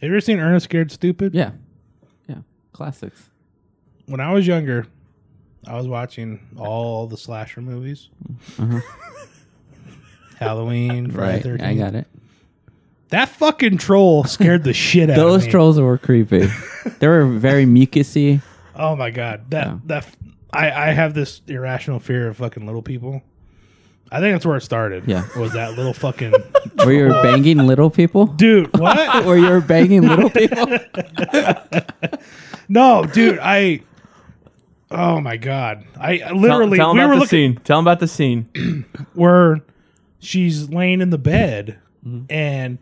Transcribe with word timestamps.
Have 0.00 0.08
you 0.08 0.14
ever 0.16 0.20
seen 0.20 0.38
Ernest 0.38 0.64
Scared 0.64 0.90
Stupid? 0.90 1.34
Yeah, 1.34 1.52
yeah, 2.28 2.36
classics. 2.72 3.28
When 4.06 4.20
I 4.20 4.32
was 4.32 4.46
younger, 4.46 4.86
I 5.66 5.76
was 5.76 5.86
watching 5.86 6.40
all 6.56 7.06
the 7.06 7.16
slasher 7.16 7.60
movies. 7.60 8.08
Uh-huh. 8.58 8.80
Halloween, 10.38 11.10
Friday 11.10 11.50
Right, 11.50 11.60
13th. 11.60 11.64
I 11.64 11.74
got 11.74 11.94
it. 11.94 12.06
That 13.10 13.28
fucking 13.28 13.76
troll 13.78 14.24
scared 14.24 14.64
the 14.64 14.72
shit 14.72 15.10
out 15.10 15.18
of 15.18 15.24
me. 15.24 15.30
Those 15.30 15.46
trolls 15.46 15.78
were 15.78 15.98
creepy. 15.98 16.48
they 17.00 17.08
were 17.08 17.26
very 17.26 17.66
mucusy. 17.66 18.40
Oh 18.74 18.96
my 18.96 19.10
god, 19.10 19.50
that 19.50 19.66
Yeah. 19.66 19.78
that 19.86 20.06
I 20.52 20.70
I 20.70 20.86
have 20.92 21.12
this 21.14 21.42
irrational 21.46 21.98
fear 21.98 22.28
of 22.28 22.36
fucking 22.38 22.64
little 22.64 22.82
people. 22.82 23.22
I 24.12 24.18
think 24.20 24.34
that's 24.34 24.44
where 24.46 24.56
it 24.56 24.62
started. 24.62 25.04
Yeah. 25.06 25.24
was 25.38 25.52
that 25.52 25.76
little 25.76 25.92
fucking 25.94 26.32
Were 26.84 26.92
you 26.92 27.08
banging 27.22 27.58
little 27.58 27.90
people? 27.90 28.26
dude? 28.26 28.70
What? 28.78 29.24
Were 29.24 29.36
you 29.38 29.60
banging 29.60 30.02
little 30.02 30.30
people? 30.30 30.66
no, 32.68 33.04
dude. 33.04 33.38
I. 33.40 33.82
Oh 34.90 35.20
my 35.20 35.36
god! 35.36 35.84
I 35.98 36.18
Tell, 36.18 36.36
literally 36.36 36.76
tell 36.78 36.90
'em 36.90 36.96
we 36.96 37.02
about 37.02 37.08
were 37.10 37.14
the 37.14 37.20
looking 37.20 37.28
scene. 37.54 37.60
Tell 37.62 37.78
him 37.78 37.84
about 37.84 38.00
the 38.00 38.08
scene. 38.08 38.84
where 39.14 39.60
she's 40.18 40.68
laying 40.68 41.00
in 41.00 41.10
the 41.10 41.18
bed 41.18 41.78
Mm-hmm. 42.04 42.32
and 42.32 42.78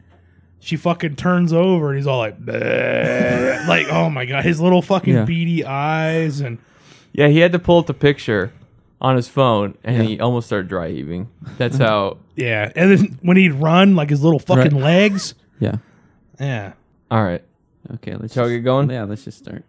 she 0.60 0.76
fucking 0.76 1.16
turns 1.16 1.52
over 1.52 1.88
and 1.88 1.96
he's 1.98 2.06
all 2.06 2.18
like, 2.18 2.38
"Bleh." 2.40 3.66
like 3.66 3.88
oh 3.90 4.08
my 4.08 4.24
god, 4.26 4.44
his 4.44 4.60
little 4.60 4.80
fucking 4.80 5.12
Yeah. 5.12 5.24
beady 5.24 5.64
eyes 5.64 6.40
and 6.40 6.58
Yeah, 7.12 7.26
he 7.26 7.40
had 7.40 7.50
to 7.50 7.58
pull 7.58 7.78
up 7.80 7.86
the 7.88 7.94
picture 7.94 8.52
on 9.00 9.16
his 9.16 9.28
phone, 9.28 9.76
and 9.84 9.96
Yeah. 9.96 10.02
he 10.02 10.20
almost 10.20 10.46
started 10.48 10.68
dry 10.68 10.88
heaving. 10.90 11.28
That's 11.56 11.76
how. 11.78 12.18
yeah, 12.36 12.70
and 12.74 12.90
then 12.90 13.18
when 13.22 13.36
he'd 13.36 13.52
run 13.52 13.94
like 13.96 14.10
his 14.10 14.22
little 14.22 14.38
fucking 14.40 14.74
Right. 14.74 14.82
legs, 14.82 15.34
Yeah. 15.60 15.76
yeah. 16.40 16.72
All 17.10 17.22
right. 17.22 17.42
Okay, 17.94 18.14
let's 18.16 18.34
Shall 18.34 18.46
we 18.46 18.56
get 18.56 18.64
going? 18.64 18.90
Yeah, 18.90 19.04
let's 19.04 19.24
just 19.24 19.38
start. 19.38 19.64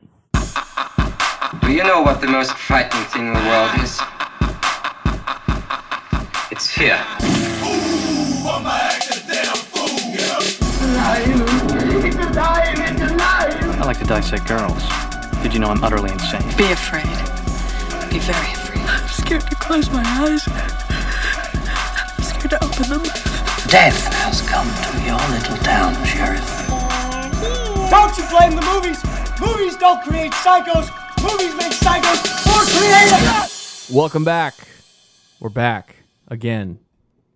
Do 1.62 1.72
you 1.72 1.84
know 1.84 2.02
what 2.02 2.22
the 2.22 2.28
most 2.28 2.52
frightening 2.54 3.04
thing 3.06 3.28
in 3.28 3.34
the 3.34 3.40
world 3.40 3.72
is? 3.82 4.00
It's 6.52 6.68
fear. 6.72 7.00
I 12.52 13.84
like 13.86 14.00
to 14.00 14.06
dissect 14.06 14.48
girls. 14.48 14.84
Did 15.44 15.54
you 15.54 15.60
know 15.60 15.68
I'm 15.70 15.84
utterly 15.84 16.12
insane? 16.12 16.42
Be 16.58 16.72
afraid. 16.72 17.04
Be 18.12 18.20
very 18.20 18.38
afraid. 18.52 18.59
I'm 19.32 19.40
scared 19.40 19.52
to 19.52 19.58
close 19.58 19.90
my 19.92 20.02
eyes. 20.04 20.44
I'm 20.48 22.24
scared 22.24 22.50
to 22.50 22.64
open 22.64 22.90
them. 22.90 23.04
Death 23.68 24.12
has 24.12 24.42
come 24.42 24.66
to 24.66 25.06
your 25.06 25.20
little 25.30 25.56
town, 25.58 25.94
Sheriff. 26.04 26.42
Don't 27.92 28.18
you 28.18 28.28
blame 28.28 28.56
the 28.56 28.66
movies! 28.66 28.98
Movies 29.40 29.78
don't 29.78 30.02
create 30.02 30.32
psychos! 30.32 30.90
Movies 31.22 31.54
make 31.58 31.74
psychos 31.74 32.26
more 32.48 32.64
creative! 32.74 33.96
Welcome 33.96 34.26
back. 34.26 34.56
We're 35.40 35.50
back 35.50 35.98
again 36.28 36.80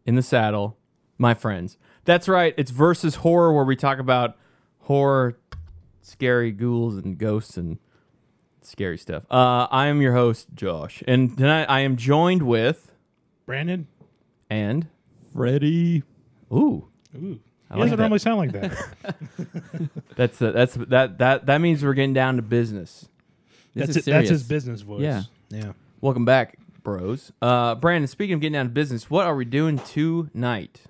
in 0.03 0.15
the 0.15 0.23
saddle, 0.23 0.79
my 1.19 1.35
friends. 1.35 1.77
That's 2.05 2.27
right. 2.27 2.55
It's 2.57 2.71
versus 2.71 3.17
horror, 3.17 3.53
where 3.53 3.65
we 3.65 3.75
talk 3.75 3.99
about 3.99 4.35
horror, 4.79 5.37
scary 6.01 6.53
ghouls 6.53 6.97
and 6.97 7.19
ghosts 7.19 7.55
and 7.55 7.77
scary 8.65 8.97
stuff. 8.97 9.23
Uh, 9.29 9.67
I 9.71 9.87
am 9.87 10.01
your 10.01 10.13
host, 10.13 10.47
Josh, 10.53 11.03
and 11.07 11.37
tonight 11.37 11.65
I 11.65 11.81
am 11.81 11.97
joined 11.97 12.43
with 12.43 12.91
Brandon, 13.45 13.87
and 14.49 14.87
Freddy. 15.33 16.03
ooh, 16.51 16.55
ooh, 16.55 16.87
he 17.15 17.39
like 17.69 17.79
doesn't 17.79 17.89
that. 17.91 17.97
normally 17.97 18.19
sound 18.19 18.37
like 18.37 18.51
that. 18.53 19.89
that's 20.15 20.37
the, 20.37 20.51
that's 20.51 20.75
that 20.75 21.17
that 21.17 21.45
that 21.45 21.61
means 21.61 21.83
we're 21.83 21.93
getting 21.93 22.13
down 22.13 22.35
to 22.37 22.41
business. 22.41 23.09
This 23.73 23.87
that's 23.87 23.97
is 23.97 24.07
it, 24.07 24.11
that's 24.11 24.29
his 24.29 24.43
business 24.43 24.81
voice. 24.81 25.01
Yeah. 25.01 25.23
yeah. 25.49 25.73
Welcome 25.99 26.25
back, 26.25 26.59
bros. 26.83 27.31
Uh, 27.41 27.75
Brandon, 27.75 28.07
speaking 28.07 28.35
of 28.35 28.41
getting 28.41 28.53
down 28.53 28.65
to 28.65 28.71
business, 28.71 29.09
what 29.09 29.25
are 29.25 29.35
we 29.35 29.45
doing 29.45 29.79
tonight? 29.79 30.81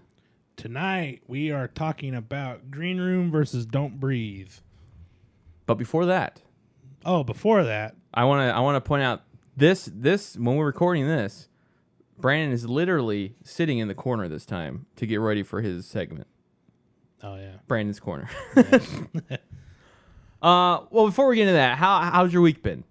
Tonight 0.56 1.22
we 1.28 1.52
are 1.52 1.68
talking 1.68 2.14
about 2.14 2.70
Green 2.70 3.00
Room 3.00 3.31
versus 3.31 3.66
Don't 3.66 4.00
Breathe. 4.00 4.52
But 5.66 5.76
before 5.76 6.06
that, 6.06 6.42
Oh, 7.06 7.24
before 7.24 7.64
that, 7.64 7.96
I 8.14 8.25
want 8.25 8.47
to 8.50 8.56
I 8.56 8.59
want 8.62 8.75
to 8.75 8.81
point 8.88 9.03
out 9.03 9.22
this 9.58 9.90
this 9.94 10.36
when 10.36 10.56
we're 10.56 10.66
recording 10.66 11.08
this, 11.08 11.50
Brandon 12.18 12.52
is 12.53 12.66
literally 12.68 13.36
sitting 13.44 13.80
in 13.80 13.88
the 13.88 13.96
corner 13.96 14.28
this 14.28 14.46
time 14.46 14.86
to 14.96 15.06
get 15.06 15.18
ready 15.18 15.44
for 15.44 15.62
his 15.62 15.86
segment. 15.86 16.28
oh 17.24 17.36
yeah, 17.36 17.58
Brandon's 17.68 18.00
corner. 18.00 18.30
uh, 20.41 20.80
well, 20.90 21.06
before 21.06 21.28
we 21.28 21.36
get 21.36 21.44
into 21.44 21.53
that, 21.53 21.78
how 21.78 22.00
how's 22.12 22.34
your 22.34 22.41
week 22.41 22.62
been? 22.64 22.84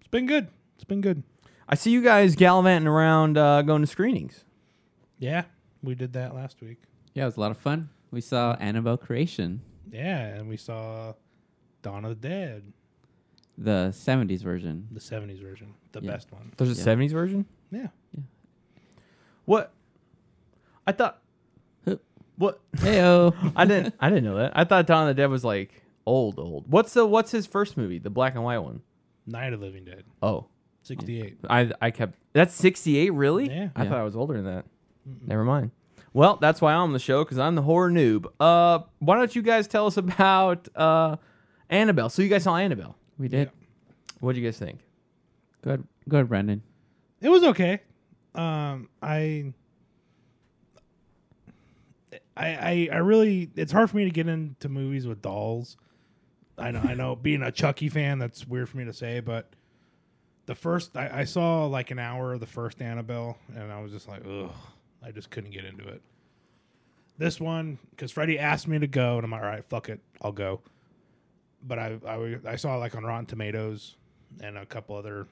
it's 0.00 0.08
been 0.08 0.26
good. 0.26 0.48
It's 0.76 0.84
been 0.84 1.00
good. 1.00 1.22
I 1.68 1.74
see 1.74 1.90
you 1.90 2.02
guys 2.02 2.34
gallivanting 2.34 2.88
around, 2.88 3.36
uh, 3.36 3.60
going 3.62 3.82
to 3.82 3.86
screenings. 3.86 4.44
Yeah, 5.18 5.44
we 5.82 5.94
did 5.94 6.14
that 6.14 6.34
last 6.34 6.60
week. 6.62 6.78
Yeah, 7.12 7.24
it 7.24 7.26
was 7.26 7.36
a 7.36 7.40
lot 7.40 7.50
of 7.50 7.58
fun. 7.58 7.90
We 8.10 8.20
saw 8.22 8.56
Annabelle 8.58 8.96
Creation, 8.96 9.60
Yeah, 9.92 10.18
and 10.28 10.48
we 10.48 10.56
saw 10.56 11.12
Dawn 11.82 12.04
of 12.04 12.20
the 12.20 12.28
Dead, 12.28 12.72
the 13.56 13.90
'70s 13.92 14.42
version. 14.42 14.88
the 14.90 15.00
'70s 15.00 15.40
version, 15.42 15.74
the 15.92 16.00
Yeah. 16.00 16.10
best 16.12 16.32
one. 16.32 16.52
There's 16.56 16.70
a 16.70 16.74
Yeah. 16.80 16.84
'70s 16.84 17.12
version. 17.12 17.46
Yeah, 17.70 17.88
What? 19.44 19.72
I 20.86 20.92
thought. 20.92 21.20
Huh. 21.84 21.96
What? 22.36 22.60
Heyo. 22.76 23.34
I 23.56 23.64
didn't. 23.64 23.94
I 24.00 24.08
didn't 24.08 24.24
know 24.24 24.36
that. 24.36 24.52
I 24.56 24.64
thought 24.64 24.86
Dawn 24.86 25.08
of 25.08 25.16
the 25.16 25.22
Dead 25.22 25.30
was 25.30 25.44
like 25.44 25.82
old, 26.06 26.38
old. 26.38 26.64
What's 26.70 26.94
the 26.94 27.06
What's 27.06 27.30
his 27.30 27.46
first 27.46 27.76
movie? 27.76 27.98
The 27.98 28.10
black 28.10 28.34
and 28.34 28.44
white 28.44 28.58
one. 28.58 28.82
Night 29.26 29.52
of 29.52 29.60
the 29.60 29.66
Living 29.66 29.84
Dead, 29.84 30.04
Oh, 30.22 30.46
'68. 30.82 31.38
I 31.50 31.70
I 31.82 31.90
kept. 31.90 32.14
That's 32.32 32.54
68. 32.54 33.12
Really? 33.12 33.48
Yeah. 33.50 33.68
I 33.76 33.82
Yeah. 33.84 33.90
thought 33.90 33.98
I 33.98 34.02
was 34.04 34.16
older 34.16 34.34
than 34.34 34.44
that. 34.46 34.64
Never 35.26 35.44
mind. 35.44 35.70
Well, 36.14 36.36
that's 36.36 36.60
why 36.62 36.72
I'm 36.72 36.80
on 36.80 36.92
the 36.94 36.98
show 36.98 37.24
because 37.24 37.38
I'm 37.38 37.54
the 37.54 37.62
horror 37.62 37.90
noob. 37.90 38.26
Uh, 38.40 38.80
why 38.98 39.16
don't 39.16 39.34
you 39.36 39.42
guys 39.42 39.68
tell 39.68 39.86
us 39.86 39.96
about 39.98 40.68
uh 40.74 41.16
Annabelle? 41.70 42.08
So 42.10 42.22
you 42.22 42.28
guys 42.28 42.44
saw 42.44 42.56
Annabelle. 42.56 42.96
we 43.18 43.28
did. 43.28 43.50
What 44.20 44.34
do 44.34 44.40
you 44.40 44.46
guys 44.46 44.58
think? 44.58 44.80
Good, 45.62 45.84
good, 46.08 46.28
Brandon. 46.28 46.62
It 47.20 47.28
was 47.28 47.44
okay. 47.44 47.80
Um, 48.34 48.88
I, 49.02 49.52
I, 52.36 52.46
I, 52.46 52.88
I 52.92 52.96
really. 52.98 53.50
It's 53.56 53.72
hard 53.72 53.90
for 53.90 53.96
me 53.96 54.04
to 54.04 54.10
get 54.10 54.28
into 54.28 54.68
movies 54.68 55.06
with 55.06 55.22
dolls. 55.22 55.76
I 56.56 56.70
know. 56.70 56.80
I 56.80 56.94
know. 56.94 57.16
Being 57.22 57.42
a 57.42 57.52
Chucky 57.52 57.88
fan, 57.88 58.18
that's 58.18 58.46
weird 58.46 58.68
for 58.68 58.76
me 58.76 58.84
to 58.84 58.92
say, 58.92 59.20
but 59.20 59.50
the 60.46 60.54
first 60.54 60.96
I, 60.96 61.20
I 61.20 61.24
saw 61.24 61.66
like 61.66 61.90
an 61.90 61.98
hour 61.98 62.32
of 62.32 62.40
the 62.40 62.46
first 62.46 62.80
Annabelle, 62.80 63.36
and 63.54 63.70
I 63.72 63.80
was 63.80 63.92
just 63.92 64.08
like, 64.08 64.22
ugh. 64.26 64.50
I 65.02 65.10
just 65.12 65.30
couldn't 65.30 65.50
get 65.52 65.64
into 65.64 65.86
it. 65.86 66.02
This 67.18 67.40
one, 67.40 67.78
because 67.90 68.10
Freddie 68.10 68.38
asked 68.38 68.66
me 68.66 68.78
to 68.78 68.86
go, 68.86 69.16
and 69.16 69.24
I'm 69.24 69.30
like, 69.30 69.42
all 69.42 69.46
right, 69.46 69.64
fuck 69.64 69.88
it, 69.88 70.00
I'll 70.22 70.32
go. 70.32 70.60
But 71.62 71.78
I, 71.78 71.98
I, 72.06 72.36
I 72.46 72.56
saw 72.56 72.76
like 72.76 72.94
on 72.94 73.04
Rotten 73.04 73.26
Tomatoes 73.26 73.96
and 74.40 74.56
a 74.56 74.66
couple 74.66 74.96
other 74.96 75.26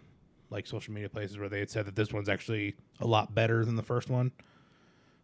like 0.50 0.66
social 0.66 0.92
media 0.92 1.08
places 1.08 1.38
where 1.38 1.48
they 1.48 1.58
had 1.58 1.70
said 1.70 1.86
that 1.86 1.96
this 1.96 2.12
one's 2.12 2.28
actually 2.28 2.74
a 3.00 3.06
lot 3.06 3.34
better 3.34 3.64
than 3.64 3.76
the 3.76 3.82
first 3.82 4.10
one. 4.10 4.32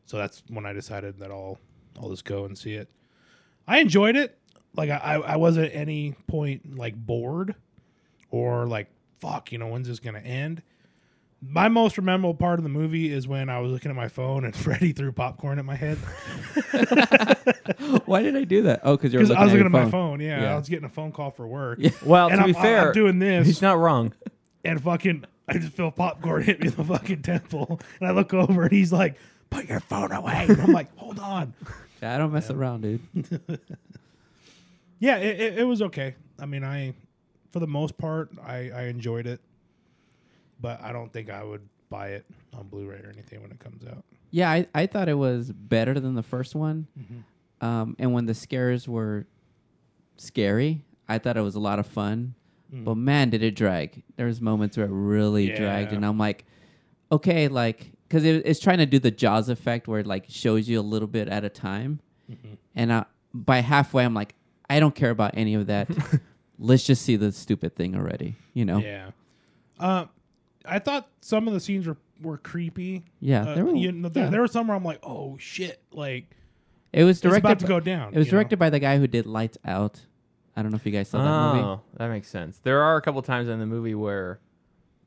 So 0.06 0.16
that's 0.16 0.42
when 0.48 0.66
I 0.66 0.72
decided 0.72 1.18
that 1.18 1.30
I'll 1.30 1.58
I'll 2.00 2.10
just 2.10 2.24
go 2.24 2.44
and 2.44 2.56
see 2.56 2.74
it. 2.74 2.88
I 3.66 3.78
enjoyed 3.78 4.16
it. 4.16 4.38
Like 4.74 4.90
I, 4.90 5.16
I 5.24 5.36
wasn't 5.36 5.66
at 5.66 5.74
any 5.74 6.14
point 6.26 6.76
like 6.76 6.94
bored 6.96 7.54
or 8.30 8.66
like 8.66 8.88
fuck, 9.20 9.52
you 9.52 9.58
know, 9.58 9.68
when's 9.68 9.88
this 9.88 10.00
gonna 10.00 10.20
end? 10.20 10.62
My 11.44 11.68
most 11.68 12.00
memorable 12.00 12.34
part 12.34 12.60
of 12.60 12.62
the 12.62 12.68
movie 12.68 13.12
is 13.12 13.26
when 13.26 13.48
I 13.48 13.58
was 13.58 13.72
looking 13.72 13.90
at 13.90 13.96
my 13.96 14.06
phone 14.08 14.44
and 14.44 14.54
Freddie 14.64 14.92
threw 14.92 15.10
popcorn 15.10 15.58
at 15.58 15.64
my 15.64 15.74
head 15.74 15.98
Why 18.06 18.22
did 18.22 18.36
I 18.36 18.44
do 18.44 18.62
that? 18.62 18.80
Oh, 18.84 18.96
because 18.96 19.12
you 19.12 19.18
were 19.18 19.24
looking 19.26 19.40
I 19.40 19.44
was 19.44 19.52
at 19.52 19.56
looking 19.56 19.66
at 19.66 19.72
my 19.72 19.82
phone. 19.82 19.90
phone. 19.90 20.20
Yeah, 20.20 20.42
Yeah. 20.42 20.52
I 20.54 20.56
was 20.56 20.68
getting 20.68 20.84
a 20.84 20.88
phone 20.90 21.10
call 21.12 21.30
for 21.30 21.46
work. 21.46 21.78
Yeah. 21.80 21.90
Well, 22.04 22.28
And 22.28 22.36
to 22.36 22.42
I'm, 22.42 22.46
be 22.46 22.52
fair, 22.52 22.88
I'm 22.88 22.92
doing 22.94 23.18
this. 23.18 23.46
he's 23.46 23.62
not 23.62 23.78
wrong. 23.78 24.12
and 24.64 24.80
fucking 24.82 25.24
I 25.48 25.54
just 25.58 25.72
feel 25.72 25.90
popcorn 25.90 26.42
hit 26.44 26.60
me 26.60 26.68
in 26.68 26.74
the 26.74 26.84
fucking 26.84 27.22
temple. 27.22 27.80
And 28.00 28.08
I 28.08 28.12
look 28.12 28.32
over 28.32 28.62
and 28.64 28.72
he's 28.72 28.92
like, 28.92 29.16
Put 29.50 29.68
your 29.68 29.80
phone 29.80 30.12
away. 30.12 30.46
And 30.48 30.62
I'm 30.62 30.72
like, 30.72 30.96
hold 30.96 31.18
on. 31.18 31.52
Yeah, 32.00 32.14
I 32.14 32.18
don't 32.18 32.32
mess 32.32 32.50
around, 32.50 32.82
dude. 32.82 33.00
Yeah, 34.98 35.16
it, 35.16 35.40
it, 35.40 35.58
it 35.58 35.64
was 35.64 35.82
okay. 35.82 36.14
I 36.38 36.46
mean 36.46 36.62
I 36.62 36.94
for 37.50 37.58
the 37.58 37.66
most 37.66 37.98
part 37.98 38.30
I, 38.46 38.70
I 38.70 38.82
enjoyed 38.84 39.26
it. 39.26 39.40
But 40.62 40.82
I 40.82 40.92
don't 40.92 41.12
think 41.12 41.28
I 41.28 41.42
would 41.44 41.68
buy 41.90 42.08
it 42.10 42.24
on 42.56 42.68
Blu-ray 42.68 42.96
or 42.96 43.10
anything 43.12 43.42
when 43.42 43.50
it 43.50 43.58
comes 43.58 43.84
out. 43.86 44.04
Yeah, 44.30 44.50
I, 44.50 44.66
I 44.74 44.86
thought 44.86 45.10
it 45.10 45.18
was 45.18 45.52
better 45.52 46.00
than 46.00 46.14
the 46.14 46.22
first 46.22 46.54
one. 46.54 46.86
Um, 47.60 47.96
and 47.98 48.14
when 48.14 48.24
the 48.24 48.32
scares 48.34 48.88
were 48.88 49.26
scary, 50.16 50.84
I 51.08 51.18
thought 51.18 51.36
it 51.36 51.42
was 51.42 51.54
a 51.54 51.60
lot 51.60 51.78
of 51.78 51.86
fun. 51.86 52.34
But 52.74 52.94
man, 52.94 53.28
did 53.28 53.42
it 53.42 53.54
drag. 53.54 54.02
There 54.16 54.24
was 54.24 54.40
moments 54.40 54.78
where 54.78 54.86
it 54.86 54.92
really 54.92 55.48
dragged, 55.56 55.92
and 55.92 56.06
I'm 56.06 56.16
like, 56.16 56.46
okay, 57.10 57.48
like, 57.48 57.92
because 58.08 58.24
it, 58.24 58.46
it's 58.46 58.60
trying 58.60 58.78
to 58.78 58.86
do 58.86 58.98
the 58.98 59.10
Jaws 59.10 59.50
effect 59.50 59.86
where 59.88 60.00
it 60.00 60.06
like 60.06 60.24
shows 60.28 60.66
you 60.70 60.80
a 60.80 60.82
little 60.82 61.06
bit 61.08 61.28
at 61.28 61.44
a 61.44 61.50
time, 61.50 62.00
and 62.74 62.90
I 62.90 63.04
by 63.34 63.60
halfway, 63.60 64.04
I'm 64.04 64.14
like, 64.14 64.34
I 64.70 64.80
don't 64.80 64.94
care 64.94 65.10
about 65.10 65.32
any 65.36 65.54
of 65.54 65.66
that. 65.66 65.90
Let's 66.58 66.84
just 66.84 67.02
see 67.02 67.16
the 67.16 67.30
stupid 67.32 67.74
thing 67.76 67.94
already. 67.94 68.36
You 68.54 68.64
know? 68.64 68.78
Yeah. 68.78 69.10
Uh, 69.78 70.06
I 70.64 70.78
thought 70.78 71.08
some 71.20 71.46
of 71.48 71.54
the 71.54 71.60
scenes 71.60 71.86
were, 71.86 71.96
were 72.20 72.38
creepy. 72.38 73.04
Yeah, 73.20 73.42
Uh, 73.42 73.54
there 73.54 73.64
were- 73.64 73.74
you 73.76 73.92
know, 73.92 74.08
there, 74.08 74.24
yeah. 74.24 74.30
there 74.30 74.42
was 74.42 74.52
some 74.52 74.68
where 74.68 74.76
I'm 74.76 74.84
like, 74.84 75.00
oh 75.02 75.36
shit, 75.38 75.80
like 75.92 76.34
It 76.92 77.04
was 77.04 77.16
it's 77.16 77.20
directed. 77.22 77.46
about 77.46 77.58
to 77.60 77.64
by- 77.64 77.68
go 77.68 77.80
down. 77.80 78.14
It 78.14 78.18
was 78.18 78.26
you 78.26 78.32
know? 78.32 78.38
directed 78.38 78.58
by 78.58 78.70
the 78.70 78.78
guy 78.78 78.98
who 78.98 79.06
did 79.06 79.26
Lights 79.26 79.58
Out. 79.64 80.06
I 80.56 80.62
don't 80.62 80.70
know 80.70 80.76
if 80.76 80.84
you 80.86 80.92
guys 80.92 81.08
saw 81.08 81.18
that 81.18 81.54
movie. 81.56 81.64
Oh, 81.66 81.80
that 81.96 82.08
makes 82.08 82.28
sense. 82.28 82.58
There 82.58 82.82
are 82.82 82.96
a 82.96 83.00
couple 83.02 83.22
times 83.22 83.48
in 83.48 83.58
the 83.58 83.66
movie 83.66 83.94
where 83.94 84.38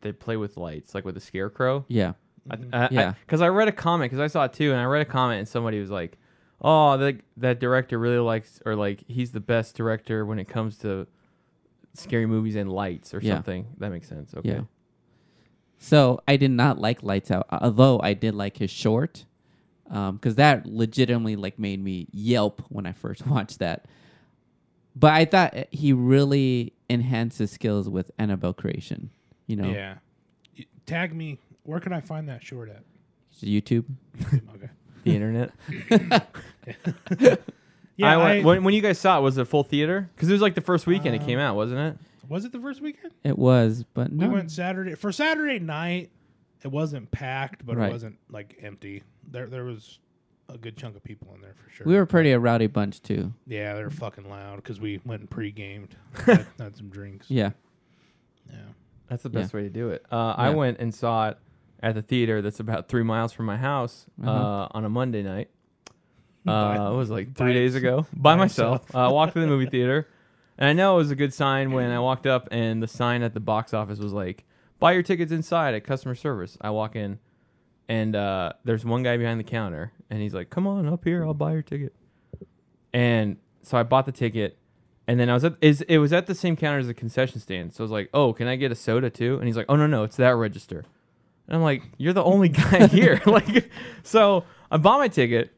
they 0.01 0.11
play 0.11 0.37
with 0.37 0.57
lights, 0.57 0.95
like 0.95 1.05
with 1.05 1.13
the 1.15 1.21
scarecrow. 1.21 1.85
Yeah. 1.87 2.13
I, 2.49 2.87
Yeah. 2.91 3.13
Because 3.25 3.41
I, 3.41 3.49
read 3.49 3.67
a 3.67 3.71
comment, 3.71 4.11
because 4.11 4.21
I 4.23 4.27
saw 4.27 4.45
it 4.45 4.53
too, 4.53 4.71
and 4.71 4.79
I 4.79 4.85
read 4.85 5.01
a 5.01 5.05
comment, 5.05 5.39
and 5.39 5.47
somebody 5.47 5.79
was 5.79 5.89
like, 5.91 6.17
"Oh, 6.61 6.97
that 6.97 7.21
that 7.37 7.59
director 7.59 7.97
really 7.97 8.17
likes, 8.19 8.59
or 8.65 8.75
like 8.75 9.03
he's 9.07 9.31
the 9.31 9.39
best 9.39 9.75
director 9.75 10.25
when 10.25 10.37
it 10.39 10.45
comes 10.47 10.77
to 10.79 11.07
scary 11.93 12.25
movies 12.25 12.55
and 12.55 12.71
lights, 12.71 13.13
or 13.13 13.19
Yeah. 13.19 13.35
something." 13.35 13.67
That 13.77 13.89
makes 13.91 14.07
sense. 14.07 14.33
Okay. 14.35 14.49
Yeah. 14.49 14.61
So 15.79 16.21
I 16.27 16.37
did 16.37 16.51
not 16.51 16.79
like 16.79 17.03
Lights 17.03 17.29
Out, 17.31 17.45
although 17.51 17.99
I 18.01 18.13
did 18.13 18.33
like 18.33 18.57
his 18.57 18.71
short, 18.71 19.25
um, 19.91 20.15
because 20.15 20.35
that 20.35 20.65
legitimately 20.65 21.35
like 21.35 21.59
made 21.59 21.83
me 21.83 22.07
yelp 22.11 22.63
when 22.69 22.85
I 22.85 22.91
first 22.93 23.25
watched 23.27 23.59
that. 23.59 23.85
But 24.95 25.13
I 25.13 25.25
thought 25.25 25.53
eh, 25.55 25.65
he 25.71 25.93
really 25.93 26.73
enhanced 26.89 27.37
his 27.39 27.51
skills 27.51 27.89
with 27.89 28.09
Annabelle 28.17 28.53
creation. 28.53 29.09
You 29.47 29.57
know, 29.57 29.69
Yeah. 29.69 29.95
Y- 30.57 30.65
Tag 30.85 31.13
me. 31.13 31.37
Where 31.63 31.79
can 31.79 31.93
I 31.93 31.99
find 32.01 32.29
that 32.29 32.43
short 32.43 32.69
at? 32.69 32.83
YouTube. 33.41 33.85
okay. 34.23 34.69
The 35.03 35.13
internet. 35.15 35.51
Yeah. 37.97 38.17
I, 38.17 38.37
I- 38.39 38.43
when 38.43 38.63
when 38.63 38.73
you 38.73 38.81
guys 38.81 38.97
saw 38.99 39.19
it, 39.19 39.21
was 39.21 39.37
it 39.37 39.47
full 39.47 39.63
theater? 39.63 40.09
Because 40.15 40.29
it 40.29 40.33
was 40.33 40.41
like 40.41 40.55
the 40.55 40.61
first 40.61 40.85
weekend 40.87 41.15
it 41.15 41.21
um, 41.21 41.25
came 41.27 41.39
out, 41.39 41.55
wasn't 41.55 41.79
it? 41.79 41.97
Was 42.29 42.45
it 42.45 42.51
the 42.51 42.59
first 42.59 42.81
weekend? 42.81 43.13
It 43.23 43.37
was, 43.37 43.85
but 43.93 44.11
We 44.11 44.27
went 44.27 44.51
Saturday 44.51 44.95
for 44.95 45.11
Saturday 45.11 45.59
night. 45.59 46.11
It 46.63 46.69
wasn't 46.71 47.11
packed, 47.11 47.65
but 47.65 47.77
Right. 47.77 47.89
it 47.89 47.91
wasn't 47.91 48.17
like 48.29 48.57
empty. 48.61 49.03
There, 49.29 49.47
there 49.47 49.63
was 49.63 49.99
a 50.49 50.57
good 50.57 50.77
chunk 50.77 50.95
of 50.95 51.03
people 51.03 51.31
in 51.35 51.41
there 51.41 51.53
for 51.55 51.69
sure. 51.71 51.87
we 51.87 51.95
were 51.95 52.05
pretty 52.05 52.31
a 52.31 52.39
rowdy 52.39 52.67
bunch 52.67 53.01
too. 53.01 53.33
Yeah, 53.47 53.73
they're 53.73 53.89
fucking 53.89 54.29
loud 54.29 54.57
because 54.57 54.79
we 54.79 54.99
went 55.05 55.21
and 55.21 55.29
pre-gamed, 55.29 55.95
had, 56.25 56.45
had 56.59 56.75
some 56.75 56.89
drinks. 56.89 57.29
Yeah. 57.29 57.51
Yeah. 58.49 58.57
That's 59.09 59.23
the 59.23 59.29
Yeah. 59.29 59.41
best 59.41 59.53
way 59.53 59.63
to 59.63 59.69
do 59.69 59.89
it. 59.89 60.05
Uh, 60.11 60.33
I 60.37 60.49
went 60.51 60.79
and 60.79 60.93
saw 60.93 61.29
it 61.29 61.37
at 61.81 61.95
the 61.95 62.01
theater 62.01 62.41
that's 62.41 62.59
about 62.59 62.87
three 62.87 63.03
miles 63.03 63.31
from 63.33 63.45
my 63.45 63.57
house 63.57 64.05
uh 64.23 64.29
Uh-huh. 64.29 64.67
on 64.71 64.85
a 64.85 64.89
Monday 64.89 65.21
night. 65.23 65.49
By- 66.45 66.77
Uh, 66.77 66.91
it 66.91 66.95
was 66.95 67.09
like 67.09 67.33
by 67.33 67.45
three 67.45 67.53
days 67.53 67.75
ago 67.75 68.05
by 68.13 68.33
by 68.33 68.35
myself. 68.35 68.95
I 68.95 69.05
uh, 69.05 69.11
walked 69.11 69.33
to 69.33 69.39
the 69.39 69.47
movie 69.47 69.65
theater, 69.67 70.07
and 70.57 70.69
I 70.69 70.73
know 70.73 70.95
it 70.95 70.97
was 70.97 71.11
a 71.11 71.15
good 71.15 71.33
sign 71.33 71.71
when 71.71 71.91
I 71.91 71.99
walked 71.99 72.25
up 72.25 72.47
and 72.51 72.81
the 72.81 72.87
sign 72.87 73.21
at 73.23 73.33
the 73.33 73.39
box 73.39 73.73
office 73.73 73.99
was 73.99 74.13
like, 74.13 74.45
"Buy 74.79 74.93
your 74.93 75.03
tickets 75.03 75.31
inside 75.31 75.73
at 75.73 75.83
customer 75.83 76.15
service." 76.15 76.57
I 76.61 76.69
walk 76.69 76.95
in, 76.95 77.19
and 77.87 78.15
uh, 78.15 78.53
there's 78.63 78.85
one 78.85 79.03
guy 79.03 79.17
behind 79.17 79.39
the 79.39 79.43
counter, 79.43 79.91
and 80.09 80.21
he's 80.21 80.33
like, 80.33 80.49
"Come 80.49 80.67
on 80.67 80.87
up 80.87 81.03
here, 81.03 81.25
I'll 81.25 81.33
buy 81.33 81.53
your 81.53 81.61
ticket." 81.61 81.93
And 82.93 83.37
so 83.61 83.77
I 83.77 83.83
bought 83.83 84.05
the 84.05 84.11
ticket, 84.11 84.57
and 85.07 85.19
then 85.19 85.29
I 85.29 85.33
was 85.33 85.43
at 85.43 85.55
is 85.61 85.81
it 85.81 85.97
was 85.97 86.13
at 86.13 86.27
the 86.27 86.35
same 86.35 86.55
counter 86.55 86.79
as 86.79 86.87
the 86.87 86.93
concession 86.93 87.39
stand. 87.39 87.73
So 87.73 87.83
I 87.83 87.85
was 87.85 87.91
like, 87.91 88.09
"Oh, 88.13 88.33
can 88.33 88.47
I 88.47 88.55
get 88.55 88.71
a 88.71 88.75
soda 88.75 89.09
too?" 89.09 89.37
And 89.37 89.47
he's 89.47 89.57
like, 89.57 89.65
"Oh 89.69 89.75
no, 89.75 89.87
no, 89.87 90.03
it's 90.03 90.17
that 90.17 90.35
register." 90.35 90.85
And 91.47 91.55
I'm 91.57 91.63
like, 91.63 91.83
"You're 91.97 92.13
the 92.13 92.23
only 92.23 92.49
guy 92.61 92.87
here." 92.87 93.21
like, 93.25 93.69
so 94.03 94.45
I 94.71 94.77
bought 94.77 94.99
my 94.99 95.07
ticket, 95.07 95.51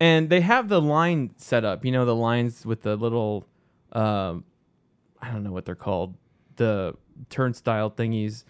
and 0.00 0.30
they 0.30 0.40
have 0.40 0.68
the 0.68 0.80
line 0.80 1.30
set 1.36 1.64
up. 1.64 1.84
You 1.84 1.92
know, 1.92 2.04
the 2.04 2.14
lines 2.14 2.64
with 2.64 2.82
the 2.82 2.96
little, 2.96 3.46
um, 3.92 4.44
I 5.20 5.30
don't 5.30 5.42
know 5.42 5.52
what 5.52 5.64
they're 5.64 5.74
called, 5.74 6.14
the 6.56 6.94
turnstile 7.30 7.90
thingies, 7.90 8.44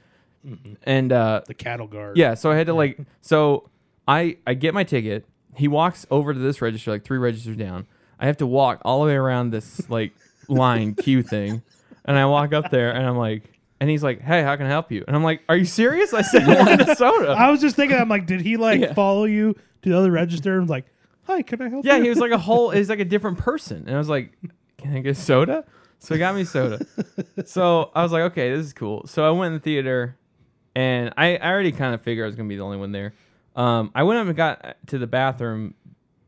and 0.85 1.13
uh, 1.13 1.43
The 1.47 1.55
cattle 1.55 1.87
guard. 1.87 2.17
yeah, 2.17 2.35
so 2.35 2.51
I 2.51 2.57
had 2.57 2.67
to 2.69 2.75
like 2.75 2.99
so 3.21 3.69
I 4.07 4.39
I 4.47 4.55
get 4.55 4.75
my 4.75 4.85
ticket. 4.85 5.27
He 5.57 5.69
walks 5.69 6.07
over 6.11 6.33
to 6.33 6.39
this 6.39 6.63
register 6.63 6.91
like 6.91 7.05
three 7.05 7.19
registers 7.19 7.57
down. 7.57 7.87
I 8.21 8.27
have 8.27 8.37
to 8.39 8.47
walk 8.47 8.81
all 8.85 9.01
the 9.01 9.07
way 9.07 9.15
around 9.17 9.51
this 9.51 9.89
like 9.91 10.13
line 10.49 10.95
queue 10.95 11.23
thing. 11.23 11.63
And 12.05 12.17
I 12.19 12.27
walk 12.27 12.53
up 12.53 12.71
there 12.71 12.93
and 12.93 13.07
I'm 13.07 13.17
like 13.17 13.43
and 13.81 13.89
he's 13.91 14.03
like, 14.03 14.21
"Hey, 14.21 14.43
how 14.43 14.57
can 14.57 14.67
I 14.67 14.71
help 14.71 14.91
you?" 14.91 15.05
And 15.07 15.15
I'm 15.15 15.23
like, 15.23 15.43
"Are 15.49 15.57
you 15.57 15.65
serious?" 15.65 16.13
I 16.15 16.23
said, 16.23 16.43
"I 16.49 16.59
wanted 16.59 16.89
a 16.89 16.97
soda." 16.97 17.31
I 17.33 17.51
was 17.51 17.61
just 17.61 17.77
thinking, 17.77 17.97
I'm 17.99 18.09
like, 18.09 18.27
did 18.27 18.41
he 18.41 18.57
like 18.57 18.81
Yeah. 18.81 18.93
follow 18.95 19.25
you 19.25 19.55
to 19.83 19.89
the 19.91 19.97
other 19.97 20.11
register 20.11 20.53
and 20.55 20.63
was 20.63 20.71
like, 20.71 20.87
hi, 21.25 21.43
can 21.43 21.61
I 21.63 21.69
help 21.69 21.85
you? 21.85 21.91
yeah, 21.91 21.97
you? 21.99 22.05
he 22.05 22.09
was 22.09 22.19
like 22.19 22.31
a 22.33 22.39
whole 22.39 22.71
he's 22.71 22.89
like 22.89 22.99
a 23.01 23.05
different 23.05 23.39
person. 23.39 23.85
And 23.87 23.95
I 23.95 23.99
was 23.99 24.09
like, 24.09 24.33
"Can 24.79 24.97
I 24.97 25.01
get 25.01 25.17
soda?" 25.17 25.65
So 25.99 26.15
he 26.15 26.19
got 26.19 26.35
me 26.35 26.45
soda. 26.45 26.85
so 27.45 27.91
I 27.95 28.03
was 28.03 28.13
like, 28.13 28.23
"Okay, 28.23 28.51
this 28.55 28.67
is 28.67 28.73
cool." 28.73 29.07
So 29.07 29.27
I 29.27 29.31
went 29.31 29.49
in 29.49 29.55
the 29.55 29.61
theater 29.61 30.17
and 30.79 31.13
I, 31.17 31.37
I 31.37 31.51
already 31.51 31.73
kind 31.73 31.93
of 31.93 32.01
figured 32.03 32.25
I 32.25 32.29
was 32.29 32.37
going 32.37 32.49
to 32.49 32.53
be 32.53 32.57
the 32.57 32.63
only 32.63 32.77
one 32.77 32.93
there. 32.93 33.13
Um, 33.57 33.91
I 33.97 34.05
went 34.05 34.21
up 34.21 34.29
and 34.29 34.37
got 34.37 34.77
to 34.87 34.99
the 34.99 35.09
bathroom 35.09 35.75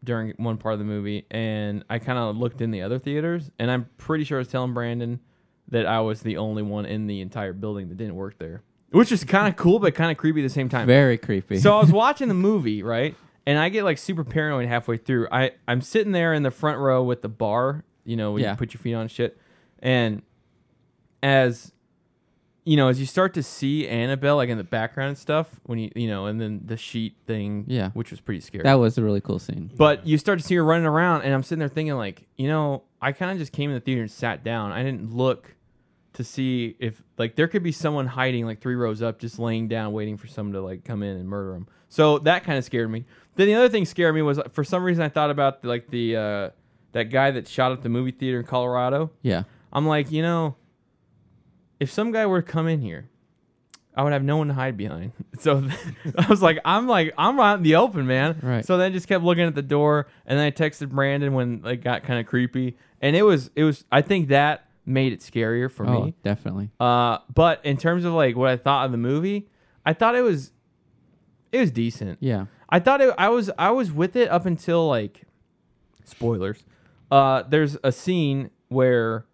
during 0.02 0.30
one 0.38 0.56
part 0.56 0.72
of 0.72 0.80
the 0.80 0.84
movie, 0.84 1.24
and 1.30 1.84
I 1.88 2.00
kind 2.00 2.18
of 2.18 2.36
looked 2.36 2.60
in 2.60 2.72
the 2.72 2.82
other 2.82 2.98
theaters, 2.98 3.50
and 3.60 3.70
I'm 3.70 3.88
pretty 3.96 4.24
sure 4.24 4.38
I 4.38 4.40
was 4.40 4.48
telling 4.48 4.74
Brandon 4.74 5.20
that 5.68 5.86
I 5.86 6.00
was 6.00 6.22
the 6.22 6.36
only 6.38 6.64
one 6.64 6.84
in 6.84 7.06
the 7.06 7.20
entire 7.20 7.52
building 7.52 7.88
that 7.90 7.96
didn't 7.96 8.16
work 8.16 8.38
there, 8.38 8.62
which 8.90 9.12
is 9.12 9.22
kind 9.22 9.46
of 9.46 9.54
cool 9.54 9.78
but 9.78 9.94
kind 9.94 10.10
of 10.10 10.16
creepy 10.16 10.40
at 10.40 10.44
the 10.44 10.48
same 10.48 10.68
time. 10.68 10.86
Very 10.86 11.16
creepy. 11.16 11.58
So 11.58 11.76
I 11.76 11.80
was 11.80 11.92
watching 11.92 12.26
the 12.26 12.34
movie, 12.34 12.82
right? 12.82 13.14
And 13.46 13.56
I 13.56 13.68
get 13.68 13.84
like 13.84 13.98
super 13.98 14.24
paranoid 14.24 14.66
halfway 14.66 14.96
through. 14.96 15.28
I, 15.30 15.52
I'm 15.68 15.80
sitting 15.80 16.10
there 16.10 16.34
in 16.34 16.42
the 16.42 16.50
front 16.50 16.78
row 16.78 17.04
with 17.04 17.22
the 17.22 17.28
bar, 17.28 17.84
you 18.04 18.16
know, 18.16 18.32
when 18.32 18.42
Yeah. 18.42 18.52
you 18.52 18.56
put 18.56 18.72
your 18.74 18.80
feet 18.80 18.94
on 18.94 19.08
shit. 19.08 19.38
And 19.80 20.22
as 21.22 21.72
you 22.66 22.76
know, 22.76 22.88
as 22.88 23.00
you 23.00 23.06
start 23.06 23.32
to 23.34 23.42
see 23.42 23.88
Annabelle 23.88 24.36
like 24.36 24.50
in 24.50 24.58
the 24.58 24.64
background 24.64 25.08
and 25.08 25.18
stuff, 25.18 25.48
when 25.64 25.78
you 25.78 25.90
you 25.96 26.06
know, 26.06 26.26
and 26.26 26.40
then 26.40 26.60
the 26.66 26.76
sheet 26.76 27.16
thing, 27.26 27.64
Yeah. 27.66 27.90
which 27.92 28.10
was 28.10 28.20
pretty 28.20 28.40
scary. 28.40 28.64
that 28.64 28.74
was 28.74 28.98
a 28.98 29.02
really 29.02 29.20
cool 29.22 29.38
scene. 29.38 29.70
But 29.76 30.06
you 30.06 30.18
start 30.18 30.38
to 30.40 30.44
see 30.44 30.54
her 30.56 30.64
running 30.64 30.86
around, 30.86 31.22
and 31.22 31.32
I'm 31.32 31.42
sitting 31.42 31.58
there 31.60 31.68
thinking, 31.68 31.94
like, 31.94 32.26
you 32.36 32.48
know, 32.48 32.82
I 33.00 33.12
kind 33.12 33.32
of 33.32 33.38
just 33.38 33.52
came 33.52 33.70
in 33.70 33.74
the 33.74 33.80
theater 33.80 34.02
and 34.02 34.10
sat 34.10 34.44
down. 34.44 34.72
I 34.72 34.82
didn't 34.82 35.14
look 35.14 35.56
to 36.12 36.22
see 36.22 36.76
if, 36.78 37.02
like, 37.18 37.34
there 37.36 37.48
could 37.48 37.62
be 37.62 37.72
someone 37.72 38.06
hiding, 38.08 38.44
like, 38.44 38.60
three 38.60 38.74
rows 38.74 39.00
up, 39.00 39.18
just 39.18 39.38
laying 39.38 39.66
down, 39.68 39.92
waiting 39.92 40.16
for 40.18 40.26
someone 40.26 40.52
to, 40.52 40.60
like, 40.60 40.84
come 40.84 41.02
in 41.02 41.16
and 41.16 41.28
murder 41.28 41.52
them. 41.52 41.66
So 41.88 42.18
that 42.20 42.44
kind 42.44 42.58
of 42.58 42.64
scared 42.64 42.90
me. 42.90 43.04
Then 43.36 43.46
the 43.46 43.54
other 43.54 43.68
thing 43.70 43.86
scared 43.86 44.14
me 44.14 44.20
was, 44.20 44.38
for 44.50 44.64
some 44.64 44.82
reason, 44.84 45.02
I 45.02 45.08
thought 45.08 45.30
about, 45.30 45.64
like, 45.64 45.88
the, 45.90 46.16
uh, 46.16 46.50
that 46.92 47.04
guy 47.04 47.30
that 47.30 47.48
shot 47.48 47.72
up 47.72 47.82
the 47.82 47.88
movie 47.88 48.10
theater 48.10 48.40
in 48.40 48.46
Colorado. 48.46 49.10
Yeah. 49.22 49.44
I'm 49.72 49.86
like, 49.86 50.10
you 50.10 50.22
know, 50.22 50.56
if 51.78 51.90
some 51.90 52.12
guy 52.12 52.26
were 52.26 52.42
to 52.42 52.46
come 52.46 52.68
in 52.68 52.80
here, 52.80 53.08
I 53.94 54.02
would 54.02 54.12
have 54.12 54.22
no 54.22 54.36
one 54.36 54.48
to 54.48 54.54
hide 54.54 54.76
behind. 54.76 55.12
So 55.40 55.66
I 56.18 56.26
was 56.28 56.42
like, 56.42 56.58
I'm 56.66 56.86
like, 56.86 57.14
I'm 57.16 57.40
out 57.40 57.56
in 57.56 57.62
the 57.62 57.76
open, 57.76 58.06
man. 58.06 58.38
Right. 58.42 58.62
So 58.62 58.76
then 58.76 58.90
I 58.90 58.94
just 58.94 59.08
kept 59.08 59.24
looking 59.24 59.44
at 59.44 59.54
the 59.54 59.62
door, 59.62 60.06
and 60.26 60.38
then 60.38 60.44
I 60.44 60.50
texted 60.50 60.90
Brandon 60.90 61.32
when 61.32 61.62
it 61.64 61.76
got 61.76 62.02
kind 62.02 62.20
of 62.20 62.26
creepy, 62.26 62.76
and 63.00 63.16
it 63.16 63.22
was, 63.22 63.50
it 63.56 63.64
was. 63.64 63.86
I 63.90 64.02
think 64.02 64.28
that 64.28 64.68
made 64.84 65.14
it 65.14 65.20
scarier 65.20 65.70
for 65.70 65.86
oh, 65.86 66.04
me. 66.04 66.14
definitely. 66.22 66.68
Uh, 66.78 67.20
but 67.32 67.64
in 67.64 67.78
terms 67.78 68.04
of 68.04 68.12
like 68.12 68.36
what 68.36 68.50
I 68.50 68.58
thought 68.58 68.84
of 68.84 68.92
the 68.92 68.98
movie, 68.98 69.48
I 69.86 69.94
thought 69.94 70.14
it 70.14 70.20
was, 70.20 70.52
it 71.52 71.58
was 71.58 71.70
decent. 71.70 72.18
Yeah. 72.20 72.46
I 72.68 72.80
thought 72.80 73.00
it, 73.00 73.14
I 73.16 73.30
was 73.30 73.50
I 73.58 73.70
was 73.70 73.90
with 73.90 74.14
it 74.14 74.28
up 74.28 74.44
until 74.44 74.86
like 74.86 75.22
spoilers. 76.04 76.62
Uh, 77.10 77.42
there's 77.48 77.76
a 77.82 77.90
scene 77.92 78.50
where 78.68 79.26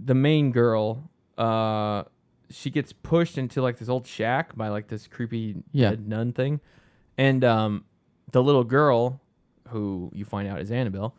the 0.00 0.14
main 0.14 0.52
girl 0.52 1.08
uh 1.38 2.02
she 2.50 2.70
gets 2.70 2.92
pushed 2.92 3.36
into 3.38 3.60
like 3.62 3.78
this 3.78 3.88
old 3.88 4.06
shack 4.06 4.54
by 4.56 4.68
like 4.68 4.88
this 4.88 5.06
creepy 5.06 5.56
Yeah. 5.72 5.90
dead 5.90 6.08
nun 6.08 6.32
thing, 6.32 6.60
and 7.18 7.44
um 7.44 7.84
the 8.32 8.42
little 8.42 8.64
girl 8.64 9.20
who 9.68 10.10
you 10.14 10.24
find 10.24 10.48
out 10.48 10.60
is 10.60 10.70
Annabelle 10.70 11.14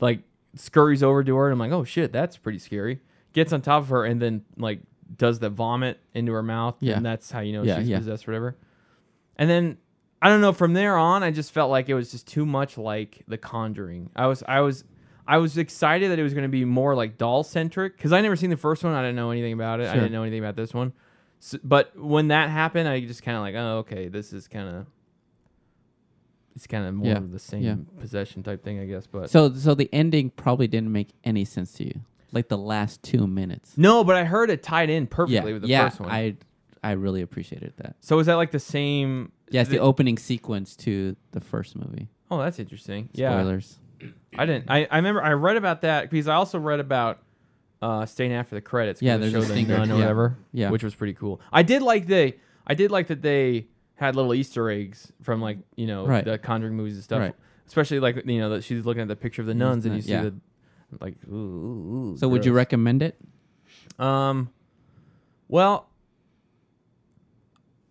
like 0.00 0.20
scurries 0.56 1.02
over 1.02 1.22
to 1.24 1.36
her 1.36 1.46
and 1.46 1.52
I'm 1.54 1.58
like 1.58 1.72
oh 1.72 1.84
shit 1.84 2.12
that's 2.12 2.36
pretty 2.36 2.58
scary 2.58 3.00
gets 3.32 3.52
on 3.52 3.62
top 3.62 3.82
of 3.82 3.88
her 3.90 4.04
and 4.04 4.20
then 4.22 4.44
like 4.56 4.80
does 5.16 5.38
the 5.38 5.50
vomit 5.50 6.00
into 6.14 6.32
her 6.32 6.42
mouth 6.42 6.76
Yeah. 6.80 6.96
and 6.96 7.04
that's 7.06 7.30
how 7.30 7.40
you 7.40 7.52
know 7.52 7.62
Yeah, 7.62 7.78
she's 7.78 7.88
yeah. 7.88 7.98
possessed 7.98 8.26
or 8.28 8.32
whatever 8.32 8.56
and 9.36 9.48
then 9.50 9.78
I 10.22 10.28
don't 10.30 10.40
know. 10.40 10.52
From 10.54 10.72
there 10.72 10.96
on, 10.96 11.22
I 11.22 11.30
just 11.32 11.52
felt 11.52 11.70
like 11.70 11.90
it 11.90 11.94
was 11.94 12.10
just 12.10 12.26
too 12.26 12.46
much 12.46 12.78
like 12.78 13.22
The 13.28 13.36
Conjuring. 13.36 14.08
I 14.16 14.26
was, 14.26 14.42
I 14.48 14.60
was, 14.60 14.84
I 15.26 15.38
was 15.38 15.56
excited 15.56 16.10
that 16.10 16.18
it 16.18 16.22
was 16.22 16.34
going 16.34 16.42
to 16.44 16.48
be 16.50 16.64
more 16.64 16.94
like 16.94 17.16
doll 17.18 17.42
centric 17.44 17.96
because 17.96 18.12
I 18.12 18.20
never 18.20 18.36
seen 18.36 18.50
the 18.50 18.56
first 18.56 18.84
one. 18.84 18.92
I 18.92 19.00
didn't 19.02 19.16
know 19.16 19.30
anything 19.30 19.52
about 19.54 19.80
it. 19.80 19.84
I 19.84 19.92
Sure. 19.92 20.00
didn't 20.02 20.12
know 20.12 20.22
anything 20.22 20.40
about 20.40 20.56
this 20.56 20.74
one. 20.74 20.92
So, 21.40 21.58
but 21.64 21.98
when 21.98 22.28
that 22.28 22.50
happened, 22.50 22.88
I 22.88 23.00
just 23.00 23.22
kind 23.22 23.36
of 23.36 23.42
like, 23.42 23.54
oh, 23.54 23.78
okay, 23.78 24.08
this 24.08 24.32
is 24.32 24.48
kind 24.48 24.68
of, 24.68 24.86
it's 26.56 26.66
kind 26.66 26.86
of 26.86 26.94
more 26.94 27.08
Yeah, 27.08 27.16
of 27.18 27.32
the 27.32 27.38
same 27.38 27.62
yeah. 27.62 27.76
possession 28.00 28.42
type 28.42 28.62
thing, 28.62 28.78
I 28.80 28.86
guess. 28.86 29.06
But 29.06 29.30
So 29.30 29.52
so 29.54 29.74
the 29.74 29.88
ending 29.92 30.30
probably 30.30 30.66
didn't 30.68 30.92
make 30.92 31.08
any 31.24 31.44
sense 31.44 31.72
to 31.74 31.84
you. 31.84 32.00
Like 32.32 32.48
the 32.48 32.58
last 32.58 33.02
two 33.02 33.26
minutes. 33.26 33.74
no, 33.76 34.04
but 34.04 34.16
I 34.16 34.24
heard 34.24 34.50
it 34.50 34.62
tied 34.62 34.90
in 34.90 35.06
perfectly 35.06 35.52
with 35.52 35.62
the 35.62 35.68
yeah. 35.68 35.88
first 35.88 36.00
one. 36.00 36.10
I 36.10 36.36
I 36.82 36.92
really 36.92 37.22
appreciated 37.22 37.72
that. 37.78 37.96
so 38.00 38.18
is 38.18 38.26
that 38.26 38.34
like 38.34 38.50
the 38.50 38.60
same? 38.60 39.32
Yes, 39.50 39.68
the 39.68 39.76
the- 39.76 39.82
opening 39.82 40.18
sequence 40.18 40.76
to 40.76 41.16
the 41.32 41.40
first 41.40 41.76
movie. 41.76 42.08
Oh, 42.30 42.38
that's 42.38 42.58
interesting. 42.58 43.08
Yeah. 43.12 43.30
Spoilers. 43.38 43.78
I 44.36 44.46
didn't. 44.46 44.70
I, 44.70 44.86
I 44.90 44.96
remember 44.96 45.22
I 45.22 45.32
read 45.32 45.56
about 45.56 45.82
that 45.82 46.10
because 46.10 46.28
I 46.28 46.34
also 46.34 46.58
read 46.58 46.80
about 46.80 47.20
uh, 47.82 48.06
staying 48.06 48.32
after 48.32 48.54
the 48.54 48.60
credits. 48.60 48.98
'cause 49.00 49.06
Yeah, 49.06 49.16
it 49.16 49.18
there's 49.18 49.34
a 49.34 49.40
showed 49.40 49.48
the 49.48 49.52
stinger, 49.54 49.78
nun 49.78 49.90
or 49.90 49.94
yeah. 49.94 50.00
whatever. 50.00 50.36
Yeah. 50.52 50.70
which 50.70 50.82
was 50.82 50.94
pretty 50.94 51.14
cool. 51.14 51.40
I 51.52 51.62
did 51.62 51.82
like 51.82 52.06
they. 52.06 52.36
I 52.66 52.74
did 52.74 52.90
like 52.90 53.08
that 53.08 53.22
they 53.22 53.66
had 53.96 54.16
little 54.16 54.34
Easter 54.34 54.68
eggs 54.70 55.12
from 55.22 55.40
like 55.40 55.58
you 55.76 55.86
know 55.86 56.06
Right. 56.06 56.24
the 56.24 56.38
Conjuring 56.38 56.74
movies 56.76 56.94
and 56.94 57.04
stuff. 57.04 57.20
Right. 57.20 57.34
Especially 57.66 58.00
like 58.00 58.24
you 58.26 58.38
know 58.40 58.50
that 58.50 58.64
she's 58.64 58.84
looking 58.84 59.02
at 59.02 59.08
the 59.08 59.16
picture 59.16 59.42
of 59.42 59.46
the 59.46 59.54
nuns 59.54 59.86
and 59.86 59.94
you 59.94 60.02
see 60.02 60.10
yeah. 60.12 60.22
the 60.22 60.34
like. 61.00 61.14
Ooh, 61.30 61.34
ooh, 61.34 62.12
ooh, 62.12 62.16
So 62.16 62.28
would 62.28 62.44
you 62.44 62.52
gross. 62.52 62.56
recommend 62.62 63.02
it? 63.02 63.18
Um, 63.98 64.50
well, 65.48 65.88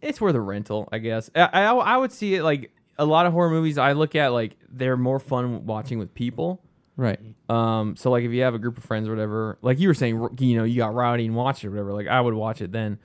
it's 0.01 0.19
worth 0.19 0.35
a 0.35 0.41
rental, 0.41 0.89
I 0.91 0.97
guess. 0.97 1.29
I, 1.35 1.41
I 1.41 1.63
I 1.73 1.97
would 1.97 2.11
see 2.11 2.35
it 2.35 2.43
like 2.43 2.71
a 2.97 3.05
lot 3.05 3.25
of 3.25 3.33
horror 3.33 3.49
movies. 3.49 3.77
I 3.77 3.93
look 3.93 4.15
at 4.15 4.29
like 4.33 4.57
they're 4.69 4.97
more 4.97 5.19
fun 5.19 5.65
watching 5.65 5.99
with 5.99 6.13
people. 6.13 6.61
Right. 6.95 7.19
Um, 7.49 7.95
so 7.95 8.11
like 8.11 8.23
if 8.23 8.31
you 8.31 8.43
have 8.43 8.53
a 8.53 8.59
group 8.59 8.77
of 8.77 8.83
friends 8.83 9.07
or 9.07 9.11
whatever, 9.11 9.57
like 9.61 9.79
you 9.79 9.87
were 9.87 9.93
saying, 9.93 10.37
you 10.39 10.55
know, 10.55 10.63
you 10.63 10.77
got 10.77 10.93
rowdy 10.93 11.25
and 11.25 11.35
watched 11.35 11.63
it 11.63 11.67
or 11.67 11.71
whatever. 11.71 11.93
Like 11.93 12.07
I 12.07 12.21
would 12.21 12.33
watch 12.33 12.61
it 12.61 12.71
then. 12.71 12.99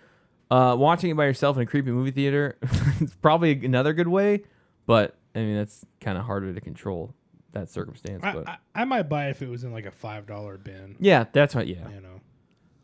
Uh, 0.50 0.74
watching 0.78 1.10
it 1.10 1.16
by 1.16 1.26
yourself 1.26 1.56
in 1.56 1.62
a 1.62 1.66
creepy 1.66 1.90
movie 1.90 2.10
theater, 2.10 2.56
it's 3.00 3.14
probably 3.16 3.52
another 3.64 3.92
good 3.92 4.08
way. 4.08 4.44
But 4.86 5.16
I 5.34 5.40
mean, 5.40 5.56
that's 5.56 5.84
kind 6.00 6.16
of 6.16 6.24
harder 6.24 6.54
to 6.54 6.60
control 6.60 7.14
that 7.52 7.68
circumstance. 7.68 8.24
I, 8.24 8.32
but 8.32 8.48
I, 8.48 8.56
I 8.74 8.84
might 8.84 9.08
buy 9.08 9.26
it 9.26 9.30
if 9.30 9.42
it 9.42 9.48
was 9.48 9.64
in 9.64 9.72
like 9.72 9.86
a 9.86 9.90
five 9.90 10.26
dollar 10.26 10.56
bin. 10.56 10.96
yeah, 11.00 11.24
that's 11.32 11.54
what. 11.54 11.66
Yeah, 11.66 11.88
You 11.90 12.00
know, 12.00 12.20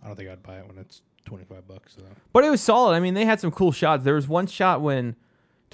I 0.02 0.06
don't 0.06 0.16
think 0.16 0.28
I'd 0.28 0.42
buy 0.42 0.58
it 0.58 0.66
when 0.68 0.78
it's 0.78 1.02
twenty 1.25 1.44
five 1.44 1.66
bucks. 1.66 1.94
So. 1.96 2.02
But 2.32 2.44
it 2.44 2.50
was 2.50 2.61
solid. 2.61 2.94
I 2.94 3.00
mean, 3.00 3.14
they 3.14 3.25
had 3.25 3.40
some 3.40 3.50
cool 3.50 3.73
shots. 3.73 4.04
There 4.04 4.14
was 4.14 4.28
one 4.28 4.46
shot 4.46 4.80
when, 4.82 5.16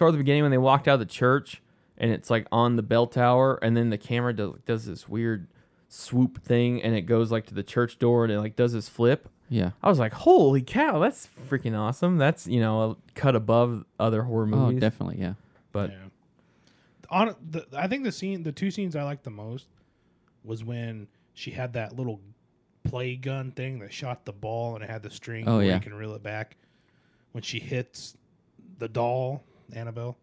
toward 0.01 0.15
the 0.15 0.19
beginning, 0.19 0.43
when 0.43 0.51
they 0.51 0.59
walked 0.59 0.89
out 0.89 0.95
of 0.95 1.01
the 1.01 1.07
church, 1.07 1.63
and 1.99 2.11
it's 2.11 2.31
like 2.31 2.47
on 2.51 2.77
the 2.77 2.83
bell 2.83 3.07
tower, 3.07 3.59
and 3.63 3.77
then 3.77 3.91
the 3.91 3.99
camera 3.99 4.33
does, 4.35 4.55
does 4.67 4.87
this 4.87 5.09
weird 5.09 5.47
swoop 5.89 6.43
thing, 6.43 6.83
and 6.83 6.95
it 6.97 7.03
goes 7.03 7.31
like 7.31 7.47
to 7.47 7.55
the 7.55 7.63
church 7.63 7.99
door, 7.99 8.25
and 8.25 8.33
it 8.33 8.41
like 8.41 8.57
does 8.57 8.73
this 8.73 8.89
flip. 8.89 9.29
Yeah. 9.51 9.73
I 9.83 9.89
was 9.89 9.99
like, 9.99 10.13
"Holy 10.13 10.63
cow, 10.63 10.99
that's 11.01 11.29
freaking 11.49 11.79
awesome!" 11.79 12.17
That's 12.19 12.47
you 12.47 12.61
know 12.61 12.83
a 12.83 12.97
cut 13.15 13.37
above 13.37 13.85
other 13.99 14.23
horror 14.23 14.47
movies. 14.47 14.63
Oh, 14.63 14.67
movies. 14.67 14.81
definitely. 14.81 15.19
Yeah. 15.21 15.35
But 15.73 15.91
Yeah. 15.91 15.97
On 17.11 17.35
the, 17.51 17.67
I 17.77 17.89
think 17.89 18.05
the 18.05 18.13
scene, 18.13 18.45
the 18.45 18.53
two 18.53 18.71
scenes 18.71 18.95
I 18.97 19.03
liked 19.03 19.25
the 19.25 19.31
most, 19.31 19.67
was 20.45 20.63
when 20.65 21.09
she 21.35 21.51
had 21.51 21.73
that 21.73 21.97
little 21.97 22.21
play 22.85 23.17
gun 23.17 23.51
thing 23.51 23.81
that 23.81 23.93
shot 23.93 24.25
the 24.25 24.33
ball 24.33 24.77
and 24.77 24.85
it 24.85 24.89
had 24.89 25.03
the 25.03 25.11
string 25.11 25.47
Oh, 25.49 25.57
where 25.57 25.67
yeah. 25.67 25.75
you 25.75 25.81
can 25.81 25.93
reel 25.95 26.15
it 26.15 26.23
back. 26.23 26.57
When 27.33 27.43
she 27.43 27.59
hits 27.59 28.17
the 28.79 28.89
doll, 28.89 29.43
Annabelle, 29.75 30.17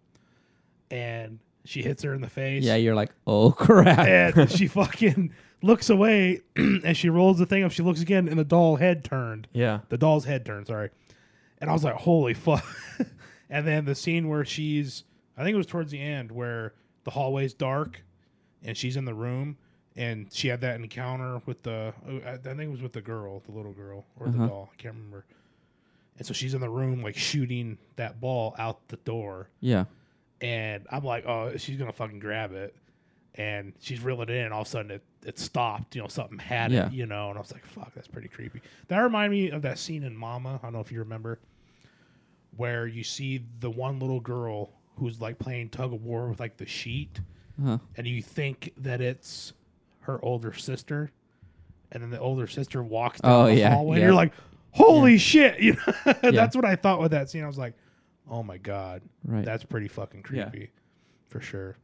and 0.91 1.39
she 1.65 1.81
hits 1.81 2.03
her 2.03 2.13
in 2.13 2.21
the 2.21 2.29
face. 2.29 2.63
Yeah. 2.63 2.75
You're 2.75 2.95
like, 2.95 3.11
oh 3.25 3.51
crap. 3.57 3.99
and 4.07 4.49
she 4.51 4.67
fucking 4.67 5.33
looks 5.61 5.89
away 5.89 6.41
and 6.55 6.95
she 6.95 7.09
rolls 7.09 7.39
the 7.39 7.45
thing 7.45 7.63
up. 7.63 7.71
She 7.71 7.81
looks 7.83 8.01
again 8.01 8.27
and 8.27 8.39
the 8.39 8.43
doll 8.45 8.77
head 8.77 9.03
turned. 9.03 9.47
yeah, 9.53 9.79
The 9.89 9.97
doll's 9.97 10.25
head 10.25 10.45
turned, 10.45 10.67
sorry. 10.67 10.91
And 11.59 11.69
I 11.69 11.73
was 11.73 11.83
like, 11.83 11.95
holy 11.95 12.33
fuck. 12.35 12.63
and 13.49 13.67
then 13.67 13.85
the 13.85 13.95
scene 13.95 14.29
where 14.29 14.45
she's, 14.45 15.03
I 15.37 15.43
think 15.43 15.55
it 15.55 15.57
was 15.57 15.65
towards 15.65 15.91
the 15.91 15.99
end 16.01 16.31
where 16.31 16.73
the 17.03 17.11
hallway's 17.11 17.53
dark 17.53 18.03
and 18.63 18.77
she's 18.77 18.95
in 18.95 19.05
the 19.05 19.13
room 19.15 19.57
and 19.95 20.31
she 20.31 20.47
had 20.49 20.61
that 20.61 20.75
encounter 20.79 21.41
with 21.47 21.63
the, 21.63 21.93
oh, 22.07 22.17
I 22.25 22.37
think 22.37 22.59
it 22.61 22.69
was 22.69 22.81
with 22.83 22.93
the 22.93 23.01
girl, 23.01 23.41
the 23.45 23.51
little 23.51 23.73
girl 23.73 24.05
or 24.19 24.27
the 24.29 24.37
Uh-huh. 24.37 24.47
doll. 24.47 24.69
I 24.71 24.75
can't 24.81 24.93
remember. 24.95 25.25
And 26.17 26.25
so 26.25 26.33
she's 26.33 26.53
in 26.53 26.61
the 26.61 26.69
room 26.69 27.01
like 27.01 27.15
shooting 27.15 27.77
that 27.95 28.19
ball 28.19 28.55
out 28.57 28.87
the 28.87 28.97
door 28.97 29.49
Yeah. 29.59 29.85
and 30.41 30.85
I'm 30.91 31.03
like, 31.03 31.25
oh, 31.27 31.55
she's 31.57 31.77
gonna 31.77 31.93
fucking 31.93 32.19
grab 32.19 32.53
it, 32.53 32.75
and 33.35 33.73
she's 33.79 34.01
reeling 34.01 34.29
it 34.29 34.35
in. 34.35 34.45
And 34.45 34.53
all 34.53 34.61
of 34.61 34.67
a 34.67 34.69
sudden, 34.69 34.91
it, 34.91 35.03
it 35.25 35.37
stopped. 35.37 35.95
You 35.95 36.01
know, 36.01 36.07
something 36.07 36.39
had 36.39 36.71
Yeah. 36.71 36.87
it. 36.87 36.93
You 36.93 37.05
know, 37.05 37.29
and 37.29 37.37
I 37.37 37.41
was 37.41 37.51
like, 37.51 37.65
fuck, 37.65 37.93
that's 37.93 38.07
pretty 38.07 38.27
creepy. 38.29 38.61
That 38.87 38.97
reminded 38.99 39.31
me 39.31 39.51
of 39.51 39.61
that 39.61 39.77
scene 39.77 40.03
in 40.03 40.15
Mama. 40.17 40.59
I 40.61 40.65
don't 40.65 40.73
know 40.73 40.79
if 40.79 40.91
you 40.91 40.99
remember, 40.99 41.39
where 42.55 42.87
you 42.87 43.03
see 43.03 43.43
the 43.59 43.69
one 43.69 43.99
little 43.99 44.19
girl 44.19 44.71
who's 44.97 45.21
like 45.21 45.37
playing 45.37 45.69
tug 45.69 45.93
of 45.93 46.03
war 46.03 46.27
with 46.29 46.39
like 46.39 46.57
the 46.57 46.65
sheet, 46.65 47.19
Uh-huh. 47.61 47.77
and 47.95 48.07
you 48.07 48.21
think 48.23 48.73
that 48.77 49.01
it's 49.01 49.53
her 50.01 50.23
older 50.23 50.53
sister, 50.53 51.11
and 51.91 52.01
then 52.01 52.09
the 52.09 52.19
older 52.19 52.47
sister 52.47 52.81
walks 52.81 53.21
down 53.21 53.31
Oh, 53.31 53.45
the 53.45 53.55
yeah, 53.55 53.69
hallway, 53.75 53.97
and 53.97 54.01
yeah. 54.01 54.07
you're 54.07 54.15
like, 54.15 54.33
holy 54.77 55.17
shit! 55.17 55.59
You 55.59 55.73
know, 55.73 56.13
that's 56.31 56.55
what 56.55 56.65
I 56.65 56.75
thought 56.75 56.99
with 57.01 57.11
that 57.11 57.29
scene. 57.29 57.43
I 57.43 57.47
was 57.47 57.57
like, 57.57 57.73
oh 58.29 58.43
my 58.43 58.57
god, 58.57 59.01
Right. 59.25 59.43
that's 59.45 59.63
pretty 59.63 59.87
fucking 59.87 60.25
Yeah. 60.33 60.49
creepy, 60.49 60.71
for 61.29 61.41
sure. 61.41 61.77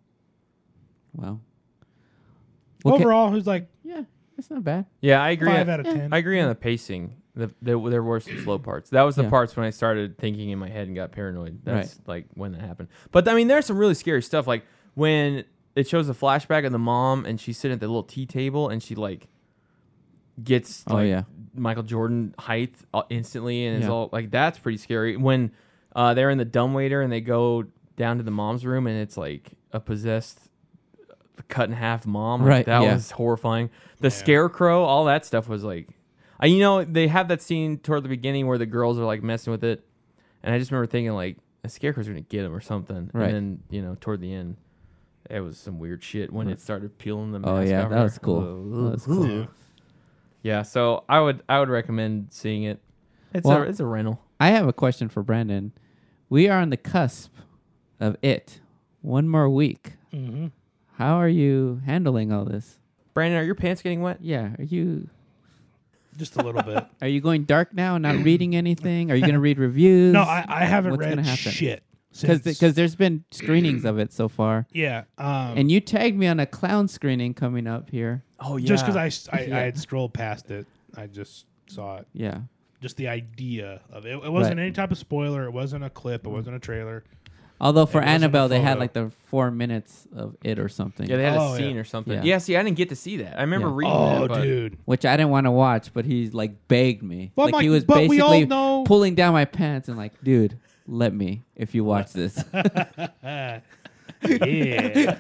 Wow. 1.14 1.40
Okay. 2.86 2.96
Overall, 2.96 3.30
who's 3.32 3.48
like 3.48 3.68
Yeah. 3.84 4.04
It's 4.38 4.50
not 4.50 4.64
bad. 4.64 4.86
yeah, 5.00 5.22
I 5.22 5.30
agree. 5.30 5.50
five 5.50 5.70
out 5.70 5.80
of 5.82 5.86
ten? 5.86 6.12
I 6.12 6.18
agree 6.18 6.40
on 6.40 6.50
the 6.50 6.56
pacing. 6.56 7.18
The, 7.36 7.52
there, 7.62 7.78
there 7.90 8.04
were 8.04 8.20
some 8.20 8.40
slow 8.44 8.60
parts. 8.60 8.90
That 8.92 9.04
was 9.04 9.16
the 9.16 9.24
Yeah. 9.24 9.30
parts 9.30 9.56
when 9.56 9.66
I 9.66 9.70
started 9.72 10.18
thinking 10.18 10.50
in 10.50 10.60
my 10.60 10.70
head 10.70 10.88
and 10.88 10.96
got 10.96 11.12
paranoid. 11.12 11.60
That's 11.64 12.00
like 12.08 12.26
when 12.34 12.52
that 12.54 12.62
happened. 12.62 12.90
But 13.12 13.28
I 13.28 13.34
mean, 13.36 13.48
there's 13.48 13.66
some 13.68 13.78
really 13.78 13.94
scary 13.96 14.22
stuff. 14.22 14.46
Like 14.48 14.64
when 14.96 15.44
it 15.76 15.88
shows 15.88 16.10
a 16.10 16.14
flashback 16.14 16.66
of 16.66 16.72
the 16.72 16.80
mom 16.80 17.26
and 17.26 17.40
she's 17.40 17.58
sitting 17.58 17.74
at 17.74 17.80
the 17.80 17.88
little 17.88 18.04
tea 18.04 18.26
table 18.26 18.70
and 18.70 18.82
she 18.84 18.94
like 18.96 19.28
gets 20.44 20.84
Oh, 20.88 20.96
like 20.96 21.08
yeah. 21.10 21.24
Michael 21.56 21.84
Jordan 21.84 22.34
height 22.40 22.76
uh, 22.94 23.04
instantly 23.10 23.66
and 23.66 23.78
it's 23.78 23.86
Yeah. 23.86 23.92
all 23.92 24.10
like 24.12 24.32
that's 24.32 24.58
pretty 24.60 24.78
scary. 24.78 25.18
When 25.18 25.52
uh, 25.96 26.14
they're 26.14 26.30
in 26.30 26.38
the 26.38 26.46
dumbwaiter 26.46 27.02
and 27.02 27.12
they 27.12 27.22
go 27.22 27.66
down 27.98 28.18
to 28.18 28.24
the 28.24 28.32
mom's 28.32 28.66
room 28.66 28.88
and 28.88 29.00
it's 29.00 29.18
like 29.18 29.52
a 29.72 29.80
possessed 29.80 30.40
cut 31.48 31.70
in 31.70 31.76
half 31.76 32.06
mom. 32.06 32.42
Like, 32.42 32.50
Right, 32.50 32.66
That 32.66 32.82
yeah. 32.84 32.94
was 32.94 33.12
horrifying. 33.12 33.70
The 34.00 34.10
scarecrow, 34.12 34.84
all 34.84 35.06
that 35.06 35.26
stuff 35.26 35.48
was 35.48 35.64
like, 35.64 35.90
I, 36.40 36.48
you 36.48 36.60
know, 36.60 36.84
they 36.84 37.08
have 37.08 37.28
that 37.30 37.42
scene 37.42 37.78
toward 37.78 38.04
the 38.04 38.10
beginning 38.10 38.48
where 38.48 38.58
the 38.58 38.66
girls 38.66 39.00
are 39.00 39.06
like 39.06 39.24
messing 39.24 39.52
with 39.52 39.64
it, 39.64 39.86
and 40.42 40.54
I 40.54 40.60
just 40.60 40.72
remember 40.72 40.88
thinking 40.88 41.14
like, 41.14 41.38
a 41.64 41.70
scarecrow's 41.70 42.08
gonna 42.08 42.20
get 42.22 42.44
him 42.44 42.54
or 42.54 42.60
something. 42.60 43.10
Right. 43.14 43.28
And 43.34 43.36
then 43.36 43.64
you 43.70 43.82
know, 43.82 43.96
toward 44.02 44.20
the 44.20 44.34
end, 44.34 44.58
it 45.30 45.40
was 45.40 45.58
some 45.58 45.80
weird 45.80 46.04
shit 46.04 46.34
when 46.34 46.50
it 46.50 46.60
started 46.60 46.98
peeling 46.98 47.32
the. 47.32 47.40
Oh 47.48 47.62
yeah, 47.62 47.84
off 47.84 47.90
that 47.92 47.98
her. 48.00 48.04
was 48.04 48.18
cool. 48.18 48.40
Ugh. 48.42 48.84
That 48.86 48.92
was 48.92 49.06
cool. 49.06 49.28
Yeah, 49.30 49.46
so 50.64 51.04
I 51.10 51.20
would 51.20 51.42
I 51.50 51.60
would 51.60 51.70
recommend 51.70 52.28
seeing 52.32 52.64
it. 52.64 52.80
It's 53.34 53.46
Well- 53.46 53.64
a 53.64 53.66
it's 53.66 53.80
a 53.80 53.86
rental. 53.86 54.20
I 54.40 54.50
have 54.50 54.68
a 54.68 54.74
question 54.74 55.08
for 55.10 55.24
Brandon. 55.24 55.72
We 56.30 56.50
are 56.50 56.60
on 56.60 56.70
the 56.70 56.78
cusp 56.78 57.34
of 58.00 58.18
it. 58.22 58.60
One 59.02 59.28
more 59.30 59.50
week. 59.50 59.94
Mm-hmm. 60.14 60.48
How 60.98 61.16
are 61.16 61.30
you 61.30 61.82
handling 61.86 62.32
all 62.34 62.44
this? 62.46 62.78
Brandon, 63.14 63.40
are 63.40 63.44
your 63.44 63.56
pants 63.56 63.82
getting 63.82 64.02
wet? 64.02 64.18
Yeah. 64.22 64.52
Are 64.60 64.64
you 64.64 65.10
just 66.18 66.36
a 66.36 66.44
little 66.44 66.62
bit. 66.62 66.86
are 67.02 67.08
you 67.08 67.22
going 67.22 67.44
dark 67.46 67.74
now 67.74 67.96
and 67.96 68.04
not 68.04 68.18
reading 68.18 68.56
anything? 68.56 69.12
Are 69.12 69.16
you 69.16 69.22
going 69.22 69.34
to 69.34 69.40
read 69.40 69.60
reviews? 69.60 70.14
No, 70.14 70.22
I, 70.22 70.46
I 70.48 70.66
haven't 70.66 70.92
What's 70.92 71.02
read 71.02 71.10
gonna 71.16 71.24
happen? 71.24 71.52
shit 71.52 71.84
because 72.22 72.42
since. 72.44 72.58
because 72.58 72.74
there's 72.76 72.96
been 72.96 73.24
screenings 73.32 73.86
of 73.86 73.98
it 74.00 74.14
so 74.14 74.28
far, 74.30 74.68
yeah, 74.72 75.04
um, 75.18 75.58
and 75.58 75.72
you 75.72 75.80
tagged 75.80 76.18
me 76.18 76.28
on 76.28 76.40
a 76.40 76.46
clown 76.46 76.88
screening 76.88 77.34
coming 77.34 77.68
up 77.68 77.90
here. 77.90 78.24
Oh 78.40 78.58
yeah. 78.58 78.68
just 78.68 78.84
because 78.86 78.96
I, 78.96 79.08
s- 79.08 79.30
I, 79.32 79.42
Yeah. 79.46 79.58
I 79.58 79.62
had 79.62 79.78
scrolled 79.78 80.14
past 80.14 80.52
it, 80.52 80.68
I 80.96 81.08
just 81.08 81.46
saw 81.68 81.98
it. 81.98 82.08
Yeah. 82.14 82.40
Just 82.82 82.98
the 82.98 83.08
idea 83.08 83.80
of 83.92 84.06
it. 84.06 84.10
It 84.12 84.32
wasn't 84.32 84.58
Right. 84.58 84.64
any 84.64 84.72
type 84.74 84.92
of 84.92 84.98
spoiler. 84.98 85.46
It 85.46 85.52
wasn't 85.52 85.86
a 85.86 85.90
clip. 85.90 86.28
It 86.28 86.30
wasn't 86.30 86.58
a 86.58 86.60
trailer. 86.60 87.06
Although 87.62 87.86
for 87.86 88.00
It 88.00 88.02
wasn't 88.02 88.10
a 88.10 88.26
Annabelle 88.26 88.50
they 88.50 88.60
had 88.60 88.78
like 88.78 88.92
the 88.92 89.10
four 89.28 89.50
minutes 89.52 90.06
of 90.14 90.36
it 90.44 90.60
or 90.60 90.68
something. 90.68 91.10
yeah, 91.10 91.16
they 91.16 91.24
had 91.24 91.38
Oh, 91.38 91.54
a 91.54 91.58
scene 91.58 91.76
yeah. 91.76 91.82
or 91.82 91.86
something. 91.86 92.16
Yeah. 92.16 92.24
Yeah. 92.24 92.38
see, 92.40 92.58
I 92.58 92.64
didn't 92.64 92.76
get 92.76 92.90
to 92.90 92.96
see 92.98 93.18
that. 93.18 93.38
I 93.40 93.42
remember 93.44 93.70
Yeah. 93.70 93.74
reading 93.76 93.94
Oh, 93.96 94.20
that. 94.24 94.28
but- 94.28 94.42
dude. 94.44 94.78
which 94.84 95.06
I 95.06 95.16
didn't 95.16 95.30
want 95.32 95.46
to 95.46 95.52
watch, 95.52 95.94
but 95.94 96.04
he 96.04 96.30
like 96.32 96.68
begged 96.68 97.02
me. 97.04 97.32
Well, 97.38 97.46
like 97.48 97.54
Mike, 97.54 97.64
he 97.64 97.70
was 97.70 97.86
but 97.86 98.10
we 98.10 98.20
all 98.20 98.32
basically 98.32 98.84
pulling 98.86 99.16
down 99.16 99.32
my 99.32 99.46
pants 99.46 99.88
and 99.88 99.98
like, 99.98 100.22
dude, 100.22 100.58
let 100.88 101.14
me 101.14 101.44
if 101.56 101.74
you 101.76 101.84
watch 101.84 102.14
this. 102.14 102.44
Yeah. 104.26 105.18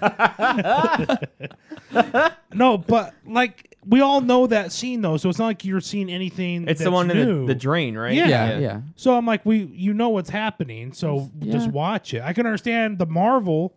no, 2.54 2.78
but 2.78 3.14
like 3.26 3.76
we 3.86 4.02
all 4.02 4.22
know 4.22 4.48
that 4.48 4.72
scene 4.72 5.02
though, 5.02 5.18
so 5.18 5.30
it's 5.30 5.40
not 5.40 5.46
like 5.48 5.66
you're 5.66 5.82
seeing 5.82 6.10
anything. 6.10 6.64
It's 6.64 6.80
that's 6.80 6.84
the 6.84 6.92
one 6.92 7.12
in 7.12 7.42
the, 7.42 7.54
the 7.54 7.56
drain, 7.56 7.98
right? 7.98 8.14
Yeah. 8.14 8.28
yeah, 8.28 8.58
yeah. 8.60 8.82
So 8.96 9.16
I'm 9.18 9.26
like, 9.26 9.46
we, 9.46 9.66
you 9.66 9.94
know 9.94 10.10
what's 10.10 10.30
happening, 10.30 10.94
so 10.94 11.30
just 11.42 11.70
watch 11.70 12.14
it. 12.14 12.22
I 12.22 12.34
can 12.34 12.46
understand 12.46 12.98
the 12.98 13.06
Marvel. 13.06 13.76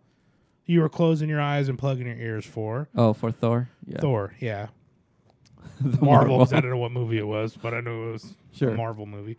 You 0.65 0.81
were 0.81 0.89
closing 0.89 1.29
your 1.29 1.41
eyes 1.41 1.69
and 1.69 1.79
plugging 1.79 2.07
your 2.09 2.17
ears 2.17 2.45
for 2.45 2.89
Oh, 2.97 3.13
for 3.13 3.31
Thor. 3.31 3.69
Yeah. 3.87 4.01
Thor. 4.01 4.35
Yeah, 4.41 4.69
The 5.81 6.05
Marvel. 6.05 6.39
'cause 6.39 6.53
I 6.53 6.61
don't 6.61 6.71
know 6.71 6.77
what 6.77 6.91
movie 6.93 7.19
it 7.19 7.27
was, 7.27 7.57
but 7.57 7.73
I 7.75 7.81
knew 7.81 8.09
it 8.09 8.13
was 8.13 8.35
Sure. 8.53 8.71
a 8.71 8.77
Marvel 8.77 9.07
movie. 9.07 9.37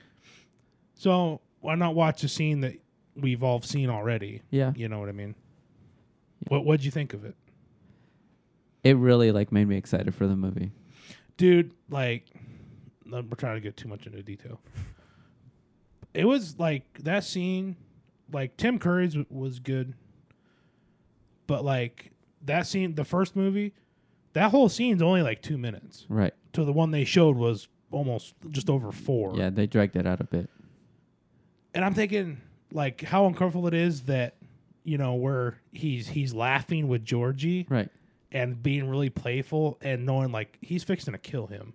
So 0.96 1.42
why 1.62 1.76
not 1.76 1.96
watch 1.96 2.24
a 2.24 2.28
scene 2.30 2.62
that 2.62 2.74
we've 3.16 3.44
all 3.44 3.62
seen 3.62 3.90
already? 3.90 4.42
Yeah. 4.50 4.74
You 4.76 4.88
know 4.90 5.00
what 5.00 5.10
I 5.10 5.14
mean? 5.14 5.36
What 6.48 6.66
What'd 6.66 6.86
you 6.86 6.92
think 6.92 7.14
of 7.14 7.26
it, 7.26 7.36
It 8.84 8.96
really 8.98 9.32
like 9.32 9.52
made 9.52 9.68
me 9.68 9.76
excited 9.78 10.14
for 10.16 10.28
the 10.28 10.36
movie. 10.36 10.72
dude? 11.36 11.72
Like, 11.90 12.26
we're 13.10 13.22
trying 13.38 13.56
to 13.56 13.62
get 13.62 13.76
too 13.78 13.88
much 13.88 14.06
into 14.06 14.22
detail. 14.22 14.60
It 16.14 16.26
was 16.26 16.58
like 16.60 16.84
that 17.04 17.24
scene, 17.24 17.76
like 18.32 18.58
Tim 18.58 18.80
Curry's 18.80 19.14
w- 19.14 19.26
was 19.30 19.60
good, 19.60 19.94
but 21.48 21.64
like 21.64 22.12
that 22.46 22.68
scene, 22.68 22.96
the 22.96 23.06
first 23.06 23.36
movie 23.36 23.74
that 24.34 24.52
whole 24.52 24.70
scene's 24.70 25.02
only 25.02 25.22
like 25.24 25.42
two 25.42 25.58
minutes. 25.58 26.06
Right. 26.10 26.34
To 26.54 26.64
the 26.64 26.72
one 26.74 26.92
they 26.92 27.04
showed 27.06 27.38
was 27.38 27.68
almost 27.92 28.36
just 28.52 28.70
over 28.70 28.92
four. 28.92 29.36
Yeah, 29.36 29.50
they 29.50 29.66
dragged 29.66 29.96
it 29.96 30.06
out 30.06 30.20
a 30.22 30.26
bit. 30.26 30.50
And 31.78 31.86
I'm 31.86 31.94
thinking 31.94 32.42
like 32.74 33.02
how 33.04 33.28
uncomfortable 33.28 33.68
it 33.68 33.74
is 33.74 34.02
that 34.04 34.36
you 34.84 34.98
know 34.98 35.14
where 35.14 35.60
he's 35.72 36.08
he's 36.10 36.34
laughing 36.34 36.88
with 36.90 37.06
Georgie 37.06 37.66
Right. 37.70 37.90
and 38.32 38.62
being 38.62 38.90
really 38.90 39.10
playful 39.10 39.78
and 39.82 40.06
knowing 40.06 40.32
like 40.34 40.58
he's 40.62 40.84
fixing 40.84 41.14
to 41.14 41.18
kill 41.18 41.48
him. 41.48 41.74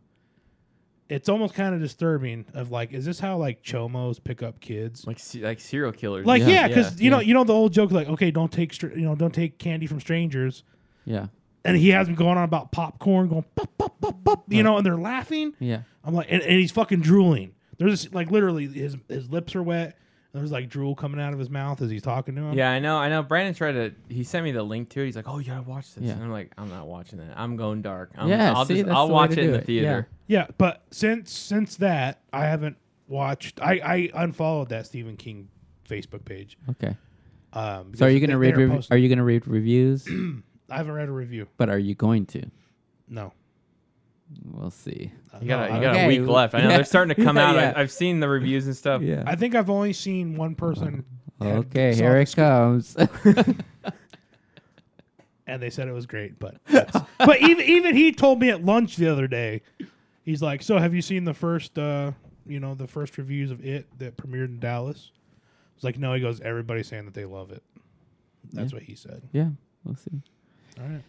It's 1.09 1.29
almost 1.29 1.53
kind 1.55 1.75
of 1.75 1.81
disturbing. 1.81 2.47
Of 2.55 2.71
like, 2.71 2.93
is 2.95 3.05
this 3.05 3.21
how 3.21 3.37
like 3.37 3.63
chomos 3.63 4.23
pick 4.23 4.43
up 4.43 4.61
kids? 4.61 5.07
Like 5.07 5.19
like 5.41 5.61
serial 5.61 5.93
killers. 5.93 6.25
Like, 6.27 6.43
Yeah. 6.43 6.69
because 6.69 6.99
Yeah. 6.99 7.05
you 7.05 7.11
know, 7.11 7.21
you 7.21 7.35
know 7.35 7.45
the 7.45 7.53
old 7.53 7.73
joke, 7.75 7.91
like, 7.93 8.09
okay, 8.09 8.31
don't 8.31 8.51
take, 8.51 8.73
str- 8.73 8.89
you 8.95 9.03
know, 9.03 9.15
don't 9.15 9.35
take 9.35 9.59
candy 9.59 9.87
from 9.87 10.01
strangers. 10.01 10.63
Yeah. 11.05 11.27
And 11.67 11.77
he 11.77 11.91
has 11.91 12.09
me 12.09 12.15
going 12.15 12.39
on 12.39 12.45
about 12.45 12.73
popcorn, 12.73 13.29
going 13.29 13.45
pop, 13.55 13.71
pop, 13.77 14.01
pop, 14.01 14.25
pop, 14.25 14.45
you 14.49 14.63
know, 14.63 14.79
and 14.79 14.87
they're 14.87 14.97
laughing. 14.97 15.53
Yeah. 15.61 15.83
I'm 16.03 16.15
like, 16.15 16.27
and, 16.31 16.41
and 16.43 16.59
he's 16.59 16.73
fucking 16.73 17.01
drooling. 17.03 17.53
There's 17.83 18.05
this, 18.05 18.13
like 18.15 18.31
literally 18.31 18.67
his 18.69 18.97
his 19.09 19.31
lips 19.31 19.55
are 19.55 19.63
wet. 19.63 19.97
There's 20.33 20.51
like 20.51 20.71
drool 20.71 20.95
coming 20.95 21.21
out 21.21 21.35
of 21.35 21.39
his 21.39 21.51
mouth 21.51 21.83
as 21.83 21.91
he's 21.91 22.01
talking 22.01 22.35
to 22.37 22.41
him. 22.43 22.57
Yeah, 22.57 22.71
I 22.71 22.79
know. 22.79 22.97
I 22.97 23.11
know. 23.11 23.23
Brandon 23.23 23.55
tried 23.55 23.73
to. 23.73 23.93
He 24.09 24.25
sent 24.25 24.45
me 24.45 24.53
the 24.53 24.63
link 24.63 24.89
to 24.91 25.03
it. 25.03 25.07
He's 25.07 25.17
like, 25.17 25.29
"Oh, 25.29 25.39
you 25.39 25.45
gotta 25.45 25.61
watch 25.63 25.95
this." 25.95 26.05
Yeah. 26.05 26.13
And 26.15 26.23
I'm 26.25 26.31
like, 26.33 26.53
"I'm 26.57 26.71
not 26.71 26.87
watching 26.87 27.19
that. 27.19 27.35
I'm 27.39 27.57
going 27.57 27.83
dark. 27.83 28.13
I'm, 28.17 28.29
Yeah, 28.31 28.55
I'll 28.55 28.65
see, 28.65 28.77
just, 28.77 28.87
that's 28.87 28.97
I'll 28.97 29.09
the 29.09 29.13
way 29.13 29.17
watch 29.17 29.31
to 29.33 29.41
it 29.41 29.45
in 29.45 29.47
do 29.49 29.53
the 29.53 29.59
it. 29.59 29.65
theater." 29.67 30.09
Yeah, 30.29 30.47
but 30.57 30.85
since 30.91 31.31
since 31.33 31.77
that, 31.77 32.23
I 32.33 32.47
haven't 32.47 32.77
watched. 33.09 33.61
I 33.61 33.73
I 33.85 34.11
unfollowed 34.15 34.71
that 34.71 34.87
Stephen 34.87 35.17
King 35.19 35.49
Facebook 35.87 36.25
page. 36.25 36.57
Okay. 36.71 36.97
Um, 37.53 37.93
So 37.95 38.07
are 38.07 38.09
you 38.09 38.19
gonna 38.21 38.33
they- 38.33 38.37
read? 38.37 38.55
they 38.57 38.65
were 38.67 38.75
Rev- 38.77 38.87
are 38.91 38.97
you 38.97 39.11
gonna 39.11 39.25
read 39.25 39.47
reviews? 39.47 40.09
I 40.71 40.77
haven't 40.79 40.95
read 40.95 41.11
a 41.11 41.13
review. 41.13 41.47
but 41.59 41.69
are 41.69 41.79
you 41.79 41.95
going 41.95 42.25
to? 42.27 42.43
No, 43.07 43.35
We'll 44.51 44.71
see. 44.71 45.13
You 45.41 45.49
got, 45.49 45.71
a, 45.71 45.75
you 45.75 45.81
got 45.81 45.95
Okay. 45.95 46.05
a 46.05 46.09
week 46.09 46.29
left. 46.29 46.55
I 46.55 46.61
know 46.63 46.69
Yeah. 46.69 46.77
they're 46.77 46.85
starting 46.85 47.17
to 47.17 47.25
come 47.25 47.39
out. 47.39 47.55
Yeah. 47.57 47.73
I, 47.75 47.81
I've 47.81 47.93
seen 47.93 48.21
the 48.21 48.29
reviews 48.29 48.67
and 48.67 48.77
stuff. 48.77 49.03
Yeah. 49.03 49.23
I 49.27 49.35
think 49.37 49.55
I've 49.55 49.71
only 49.71 49.93
seen 49.93 50.37
one 50.37 50.55
person. 50.55 51.05
had- 51.41 51.57
Okay, 51.57 51.93
saw 51.93 51.99
here 52.03 52.15
the 52.15 52.21
it 52.21 52.35
comes. 52.37 52.97
and 55.47 55.63
they 55.63 55.71
said 55.71 55.89
it 55.89 55.93
was 55.93 56.07
great. 56.07 56.39
But 56.39 56.57
that's- 56.67 57.05
but 57.19 57.41
even 57.41 57.65
even 57.67 57.97
he 57.97 58.13
told 58.13 58.41
me 58.41 58.51
at 58.51 58.65
lunch 58.65 58.97
the 58.97 59.09
other 59.09 59.27
day, 59.27 59.63
he's 60.25 60.43
like, 60.43 60.63
"So 60.63 60.79
have 60.79 60.95
you 60.95 61.03
seen 61.03 61.25
the 61.25 61.35
first, 61.35 61.79
uh, 61.79 62.13
you 62.47 62.61
know, 62.61 62.75
the 62.75 62.87
first 62.87 63.19
reviews 63.19 63.51
of 63.51 63.65
it 63.65 63.87
that 63.99 64.17
premiered 64.17 64.47
in 64.47 64.61
Dallas?" 64.61 65.11
I 65.15 65.75
was 65.77 65.85
like, 65.85 65.99
"No." 65.99 66.15
He 66.15 66.21
goes, 66.21 66.41
"Everybody's 66.41 66.89
saying 66.89 67.05
that 67.07 67.15
they 67.15 67.25
love 67.25 67.51
it." 67.51 67.63
That's 68.53 68.73
what 68.73 68.83
he 68.83 68.95
said. 68.95 69.23
yeah, 69.33 69.49
we'll 69.85 69.97
see. 69.97 70.11
All 70.81 70.87
right. 70.87 71.03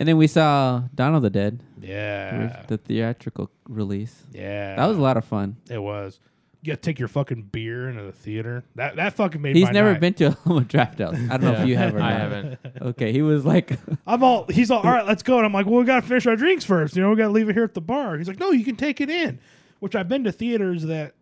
And 0.00 0.08
then 0.08 0.16
we 0.16 0.26
saw 0.26 0.82
Dawn 0.94 1.14
of 1.14 1.22
the 1.22 1.30
Dead, 1.30 1.60
Yeah. 1.80 2.62
the 2.66 2.78
theatrical 2.78 3.50
release. 3.68 4.24
Yeah. 4.32 4.74
That 4.76 4.86
was 4.86 4.96
a 4.98 5.00
lot 5.02 5.16
of 5.16 5.24
fun. 5.24 5.56
It 5.70 5.78
was. 5.80 6.18
You 6.62 6.72
gotta 6.72 6.80
take 6.82 6.98
your 6.98 7.08
fucking 7.08 7.44
beer 7.52 7.88
into 7.88 8.02
the 8.02 8.12
theater. 8.12 8.64
That 8.74 8.96
that 8.96 9.14
fucking 9.14 9.40
made. 9.40 9.56
He's 9.56 9.64
my 9.66 9.70
never 9.72 9.92
night. 9.92 10.00
been 10.00 10.14
to 10.14 10.24
a 10.26 10.36
Alamo 10.46 10.60
Drafthouse. 10.66 11.30
I 11.30 11.36
don't 11.38 11.52
know 11.54 11.62
if 11.62 11.68
you 11.68 11.76
have 11.76 11.94
or 11.94 12.00
I 12.02 12.12
haven't. 12.12 12.58
Okay, 12.82 13.12
he 13.12 13.22
was 13.22 13.46
like, 13.46 13.78
I'm 14.06 14.22
all. 14.24 14.44
He's 14.50 14.70
all. 14.70 14.78
All 14.82 14.90
right, 14.90 15.06
let's 15.06 15.22
go. 15.22 15.36
And 15.38 15.46
I'm 15.46 15.52
like, 15.54 15.64
well, 15.66 15.78
we 15.80 15.84
gotta 15.86 16.06
finish 16.06 16.26
our 16.26 16.36
drinks 16.36 16.64
first. 16.66 16.96
You 16.96 17.02
know, 17.02 17.08
we 17.10 17.16
gotta 17.16 17.30
leave 17.32 17.48
it 17.48 17.54
here 17.54 17.64
at 17.64 17.72
the 17.74 17.80
bar. 17.80 18.18
He's 18.18 18.28
like, 18.28 18.38
no, 18.40 18.50
you 18.50 18.64
can 18.64 18.76
take 18.76 19.00
it 19.00 19.08
in. 19.08 19.38
Which 19.78 19.94
I've 19.94 20.08
been 20.08 20.24
to 20.24 20.32
theaters 20.32 20.82
that, 20.84 21.14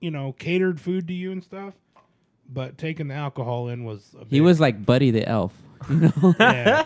you 0.00 0.12
know, 0.12 0.32
catered 0.38 0.80
food 0.80 1.08
to 1.08 1.12
you 1.12 1.32
and 1.32 1.42
stuff, 1.42 1.74
but 2.48 2.78
taking 2.78 3.08
the 3.08 3.14
alcohol 3.14 3.68
in 3.68 3.84
was. 3.84 4.14
A 4.20 4.24
he 4.28 4.40
was 4.40 4.60
like 4.60 4.84
Buddy 4.86 5.10
the 5.10 5.28
Elf. 5.28 5.52
You 5.90 5.96
know, 6.16 6.34
Yeah. 6.40 6.84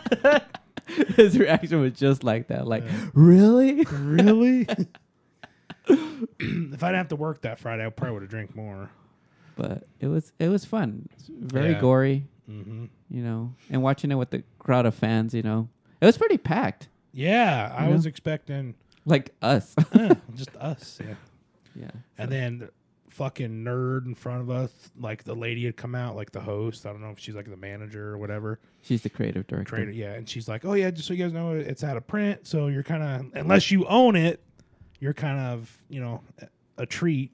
his 1.16 1.38
reaction 1.38 1.80
was 1.80 1.92
just 1.94 2.24
like 2.24 2.48
that. 2.48 2.66
Like, 2.66 2.84
really? 3.14 3.84
really. 3.84 4.66
if 5.88 6.82
I 6.82 6.88
didn't 6.88 6.94
have 6.98 7.08
to 7.08 7.16
work 7.16 7.42
that 7.42 7.58
Friday, 7.58 7.84
I 7.86 7.88
probably 7.90 8.14
would 8.14 8.22
have 8.22 8.30
drank 8.30 8.54
more. 8.54 8.90
But 9.56 9.86
it 10.00 10.06
was 10.06 10.32
it 10.38 10.48
was 10.48 10.64
fun. 10.64 11.08
It's 11.14 11.28
very 11.28 11.72
Yeah. 11.72 11.80
gory. 11.80 12.24
Mm-hmm. 12.48 12.86
You 13.10 13.22
know, 13.22 13.54
and 13.70 13.82
watching 13.82 14.10
it 14.10 14.14
with 14.16 14.30
the 14.30 14.42
crowd 14.58 14.86
of 14.86 14.94
fans. 14.94 15.34
You 15.34 15.42
know, 15.42 15.68
it 16.00 16.06
was 16.06 16.16
pretty 16.18 16.38
packed. 16.38 16.88
Yeah, 17.12 17.74
I 17.76 17.86
Yeah. 17.88 17.94
was 17.94 18.06
expecting 18.06 18.74
Like 19.04 19.34
us. 19.42 19.74
just 20.34 20.54
us. 20.56 21.00
Yeah. 21.04 21.14
yeah. 21.74 21.90
And 22.18 22.30
then 22.30 22.58
the 22.58 22.70
fucking 23.18 23.64
nerd 23.64 24.06
in 24.06 24.14
front 24.14 24.40
of 24.40 24.48
us, 24.48 24.70
like 24.96 25.24
the 25.24 25.34
lady 25.34 25.64
had 25.64 25.76
come 25.76 25.96
out, 25.96 26.14
like 26.14 26.30
the 26.30 26.40
host. 26.40 26.86
I 26.86 26.90
don't 26.90 27.00
know 27.00 27.10
if 27.10 27.18
she's 27.18 27.34
like 27.34 27.50
the 27.50 27.56
manager 27.56 28.10
or 28.10 28.18
whatever. 28.18 28.60
She's 28.80 29.02
the 29.02 29.10
creative 29.10 29.44
director. 29.48 29.74
Creator, 29.74 29.90
yeah. 29.90 30.12
And 30.12 30.28
she's 30.28 30.46
like, 30.46 30.64
"Oh 30.64 30.74
yeah, 30.74 30.90
just 30.92 31.08
so 31.08 31.14
you 31.14 31.24
guys 31.24 31.32
know, 31.32 31.52
it's 31.52 31.82
out 31.82 31.96
of 31.96 32.06
print, 32.06 32.46
so 32.46 32.68
you're 32.68 32.84
kind 32.84 33.02
of 33.02 33.36
unless 33.36 33.72
you 33.72 33.86
own 33.86 34.14
it, 34.14 34.40
you're 35.00 35.14
kind 35.14 35.40
of 35.40 35.76
you 35.88 36.00
know 36.00 36.22
a, 36.76 36.86
treat." 36.86 37.32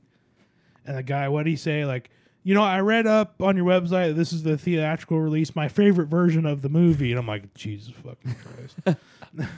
And 0.87 0.97
the 0.97 1.03
guy, 1.03 1.29
what 1.29 1.45
did 1.45 1.51
he 1.51 1.57
say? 1.57 1.85
Like, 1.85 2.11
you 2.43 2.55
know, 2.55 2.63
I 2.63 2.81
read 2.81 3.07
up 3.07 3.43
on 3.43 3.55
your 3.55 3.67
website. 3.67 4.17
This 4.17 4.33
is 4.33 4.43
the 4.43 4.57
theatrical 4.57 5.21
release, 5.21 5.55
my 5.55 5.69
favorite 5.69 6.07
version 6.07 6.47
of 6.47 6.63
the 6.63 6.71
movie, 6.71 7.11
and 7.13 7.19
I'm 7.19 7.27
like, 7.27 7.53
Jesus 7.53 7.93
fucking 8.03 8.37
Christ, 9.37 9.51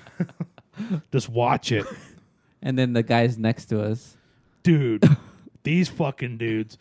just 1.13 1.29
watch 1.29 1.71
it. 1.71 1.87
And 2.63 2.77
then 2.77 2.95
the 2.95 3.05
guys 3.05 3.39
next 3.39 3.67
to 3.67 3.81
us. 3.81 4.17
dude, 4.65 5.05
these 5.67 5.89
fucking 5.89 6.39
dudes. 6.39 6.79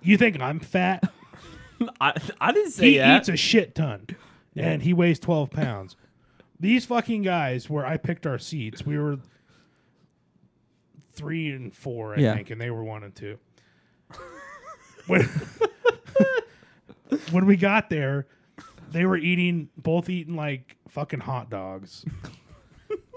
You 0.00 0.16
think 0.16 0.40
I'm 0.40 0.60
fat? 0.60 1.02
I, 2.00 2.12
I 2.40 2.52
didn't 2.52 2.70
say 2.70 2.92
He 2.92 2.98
that. 2.98 3.22
eats 3.22 3.28
a 3.28 3.36
shit 3.36 3.74
ton, 3.74 4.06
and 4.56 4.82
he 4.82 4.94
weighs 4.94 5.18
twelve 5.18 5.50
pounds. 5.50 5.96
These 6.60 6.86
fucking 6.86 7.22
guys, 7.22 7.68
where 7.68 7.84
I 7.84 7.96
picked 7.96 8.26
our 8.26 8.38
seats, 8.38 8.86
we 8.86 8.96
were 8.98 9.18
three 11.12 11.50
and 11.50 11.74
four, 11.74 12.14
I 12.14 12.18
Yeah. 12.20 12.34
think, 12.36 12.50
and 12.50 12.60
they 12.60 12.70
were 12.70 12.84
one 12.84 13.02
and 13.02 13.14
two. 13.14 13.38
when, 15.08 15.22
when 17.32 17.46
we 17.46 17.56
got 17.56 17.90
there, 17.90 18.26
they 18.92 19.04
were 19.04 19.16
eating, 19.16 19.68
both 19.76 20.08
eating 20.08 20.36
like 20.36 20.76
fucking 20.88 21.20
hot 21.20 21.50
dogs, 21.50 22.04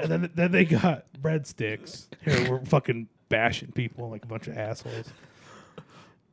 and 0.01 0.11
then 0.11 0.31
then 0.33 0.51
they 0.51 0.65
got 0.65 1.05
breadsticks. 1.21 2.07
Here 2.25 2.49
we're 2.51 2.65
fucking 2.65 3.07
bashing 3.29 3.71
people 3.71 4.09
like 4.09 4.23
a 4.23 4.27
bunch 4.27 4.47
of 4.47 4.57
assholes, 4.57 5.09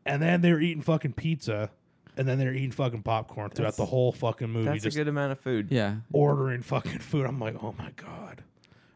and 0.06 0.20
then 0.22 0.40
they 0.40 0.52
were 0.52 0.60
eating 0.60 0.82
fucking 0.82 1.12
pizza. 1.14 1.70
And 2.16 2.28
then 2.28 2.38
they're 2.38 2.54
eating 2.54 2.70
fucking 2.70 3.02
popcorn 3.02 3.50
throughout 3.50 3.74
the 3.76 3.86
whole 3.86 4.12
fucking 4.12 4.48
movie. 4.48 4.66
That's 4.66 4.82
a 4.84 4.86
just 4.86 4.96
good 4.96 5.08
amount 5.08 5.32
of 5.32 5.40
food. 5.40 5.66
Yeah. 5.72 5.96
ordering 6.12 6.62
fucking 6.62 7.00
food. 7.00 7.26
I'm 7.26 7.40
like, 7.40 7.56
oh 7.60 7.74
my 7.76 7.90
god. 7.96 8.44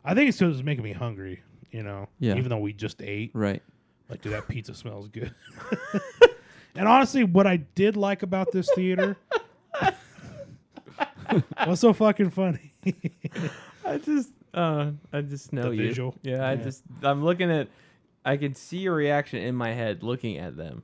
I 0.04 0.14
think 0.14 0.28
it's 0.28 0.38
because 0.38 0.54
it's 0.56 0.64
making 0.64 0.84
me 0.84 0.92
hungry. 0.92 1.42
You 1.72 1.82
know, 1.82 2.08
Yeah. 2.20 2.36
Even 2.36 2.48
though 2.48 2.58
we 2.60 2.72
just 2.72 3.02
ate, 3.02 3.32
Right. 3.34 3.60
like, 4.08 4.22
dude, 4.22 4.34
that 4.34 4.46
pizza 4.46 4.72
smells 4.72 5.08
good. 5.08 5.34
and 6.76 6.86
honestly, 6.86 7.24
what 7.24 7.44
I 7.44 7.56
did 7.56 7.96
like 7.96 8.22
about 8.22 8.52
this 8.52 8.70
theater, 8.76 9.16
what's 11.64 11.80
so 11.80 11.92
fucking 11.92 12.30
funny? 12.30 12.72
I 13.84 13.98
just, 13.98 14.30
uh, 14.54 14.92
I 15.12 15.20
just 15.22 15.52
know 15.52 15.70
The 15.70 15.76
you. 15.76 15.82
visual? 15.88 16.14
Yeah, 16.22 16.46
I 16.46 16.52
Yeah. 16.52 16.62
just, 16.62 16.82
I'm 17.02 17.24
looking 17.24 17.50
at, 17.50 17.66
I 18.28 18.36
can 18.36 18.54
see 18.54 18.78
your 18.78 18.94
reaction 18.94 19.40
in 19.42 19.54
my 19.54 19.72
head 19.72 20.02
looking 20.02 20.38
at 20.38 20.56
them. 20.56 20.82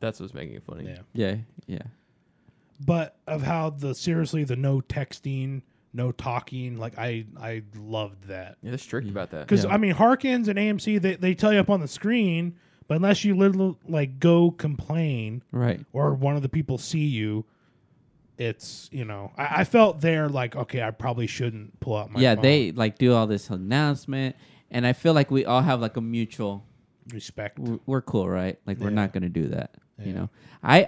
That's 0.00 0.18
what's 0.20 0.34
making 0.34 0.56
it 0.56 0.64
funny. 0.64 0.84
yeah, 0.88 0.98
Yeah. 1.12 1.36
Yeah. 1.66 1.82
but 2.84 3.16
of 3.26 3.42
how 3.42 3.70
the 3.70 3.94
seriously 3.94 4.42
the 4.44 4.56
no 4.56 4.80
texting, 4.80 5.62
no 5.92 6.10
talking, 6.10 6.78
like 6.78 6.98
I 6.98 7.26
I 7.40 7.62
loved 7.76 8.24
that. 8.28 8.56
Yeah, 8.62 8.70
they're 8.70 8.78
strict 8.78 9.08
about 9.08 9.30
that. 9.30 9.46
Because 9.46 9.64
Yeah. 9.64 9.72
I 9.74 9.76
mean, 9.76 9.92
Harkins 9.92 10.48
and 10.48 10.58
AMC, 10.58 11.00
they, 11.00 11.14
they 11.16 11.34
tell 11.34 11.52
you 11.52 11.60
up 11.60 11.70
on 11.70 11.80
the 11.80 11.86
screen, 11.88 12.56
but 12.88 12.96
unless 12.96 13.24
you 13.24 13.36
little 13.36 13.78
like 13.86 14.18
go 14.18 14.50
complain 14.50 15.42
Right. 15.52 15.80
or 15.92 16.14
one 16.14 16.34
of 16.34 16.42
the 16.42 16.48
people 16.48 16.78
see 16.78 17.06
you, 17.06 17.44
it's 18.38 18.88
you 18.90 19.04
know 19.04 19.30
I, 19.36 19.60
I 19.60 19.64
felt 19.64 20.00
there 20.00 20.28
like 20.28 20.56
okay, 20.56 20.82
I 20.82 20.90
probably 20.90 21.26
shouldn't 21.26 21.78
pull 21.80 21.96
out 21.96 22.10
my 22.10 22.20
yeah, 22.20 22.34
phone. 22.34 22.42
they 22.42 22.72
like 22.72 22.98
do 22.98 23.12
all 23.14 23.26
this 23.26 23.50
announcement, 23.50 24.34
and 24.72 24.84
I 24.86 24.92
feel 24.92 25.12
like 25.14 25.30
we 25.30 25.44
all 25.44 25.62
have 25.62 25.80
like 25.80 25.96
a 25.96 26.00
mutual. 26.00 26.64
respect. 27.12 27.56
w- 27.58 27.80
We're 27.84 28.00
cool, 28.00 28.28
right? 28.28 28.58
Like 28.66 28.78
we're 28.78 28.88
Yeah. 28.90 28.94
not 28.94 29.12
gonna 29.12 29.28
do 29.28 29.48
that. 29.48 29.74
You 29.98 30.06
Yeah. 30.06 30.12
know, 30.18 30.30
I 30.62 30.86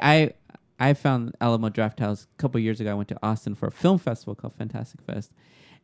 I 0.79 0.89
I 0.91 0.95
found 0.95 1.35
Alamo 1.41 1.69
Drafthouse 1.71 2.25
a 2.25 2.37
couple 2.37 2.61
years 2.61 2.81
ago. 2.81 2.91
I 2.91 2.95
went 2.95 3.09
to 3.09 3.19
Austin 3.23 3.55
for 3.57 3.67
a 3.67 3.71
film 3.73 3.99
festival 3.99 4.35
called 4.37 4.55
Fantastic 4.55 5.03
Fest, 5.03 5.33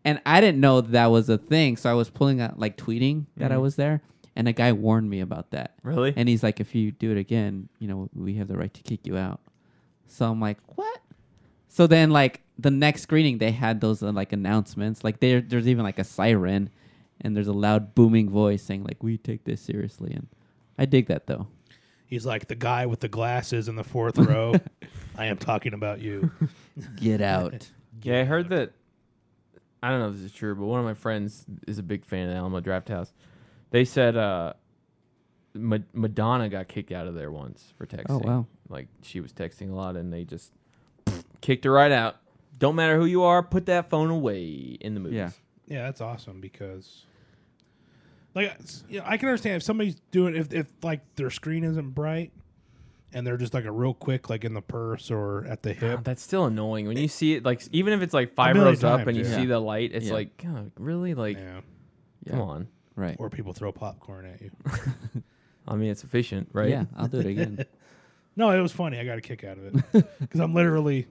and 0.04 0.20
I 0.24 0.40
didn't 0.40 0.60
know 0.60 0.80
that 0.80 1.06
was 1.06 1.28
a 1.28 1.36
thing. 1.38 1.76
So 1.76 1.90
I 1.90 1.94
was 1.94 2.10
pulling 2.10 2.40
out 2.40 2.58
like 2.58 2.76
tweeting 2.76 3.26
that 3.38 3.50
I 3.52 3.58
was 3.58 3.74
there, 3.76 4.02
and 4.36 4.46
a 4.48 4.52
guy 4.52 4.72
warned 4.72 5.10
me 5.10 5.18
about 5.20 5.50
that. 5.50 5.74
Really? 5.82 6.12
And 6.16 6.28
he's 6.28 6.42
like, 6.44 6.60
if 6.60 6.74
you 6.76 6.92
do 6.92 7.10
it 7.10 7.18
again, 7.18 7.68
you 7.80 7.88
know, 7.88 8.08
we 8.14 8.34
have 8.34 8.46
the 8.48 8.56
right 8.56 8.72
to 8.74 8.82
kick 8.82 9.06
you 9.06 9.16
out. 9.16 9.40
So 10.06 10.30
I'm 10.30 10.40
like, 10.40 10.58
what? 10.76 11.00
So 11.68 11.86
then, 11.88 12.10
like 12.10 12.42
the 12.58 12.70
next 12.70 13.02
screening, 13.02 13.38
they 13.38 13.50
had 13.50 13.80
those 13.80 14.00
uh, 14.02 14.12
like 14.12 14.32
announcements. 14.32 15.02
Like 15.02 15.18
there, 15.20 15.40
there's 15.40 15.66
even 15.68 15.84
like 15.84 15.98
a 15.98 16.04
siren, 16.04 16.70
and 17.20 17.36
there's 17.36 17.48
a 17.48 17.52
loud 17.52 17.94
booming 17.94 18.30
voice 18.30 18.62
saying 18.62 18.84
like, 18.84 19.02
"We 19.02 19.18
take 19.18 19.44
this 19.44 19.60
seriously." 19.60 20.12
And 20.12 20.28
I 20.78 20.86
dig 20.86 21.06
that 21.08 21.26
though. 21.26 21.48
He's 22.06 22.26
like 22.26 22.48
the 22.48 22.56
guy 22.56 22.86
with 22.86 23.00
the 23.00 23.08
glasses 23.08 23.68
in 23.68 23.76
the 23.76 23.84
fourth 23.84 24.18
row. 24.18 24.54
I 25.16 25.26
am 25.26 25.36
talking 25.36 25.74
about 25.74 26.00
you. 26.00 26.30
Get 26.96 27.20
out. 27.20 27.68
Yeah, 28.02 28.20
I 28.20 28.24
heard 28.24 28.48
that 28.48 28.72
I 29.82 29.90
don't 29.90 30.00
know 30.00 30.08
if 30.08 30.14
this 30.14 30.22
is 30.22 30.32
true, 30.32 30.54
but 30.54 30.64
one 30.64 30.80
of 30.80 30.86
my 30.86 30.94
friends 30.94 31.44
is 31.66 31.78
a 31.78 31.82
big 31.82 32.04
fan 32.06 32.28
of 32.28 32.30
the 32.30 32.36
Alamo 32.36 32.60
Drafthouse. 32.60 33.12
They 33.70 33.84
said 33.84 34.16
uh, 34.16 34.54
Ma- 35.54 35.78
Madonna 35.92 36.48
got 36.48 36.68
kicked 36.68 36.92
out 36.92 37.06
of 37.06 37.14
there 37.14 37.30
once 37.30 37.74
for 37.76 37.86
texting. 37.86 38.06
Oh, 38.08 38.20
wow. 38.24 38.46
Like 38.70 38.88
she 39.02 39.20
was 39.20 39.32
texting 39.32 39.70
a 39.70 39.74
lot, 39.74 39.96
and 39.96 40.12
they 40.12 40.24
just 40.24 40.52
kicked 41.42 41.64
her 41.64 41.72
right 41.72 41.92
out. 41.92 42.16
Don't 42.58 42.74
matter 42.74 42.96
who 42.98 43.04
you 43.06 43.22
are, 43.22 43.42
put 43.42 43.66
that 43.66 43.90
phone 43.90 44.10
away 44.10 44.78
in 44.80 44.94
the 44.94 45.00
movies. 45.00 45.16
Yeah. 45.16 45.30
Yeah, 45.66 45.82
that's 45.82 46.00
awesome 46.00 46.40
because, 46.40 47.04
like, 48.34 48.46
it's- 48.46 48.84
you 48.88 48.98
know, 49.00 49.04
I 49.06 49.16
can 49.16 49.28
understand 49.28 49.56
if 49.56 49.62
somebody's 49.62 49.96
doing 50.10 50.36
if 50.36 50.52
if 50.52 50.68
like 50.82 51.00
their 51.16 51.30
screen 51.30 51.64
isn't 51.64 51.90
bright, 51.90 52.32
and 53.12 53.26
they're 53.26 53.36
just 53.36 53.54
like 53.54 53.64
a 53.64 53.72
real 53.72 53.94
quick 53.94 54.30
like 54.30 54.44
in 54.44 54.54
the 54.54 54.62
purse 54.62 55.10
or 55.10 55.44
at 55.46 55.62
the 55.62 55.74
God, 55.74 55.80
hip. 55.90 56.00
that's 56.04 56.22
still 56.22 56.44
annoying 56.46 56.86
when 56.86 56.96
you 56.96 57.08
see 57.08 57.34
it. 57.34 57.44
Like 57.44 57.62
even 57.72 57.92
if 57.92 58.02
it's 58.02 58.14
like 58.14 58.34
five 58.34 58.54
million 58.54 58.74
rows 58.74 58.84
up 58.84 58.98
times, 58.98 59.08
and 59.08 59.16
you 59.16 59.24
yeah. 59.24 59.36
see 59.36 59.46
the 59.46 59.58
light, 59.58 59.90
it's 59.92 60.06
Yeah. 60.06 60.12
like, 60.12 60.36
God, 60.36 60.70
really? 60.78 61.14
Like, 61.14 61.36
yeah, 61.36 61.60
Yeah. 62.24 62.30
come 62.32 62.40
on. 62.42 62.68
Right. 62.96 63.16
or 63.18 63.30
people 63.30 63.52
throw 63.54 63.72
popcorn 63.72 64.26
at 64.26 64.42
you. 64.42 64.50
I 65.66 65.74
mean, 65.76 65.90
it's 65.90 66.04
efficient, 66.04 66.50
right? 66.52 66.68
Yeah, 66.68 66.84
I'll 66.96 67.06
do 67.08 67.18
it 67.20 67.26
again. 67.26 67.64
No, 68.36 68.50
it 68.50 68.60
was 68.60 68.72
funny. 68.72 68.98
I 68.98 69.04
got 69.04 69.18
a 69.18 69.20
kick 69.20 69.42
out 69.44 69.58
of 69.58 69.64
it 69.66 69.74
because 70.20 70.40
I'm 70.40 70.54
literally, 70.54 71.08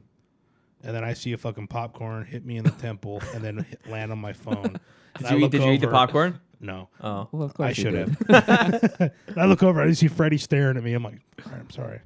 and 0.81 0.95
then 0.95 1.03
I 1.03 1.13
see 1.13 1.33
a 1.33 1.37
fucking 1.37 1.67
popcorn 1.67 2.25
hit 2.25 2.45
me 2.45 2.57
in 2.57 2.63
the 2.63 2.71
temple 2.71 3.21
and 3.35 3.43
then 3.43 3.57
hit, 3.69 3.87
land 3.87 4.11
on 4.11 4.17
my 4.19 4.31
phone. 4.33 4.65
And 4.65 4.79
Did 5.17 5.25
I 5.25 5.29
you, 5.31 5.37
eat, 5.37 5.41
look 5.41 5.51
did 5.51 5.61
you 5.63 5.71
eat 5.73 5.81
the 5.81 5.87
over- 5.87 5.95
popcorn? 5.95 6.39
No, 6.61 6.89
Oh, 7.01 7.29
well, 7.31 7.43
of 7.43 7.53
course 7.53 7.69
I 7.69 7.73
should 7.73 7.93
have. 7.93 8.17
and 8.29 9.11
I 9.37 9.45
look 9.45 9.63
over. 9.63 9.81
I 9.81 9.91
see 9.93 10.07
Freddie 10.09 10.37
staring 10.37 10.75
at 10.75 10.83
me. 10.83 10.93
I'm 10.93 11.03
like, 11.03 11.19
"All 11.45 11.51
right, 11.53 11.61
I'm 11.61 11.69
sorry. 11.69 12.01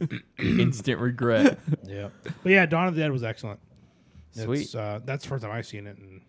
instant 0.38 1.00
regret. 1.00 1.58
Yeah, 1.84 2.08
but 2.42 2.50
yeah, 2.52 2.66
Dawn 2.66 2.88
of 2.88 2.94
the 2.94 3.00
Dead 3.00 3.12
was 3.12 3.22
excellent. 3.22 3.60
Sweet. 4.32 4.62
It's, 4.62 4.74
uh, 4.74 5.00
that's 5.04 5.22
the 5.24 5.28
first 5.28 5.42
time 5.44 5.52
I've 5.52 5.66
seen 5.66 5.86
it 5.86 5.96
in 5.98 6.20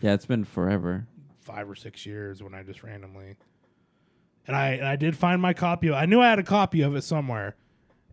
Yeah, 0.00 0.14
it's 0.14 0.26
been 0.26 0.44
forever. 0.44 1.06
five 1.40 1.68
or 1.68 1.74
six 1.74 2.06
years 2.06 2.42
when 2.42 2.54
I 2.54 2.62
just 2.62 2.82
randomly. 2.82 3.36
And 4.46 4.56
I 4.56 4.68
and 4.70 4.86
I 4.86 4.96
did 4.96 5.16
find 5.16 5.42
my 5.42 5.52
copy. 5.52 5.88
Of, 5.88 5.94
I 5.94 6.06
knew 6.06 6.20
I 6.20 6.30
had 6.30 6.38
a 6.38 6.42
copy 6.44 6.80
of 6.82 6.94
it 6.96 7.02
somewhere, 7.02 7.56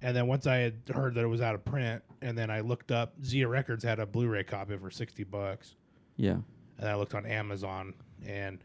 and 0.02 0.16
then 0.16 0.28
once 0.28 0.46
I 0.48 0.58
had 0.58 0.74
heard 0.94 1.16
that 1.16 1.24
it 1.24 1.28
was 1.28 1.42
out 1.42 1.56
of 1.56 1.64
print, 1.64 2.04
and 2.22 2.38
then 2.38 2.50
I 2.50 2.60
looked 2.62 2.92
up 2.92 3.14
Zia 3.24 3.48
Records 3.48 3.84
had 3.84 4.00
a 4.00 4.06
Blu-ray 4.06 4.44
copy 4.44 4.76
for 4.78 4.90
sixty 4.92 5.24
bucks, 5.24 5.76
Yeah. 6.18 6.40
and 6.80 6.90
I 6.90 6.96
looked 6.96 7.14
on 7.16 7.26
Amazon, 7.26 7.94
and 8.26 8.60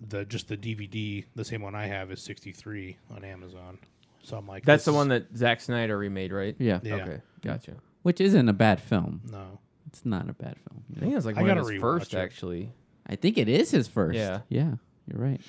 the 0.00 0.24
just 0.24 0.48
the 0.48 0.56
DVD, 0.56 1.24
the 1.34 1.44
same 1.44 1.62
one 1.62 1.74
I 1.74 1.86
have, 1.86 2.10
is 2.10 2.20
sixty 2.20 2.52
three 2.52 2.96
on 3.14 3.24
Amazon. 3.24 3.78
So 4.22 4.36
I'm 4.36 4.46
like, 4.46 4.64
That's 4.64 4.84
this 4.84 4.92
the 4.92 4.96
one 4.96 5.08
that 5.08 5.36
Zack 5.36 5.60
Snyder 5.60 5.96
remade, 5.98 6.32
right? 6.32 6.54
Yeah. 6.58 6.80
Yeah. 6.82 6.94
Okay, 6.96 7.20
gotcha. 7.42 7.74
Which 8.02 8.20
isn't 8.20 8.48
a 8.48 8.52
bad 8.52 8.80
film. 8.80 9.20
no. 9.30 9.58
It's 9.88 10.06
not 10.06 10.28
a 10.30 10.32
bad 10.32 10.56
film. 10.68 10.84
I 10.96 11.00
think 11.00 11.12
it 11.12 11.16
was 11.16 11.26
like 11.26 11.36
I 11.36 11.42
one 11.42 11.50
of 11.50 11.56
gotta 11.58 11.70
his 11.72 11.78
rewatch 11.78 11.82
first, 11.82 12.14
it. 12.14 12.18
actually. 12.18 12.72
I 13.06 13.16
think 13.16 13.36
it 13.36 13.46
is 13.48 13.70
his 13.70 13.88
first. 13.88 14.16
Yeah. 14.16 14.40
Yeah. 14.48 14.74
You're 15.06 15.20
right. 15.20 15.40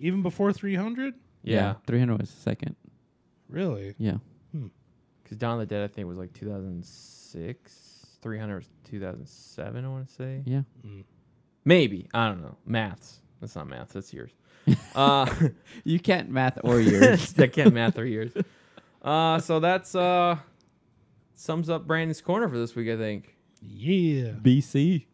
Even 0.00 0.22
before 0.22 0.52
three 0.54 0.74
hundred, 0.74 1.14
Yeah, 1.42 1.74
300 1.86 2.18
was 2.20 2.30
the 2.30 2.40
second. 2.40 2.76
really? 3.50 3.94
Yeah. 3.98 4.18
Hmm. 4.52 4.68
because 5.22 5.36
Dawn 5.36 5.54
of 5.60 5.68
the 5.68 5.74
Dead, 5.74 5.82
I 5.84 5.88
think, 5.92 6.06
was 6.08 6.16
like 6.16 6.32
2006. 6.34 8.06
300 8.22 8.56
was 8.56 8.68
2007, 8.84 9.84
I 9.84 9.88
want 9.88 10.08
to 10.08 10.14
say. 10.14 10.42
Yeah. 10.46 10.62
Hmm. 10.82 11.00
Maybe. 11.66 12.08
I 12.14 12.28
don't 12.28 12.40
know. 12.40 12.56
Maths. 12.64 13.20
That's 13.40 13.54
not 13.56 13.68
maths. 13.68 13.92
That's 13.92 14.14
yours. 14.14 14.30
uh, 14.94 15.26
You 15.84 15.98
can't 16.00 16.30
math 16.30 16.58
or 16.64 16.80
yours. 16.80 17.34
I 17.38 17.48
can't 17.48 17.74
math 17.74 17.98
or 17.98 18.06
years. 18.06 18.32
Uh, 19.02 19.38
so 19.40 19.60
that's 19.60 19.94
uh, 19.94 20.36
sums 21.34 21.68
up 21.68 21.86
Brandon's 21.86 22.20
corner 22.22 22.48
for 22.48 22.56
this 22.56 22.74
week, 22.74 22.88
I 22.88 22.96
think. 22.96 23.36
Yeah, 23.60 24.30
BC. 24.42 25.04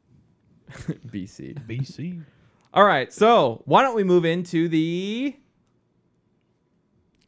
BC. 1.09 1.67
BC. 1.67 2.23
All 2.75 2.85
right, 2.85 3.13
so 3.13 3.63
why 3.67 3.83
don't 3.83 3.95
we 3.97 4.05
move 4.05 4.25
into 4.25 4.69
the 4.69 5.37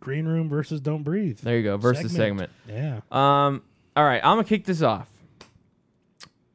Green 0.01 0.27
Room 0.27 0.49
versus 0.49 0.81
Don't 0.81 1.03
Breathe. 1.03 1.39
there 1.41 1.57
you 1.57 1.63
go 1.63 1.77
versus 1.77 2.13
segment. 2.13 2.51
Yeah. 2.69 3.01
Um, 3.11 3.63
all 3.97 4.05
right, 4.05 4.21
I'm 4.25 4.37
gonna 4.37 4.45
kick 4.45 4.65
this 4.65 4.83
off. 4.83 5.09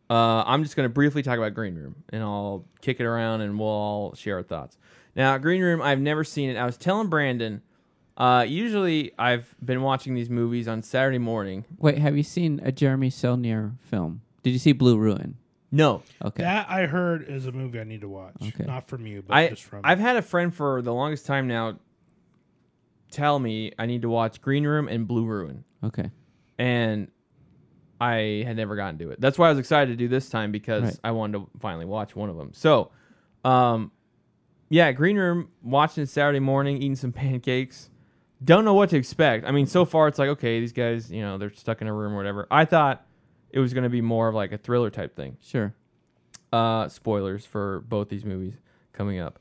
Uh, 0.10 0.44
I'm 0.46 0.64
just 0.64 0.76
gonna 0.76 0.90
briefly 0.90 1.22
talk 1.22 1.38
about 1.38 1.54
Green 1.54 1.76
Room, 1.76 2.04
and 2.10 2.24
I'll 2.24 2.66
kick 2.82 3.00
it 3.00 3.06
around, 3.06 3.42
and 3.42 3.60
we'll 3.60 3.68
all 3.68 4.16
share 4.16 4.38
our 4.38 4.44
thoughts. 4.44 4.78
Now, 5.16 5.38
Green 5.38 5.62
Room, 5.62 5.82
I've 5.82 6.00
never 6.00 6.24
seen 6.24 6.50
it. 6.50 6.58
I 6.58 6.66
was 6.66 6.78
telling 6.78 7.08
Brandon. 7.08 7.62
Uh, 8.18 8.46
usually, 8.48 9.12
I've 9.18 9.56
been 9.64 9.82
watching 9.82 10.14
these 10.14 10.30
movies 10.30 10.68
on 10.68 10.82
Saturday 10.82 11.20
morning. 11.20 11.66
Wait, 11.78 11.98
have 12.00 12.18
you 12.18 12.24
seen 12.24 12.60
a 12.64 12.72
Jeremy 12.72 13.10
Saulnier 13.10 13.74
film? 13.82 14.22
Did 14.44 14.52
you 14.52 14.60
see 14.60 14.72
Blue 14.72 14.98
Ruin? 14.98 15.38
No, 15.72 16.02
Okay. 16.24 16.42
That 16.42 16.68
I 16.70 16.88
heard 16.88 17.30
is 17.30 17.46
a 17.46 17.52
movie 17.52 17.80
I 17.80 17.84
need 17.84 18.02
to 18.02 18.10
watch. 18.10 18.34
Okay. 18.42 18.66
Not 18.66 18.88
from 18.88 19.06
you, 19.06 19.22
but 19.22 19.36
I 19.36 19.50
just 19.50 19.64
from 19.64 19.82
I've 19.84 20.00
had 20.00 20.16
a 20.16 20.22
friend 20.24 20.54
for 20.54 20.82
the 20.82 20.94
longest 20.94 21.28
time 21.28 21.48
now 21.48 21.78
tell 23.12 23.38
me 23.40 23.72
I 23.78 23.86
need 23.86 24.02
to 24.02 24.10
watch 24.10 24.42
Green 24.42 24.66
Room 24.66 24.88
and 24.88 25.08
Blue 25.08 25.26
Ruin. 25.26 25.64
okay. 25.84 26.10
and 26.58 27.10
I 28.00 28.44
had 28.46 28.56
never 28.56 28.76
gotten 28.76 28.98
to 29.00 29.12
it. 29.12 29.20
That's 29.20 29.38
why 29.38 29.48
I 29.48 29.50
was 29.50 29.60
excited 29.60 29.92
to 29.92 29.96
do 29.98 30.08
this 30.08 30.30
time 30.30 30.52
because 30.52 30.84
Right. 30.84 31.00
I 31.04 31.12
wanted 31.12 31.40
to 31.40 31.50
finally 31.60 31.86
watch 31.86 32.16
one 32.16 32.30
of 32.30 32.38
them. 32.38 32.52
So, 32.54 32.92
um, 33.44 33.92
yeah, 34.70 34.92
Green 34.92 35.18
Room, 35.18 35.50
watching 35.62 36.04
it 36.04 36.10
Saturday 36.10 36.40
morning, 36.40 36.78
eating 36.78 36.96
some 36.96 37.12
pancakes. 37.14 37.90
Don't 38.44 38.64
know 38.64 38.74
what 38.74 38.90
to 38.92 38.98
expect. 38.98 39.46
I 39.46 39.52
mean, 39.52 39.66
so 39.66 39.84
far 39.84 40.08
it's 40.08 40.18
like 40.18 40.30
okay, 40.30 40.60
these 40.62 40.72
guys, 40.72 41.12
you 41.12 41.22
know, 41.22 41.38
they're 41.38 41.52
stuck 41.54 41.82
in 41.82 41.88
a 41.88 41.94
room 41.94 42.14
or 42.14 42.18
whatever. 42.18 42.48
I 42.50 42.64
thought 42.66 43.06
it 43.50 43.60
was 43.60 43.74
going 43.74 43.84
to 43.84 43.90
be 43.90 44.00
more 44.02 44.30
of 44.30 44.36
like 44.36 44.52
a 44.54 44.58
thriller 44.58 44.90
type 44.90 45.16
thing. 45.16 45.38
Sure. 45.42 45.74
Uh, 46.54 46.88
spoilers 46.88 47.46
for 47.46 47.82
both 47.82 48.08
these 48.10 48.24
movies 48.24 48.54
coming 48.94 49.20
up. 49.20 49.40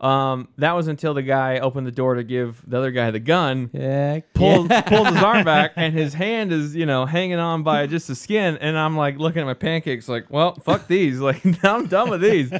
Um, 0.00 0.48
that 0.58 0.72
was 0.72 0.86
until 0.86 1.12
the 1.12 1.22
guy 1.22 1.58
opened 1.58 1.84
the 1.86 1.90
door 1.92 2.14
to 2.14 2.22
give 2.22 2.62
the 2.64 2.78
other 2.78 2.92
guy 2.92 3.10
the 3.10 3.18
gun 3.18 3.68
Yeah. 3.72 4.20
pulls 4.32 4.68
pulls 4.86 5.08
his 5.08 5.16
arm 5.22 5.44
back 5.54 5.72
and 5.74 5.92
his 5.92 6.14
hand 6.14 6.52
is 6.52 6.76
you 6.76 6.86
know 6.86 7.04
hanging 7.04 7.40
on 7.40 7.64
by 7.64 7.86
just 7.88 8.06
the 8.06 8.14
skin 8.14 8.58
and 8.58 8.78
I'm 8.78 8.96
like 8.96 9.18
looking 9.18 9.40
at 9.42 9.46
my 9.46 9.54
pancakes 9.54 10.08
like 10.08 10.26
well 10.30 10.54
fuck 10.54 10.86
these. 10.86 11.18
Like 11.28 11.42
I'm 11.64 11.86
done 11.86 12.10
with 12.10 12.20
these. 12.20 12.52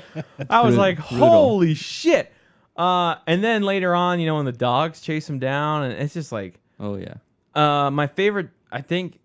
I 0.50 0.62
was 0.62 0.76
like 0.76 0.98
holy 0.98 1.74
shit. 1.74 2.32
Uh 2.76 3.16
and 3.26 3.42
then 3.44 3.62
later 3.62 3.94
on 3.94 4.18
you 4.18 4.26
know 4.26 4.34
when 4.36 4.44
the 4.44 4.50
dogs 4.52 5.00
chase 5.00 5.28
him 5.30 5.38
down 5.38 5.84
and 5.84 5.92
it's 5.94 6.14
just 6.14 6.32
like 6.32 6.58
Oh 6.80 6.96
yeah. 6.96 7.14
uh 7.54 7.90
my 7.90 8.08
favorite 8.08 8.48
I 8.72 8.80
think 8.82 9.20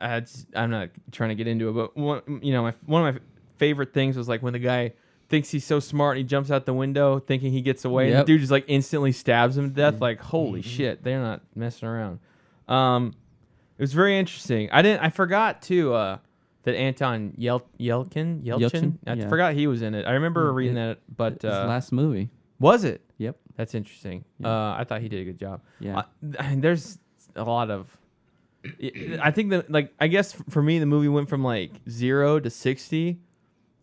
uh, 0.00 0.22
I'm 0.56 0.70
not 0.70 0.88
trying 1.12 1.28
to 1.28 1.34
get 1.34 1.46
into 1.46 1.68
it 1.68 1.72
but 1.72 1.94
one 1.96 2.40
you 2.42 2.52
know 2.54 2.62
my 2.62 2.72
one 2.86 3.06
of 3.06 3.14
my 3.14 3.20
favorite 3.58 3.92
things 3.92 4.16
was 4.16 4.28
like 4.28 4.42
when 4.42 4.54
the 4.54 4.58
guy 4.58 4.92
thinks 5.30 5.48
he's 5.50 5.64
so 5.64 5.80
smart 5.80 6.16
and 6.18 6.24
he 6.26 6.28
jumps 6.28 6.50
out 6.50 6.66
the 6.66 6.74
window 6.74 7.18
thinking 7.20 7.52
he 7.52 7.62
gets 7.62 7.84
away. 7.86 8.10
And 8.10 8.20
the 8.20 8.24
dude 8.24 8.40
just 8.40 8.50
like 8.52 8.64
instantly 8.68 9.12
stabs 9.12 9.56
him 9.56 9.70
to 9.70 9.74
death 9.74 10.00
like 10.00 10.20
holy 10.20 10.60
shit 10.60 11.02
they're 11.04 11.20
not 11.22 11.40
messing 11.54 11.88
around. 11.88 12.18
Um 12.68 13.14
it 13.78 13.82
was 13.82 13.92
very 13.94 14.18
interesting. 14.18 14.68
I 14.70 14.82
didn't 14.82 15.02
i 15.02 15.08
forgot 15.08 15.62
too 15.62 15.94
uh 15.94 16.18
that 16.64 16.74
anton 16.74 17.32
Yel- 17.38 17.66
yelkin 17.78 18.42
yelchin, 18.42 18.60
Yelchin? 18.60 18.98
i 19.06 19.14
Yeah. 19.14 19.28
forgot 19.30 19.54
he 19.54 19.66
was 19.66 19.80
in 19.80 19.94
it. 19.94 20.04
I 20.06 20.12
remember 20.12 20.52
reading 20.52 20.74
that 20.74 20.98
but 21.16 21.40
His 21.40 21.50
uh 21.50 21.66
last 21.66 21.90
movie. 21.92 22.28
was 22.58 22.84
it? 22.84 23.00
Yep. 23.18 23.36
that's 23.56 23.74
interesting. 23.74 24.24
Uh 24.44 24.48
i 24.76 24.84
thought 24.86 25.00
he 25.00 25.08
did 25.08 25.20
a 25.20 25.24
good 25.24 25.38
job. 25.38 25.62
Yeah. 25.78 26.00
uh, 26.00 26.02
there's 26.56 26.98
a 27.36 27.44
lot 27.44 27.70
of 27.70 27.96
i 29.22 29.30
think 29.30 29.48
that 29.50 29.70
like 29.70 29.90
i 29.98 30.06
guess 30.06 30.36
for 30.50 30.62
me 30.62 30.78
the 30.78 30.84
movie 30.84 31.08
went 31.08 31.30
from 31.30 31.42
like 31.42 31.70
zero 31.88 32.38
to 32.38 32.50
60 32.50 33.18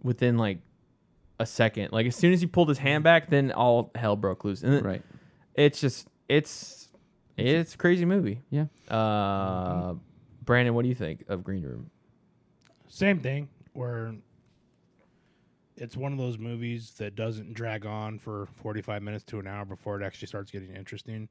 within 0.03 0.38
like 0.38 0.60
a 1.39 1.45
second 1.45 1.91
like 1.91 2.06
as 2.08 2.15
soon 2.15 2.34
as 2.34 2.41
he 2.41 2.47
pulled 2.47 2.67
his 2.69 2.78
hand 2.80 3.04
back 3.04 3.30
then 3.30 3.52
all 3.52 3.91
hell 3.95 4.15
broke 4.15 4.43
loose 4.43 4.63
and 4.63 4.73
it- 4.73 4.84
right. 4.84 5.04
it's 5.56 5.80
just 5.80 6.08
it's 6.28 6.89
it's 7.38 7.76
a 7.76 7.78
crazy 7.78 8.06
movie 8.06 8.41
Yeah. 8.50 8.65
uh 8.89 9.93
brandon 10.43 10.73
what 10.73 10.82
do 10.84 10.89
you 10.89 10.95
think 10.95 11.26
of 11.28 11.43
green 11.43 11.63
room 11.63 11.91
Same 12.88 13.19
thing 13.19 13.50
where 13.73 14.15
it's 15.76 15.95
one 15.95 16.12
of 16.12 16.17
those 16.17 16.39
movies 16.39 16.91
that 16.97 17.15
doesn't 17.15 17.54
drag 17.54 17.86
on 17.86 18.17
for 18.17 18.47
45 18.56 19.04
minutes 19.04 19.23
to 19.26 19.39
an 19.39 19.45
hour 19.45 19.63
before 19.63 20.02
it 20.02 20.04
actually 20.04 20.28
starts 20.28 20.50
getting 20.50 20.76
interesting. 20.76 21.30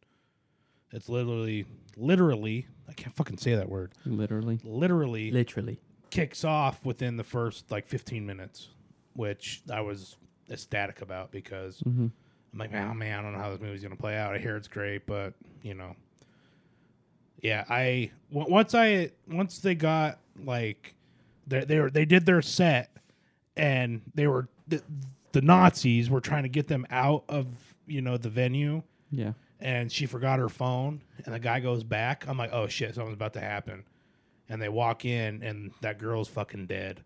It's 0.92 1.08
literally, 1.08 1.66
literally, 1.96 2.68
I 2.88 2.92
can't 2.92 3.12
fucking 3.16 3.38
say 3.38 3.56
that 3.56 3.68
word. 3.68 3.90
Literally. 4.04 4.60
Literally 4.62 5.32
literally 5.32 5.80
kicks 6.10 6.44
off 6.44 6.84
within 6.84 7.16
the 7.16 7.24
first 7.24 7.72
like 7.72 7.88
15 7.88 8.24
minutes, 8.24 8.68
which 9.16 9.62
I 9.72 9.80
was 9.80 10.16
ecstatic 10.50 11.00
about 11.02 11.30
because 11.32 11.80
Mhm. 11.80 12.10
I'm 12.52 12.58
like, 12.58 12.72
oh 12.74 12.94
man, 12.94 13.18
I 13.18 13.22
don't 13.22 13.32
know 13.32 13.38
how 13.38 13.50
this 13.50 13.60
movie's 13.60 13.82
gonna 13.82 13.96
play 13.96 14.16
out. 14.16 14.34
I 14.34 14.38
hear 14.38 14.56
it's 14.56 14.68
great, 14.68 15.06
but 15.06 15.34
you 15.62 15.74
know, 15.74 15.96
yeah. 17.42 17.64
I 17.68 18.10
w- 18.32 18.50
once 18.52 18.74
I 18.74 19.10
once 19.28 19.58
they 19.58 19.74
got 19.74 20.18
like 20.42 20.94
they 21.46 21.64
they 21.64 21.80
were, 21.80 21.90
they 21.90 22.04
did 22.04 22.26
their 22.26 22.42
set 22.42 22.90
and 23.56 24.02
they 24.14 24.26
were 24.26 24.48
the, 24.68 24.82
the 25.32 25.42
Nazis 25.42 26.08
were 26.10 26.20
trying 26.20 26.42
to 26.44 26.48
get 26.48 26.68
them 26.68 26.86
out 26.90 27.24
of 27.28 27.46
you 27.86 28.00
know 28.02 28.16
the 28.16 28.28
venue 28.30 28.82
Yeah. 29.10 29.32
and 29.60 29.90
she 29.92 30.06
forgot 30.06 30.38
her 30.38 30.48
phone 30.48 31.02
and 31.24 31.34
the 31.34 31.38
guy 31.38 31.60
goes 31.60 31.84
back 31.84 32.26
i'm 32.26 32.36
like 32.36 32.50
oh 32.52 32.66
shit 32.66 32.94
something's 32.96 33.14
about 33.14 33.32
to 33.34 33.40
happen 33.40 33.84
and 34.48 34.60
they 34.60 34.68
walk 34.68 35.04
in 35.04 35.40
and 35.44 35.70
that 35.82 35.98
girl's 36.00 36.26
fucking 36.28 36.66
dead 36.66 37.02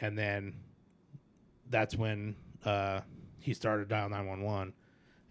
and 0.00 0.18
then 0.18 0.54
that's 1.70 1.96
when 1.96 2.36
uh, 2.64 3.00
he 3.38 3.54
started 3.54 3.88
dial 3.88 4.08
nine 4.08 4.26
one 4.26 4.42
one, 4.42 4.72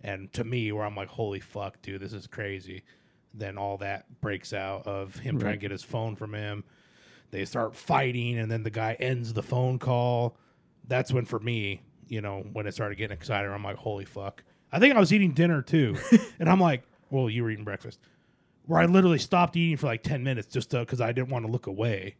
and 0.02 0.32
to 0.34 0.44
me, 0.44 0.72
where 0.72 0.86
I'm 0.86 0.96
like, 0.96 1.10
holy 1.10 1.40
fuck, 1.40 1.82
dude, 1.82 2.02
this 2.02 2.14
is 2.14 2.28
crazy. 2.28 2.84
Then 3.34 3.58
all 3.58 3.78
that 3.78 4.22
breaks 4.22 4.54
out 4.54 4.88
of 4.88 5.18
him 5.18 5.40
trying 5.40 5.54
to 5.54 5.60
get 5.60 5.72
his 5.72 5.84
phone 5.84 6.16
from 6.16 6.34
him. 6.34 6.64
They 7.32 7.46
start 7.46 7.76
fighting, 7.76 8.38
and 8.38 8.50
then 8.50 8.64
the 8.64 8.70
guy 8.70 8.96
ends 9.00 9.34
the 9.34 9.44
phone 9.44 9.80
call. 9.80 10.38
That's 10.88 11.12
when, 11.12 11.26
for 11.26 11.40
me, 11.40 11.82
you 12.08 12.22
know, 12.22 12.46
when 12.54 12.66
it 12.66 12.74
started 12.74 12.98
getting 12.98 13.16
excited, 13.16 13.52
I'm 13.52 13.64
like, 13.64 13.76
holy 13.76 14.06
fuck. 14.06 14.44
I 14.72 14.80
think 14.80 14.96
I 14.96 15.00
was 15.00 15.14
eating 15.14 15.34
dinner 15.34 15.62
too, 15.62 15.98
and 16.40 16.50
I'm 16.50 16.60
like, 16.60 16.84
well, 17.10 17.30
you 17.30 17.44
were 17.44 17.50
eating 17.50 17.66
breakfast, 17.66 18.00
where 18.66 18.80
I 18.80 18.86
literally 18.86 19.20
stopped 19.20 19.56
eating 19.56 19.78
for 19.78 19.88
like 19.88 20.04
ten 20.04 20.24
minutes 20.24 20.48
just 20.48 20.72
because 20.72 21.02
I 21.02 21.12
didn't 21.12 21.30
want 21.30 21.46
to 21.46 21.52
look 21.52 21.68
away. 21.68 22.16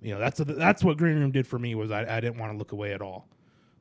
You 0.00 0.14
know, 0.14 0.20
that's 0.20 0.38
that's 0.38 0.82
what 0.82 0.98
Green 0.98 1.18
Room 1.18 1.30
did 1.30 1.46
for 1.46 1.58
me 1.58 1.74
was 1.74 1.90
I, 1.90 2.16
I 2.16 2.20
didn't 2.20 2.38
want 2.38 2.52
to 2.52 2.58
look 2.58 2.72
away 2.72 2.92
at 2.92 3.00
all. 3.00 3.28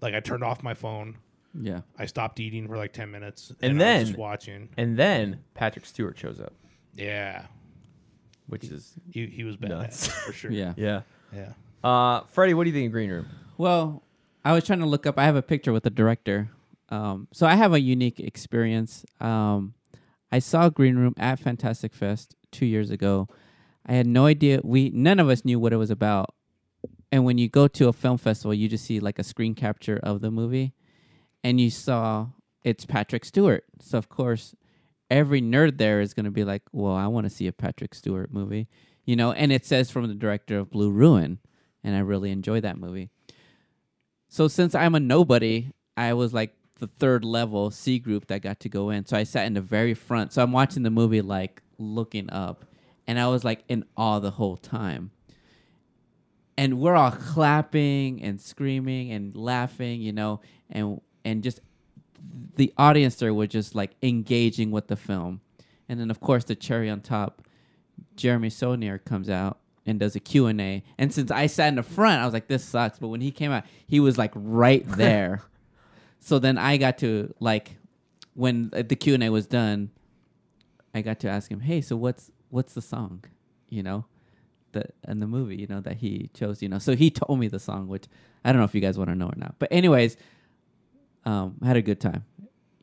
Like 0.02 0.14
I 0.14 0.20
turned 0.20 0.44
off 0.44 0.64
my 0.64 0.74
phone. 0.74 1.18
Yeah. 1.54 1.82
I 1.98 2.06
stopped 2.06 2.40
eating 2.40 2.68
for 2.68 2.78
like 2.78 2.94
ten 2.94 3.12
minutes, 3.12 3.52
And 3.62 3.72
I 3.72 3.74
was 3.74 3.80
then- 3.80 4.06
just 4.08 4.18
watching. 4.18 4.70
And 4.78 4.98
then 4.98 5.44
Patrick 5.54 5.86
Stewart 5.86 6.18
shows 6.18 6.40
up, 6.40 6.54
Yeah, 6.96 7.46
which 8.48 8.64
is 8.66 8.94
he 9.10 9.28
he 9.28 9.44
was 9.44 9.58
badass 9.58 9.70
Nuts. 9.70 10.08
for 10.08 10.34
sure. 10.42 10.52
Yeah. 10.52 10.74
yeah. 10.78 11.02
yeah. 11.34 11.54
Uh, 11.84 12.22
Freddie, 12.32 12.54
what 12.54 12.64
do 12.66 12.70
you 12.70 12.76
think 12.76 12.88
of 12.88 12.92
Green 12.94 13.10
Room? 13.10 13.28
Well, 13.58 14.04
I 14.46 14.54
was 14.54 14.64
trying 14.66 14.80
to 14.80 14.86
look 14.86 15.06
up. 15.06 15.18
I 15.20 15.26
have 15.26 15.36
a 15.36 15.42
picture 15.42 15.74
with 15.74 15.84
the 15.84 15.90
director. 15.90 16.50
Um, 16.90 17.28
so 17.32 17.46
I 17.48 17.56
have 17.56 17.74
a 17.74 17.80
unique 17.80 18.20
experience. 18.20 19.06
Um, 19.20 19.74
I 20.32 20.40
saw 20.40 20.70
Green 20.70 20.96
Room 20.98 21.14
at 21.18 21.40
Fantastic 21.40 21.94
Fest 21.94 22.36
two 22.52 22.66
years 22.66 22.92
ago. 22.92 23.28
I 23.86 23.94
had 23.94 24.08
no 24.08 24.26
idea. 24.26 24.60
We 24.64 24.90
none 24.94 25.20
of 25.20 25.28
us 25.30 25.44
knew 25.44 25.60
what 25.60 25.74
it 25.74 25.78
was 25.78 25.90
about. 25.92 26.34
And 27.12 27.26
when 27.26 27.38
you 27.38 27.50
go 27.50 27.68
to 27.68 27.90
a 27.90 27.94
film 27.94 28.18
festival, 28.18 28.54
you 28.54 28.70
just 28.70 28.86
see 28.86 29.00
like 29.00 29.20
a 29.20 29.24
screen 29.24 29.54
capture 29.54 30.00
of 30.02 30.22
the 30.22 30.32
movie, 30.32 30.74
and 31.44 31.60
you 31.60 31.70
saw 31.70 32.28
it's 32.64 32.86
Patrick 32.86 33.26
Stewart. 33.26 33.66
So 33.82 33.98
of 33.98 34.08
course, 34.08 34.56
every 35.10 35.42
nerd 35.42 35.78
there 35.78 36.00
is 36.00 36.14
going 36.14 36.26
to 36.26 36.32
be 36.32 36.46
like, 36.46 36.62
"Well, 36.72 36.94
I 36.94 37.08
want 37.08 37.26
to 37.26 37.30
see 37.30 37.48
a 37.48 37.52
Patrick 37.52 37.94
Stewart 37.94 38.32
movie," 38.32 38.68
you 39.04 39.16
know. 39.16 39.34
And 39.34 39.52
it 39.52 39.66
says 39.66 39.92
from 39.92 40.08
the 40.08 40.16
director 40.16 40.58
of 40.58 40.72
Blue 40.72 40.90
Ruin, 40.90 41.40
and 41.84 41.96
I 41.96 42.00
really 42.00 42.32
enjoy 42.32 42.62
that 42.62 42.78
movie. 42.78 43.10
So 44.30 44.48
since 44.48 44.74
I'm 44.74 44.96
a 44.96 45.00
nobody, 45.02 45.72
I 45.98 46.14
was 46.14 46.34
like 46.34 46.56
the 46.80 46.88
third 46.88 47.26
level 47.26 47.72
C 47.72 48.00
group 48.00 48.28
that 48.28 48.42
got 48.42 48.62
to 48.62 48.70
go 48.70 48.90
in. 48.90 49.06
So 49.06 49.18
I 49.18 49.24
sat 49.24 49.46
in 49.46 49.54
the 49.54 49.62
very 49.62 49.94
front. 49.94 50.32
So 50.32 50.42
I'm 50.42 50.54
watching 50.54 50.84
the 50.84 50.90
movie 50.90 51.22
like 51.22 51.62
looking 51.78 52.30
up, 52.30 52.64
and 53.06 53.20
I 53.20 53.28
was 53.28 53.44
like 53.44 53.66
in 53.68 53.84
awe 53.98 54.20
the 54.20 54.32
whole 54.32 54.56
time. 54.56 55.12
And 56.62 56.80
we're 56.80 56.94
all 56.94 57.10
clapping 57.10 58.22
and 58.22 58.40
screaming 58.40 59.12
and 59.12 59.36
laughing, 59.36 60.00
you 60.00 60.12
know, 60.12 60.42
and 60.70 61.02
and 61.26 61.42
just 61.42 61.60
the 62.56 62.72
audience 62.78 63.16
there 63.16 63.34
was 63.34 63.50
just 63.50 63.74
like 63.74 63.96
engaging 64.04 64.70
with 64.70 64.86
the 64.86 64.96
film. 64.96 65.42
And 65.90 66.00
then 66.00 66.12
of 66.12 66.20
course 66.20 66.44
the 66.44 66.56
cherry 66.56 66.88
on 66.88 67.02
top, 67.02 67.42
Jeremy 68.16 68.52
Saulnier 68.52 69.00
comes 69.00 69.28
out 69.28 69.58
and 69.88 70.00
does 70.00 70.16
a 70.16 70.20
Q&A. 70.20 70.84
And 71.00 71.12
since 71.12 71.32
I 71.32 71.48
sat 71.48 71.70
in 71.70 71.76
the 71.78 71.84
front, 71.84 72.22
I 72.22 72.26
was 72.26 72.34
like 72.34 72.48
this 72.48 72.64
sucks, 72.64 73.00
but 73.00 73.08
when 73.08 73.22
he 73.22 73.32
came 73.32 73.52
out, 73.52 73.64
he 73.88 74.00
was 74.00 74.20
like 74.20 74.32
right 74.36 74.86
there. 74.98 75.42
so 76.20 76.38
then 76.38 76.60
I 76.60 76.78
got 76.78 77.00
to 77.00 77.34
like 77.40 77.78
when 78.36 78.70
the 78.70 78.96
Q&A 78.96 79.30
was 79.30 79.48
done, 79.48 79.90
I 80.94 81.02
got 81.02 81.20
to 81.22 81.28
ask 81.28 81.50
him, 81.50 81.62
"Hey, 81.62 81.82
so 81.82 81.96
what's 81.96 82.30
what's 82.50 82.74
the 82.74 82.84
song?" 82.84 83.24
You 83.68 83.82
know? 83.82 84.06
The 84.74 84.86
in 85.08 85.20
the 85.20 85.28
movie, 85.28 85.56
you 85.58 85.68
know, 85.68 85.82
that 85.82 85.98
he 85.98 86.30
chose, 86.34 86.62
you 86.62 86.70
know. 86.70 86.80
So 86.80 86.96
he 86.96 87.10
told 87.22 87.40
me 87.40 87.48
the 87.48 87.60
song, 87.60 87.88
which 87.88 88.06
I 88.46 88.52
don't 88.52 88.60
know 88.60 88.66
if 88.66 88.74
you 88.76 88.82
guys 88.82 88.98
want 88.98 89.10
to 89.10 89.16
know 89.16 89.28
or 89.28 89.36
not. 89.36 89.56
But 89.60 89.72
anyways, 89.72 90.18
um, 91.26 91.56
I 91.62 91.68
had 91.68 91.78
a 91.78 91.82
good 91.82 92.00
time, 92.00 92.26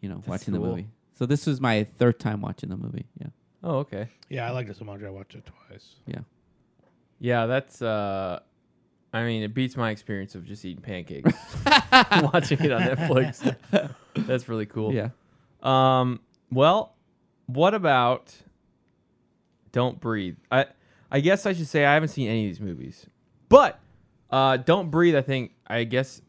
you 0.01 0.09
know, 0.09 0.23
watching 0.27 0.55
the 0.55 0.61
movie. 0.61 0.89
So 1.15 1.27
this 1.27 1.47
was 1.47 1.61
my 1.61 1.85
third 1.99 2.21
time 2.21 2.41
watching 2.41 2.69
the 2.69 2.77
movie. 2.77 3.07
Yeah, 3.21 3.29
Oh, 3.65 3.79
okay. 3.79 4.09
Yeah, 4.29 4.47
I 4.47 4.51
liked 4.53 4.71
it 4.71 4.77
so 4.77 4.85
much. 4.85 5.03
I 5.03 5.11
watched 5.11 5.35
it 5.35 5.45
twice. 5.47 5.97
yeah. 6.07 6.21
Yeah, 7.21 7.47
that's. 7.47 7.83
uh 7.83 8.41
I 9.13 9.25
mean, 9.25 9.43
it 9.43 9.55
beats 9.55 9.75
my 9.77 9.91
experience 9.91 10.35
of 10.35 10.45
just 10.45 10.63
eating 10.67 10.83
pancakes, 10.83 11.33
watching 11.65 12.61
it 12.61 12.71
on 12.71 12.83
Netflix. 12.83 13.57
That's 14.15 14.49
really 14.49 14.67
cool. 14.67 14.93
Yeah. 14.93 15.09
Um. 15.63 16.21
Well, 16.53 16.95
what 17.47 17.73
about 17.75 18.35
Don't 19.73 19.99
Breathe? 19.99 20.37
I 20.53 20.67
I 21.11 21.21
guess 21.21 21.47
I 21.47 21.53
should 21.53 21.67
say 21.69 21.85
I 21.85 21.95
haven't 21.95 22.09
seen 22.11 22.29
any 22.29 22.45
of 22.47 22.51
these 22.51 22.61
movies, 22.61 23.07
but 23.49 23.81
uh, 24.31 24.57
Don't 24.59 24.91
Breathe. 24.91 25.17
I 25.17 25.23
think 25.23 25.53
I 25.67 25.85
guess 25.85 26.21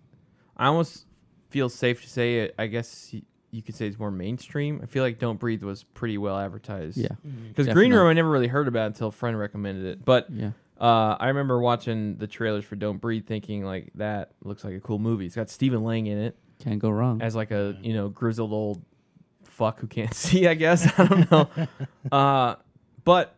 I 0.56 0.68
almost 0.68 1.06
feel 1.50 1.70
safe 1.70 2.02
to 2.04 2.10
say 2.10 2.40
it. 2.42 2.56
I 2.58 2.68
guess 2.68 3.10
y- 3.14 3.24
you 3.52 3.62
could 3.62 3.76
say 3.76 3.88
it's 3.88 4.00
more 4.00 4.12
mainstream. 4.12 4.80
I 4.82 4.86
feel 4.86 5.04
like 5.04 5.20
Don't 5.20 5.40
Breathe 5.40 5.64
was 5.64 5.84
pretty 5.84 6.18
well 6.18 6.38
advertised. 6.38 6.98
Yeah. 6.98 7.08
Because 7.24 7.66
Green 7.66 7.90
Definitely. 7.92 7.92
Room, 7.98 8.08
I 8.08 8.14
never 8.14 8.30
really 8.30 8.48
heard 8.48 8.68
about 8.68 8.88
until 8.88 9.08
a 9.08 9.12
friend 9.12 9.38
recommended 9.38 9.86
it. 9.86 10.06
But 10.06 10.28
Yeah. 10.32 10.52
uh, 10.80 11.18
I 11.20 11.28
remember 11.30 11.60
watching 11.60 12.18
the 12.18 12.28
trailers 12.28 12.64
for 12.64 12.76
Don't 12.76 13.02
Breathe, 13.02 13.26
thinking 13.26 13.66
like 13.66 13.92
that 13.96 14.32
looks 14.44 14.64
like 14.64 14.76
a 14.76 14.80
cool 14.80 15.00
movie. 15.00 15.26
It's 15.26 15.36
got 15.36 15.50
Stephen 15.50 15.84
Lang 15.84 16.06
in 16.08 16.20
it 16.20 16.38
Can't 16.64 16.80
go 16.80 16.90
wrong. 16.92 17.22
as 17.22 17.36
like 17.36 17.52
a 17.52 17.76
you 17.82 17.94
know 17.94 18.08
grizzled 18.10 18.54
old 18.54 18.82
fuck 19.44 19.80
who 19.80 19.88
can't 19.88 20.14
see. 20.26 20.48
I 20.48 20.54
guess 20.54 20.88
I 21.00 21.06
don't 21.06 21.32
know. 21.32 21.50
uh, 22.18 22.56
but 23.04 23.36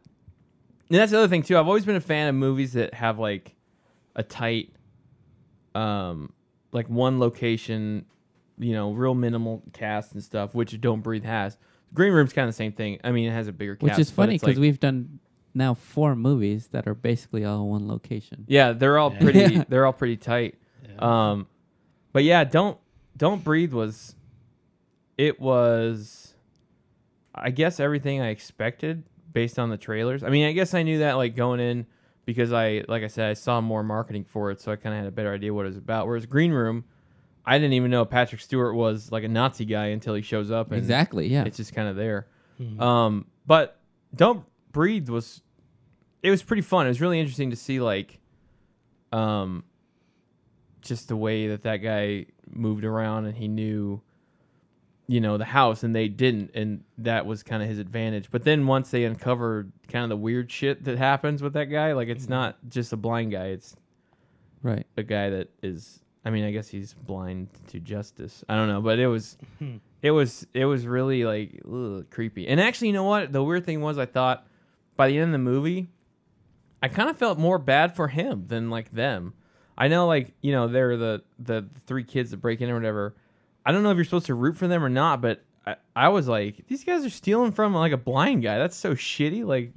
and 0.92 1.00
that's 1.00 1.12
the 1.12 1.18
other 1.20 1.28
thing 1.28 1.44
too. 1.44 1.58
I've 1.58 1.68
always 1.68 1.86
been 1.86 1.96
a 1.96 2.02
fan 2.02 2.28
of 2.28 2.36
movies 2.36 2.74
that 2.74 2.94
have 2.94 3.18
like 3.18 3.56
a 4.16 4.24
tight, 4.24 4.74
um, 5.76 6.32
like 6.72 6.90
one 6.90 7.20
location, 7.20 8.06
you 8.58 8.74
know, 8.74 8.92
real 8.92 9.14
minimal 9.16 9.64
cast 9.74 10.14
and 10.14 10.24
stuff, 10.24 10.54
which 10.54 10.80
Don't 10.82 11.02
Breathe 11.02 11.24
has. 11.26 11.58
Green 11.94 12.14
Room's 12.14 12.34
kind 12.34 12.48
of 12.48 12.54
the 12.54 12.58
same 12.58 12.72
thing. 12.74 13.00
I 13.04 13.12
mean, 13.12 13.28
it 13.30 13.32
has 13.34 13.48
a 13.48 13.52
bigger 13.52 13.76
cast, 13.76 13.84
Which 13.84 14.00
is 14.00 14.10
funny 14.12 14.36
because 14.36 14.50
like- 14.50 14.58
we've 14.58 14.80
done 14.80 15.20
now 15.54 15.74
four 15.74 16.16
movies 16.16 16.68
that 16.72 16.88
are 16.88 16.94
basically 16.96 17.44
all 17.44 17.68
one 17.68 17.88
location. 17.88 18.46
Yeah, 18.48 18.72
they're 18.74 18.98
all 18.98 19.12
Yeah. 19.14 19.20
pretty. 19.20 19.58
They're 19.70 19.86
all 19.86 19.92
pretty 19.94 20.16
tight. 20.18 20.56
Yeah. 20.88 21.32
Um, 21.32 21.48
but 22.14 22.24
yeah, 22.24 22.44
don't 22.46 22.78
don't 23.18 23.44
breathe 23.44 23.74
was. 23.74 24.16
It 25.18 25.40
was, 25.40 26.34
I 27.36 27.52
guess 27.52 27.80
everything 27.80 28.22
I 28.22 28.30
expected 28.30 29.04
based 29.32 29.60
on 29.60 29.70
the 29.70 29.78
trailers. 29.78 30.24
I 30.24 30.30
mean, 30.30 30.46
I 30.46 30.52
guess 30.52 30.74
I 30.74 30.84
knew 30.84 31.00
that 31.00 31.14
like 31.14 31.36
going 31.36 31.60
in 31.60 31.86
because 32.26 32.54
I, 32.54 32.84
like 32.88 33.04
I 33.04 33.08
said, 33.08 33.30
I 33.30 33.34
saw 33.34 33.62
more 33.62 33.84
marketing 33.84 34.26
for 34.26 34.52
it, 34.52 34.62
so 34.62 34.72
I 34.72 34.76
kind 34.76 34.94
of 34.96 35.00
had 35.00 35.08
a 35.08 35.12
better 35.12 35.34
idea 35.34 35.54
what 35.54 35.66
it 35.66 35.70
was 35.70 35.78
about. 35.78 36.08
Whereas 36.08 36.26
Green 36.26 36.52
Room, 36.52 36.86
I 37.46 37.58
didn't 37.58 37.74
even 37.74 37.90
know 37.92 38.06
Patrick 38.06 38.42
Stewart 38.42 38.76
was 38.76 39.12
like 39.12 39.24
a 39.24 39.28
Nazi 39.28 39.66
guy 39.66 39.88
until 39.88 40.14
he 40.14 40.22
shows 40.22 40.52
up. 40.52 40.68
And 40.72 40.78
Exactly. 40.78 41.28
Yeah. 41.28 41.46
it's 41.46 41.58
just 41.58 41.74
kind 41.74 41.88
of 41.88 41.96
there. 41.96 42.28
Um, 42.80 43.26
but 43.48 43.80
Don't 44.16 44.46
Breathe 44.72 45.10
was 45.10 45.42
it 46.22 46.30
was 46.30 46.44
pretty 46.44 46.62
fun. 46.62 46.86
It 46.86 46.90
was 46.90 47.02
really 47.02 47.20
interesting 47.20 47.50
to 47.50 47.56
see 47.56 47.80
like 47.80 48.20
um 49.12 49.64
just 50.82 51.08
the 51.08 51.16
way 51.16 51.48
that 51.48 51.64
that 51.64 51.78
guy 51.78 52.28
moved 52.50 52.86
around 52.86 53.26
and 53.26 53.36
he 53.36 53.48
knew 53.48 54.02
you 55.12 55.20
know 55.20 55.38
the 55.38 55.44
house 55.44 55.84
and 55.84 55.94
they 55.94 56.08
didn't 56.08 56.52
and 56.54 56.86
that 56.98 57.26
was 57.26 57.44
kind 57.44 57.62
of 57.62 57.68
his 57.68 57.80
advantage. 57.80 58.32
But 58.32 58.46
then 58.46 58.66
once 58.66 58.92
they 58.92 59.04
uncovered 59.04 59.74
kind 59.90 60.04
of 60.04 60.10
the 60.10 60.16
weird 60.16 60.50
shit 60.50 60.86
that 60.86 60.98
happens 60.98 61.44
with 61.44 61.52
that 61.54 61.66
guy, 61.66 61.92
like 61.92 62.08
it's 62.08 62.30
not 62.30 62.58
just 62.70 62.94
a 62.94 62.98
blind 62.98 63.34
guy, 63.34 63.48
it's 63.48 63.76
right. 64.64 64.88
a 64.96 65.04
guy 65.04 65.30
that 65.32 65.50
is 65.62 66.00
I 66.24 66.30
mean, 66.30 66.46
I 66.46 66.52
guess 66.52 66.70
he's 66.70 66.94
blind 66.94 67.50
to 67.68 67.80
justice. 67.82 68.46
I 68.48 68.56
don't 68.56 68.70
know, 68.70 68.80
but 68.80 69.00
it 69.00 69.08
was 69.08 69.38
it 70.02 70.12
was 70.12 70.48
it 70.54 70.64
was 70.64 70.88
really 70.88 71.26
like 71.26 71.62
ugh, 71.70 72.06
creepy. 72.10 72.48
And 72.48 72.62
actually, 72.62 72.88
you 72.88 72.94
know 72.94 73.04
what? 73.04 73.34
The 73.34 73.44
weird 73.44 73.66
thing 73.66 73.82
was 73.82 73.98
I 73.98 74.06
thought 74.06 74.48
by 74.96 75.10
the 75.10 75.18
end 75.18 75.26
of 75.26 75.32
the 75.34 75.40
movie, 75.40 75.90
I 76.82 76.88
kind 76.88 77.10
of 77.10 77.18
felt 77.18 77.38
more 77.38 77.60
bad 77.60 77.98
for 77.98 78.08
him 78.08 78.46
than 78.48 78.70
like 78.70 78.94
them. 78.94 79.34
I 79.78 79.90
know 79.90 80.08
like, 80.08 80.32
you 80.42 80.54
know, 80.54 80.70
they're 80.70 80.96
the 80.96 81.24
the 81.38 81.68
three 81.86 82.06
kids 82.06 82.32
that 82.32 82.38
break 82.38 82.62
in 82.62 82.70
or 82.70 82.76
whatever. 82.76 83.14
I 83.66 83.72
don't 83.72 83.84
know 83.84 83.92
if 83.92 83.96
you're 83.96 84.06
supposed 84.06 84.26
to 84.28 84.36
root 84.36 84.58
for 84.58 84.68
them 84.68 84.84
or 84.84 84.90
not, 84.90 85.22
but 85.22 85.44
I, 85.66 85.76
I 85.96 86.10
was 86.10 86.28
like, 86.28 86.68
these 86.68 86.84
guys 86.84 87.06
are 87.06 87.10
stealing 87.10 87.52
from 87.52 87.74
like 87.74 87.92
a 87.92 87.98
blind 87.98 88.44
guy. 88.44 88.58
That's 88.58 88.76
so 88.76 88.96
shitty. 88.96 89.46
Like 89.46 89.72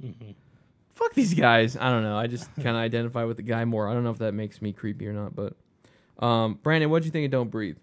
fuck 0.95 1.13
these 1.13 1.33
guys. 1.33 1.77
I 1.77 1.89
don't 1.89 2.03
know. 2.03 2.17
I 2.17 2.27
just 2.27 2.53
kind 2.55 2.69
of 2.69 2.77
identify 2.77 3.23
with 3.25 3.37
the 3.37 3.43
guy 3.43 3.65
more. 3.65 3.87
I 3.87 3.93
don't 3.93 4.03
know 4.03 4.09
if 4.09 4.17
that 4.17 4.33
makes 4.33 4.61
me 4.61 4.73
creepy 4.73 5.07
or 5.07 5.13
not, 5.13 5.35
but 5.35 5.53
um, 6.25 6.59
Brandon, 6.63 6.89
what'd 6.89 7.05
you 7.05 7.11
think 7.11 7.25
of 7.25 7.31
Don't 7.31 7.51
Breathe? 7.51 7.77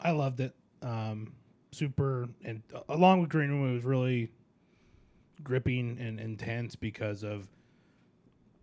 I 0.00 0.10
loved 0.10 0.40
it. 0.40 0.54
Um, 0.82 1.32
super, 1.72 2.28
and 2.44 2.62
uh, 2.74 2.80
along 2.88 3.20
with 3.20 3.30
Green 3.30 3.50
Room, 3.50 3.70
it 3.70 3.74
was 3.74 3.84
really 3.84 4.30
gripping 5.42 5.98
and 6.00 6.20
intense 6.20 6.76
because 6.76 7.22
of. 7.22 7.48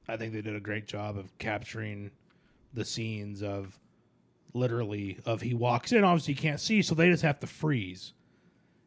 I 0.10 0.15
think 0.15 0.32
they 0.32 0.41
did 0.41 0.56
a 0.56 0.62
great 0.62 0.88
job 0.88 1.17
of 1.17 1.38
capturing 1.38 2.12
the 2.73 2.86
scenes 2.86 3.43
of 3.43 3.78
literally 4.58 5.20
of 5.26 5.41
he 5.41 5.54
walks 5.54 5.91
in. 5.91 6.04
Obviously, 6.04 6.34
you 6.34 6.39
can't 6.39 6.60
see, 6.60 6.82
so 6.82 6.96
they 6.96 7.10
just 7.10 7.24
have 7.24 7.39
to 7.41 7.48
freeze. 7.48 8.13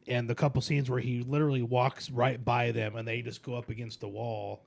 And 0.06 0.28
the 0.28 0.34
couple 0.34 0.60
scenes 0.62 0.90
where 0.90 0.98
he 0.98 1.22
literally 1.22 1.62
walks 1.62 2.10
right 2.10 2.42
by 2.44 2.72
them, 2.72 2.96
and 2.96 3.06
they 3.06 3.22
just 3.22 3.42
go 3.42 3.54
up 3.54 3.68
against 3.68 4.00
the 4.00 4.08
wall, 4.08 4.62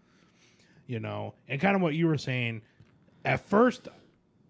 you 0.88 1.00
know, 1.00 1.34
and 1.48 1.60
kind 1.60 1.76
of 1.76 1.82
what 1.82 1.94
you 1.96 2.08
were 2.08 2.18
saying. 2.18 2.62
At 3.26 3.42
first, 3.48 3.88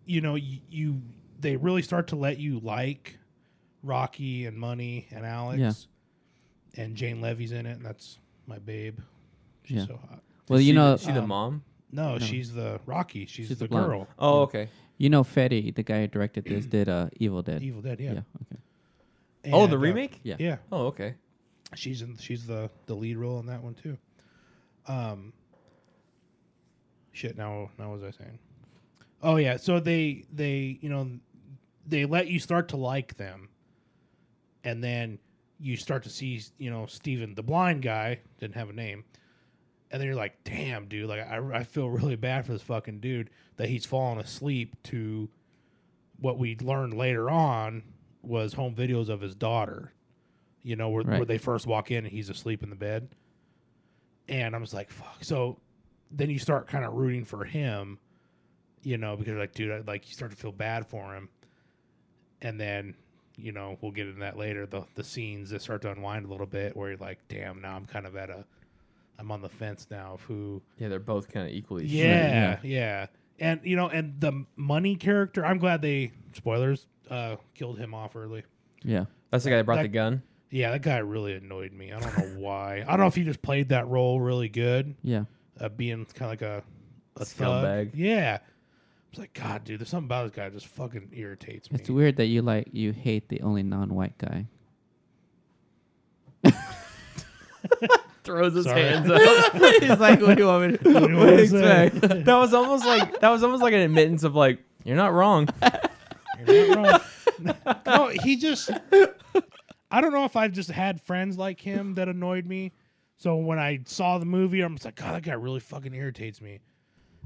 you 0.06 0.22
know, 0.22 0.36
you, 0.36 0.60
you 0.70 1.02
they 1.40 1.56
really 1.58 1.82
start 1.82 2.08
to 2.10 2.16
let 2.16 2.38
you 2.40 2.60
like 2.60 3.18
Rocky 3.82 4.46
and 4.46 4.58
Money 4.58 5.08
and 5.12 5.26
Alex. 5.26 5.60
Yeah. 5.60 6.84
And 6.84 6.96
Jane 6.96 7.22
Levy's 7.22 7.52
in 7.52 7.66
it, 7.66 7.74
and 7.78 7.86
that's 7.86 8.18
my 8.48 8.58
babe. 8.60 8.98
She's 9.64 9.78
Yeah. 9.78 9.86
so 9.86 10.00
hot. 10.10 10.22
Well, 10.50 10.60
Is 10.60 10.66
you 10.66 10.74
she 10.74 10.76
know, 10.76 10.96
the, 10.96 11.06
she 11.06 11.12
the 11.12 11.22
um, 11.22 11.28
mom. 11.28 11.64
No, 11.92 12.18
she's 12.18 12.52
the 12.52 12.80
Rocky. 12.88 13.28
She's, 13.28 13.48
She's 13.48 13.60
the, 13.60 13.68
the 13.68 13.68
girl. 13.68 14.08
Oh, 14.18 14.42
okay. 14.42 14.70
You 14.98 15.10
know, 15.10 15.24
Fede, 15.24 15.76
the 15.76 15.84
guy 15.84 16.02
who 16.02 16.08
directed 16.08 16.46
this, 16.46 16.66
did 16.66 16.88
uh, 16.88 17.10
Evil 17.18 17.42
Dead. 17.42 17.62
Evil 17.62 17.82
Dead, 17.82 18.00
yeah. 18.00 18.14
Yeah. 18.14 18.20
Okay. 18.42 18.62
oh, 19.54 19.68
the 19.68 19.76
uh, 19.76 19.80
remake. 19.80 20.20
Yeah. 20.24 20.36
yeah. 20.40 20.58
Oh, 20.72 20.86
okay. 20.88 21.16
she's 21.76 22.02
in 22.02 22.18
she's 22.18 22.46
the 22.46 22.70
the 22.86 22.94
lead 22.94 23.18
role 23.18 23.40
in 23.40 23.48
that 23.48 23.64
one 23.64 23.74
too. 23.74 23.98
Um 24.88 25.34
shit 27.12 27.38
now 27.38 27.70
now 27.78 27.90
what 27.90 28.02
was 28.02 28.16
I 28.16 28.24
saying? 28.24 28.40
Oh 29.22 29.38
yeah, 29.38 29.58
so 29.58 29.80
they 29.80 30.26
they 30.32 30.78
you 30.82 30.90
know 30.90 31.10
they 31.88 32.06
let 32.06 32.28
you 32.28 32.40
start 32.40 32.70
to 32.70 32.78
like 32.78 33.16
them 33.18 33.50
and 34.64 34.84
then 34.84 35.20
you 35.60 35.78
start 35.78 36.04
to 36.04 36.10
see 36.10 36.42
you 36.58 36.70
know 36.70 36.86
Stephen 36.86 37.36
the 37.36 37.44
blind 37.44 37.82
guy 37.82 38.20
didn't 38.40 38.56
have 38.56 38.70
a 38.70 38.74
name 38.74 39.04
and 39.94 40.02
then 40.02 40.08
you're 40.08 40.18
like 40.18 40.44
damn 40.44 40.88
dude 40.88 41.08
like 41.08 41.22
I, 41.26 41.40
I 41.54 41.64
feel 41.64 41.90
really 41.90 42.18
bad 42.18 42.46
for 42.46 42.52
this 42.52 42.62
fucking 42.62 43.00
dude 43.00 43.30
that 43.56 43.70
he's 43.70 43.86
fallen 43.86 44.18
asleep 44.18 44.76
to 44.84 45.30
what 46.20 46.38
we 46.38 46.58
learned 46.58 46.94
later 46.96 47.30
on 47.30 47.84
was 48.22 48.54
home 48.54 48.76
videos 48.76 49.08
of 49.08 49.22
his 49.22 49.36
daughter 49.36 49.94
you 50.64 50.78
know, 50.78 50.90
where, 50.90 51.04
where 51.04 51.26
they 51.26 51.38
first 51.38 51.68
walk 51.68 51.92
in 51.92 52.06
and 52.06 52.14
he's 52.14 52.30
asleep 52.30 52.64
in 52.64 52.70
the 52.70 52.76
bed. 52.76 53.10
And 54.30 54.56
I 54.56 54.58
was 54.60 54.74
like, 54.74 54.90
fuck. 54.90 55.24
So 55.24 55.60
then 56.10 56.30
you 56.30 56.40
start 56.40 56.68
kind 56.68 56.86
of 56.86 56.94
rooting 56.94 57.26
for 57.26 57.44
him, 57.44 58.00
you 58.82 58.98
know, 58.98 59.18
because 59.18 59.36
like, 59.36 59.54
dude, 59.54 59.72
I, 59.72 59.82
like 59.86 60.08
you 60.08 60.14
start 60.14 60.32
to 60.32 60.38
feel 60.38 60.54
bad 60.54 60.88
for 60.88 61.14
him. 61.14 61.28
And 62.42 62.60
then, 62.60 62.96
you 63.36 63.52
know, 63.52 63.78
we'll 63.82 63.92
get 63.92 64.08
into 64.08 64.22
that 64.22 64.38
later. 64.38 64.66
The 64.66 64.86
the 64.96 65.04
scenes 65.04 65.50
that 65.50 65.62
start 65.62 65.82
to 65.82 65.92
unwind 65.92 66.26
a 66.26 66.30
little 66.30 66.46
bit 66.46 66.76
where 66.76 66.90
you're 66.90 66.98
like, 66.98 67.20
damn, 67.28 67.62
now 67.62 67.76
I'm 67.76 67.86
kind 67.86 68.06
of 68.06 68.16
at 68.16 68.30
a, 68.30 68.46
I'm 69.20 69.32
on 69.32 69.42
the 69.42 69.50
fence 69.50 69.88
now 69.92 70.14
of 70.16 70.22
who. 70.22 70.62
Yeah, 70.78 70.88
they're 70.90 71.00
both 71.00 71.30
kind 71.32 71.48
of 71.48 71.54
equally. 71.54 71.86
Yeah, 71.86 72.60
yeah, 72.64 73.08
And 73.40 73.62
you 73.64 73.76
know, 73.76 73.88
and 73.90 74.20
the 74.20 74.46
money 74.56 74.96
character, 74.96 75.46
I'm 75.46 75.58
glad 75.60 75.82
they 75.82 76.12
spoilers 76.34 76.88
uh 77.10 77.36
killed 77.54 77.78
him 77.78 77.94
off 77.94 78.16
early. 78.16 78.44
Yeah. 78.84 79.06
That's 79.32 79.44
the 79.44 79.50
guy 79.52 79.58
that 79.58 79.66
brought 79.66 79.78
That- 79.78 79.84
the 79.84 79.88
gun. 79.90 80.24
Yeah, 80.50 80.70
that 80.72 80.84
guy 80.84 80.98
really 81.00 81.34
annoyed 81.34 81.74
me. 81.74 81.92
I 81.92 82.00
don't 82.00 82.16
know 82.16 82.40
why. 82.40 82.82
I 82.82 82.92
don't 82.92 83.00
know 83.00 83.08
if 83.08 83.16
he 83.16 83.24
just 83.24 83.42
played 83.42 83.70
that 83.70 83.88
role 83.88 84.22
really 84.22 84.50
good, 84.50 84.94
Yeah. 85.02 85.24
uh, 85.60 85.70
being 85.70 86.06
kind 86.06 86.32
of 86.32 86.42
like 86.42 86.42
a 86.44 86.64
a 87.18 87.26
Scumbag. 87.26 87.90
thug. 87.90 87.96
Yeah, 87.96 88.38
it's 89.10 89.18
like 89.20 89.34
God, 89.34 89.64
dude. 89.64 89.80
There's 89.80 89.90
something 89.90 90.06
about 90.08 90.26
this 90.28 90.36
guy 90.36 90.50
that 90.50 90.54
just 90.54 90.68
fucking 90.68 91.10
irritates 91.14 91.72
me. 91.72 91.80
It's 91.80 91.90
weird 91.90 92.18
that 92.18 92.26
you 92.28 92.42
like 92.44 92.68
you 92.72 92.92
hate 92.92 93.30
the 93.30 93.42
only 93.42 93.64
non-white 93.64 94.18
guy. 94.20 94.46
Throws 98.24 98.54
his 98.54 98.66
Sorry. 98.66 98.82
hands 98.82 99.10
up. 99.12 99.54
He's 99.82 100.00
like, 100.00 100.22
what 100.22 100.36
do 100.38 100.44
you 100.44 100.48
want 100.48 100.72
me 100.72 100.78
to, 100.78 100.94
What 100.94 101.08
do 101.08 101.12
you 101.14 101.18
want 101.18 101.30
to 101.38 101.48
say? 101.48 101.90
that 102.24 102.36
was 102.38 102.54
almost 102.54 102.86
like 102.86 103.20
that 103.20 103.30
was 103.30 103.44
almost 103.44 103.62
like 103.62 103.74
an 103.74 103.82
admittance 103.82 104.24
of 104.24 104.36
like 104.36 104.60
you're 104.84 104.96
not 104.98 105.14
wrong. 105.14 105.48
You're 106.48 106.76
not 106.76 107.02
wrong. 107.40 107.56
no, 107.86 108.08
he 108.24 108.36
just. 108.36 108.70
I 109.90 110.02
don't 110.02 110.12
know 110.12 110.26
if 110.26 110.36
I've 110.36 110.52
just 110.52 110.70
had 110.72 111.00
friends 111.02 111.38
like 111.38 111.62
him 111.62 111.94
that 111.96 112.10
annoyed 112.10 112.46
me. 112.46 112.74
So 113.18 113.38
when 113.38 113.60
I 113.60 113.80
saw 113.86 114.18
the 114.18 114.26
movie, 114.26 114.60
I'm 114.62 114.76
just 114.76 114.84
like, 114.86 114.96
God, 114.96 115.16
that 115.16 115.24
guy 115.24 115.34
really 115.34 115.62
fucking 115.62 115.94
irritates 115.94 116.42
me. 116.42 116.60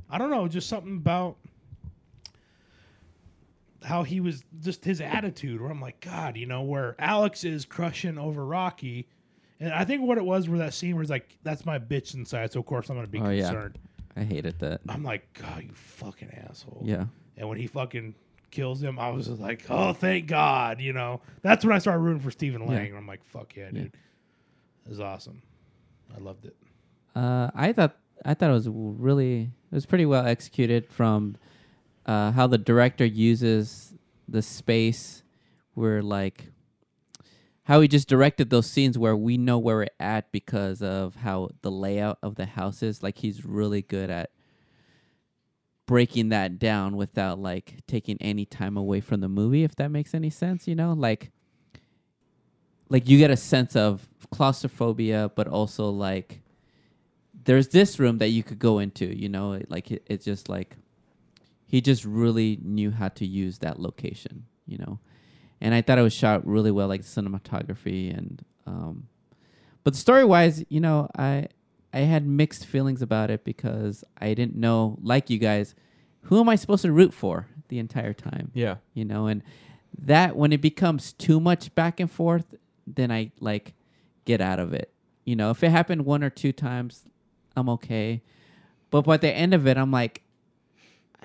I 0.09 0.17
don't 0.19 0.29
know, 0.29 0.47
just 0.47 0.69
something 0.69 0.97
about 0.97 1.37
how 3.83 4.03
he 4.03 4.19
was, 4.19 4.43
just 4.61 4.83
his 4.85 5.01
attitude. 5.01 5.61
Where 5.61 5.71
I'm 5.71 5.81
like, 5.81 5.99
God, 6.01 6.37
you 6.37 6.45
know, 6.45 6.61
where 6.61 6.95
Alex 6.99 7.43
is 7.43 7.65
crushing 7.65 8.17
over 8.19 8.45
Rocky, 8.45 9.07
and 9.59 9.73
I 9.73 9.85
think 9.85 10.01
what 10.03 10.17
it 10.17 10.25
was 10.25 10.47
where 10.49 10.59
that 10.59 10.73
scene 10.73 10.95
where 10.95 11.01
he's 11.03 11.09
like, 11.09 11.37
"That's 11.43 11.65
my 11.65 11.79
bitch 11.79 12.13
inside," 12.15 12.51
so 12.51 12.59
of 12.59 12.65
course 12.65 12.89
I'm 12.89 12.95
gonna 12.95 13.07
be 13.07 13.19
Oh, 13.19 13.29
yeah. 13.29 13.49
concerned. 13.49 13.79
I 14.15 14.23
hated 14.23 14.59
that. 14.59 14.81
I'm 14.89 15.03
like, 15.03 15.31
God, 15.33 15.63
you 15.63 15.73
fucking 15.73 16.29
asshole. 16.49 16.81
Yeah. 16.85 17.05
And 17.37 17.47
when 17.49 17.59
he 17.59 17.67
fucking 17.67 18.15
kills 18.49 18.81
him, 18.81 18.97
I 18.97 19.09
was 19.11 19.27
just 19.27 19.39
like, 19.39 19.65
oh, 19.69 19.93
thank 19.93 20.25
God. 20.25 20.81
You 20.81 20.91
know, 20.93 21.21
that's 21.43 21.63
when 21.63 21.75
I 21.75 21.77
started 21.77 21.99
rooting 21.99 22.21
for 22.21 22.31
Stephen 22.31 22.65
Lang. 22.65 22.95
I'm 22.95 23.05
like, 23.05 23.23
fuck 23.25 23.55
yeah, 23.55 23.69
dude. 23.69 23.93
It 24.85 24.89
was 24.89 24.99
awesome. 24.99 25.43
I 26.15 26.19
loved 26.19 26.45
it. 26.45 26.55
Uh, 27.15 27.51
I 27.53 27.73
thought 27.73 27.95
I 28.25 28.33
thought 28.33 28.49
it 28.49 28.53
was 28.53 28.67
really 28.69 29.41
it 29.71 29.75
was 29.75 29.85
pretty 29.85 30.05
well 30.07 30.25
executed 30.25 30.87
from 30.89 31.35
uh, 32.07 32.31
how 32.31 32.47
the 32.47 32.57
director 32.57 33.05
uses 33.05 33.93
the 34.27 34.41
space 34.41 35.21
where 35.75 36.01
like 36.01 36.47
how 37.67 37.81
he 37.81 37.87
just 37.89 38.07
directed 38.07 38.49
those 38.49 38.65
scenes 38.65 38.97
where 38.97 39.15
we 39.15 39.37
know 39.37 39.57
where 39.57 39.75
we're 39.75 39.87
at 39.99 40.31
because 40.31 40.81
of 40.81 41.15
how 41.15 41.49
the 41.63 41.69
layout 41.69 42.17
of 42.23 42.35
the 42.35 42.45
house 42.45 42.81
is. 42.81 43.03
Like 43.03 43.17
he's 43.17 43.43
really 43.43 43.81
good 43.81 44.09
at 44.09 44.31
breaking 45.85 46.29
that 46.29 46.59
down 46.59 46.95
without 46.95 47.39
like 47.39 47.75
taking 47.85 48.17
any 48.21 48.45
time 48.45 48.77
away 48.77 49.01
from 49.01 49.19
the 49.19 49.27
movie 49.27 49.65
if 49.65 49.75
that 49.75 49.91
makes 49.91 50.13
any 50.13 50.29
sense 50.29 50.65
you 50.65 50.75
know? 50.75 50.93
Like 50.93 51.29
like 52.87 53.09
you 53.09 53.17
get 53.17 53.31
a 53.31 53.37
sense 53.37 53.75
of 53.75 54.07
claustrophobia 54.31 55.29
but 55.35 55.49
also 55.49 55.89
like 55.89 56.39
there's 57.43 57.67
this 57.69 57.99
room 57.99 58.17
that 58.19 58.29
you 58.29 58.43
could 58.43 58.59
go 58.59 58.79
into 58.79 59.05
you 59.05 59.27
know? 59.27 59.59
Like 59.67 59.91
it, 59.91 60.03
it's 60.07 60.23
just 60.23 60.47
like 60.47 60.77
he 61.65 61.81
just 61.81 62.05
really 62.05 62.59
knew 62.61 62.91
how 62.91 63.09
to 63.09 63.25
use 63.25 63.57
that 63.57 63.77
location 63.77 64.45
you 64.65 64.77
know 64.77 64.99
and 65.61 65.73
i 65.73 65.81
thought 65.81 65.97
it 65.97 66.03
was 66.03 66.13
shot 66.13 66.45
really 66.45 66.71
well 66.71 66.87
like 66.87 67.01
cinematography 67.01 68.15
and 68.15 68.43
um 68.65 69.07
but 69.83 69.95
story 69.95 70.23
wise 70.23 70.63
you 70.69 70.79
know 70.79 71.09
i 71.17 71.47
i 71.93 71.99
had 71.99 72.25
mixed 72.27 72.65
feelings 72.65 73.01
about 73.01 73.29
it 73.29 73.43
because 73.43 74.03
i 74.19 74.33
didn't 74.33 74.55
know 74.55 74.97
like 75.01 75.29
you 75.29 75.37
guys 75.37 75.75
who 76.23 76.39
am 76.39 76.49
i 76.49 76.55
supposed 76.55 76.81
to 76.81 76.91
root 76.91 77.13
for 77.13 77.47
the 77.69 77.79
entire 77.79 78.13
time? 78.13 78.51
Yeah. 78.53 78.77
you 78.93 79.05
know 79.05 79.27
and 79.27 79.43
that 79.99 80.35
when 80.35 80.53
it 80.53 80.61
becomes 80.61 81.13
too 81.13 81.39
much 81.39 81.73
back 81.75 81.99
and 81.99 82.11
forth 82.11 82.55
then 82.85 83.11
i 83.11 83.31
like 83.39 83.73
get 84.25 84.41
out 84.41 84.59
of 84.59 84.73
it. 84.73 84.91
You 85.23 85.35
know 85.35 85.51
if 85.51 85.63
it 85.63 85.71
happened 85.71 86.05
one 86.05 86.23
or 86.23 86.29
two 86.29 86.51
times 86.51 87.05
i'm 87.55 87.69
okay. 87.69 88.21
But 88.89 89.03
by 89.03 89.17
the 89.17 89.31
end 89.31 89.53
of 89.53 89.67
it 89.67 89.77
i'm 89.77 89.91
like 89.91 90.21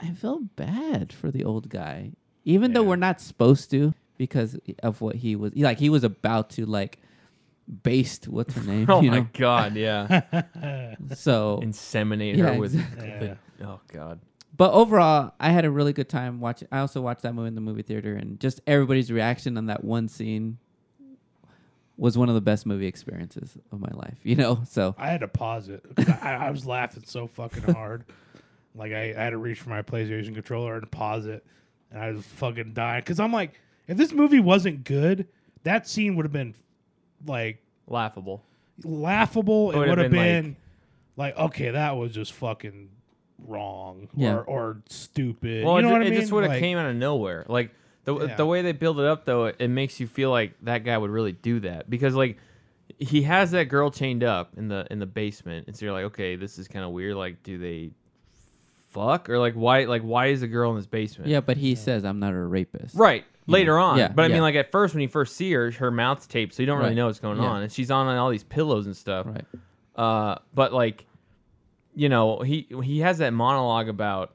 i 0.01 0.11
feel 0.11 0.41
bad 0.57 1.13
for 1.13 1.31
the 1.31 1.45
old 1.45 1.69
guy 1.69 2.13
even 2.45 2.73
though 2.73 2.83
we're 2.83 2.97
not 2.97 3.21
supposed 3.21 3.71
to 3.71 3.95
because 4.27 4.57
of 4.85 5.01
what 5.01 5.17
he 5.17 5.35
was 5.35 5.53
like 5.57 5.79
he 5.81 5.89
was 5.91 6.05
about 6.05 6.49
to 6.51 6.65
like 6.65 6.99
based 7.83 8.29
what's 8.29 8.55
her 8.55 8.63
name 8.63 8.87
Oh 8.89 9.01
you 9.03 9.11
my 9.11 9.27
god, 9.33 9.75
yeah. 9.75 10.23
so 11.15 11.61
Inseminate 11.63 12.37
Yeah, 12.37 12.53
her 12.55 12.61
with 12.61 12.75
exactly. 12.75 13.09
Yeah. 13.09 13.19
the- 13.19 13.39
Oh 13.67 13.81
god. 13.93 14.21
but 14.57 14.73
overall, 14.73 15.33
I 15.41 15.51
had 15.51 15.65
a 15.65 15.71
really 15.71 15.93
good 15.93 16.09
time 16.09 16.39
watching. 16.41 16.69
I 16.71 16.79
also 16.81 17.01
watched 17.01 17.23
that 17.23 17.35
movie 17.35 17.49
in 17.49 17.55
the 17.55 17.61
movie 17.61 17.83
theater, 17.83 18.15
and 18.15 18.39
just 18.41 18.61
everybody's 18.67 19.11
reaction 19.13 19.57
on 19.59 19.67
that 19.67 19.83
one 19.85 20.07
scene 20.09 20.59
was 21.97 22.17
one 22.19 22.29
of 22.29 22.35
the 22.35 22.41
best 22.41 22.67
movie 22.67 22.87
experiences 22.87 23.57
of 23.71 23.81
my 23.81 23.91
life. 23.93 24.19
You 24.23 24.37
know, 24.37 24.63
so 24.67 24.95
I 24.99 25.09
had 25.09 25.21
to 25.21 25.29
pause 25.29 25.69
it. 25.69 25.85
I, 26.23 26.35
I 26.47 26.51
was 26.51 26.67
laughing 26.67 27.05
so 27.07 27.27
fucking 27.29 27.63
hard. 27.75 28.05
like, 28.75 28.93
I, 28.93 29.15
I 29.17 29.23
had 29.25 29.31
to 29.31 29.39
reach 29.39 29.61
for 29.61 29.71
my 29.71 29.83
PlayStation 29.83 30.35
controller 30.35 30.75
and 30.77 30.91
pause 30.91 31.27
it. 31.27 31.45
And 31.91 32.01
I 32.03 32.11
was 32.13 32.25
fucking 32.25 32.73
dying. 32.73 33.01
Because 33.03 33.21
I'm 33.21 33.33
like, 33.33 33.61
if 33.93 33.99
this 33.99 34.13
movie 34.13 34.41
wasn't 34.41 34.85
good, 34.85 35.29
that 35.65 35.87
scene 35.89 36.17
would 36.17 36.25
have 36.25 36.33
been 36.33 36.55
like 37.27 37.63
Laughable. 37.87 38.45
laughable. 38.85 39.71
It 39.71 39.77
It 39.77 39.79
would 39.81 39.89
would've 39.91 40.11
been, 40.11 40.43
been, 40.43 40.57
like, 41.17 41.37
okay, 41.37 41.71
that 41.71 41.97
was 41.97 42.13
just 42.13 42.33
fucking 42.33 42.89
wrong 43.39 44.09
Yeah. 44.17 44.35
or, 44.37 44.43
or 44.45 44.83
stupid. 44.89 45.65
Well, 45.65 45.77
you 45.77 45.83
know 45.83 45.89
it, 45.89 45.93
what 45.93 46.03
I 46.03 46.07
it 46.07 46.11
mean? 46.11 46.21
just 46.21 46.33
would 46.33 46.45
have 46.45 46.53
Like, 46.53 46.61
came 46.61 46.79
out 46.79 46.87
of 46.89 46.97
nowhere. 46.97 47.45
Like 47.49 47.71
the 48.05 48.19
Yeah. 48.29 48.37
the 48.37 48.47
way 48.47 48.63
they 48.63 48.73
build 48.73 48.99
it 49.01 49.07
up, 49.07 49.25
though, 49.25 49.47
it, 49.47 49.57
it 49.59 49.69
makes 49.69 50.01
you 50.01 50.07
feel 50.07 50.31
like 50.31 50.55
that 50.63 50.85
guy 50.85 50.97
would 50.99 51.11
really 51.11 51.33
do 51.33 51.61
that 51.61 51.89
because 51.91 52.15
like 52.15 52.39
he 52.99 53.23
has 53.23 53.51
that 53.53 53.65
girl 53.65 53.91
chained 53.91 54.23
up 54.25 54.53
in 54.57 54.69
the 54.69 54.87
in 54.91 54.99
the 54.99 55.07
basement, 55.07 55.67
and 55.67 55.77
so 55.77 55.85
you're 55.87 55.93
like, 55.95 56.05
okay, 56.07 56.37
this 56.37 56.59
is 56.59 56.67
kind 56.69 56.85
of 56.85 56.93
weird. 56.93 57.17
Like, 57.17 57.43
do 57.43 57.59
they 57.59 57.91
fuck 58.91 59.29
or 59.31 59.39
like 59.39 59.55
why 59.55 59.85
like 59.85 60.03
why 60.03 60.27
is 60.27 60.41
the 60.43 60.49
girl 60.49 60.71
in 60.71 60.77
this 60.77 60.87
basement? 60.87 61.29
yeah. 61.31 61.41
But 61.41 61.57
he 61.57 61.75
says 61.75 62.05
I'm 62.05 62.21
not 62.21 62.33
a 62.33 62.39
rapist. 62.39 62.95
Right. 62.95 63.25
Later 63.47 63.79
on. 63.79 63.99
Yeah, 63.99 64.09
but 64.09 64.23
I 64.25 64.29
yeah. 64.29 64.35
mean 64.35 64.43
like 64.43 64.55
at 64.55 64.71
first 64.71 64.95
when 64.95 65.01
you 65.03 65.09
first 65.09 65.37
see 65.37 65.53
her, 65.53 65.71
her 65.73 65.91
mouth's 65.91 66.27
taped, 66.27 66.55
so 66.55 66.63
you 66.63 66.67
don't 66.67 66.79
really 66.79 66.91
Right. 66.91 66.97
know 66.97 67.07
what's 67.07 67.19
going 67.19 67.39
Yeah. 67.39 67.49
on. 67.49 67.63
And 67.63 67.73
she's 67.73 67.91
on 67.91 68.07
all 68.17 68.31
these 68.31 68.45
pillows 68.45 68.87
and 68.87 68.97
stuff. 68.97 69.27
Right. 69.27 69.45
Uh, 69.97 70.39
but 70.55 70.73
like, 70.73 71.07
you 71.95 72.09
know, 72.09 72.41
he 72.41 72.67
he 72.83 73.01
has 73.01 73.19
that 73.19 73.33
monologue 73.33 73.89
about 73.89 74.35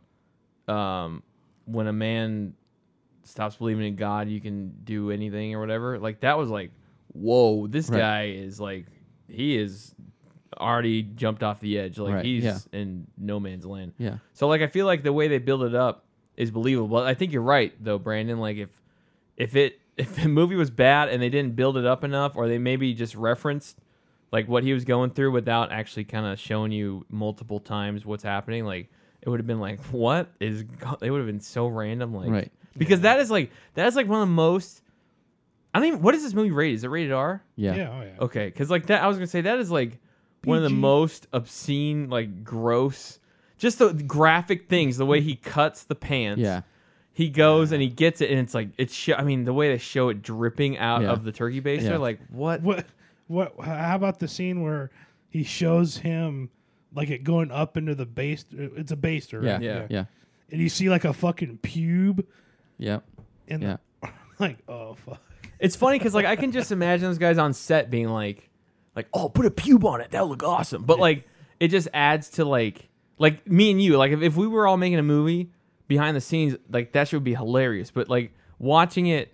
um, 0.68 1.24
when 1.66 1.88
a 1.88 1.93
man 1.93 2.53
stops 3.24 3.55
believing 3.58 3.86
in 3.88 3.95
God, 3.95 4.28
you 4.30 4.41
can 4.41 4.74
do 4.84 5.12
anything 5.12 5.55
or 5.55 5.60
whatever. 5.60 5.97
Like 5.99 6.20
that 6.22 6.38
was 6.38 6.49
like, 6.49 6.72
whoa, 7.14 7.68
this 7.68 7.89
Right. 7.89 7.97
guy 7.99 8.24
is 8.28 8.60
like, 8.60 8.86
he 9.30 9.58
is 9.58 9.95
already 10.60 11.03
jumped 11.03 11.43
off 11.43 11.60
the 11.60 11.78
edge. 11.80 11.97
Like 11.97 12.16
Right, 12.16 12.26
he's 12.26 12.43
yeah. 12.43 12.58
in 12.74 13.08
no 13.18 13.39
man's 13.39 13.66
land. 13.66 13.93
Yeah. 13.97 14.18
So 14.34 14.47
like 14.47 14.62
I 14.62 14.68
feel 14.68 14.86
like 14.86 15.03
the 15.03 15.14
way 15.14 15.28
they 15.28 15.38
build 15.39 15.64
it 15.64 15.76
up 15.76 16.05
is 16.36 16.51
believable. 16.51 16.97
I 16.97 17.14
think 17.14 17.32
you're 17.32 17.41
right 17.41 17.74
though, 17.84 17.97
Brandon. 17.97 18.39
Like 18.39 18.58
if 18.58 18.70
if 19.38 19.55
it 19.55 19.79
if 19.97 20.15
the 20.15 20.27
movie 20.27 20.55
was 20.55 20.69
bad 20.69 21.09
and 21.09 21.21
they 21.21 21.29
didn't 21.29 21.55
build 21.55 21.77
it 21.77 21.85
up 21.85 22.03
enough, 22.03 22.35
or 22.35 22.47
they 22.47 22.57
maybe 22.57 22.93
just 22.93 23.15
referenced 23.15 23.79
like 24.31 24.47
what 24.47 24.63
he 24.63 24.73
was 24.73 24.83
going 24.83 25.11
through 25.11 25.31
without 25.31 25.71
actually 25.71 26.03
kind 26.03 26.25
of 26.25 26.38
showing 26.39 26.71
you 26.71 27.05
multiple 27.09 27.59
times 27.59 28.05
what's 28.05 28.23
happening, 28.23 28.65
like 28.65 28.89
it 29.21 29.29
would 29.29 29.39
have 29.39 29.47
been 29.47 29.59
like, 29.61 29.79
what 29.91 30.29
is? 30.39 30.63
go- 30.63 30.97
It 31.01 31.09
would 31.11 31.19
have 31.19 31.27
been 31.27 31.39
so 31.39 31.67
random, 31.67 32.13
like 32.13 32.29
Right. 32.29 32.51
because 32.77 33.01
that 33.01 33.19
is 33.19 33.31
like 33.31 33.51
that 33.75 33.88
is 33.88 33.95
like 33.95 34.07
one 34.07 34.21
of 34.21 34.27
the 34.27 34.33
most. 34.33 34.81
I 35.73 35.79
don't 35.79 35.88
even. 35.89 36.01
What 36.01 36.15
is 36.15 36.23
this 36.23 36.33
movie 36.33 36.51
rated? 36.51 36.75
Is 36.75 36.83
it 36.83 36.89
rated 36.89 37.11
R? 37.11 37.43
Yeah. 37.55 37.75
Yeah, 37.75 37.89
oh 37.91 38.01
yeah. 38.01 38.23
Okay, 38.25 38.45
because 38.47 38.69
like 38.69 38.88
that, 38.88 39.03
I 39.03 39.07
was 39.07 39.17
gonna 39.17 39.27
say 39.27 39.41
that 39.41 39.59
is 39.59 39.69
like 39.69 39.99
one 40.43 40.57
of 40.57 40.63
the 40.63 40.69
most 40.69 41.27
obscene, 41.33 42.09
like 42.09 42.43
gross, 42.43 43.19
just 43.57 43.79
the 43.79 43.93
graphic 43.93 44.69
things. 44.69 44.97
The 44.97 45.05
way 45.05 45.21
he 45.21 45.35
cuts 45.35 45.83
the 45.83 45.95
pants. 45.95 46.41
Yeah. 46.41 46.61
He 47.18 47.30
goes 47.30 47.72
and 47.72 47.82
he 47.82 47.88
gets 47.89 48.22
it, 48.22 48.30
and 48.30 48.39
it's 48.39 48.53
like 48.53 48.70
it's. 48.78 48.93
Sh- 48.93 49.09
I 49.18 49.24
mean, 49.24 49.43
the 49.43 49.51
way 49.53 49.70
they 49.72 49.80
show 49.80 50.09
it 50.09 50.22
dripping 50.22 50.78
out 50.78 51.01
Yeah. 51.01 51.09
of 51.13 51.24
the 51.24 51.32
turkey 51.32 51.61
baster, 51.61 51.89
Yeah. 51.89 51.97
like 51.97 52.20
what? 52.30 52.61
What? 52.61 52.86
What? 53.26 53.55
How 53.59 53.95
about 53.95 54.20
the 54.20 54.28
scene 54.28 54.61
where 54.61 54.91
he 55.30 55.43
shows 55.43 55.97
him 55.97 56.51
like 56.93 57.09
it 57.09 57.24
going 57.24 57.49
up 57.51 57.76
into 57.76 57.95
the 57.95 58.05
base? 58.05 58.45
It's 58.51 58.91
a 58.91 58.95
baster, 58.95 59.43
Yeah. 59.43 59.53
right? 59.53 59.61
Yeah. 59.63 59.88
Yeah. 59.89 60.05
And 60.51 60.61
you 60.61 60.70
see 60.70 60.89
like 60.89 61.05
a 61.05 61.11
fucking 61.13 61.57
pube, 61.63 62.24
Yeah. 62.78 62.99
and 63.47 63.63
Yeah. 64.03 64.09
like, 64.38 64.59
oh 64.70 64.93
fuck. 64.93 65.20
It's 65.59 65.76
funny 65.76 65.97
because 65.97 66.13
like 66.13 66.28
I 66.28 66.36
can 66.36 66.51
just 66.51 66.72
imagine 66.72 67.07
those 67.07 67.18
guys 67.18 67.39
on 67.39 67.51
set 67.53 67.89
being 67.89 68.09
like, 68.09 68.47
like, 68.95 69.07
oh, 69.11 69.28
put 69.28 69.47
a 69.47 69.51
pube 69.51 69.84
on 69.86 70.01
it, 70.01 70.11
that'll 70.11 70.30
look 70.30 70.43
awesome. 70.43 70.84
But 70.84 70.99
like, 70.99 71.28
it 71.59 71.70
just 71.70 71.88
adds 71.95 72.30
to 72.32 72.45
like, 72.45 72.89
like 73.18 73.47
me 73.49 73.72
and 73.72 73.82
you, 73.82 73.97
like 73.97 74.11
if, 74.11 74.22
if 74.22 74.36
we 74.36 74.45
were 74.45 74.68
all 74.68 74.78
making 74.78 74.99
a 74.99 75.03
movie 75.03 75.49
behind 75.88 76.15
the 76.15 76.21
scenes, 76.21 76.55
like 76.69 76.93
that 76.93 77.07
should 77.07 77.23
be 77.23 77.33
hilarious. 77.33 77.91
But 77.91 78.09
like 78.09 78.33
watching 78.59 79.07
it 79.07 79.33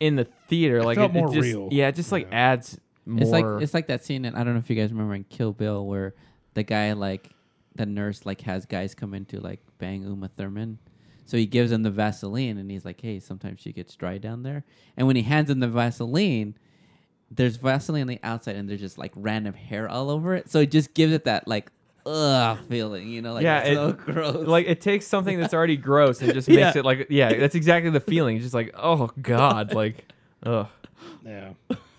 in 0.00 0.16
the 0.16 0.26
theater, 0.48 0.82
like 0.82 0.96
felt 0.96 1.14
it, 1.14 1.16
it 1.16 1.20
more 1.20 1.32
just, 1.32 1.44
real. 1.44 1.68
yeah, 1.70 1.88
it 1.88 1.94
just 1.94 2.12
like 2.12 2.28
adds 2.32 2.78
more. 3.06 3.22
It's 3.22 3.30
like 3.30 3.62
it's 3.62 3.74
like 3.74 3.86
that 3.88 4.04
scene 4.04 4.24
and 4.24 4.36
I 4.36 4.44
don't 4.44 4.54
know 4.54 4.60
if 4.60 4.70
you 4.70 4.76
guys 4.76 4.90
remember 4.90 5.14
in 5.14 5.24
Kill 5.24 5.52
Bill 5.52 5.86
where 5.86 6.14
the 6.54 6.62
guy 6.62 6.92
like 6.92 7.30
the 7.74 7.86
nurse 7.86 8.24
like 8.24 8.40
has 8.42 8.66
guys 8.66 8.94
come 8.94 9.14
in 9.14 9.24
to 9.26 9.40
like 9.40 9.60
bang 9.78 10.02
Uma 10.02 10.28
Thurman. 10.28 10.78
So 11.26 11.38
he 11.38 11.46
gives 11.46 11.72
him 11.72 11.82
the 11.82 11.90
Vaseline 11.90 12.58
and 12.58 12.70
he's 12.70 12.84
like, 12.84 13.00
Hey, 13.00 13.18
sometimes 13.18 13.60
she 13.60 13.72
gets 13.72 13.94
dry 13.96 14.18
down 14.18 14.42
there. 14.42 14.64
And 14.96 15.06
when 15.06 15.16
he 15.16 15.22
hands 15.22 15.50
him 15.50 15.60
the 15.60 15.68
Vaseline, 15.68 16.56
there's 17.30 17.56
Vaseline 17.56 18.02
on 18.02 18.08
the 18.08 18.20
outside 18.22 18.56
and 18.56 18.68
there's 18.68 18.80
just 18.80 18.98
like 18.98 19.12
random 19.16 19.54
hair 19.54 19.88
all 19.88 20.10
over 20.10 20.34
it. 20.34 20.50
So 20.50 20.60
it 20.60 20.70
just 20.70 20.94
gives 20.94 21.12
it 21.12 21.24
that 21.24 21.48
like 21.48 21.70
ugh 22.06 22.58
feeling, 22.68 23.08
you 23.08 23.22
know, 23.22 23.34
like 23.34 23.44
yeah, 23.44 23.60
it's 23.60 23.76
so 23.76 23.88
it, 23.88 23.98
gross. 23.98 24.46
like 24.46 24.66
it 24.66 24.80
takes 24.80 25.06
something 25.06 25.38
that's 25.40 25.54
already 25.54 25.76
gross 25.76 26.20
and 26.22 26.32
just 26.34 26.48
makes 26.48 26.58
Yeah. 26.58 26.72
it 26.78 26.84
like 26.84 27.06
yeah, 27.10 27.34
that's 27.34 27.54
exactly 27.54 27.90
the 27.90 28.00
feeling. 28.00 28.36
It's 28.36 28.44
just 28.44 28.54
like 28.54 28.74
oh 28.76 29.10
god, 29.22 29.72
like 29.74 30.04
ugh. 30.44 30.68
Yeah. 31.24 31.50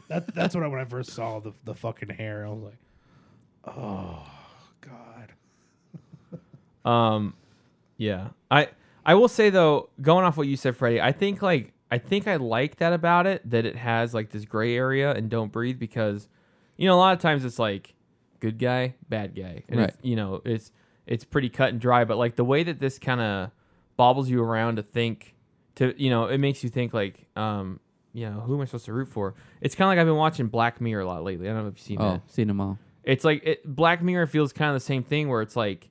That, 0.08 0.34
that's 0.36 0.54
what 0.54 0.64
I 0.64 0.68
when 0.68 0.80
I 0.80 0.86
first 0.86 1.12
saw 1.12 1.40
the 1.40 1.52
the 1.64 1.74
fucking 1.74 2.10
hair. 2.10 2.46
I 2.46 2.50
was 2.50 2.62
like, 2.64 3.76
oh 3.76 4.24
god. 4.82 5.34
Um, 6.90 7.34
yeah. 7.98 8.30
I 8.52 8.70
I 9.06 9.16
will 9.16 9.28
say 9.28 9.50
though, 9.50 9.90
going 10.02 10.26
off 10.26 10.38
what 10.38 10.48
you 10.48 10.58
said, 10.58 10.76
Freddie, 10.78 11.02
I 11.02 11.12
think 11.12 11.42
like 11.42 11.74
I 11.90 11.98
think 11.98 12.28
I 12.28 12.36
like 12.36 12.78
that 12.78 12.94
about 12.94 13.26
it 13.26 13.48
that 13.50 13.66
it 13.66 13.76
has 13.76 14.14
like 14.14 14.30
this 14.30 14.46
gray 14.46 14.76
area 14.76 15.12
and 15.14 15.30
don't 15.30 15.52
breathe 15.52 15.80
because 15.80 16.28
you 16.78 16.88
know 16.88 16.96
a 16.96 17.00
lot 17.00 17.14
of 17.16 17.20
times 17.20 17.44
it's 17.44 17.58
like 17.60 17.95
good 18.40 18.58
guy, 18.60 18.96
bad 19.10 19.36
guy, 19.36 19.64
and 19.70 19.80
Right. 19.80 19.90
it's, 19.90 19.98
you 20.02 20.16
know 20.16 20.42
it's 20.46 20.72
it's 21.08 21.24
pretty 21.24 21.50
cut 21.50 21.70
and 21.70 21.80
dry. 21.80 22.04
But 22.06 22.18
like 22.18 22.36
the 22.36 22.46
way 22.46 22.64
that 22.64 22.80
this 22.80 22.98
kind 23.00 23.22
of 23.22 23.52
bobbles 23.98 24.30
you 24.30 24.42
around 24.44 24.76
to 24.78 24.84
think 24.84 25.36
to 25.76 25.94
you 26.02 26.10
know 26.10 26.26
it 26.26 26.38
makes 26.40 26.64
you 26.64 26.70
think 26.70 26.94
like 26.94 27.28
um 27.36 27.80
you 28.14 28.30
know 28.30 28.40
who 28.42 28.56
am 28.56 28.62
I 28.62 28.66
supposed 28.66 28.86
to 28.86 28.94
root 28.94 29.10
for? 29.10 29.36
It's 29.62 29.76
kind 29.76 29.88
of 29.88 29.90
like 29.92 30.00
I've 30.00 30.08
been 30.08 30.16
watching 30.16 30.48
Black 30.48 30.80
Mirror 30.82 31.02
a 31.02 31.06
lot 31.08 31.24
lately. 31.24 31.50
I 31.50 31.54
don't 31.54 31.64
know 31.64 31.68
if 31.70 31.76
you've 31.76 31.82
seen 31.86 31.98
that 32.00 32.04
oh, 32.04 32.22
seen 32.28 32.48
them 32.48 32.62
all. 32.62 32.78
it's 33.04 33.24
like 33.26 33.44
it, 33.46 33.66
Black 33.66 34.02
Mirror 34.02 34.28
feels 34.28 34.54
kind 34.54 34.70
of 34.70 34.76
the 34.76 34.86
same 34.86 35.04
thing 35.04 35.28
where 35.30 35.42
it's 35.42 35.56
like 35.56 35.90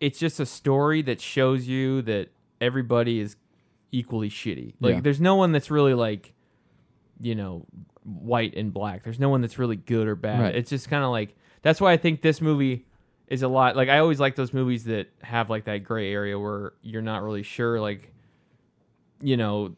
it's 0.00 0.18
just 0.18 0.38
a 0.40 0.46
story 0.46 1.02
that 1.02 1.20
shows 1.20 1.66
you 1.66 2.02
that 2.02 2.28
everybody 2.60 3.20
is 3.20 3.36
equally 3.92 4.30
shitty. 4.30 4.74
Like 4.80 4.94
Yeah. 4.96 5.00
there's 5.00 5.20
no 5.20 5.34
one 5.34 5.52
that's 5.52 5.70
really 5.70 5.94
like 5.94 6.32
you 7.20 7.34
know 7.34 7.66
white 8.08 8.54
and 8.54 8.72
black. 8.72 9.04
There's 9.04 9.20
no 9.20 9.28
one 9.28 9.40
that's 9.40 9.58
really 9.58 9.76
good 9.76 10.08
or 10.08 10.16
bad. 10.16 10.40
Right. 10.40 10.54
It's 10.54 10.70
just 10.70 10.88
kind 10.88 11.04
of 11.04 11.10
like 11.10 11.36
that's 11.62 11.80
why 11.80 11.92
I 11.92 11.96
think 11.96 12.22
this 12.22 12.40
movie 12.40 12.86
is 13.26 13.42
a 13.42 13.48
lot 13.48 13.76
like 13.76 13.88
I 13.88 13.98
always 13.98 14.18
like 14.20 14.36
those 14.36 14.52
movies 14.52 14.84
that 14.84 15.08
have 15.22 15.50
like 15.50 15.64
that 15.64 15.78
gray 15.78 16.12
area 16.12 16.38
where 16.38 16.72
you're 16.82 17.02
not 17.02 17.22
really 17.22 17.42
sure 17.42 17.80
like 17.80 18.12
you 19.20 19.36
know 19.36 19.76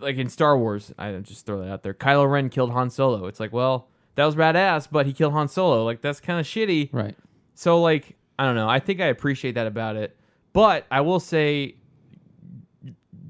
like 0.00 0.16
in 0.16 0.28
Star 0.28 0.56
Wars, 0.56 0.92
I 0.98 1.12
just 1.18 1.46
throw 1.46 1.60
that 1.60 1.70
out 1.70 1.82
there. 1.82 1.94
Kylo 1.94 2.30
Ren 2.30 2.48
killed 2.48 2.70
Han 2.70 2.90
Solo. 2.90 3.26
It's 3.26 3.40
like, 3.40 3.52
well, 3.52 3.88
that 4.14 4.24
was 4.24 4.36
badass, 4.36 4.88
but 4.90 5.06
he 5.06 5.12
killed 5.12 5.32
Han 5.32 5.48
Solo. 5.48 5.84
Like 5.84 6.00
that's 6.00 6.20
kind 6.20 6.38
of 6.40 6.46
shitty. 6.46 6.90
Right. 6.92 7.16
So 7.54 7.80
like, 7.80 8.16
I 8.38 8.44
don't 8.44 8.54
know. 8.54 8.68
I 8.68 8.78
think 8.78 9.00
I 9.00 9.06
appreciate 9.06 9.56
that 9.56 9.66
about 9.66 9.96
it. 9.96 10.16
But 10.52 10.86
I 10.90 11.00
will 11.00 11.20
say 11.20 11.76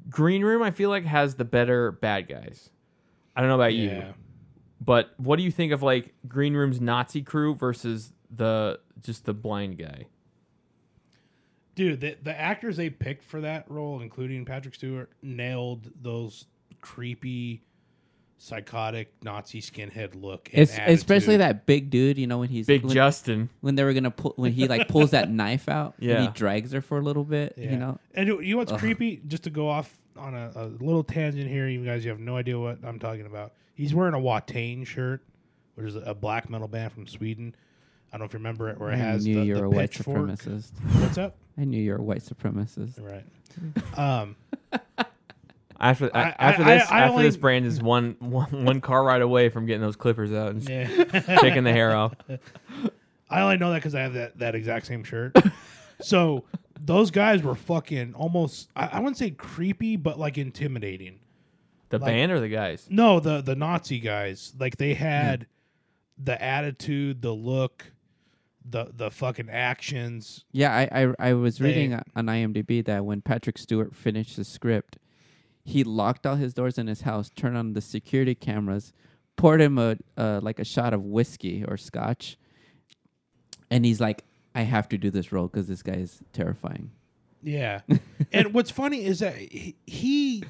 Green 0.09 0.43
Room 0.43 0.63
I 0.63 0.71
feel 0.71 0.91
like 0.91 1.05
has 1.05 1.35
the 1.35 1.45
better 1.45 1.93
bad 1.93 2.29
guys. 2.29 2.71
I 3.35 3.41
don't 3.41 3.49
know 3.49 3.57
about 3.57 3.75
you. 3.75 4.03
Yeah. 4.81 4.85
But 4.85 5.11
what 5.17 5.37
do 5.37 5.43
you 5.43 5.51
think 5.51 5.73
of 5.73 5.83
like 5.83 6.15
Green 6.27 6.55
Room's 6.55 6.81
Nazi 6.81 7.23
crew 7.23 7.55
versus 7.55 8.13
the 8.35 8.81
just 9.03 9.25
the 9.25 9.35
blind 9.35 9.79
guy? 9.79 10.07
Dude, 11.75 12.01
the, 12.01 12.17
the 12.23 12.39
actors 12.39 12.77
they 12.77 12.91
picked 12.91 13.23
for 13.23 13.41
that 13.43 13.71
role, 13.71 14.01
including 14.01 14.45
Patrick 14.45 14.75
Stewart, 14.75 15.11
nailed 15.23 15.93
those 16.03 16.47
creepy, 16.81 17.63
psychotic 18.37 19.13
Nazi 19.23 19.61
skinhead 19.61 20.21
look. 20.21 20.51
And 20.53 20.63
It's 20.63 20.77
especially 20.77 21.37
that 21.37 21.67
big 21.67 21.89
dude, 21.91 22.19
you 22.19 22.27
know, 22.27 22.39
when 22.39 22.49
he's 22.49 22.67
Big 22.67 22.83
when, 22.83 22.93
Justin. 22.95 23.49
when 23.61 23.77
they 23.77 23.85
were 23.85 23.93
gonna 23.93 24.11
pull 24.11 24.33
when 24.37 24.53
he 24.53 24.67
like 24.67 24.89
pulls 24.89 25.11
that 25.13 25.31
knife 25.31 25.69
out 25.69 25.95
and 25.99 26.09
Yeah. 26.09 26.23
he 26.23 26.29
drags 26.29 26.73
her 26.73 26.81
for 26.81 26.99
a 26.99 27.03
little 27.03 27.25
bit, 27.25 27.55
Yeah. 27.57 27.71
you 27.71 27.77
know. 27.77 27.99
And 28.15 28.27
you 28.27 28.41
you 28.41 28.55
know 28.55 28.59
what's 28.59 28.73
creepy? 28.73 29.23
Just 29.27 29.45
to 29.45 29.51
go 29.51 29.69
off 29.69 29.98
on 30.19 30.35
a, 30.35 30.51
a 30.55 30.65
little 30.67 31.05
tangent 31.05 31.49
here, 31.49 31.69
you 31.69 31.85
guys, 31.85 32.05
you 32.05 32.11
have 32.11 32.21
no 32.21 32.37
idea 32.37 32.59
what 32.59 32.79
I'm 32.85 32.99
talking 32.99 33.27
about. 33.27 33.53
He's 33.75 33.95
wearing 33.95 34.15
a 34.15 34.19
Watain 34.19 34.87
shirt, 34.87 35.23
which 35.77 35.87
is 35.87 35.97
a 35.97 36.15
black 36.15 36.51
metal 36.51 36.69
band 36.69 36.93
from 36.93 37.07
Sweden. 37.07 37.55
I 38.13 38.17
don't 38.17 38.21
know 38.21 38.25
if 38.27 38.33
you 38.33 38.39
remember 38.39 38.69
it, 38.71 38.79
where 38.81 38.91
it 38.91 38.95
I 38.95 38.99
has 38.99 39.27
knew 39.27 39.41
the, 39.41 39.47
you 39.47 39.55
were 39.55 39.61
the 39.61 39.67
a 39.67 39.71
white 39.71 39.91
pitchfork. 39.93 40.19
supremacist. 40.19 40.71
What's 41.01 41.19
up? 41.19 41.37
I 41.57 41.65
knew 41.65 41.81
you 41.81 41.93
were 41.93 41.99
a 41.99 42.03
white 42.03 42.23
supremacist. 42.23 43.01
Right. 43.01 43.25
Um, 43.99 44.37
After 45.81 46.11
I- 46.15 46.35
after 46.39 46.63
I- 46.65 46.79
this, 46.79 46.91
I 46.91 47.01
after 47.01 47.13
only- 47.13 47.23
this, 47.25 47.37
Brandon's 47.37 47.81
one, 47.81 48.17
one 48.19 48.65
one 48.65 48.81
car 48.81 49.05
ride 49.05 49.23
away 49.23 49.49
from 49.49 49.67
getting 49.67 49.81
those 49.81 49.95
clippers 49.97 50.33
out 50.33 50.51
and 50.51 50.69
yeah. 50.69 50.87
taking 51.41 51.63
the 51.63 51.73
hair 51.73 51.95
off. 51.95 52.15
I 53.31 53.41
only 53.43 53.59
know 53.59 53.71
that 53.71 53.77
because 53.77 53.95
I 53.95 54.01
have 54.01 54.15
that, 54.15 54.39
that 54.39 54.55
exact 54.57 54.87
same 54.87 55.05
shirt. 55.05 55.37
so 56.01 56.45
those 56.85 57.11
guys 57.11 57.43
were 57.43 57.55
fucking 57.55 58.15
almost, 58.15 58.71
I, 58.77 58.87
I 58.93 58.99
wouldn't 59.01 59.17
say 59.19 59.31
creepy, 59.31 59.97
but 59.97 60.19
like 60.19 60.39
intimidating. 60.39 61.21
The 61.91 61.99
Like- 61.99 62.09
band 62.13 62.33
or 62.33 62.41
the 62.41 62.49
guys? 62.49 62.87
No, 62.91 63.19
the 63.21 63.41
the 63.41 63.55
Nazi 63.57 63.99
guys, 64.01 64.53
like 64.59 64.77
they 64.77 64.95
had 64.95 65.47
the 66.23 66.41
attitude, 66.43 67.23
the 67.23 67.33
look, 67.33 67.93
the 68.69 68.91
the 68.95 69.11
fucking 69.11 69.49
actions. 69.49 70.45
Yeah, 70.53 70.71
I 70.93 71.05
I, 71.05 71.15
I 71.31 71.33
was 71.35 71.59
They- 71.59 71.69
reading 71.69 71.95
on 71.95 72.27
IMDb 72.27 72.85
that 72.85 73.05
when 73.07 73.23
Patrick 73.23 73.57
Stewart 73.57 73.95
finished 73.95 74.37
the 74.37 74.45
script, 74.45 74.99
he 75.65 75.83
locked 75.85 76.27
all 76.27 76.37
his 76.37 76.53
doors 76.53 76.77
in 76.77 76.87
his 76.89 77.03
house, 77.03 77.31
turned 77.35 77.57
on 77.57 77.73
the 77.73 77.81
security 77.81 78.35
cameras, 78.35 78.93
poured 79.37 79.61
him 79.63 79.79
a 79.79 79.97
uh, 80.19 80.41
like 80.43 80.59
a 80.59 80.65
shot 80.65 80.93
of 80.93 81.03
whiskey 81.05 81.65
or 81.67 81.77
scotch, 81.79 82.37
and 83.71 83.85
he's 83.87 84.01
like, 84.01 84.25
"I 84.55 84.63
have 84.63 84.89
to 84.91 84.99
do 84.99 85.11
this 85.11 85.33
role 85.33 85.47
because 85.49 85.69
this 85.69 85.83
guy 85.83 85.95
is 85.95 86.21
terrifying." 86.33 86.91
Yeah. 87.43 87.81
and 88.33 88.53
what's 88.53 88.71
funny 88.71 89.05
is 89.05 89.21
that 89.21 89.37
he, 89.37 89.77
he, 89.87 90.43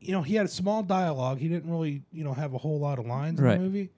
you 0.00 0.12
know, 0.12 0.22
he 0.22 0.34
had 0.34 0.46
a 0.46 0.50
small 0.50 0.82
dialogue. 0.82 1.38
He 1.38 1.48
didn't 1.48 1.70
really, 1.70 2.02
you 2.12 2.24
know, 2.24 2.34
have 2.34 2.54
a 2.54 2.58
whole 2.58 2.78
lot 2.78 2.98
of 2.98 3.06
lines 3.06 3.38
in 3.40 3.46
the 3.46 3.58
movie, 3.58 3.90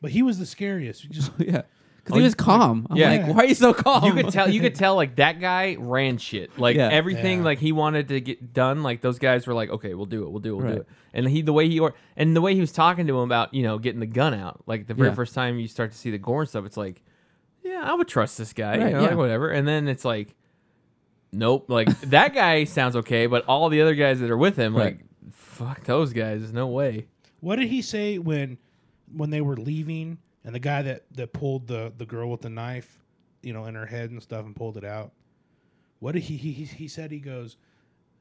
but 0.00 0.10
he 0.10 0.22
was 0.22 0.38
the 0.38 0.46
scariest. 0.46 1.04
You 1.04 1.10
just 1.10 1.32
yeah, 1.38 1.62
because 1.98 2.12
Oh, 2.12 2.16
he 2.16 2.22
was 2.22 2.34
calm. 2.34 2.86
I'm 2.90 2.96
yeah. 2.96 3.10
like, 3.10 3.26
"Why 3.28 3.42
are 3.42 3.46
you 3.46 3.54
so 3.54 3.74
calm?" 3.74 4.04
You 4.04 4.12
could 4.14 4.32
tell. 4.32 4.48
You 4.48 4.60
could 4.60 4.74
tell. 4.84 4.94
Like 4.96 5.16
that 5.16 5.40
guy 5.40 5.76
ran 5.78 6.16
shit. 6.18 6.58
Like 6.58 6.76
Yeah. 6.76 6.88
everything. 6.90 7.38
Yeah. 7.40 7.44
Like 7.44 7.58
he 7.58 7.72
wanted 7.72 8.08
to 8.08 8.20
get 8.20 8.52
done. 8.54 8.82
Like 8.82 9.00
those 9.02 9.18
guys 9.18 9.46
were 9.46 9.54
like, 9.54 9.68
okay, 9.70 9.92
we'll 9.94 10.06
do 10.06 10.24
it. 10.24 10.30
We'll 10.30 10.40
do 10.40 10.54
it. 10.54 10.56
We'll 10.56 10.66
Right. 10.66 10.74
do 10.76 10.80
it. 10.82 10.86
And 11.12 11.28
he, 11.28 11.42
the 11.42 11.52
way 11.52 11.68
he 11.68 11.80
or, 11.80 11.94
and 12.16 12.34
the 12.36 12.40
way 12.40 12.54
he 12.54 12.60
was 12.60 12.72
talking 12.72 13.06
to 13.08 13.12
him 13.18 13.24
about, 13.24 13.52
you 13.52 13.62
know, 13.62 13.78
getting 13.78 14.00
the 14.00 14.06
gun 14.06 14.32
out. 14.32 14.62
Like 14.66 14.86
the 14.86 14.94
very 14.94 15.08
Yeah. 15.10 15.14
first 15.16 15.34
time 15.34 15.58
you 15.58 15.66
start 15.68 15.92
to 15.92 15.98
see 15.98 16.10
the 16.10 16.18
gore 16.18 16.42
and 16.42 16.48
stuff, 16.48 16.64
it's 16.64 16.76
like, 16.76 17.02
yeah, 17.62 17.82
I 17.84 17.94
would 17.94 18.08
trust 18.08 18.38
this 18.38 18.52
guy. 18.52 18.78
Right, 18.78 18.86
you 18.88 18.90
know, 18.94 19.00
yeah. 19.02 19.08
like 19.08 19.16
whatever. 19.16 19.50
And 19.50 19.66
then 19.66 19.88
it's 19.88 20.04
like, 20.04 20.34
nope. 21.32 21.66
Like 21.68 21.88
that 22.02 22.34
guy 22.34 22.64
sounds 22.64 22.96
okay, 22.96 23.26
but 23.26 23.44
all 23.46 23.68
the 23.68 23.80
other 23.82 23.94
guys 23.94 24.20
that 24.20 24.30
are 24.30 24.36
with 24.36 24.56
him, 24.56 24.76
Right. 24.76 24.98
like, 24.98 25.32
fuck 25.32 25.84
those 25.84 26.12
guys. 26.12 26.40
There's 26.40 26.52
no 26.52 26.68
way. 26.68 27.06
What 27.40 27.56
did 27.56 27.68
he 27.68 27.82
say 27.82 28.18
when 28.18 28.58
when 29.12 29.30
they 29.30 29.40
were 29.40 29.56
leaving 29.56 30.18
and 30.44 30.54
the 30.54 30.60
guy 30.60 30.82
that 30.82 31.04
that 31.12 31.32
pulled 31.32 31.66
the 31.66 31.92
the 31.96 32.06
girl 32.06 32.30
with 32.30 32.42
the 32.42 32.50
knife, 32.50 32.98
you 33.42 33.52
know, 33.52 33.64
in 33.66 33.74
her 33.74 33.86
head 33.86 34.10
and 34.10 34.22
stuff 34.22 34.44
and 34.44 34.54
pulled 34.54 34.76
it 34.76 34.84
out? 34.84 35.12
what 36.00 36.12
did 36.12 36.22
he, 36.22 36.36
he 36.38 36.52
he 36.52 36.64
he 36.64 36.88
said 36.88 37.10
he 37.10 37.18
goes, 37.18 37.56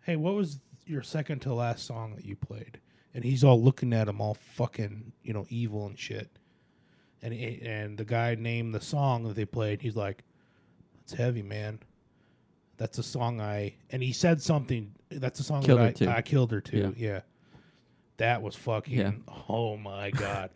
"Hey, 0.01 0.17
what 0.17 0.35
was 0.35 0.59
your 0.85 1.01
second 1.01 1.39
to 1.43 1.53
last 1.53 1.85
song 1.85 2.13
that 2.15 2.25
you 2.25 2.35
played?" 2.35 2.79
And 3.13 3.23
he's 3.23 3.43
all 3.43 3.61
looking 3.61 3.93
at 3.93 4.07
him 4.09 4.19
all 4.21 4.33
fucking, 4.33 5.13
you 5.23 5.33
know, 5.33 5.45
evil 5.49 5.87
and 5.87 5.97
shit. 5.97 6.29
And 7.21 7.33
he, 7.33 7.59
and 7.63 7.97
the 7.97 8.05
guy 8.05 8.35
named 8.35 8.73
the 8.73 8.81
song 8.81 9.23
that 9.23 9.35
they 9.35 9.45
played. 9.45 9.81
He's 9.81 9.95
like, 9.95 10.23
"It's 11.03 11.13
heavy, 11.13 11.41
man. 11.41 11.79
That's 12.77 12.97
a 12.97 13.03
song 13.03 13.41
I." 13.41 13.75
And 13.89 14.01
he 14.01 14.13
said 14.13 14.41
something. 14.41 14.93
That's 15.09 15.39
a 15.39 15.43
song 15.43 15.63
Killed 15.63 15.79
that 15.79 16.01
I. 16.07 16.17
I 16.17 16.21
killed 16.21 16.51
her 16.51 16.61
too. 16.61 16.93
Yeah. 16.97 17.09
Yeah. 17.11 17.21
That 18.17 18.41
was 18.41 18.55
fucking. 18.55 18.97
Yeah. 18.97 19.11
Oh 19.49 19.75
my 19.77 20.11
god. 20.11 20.49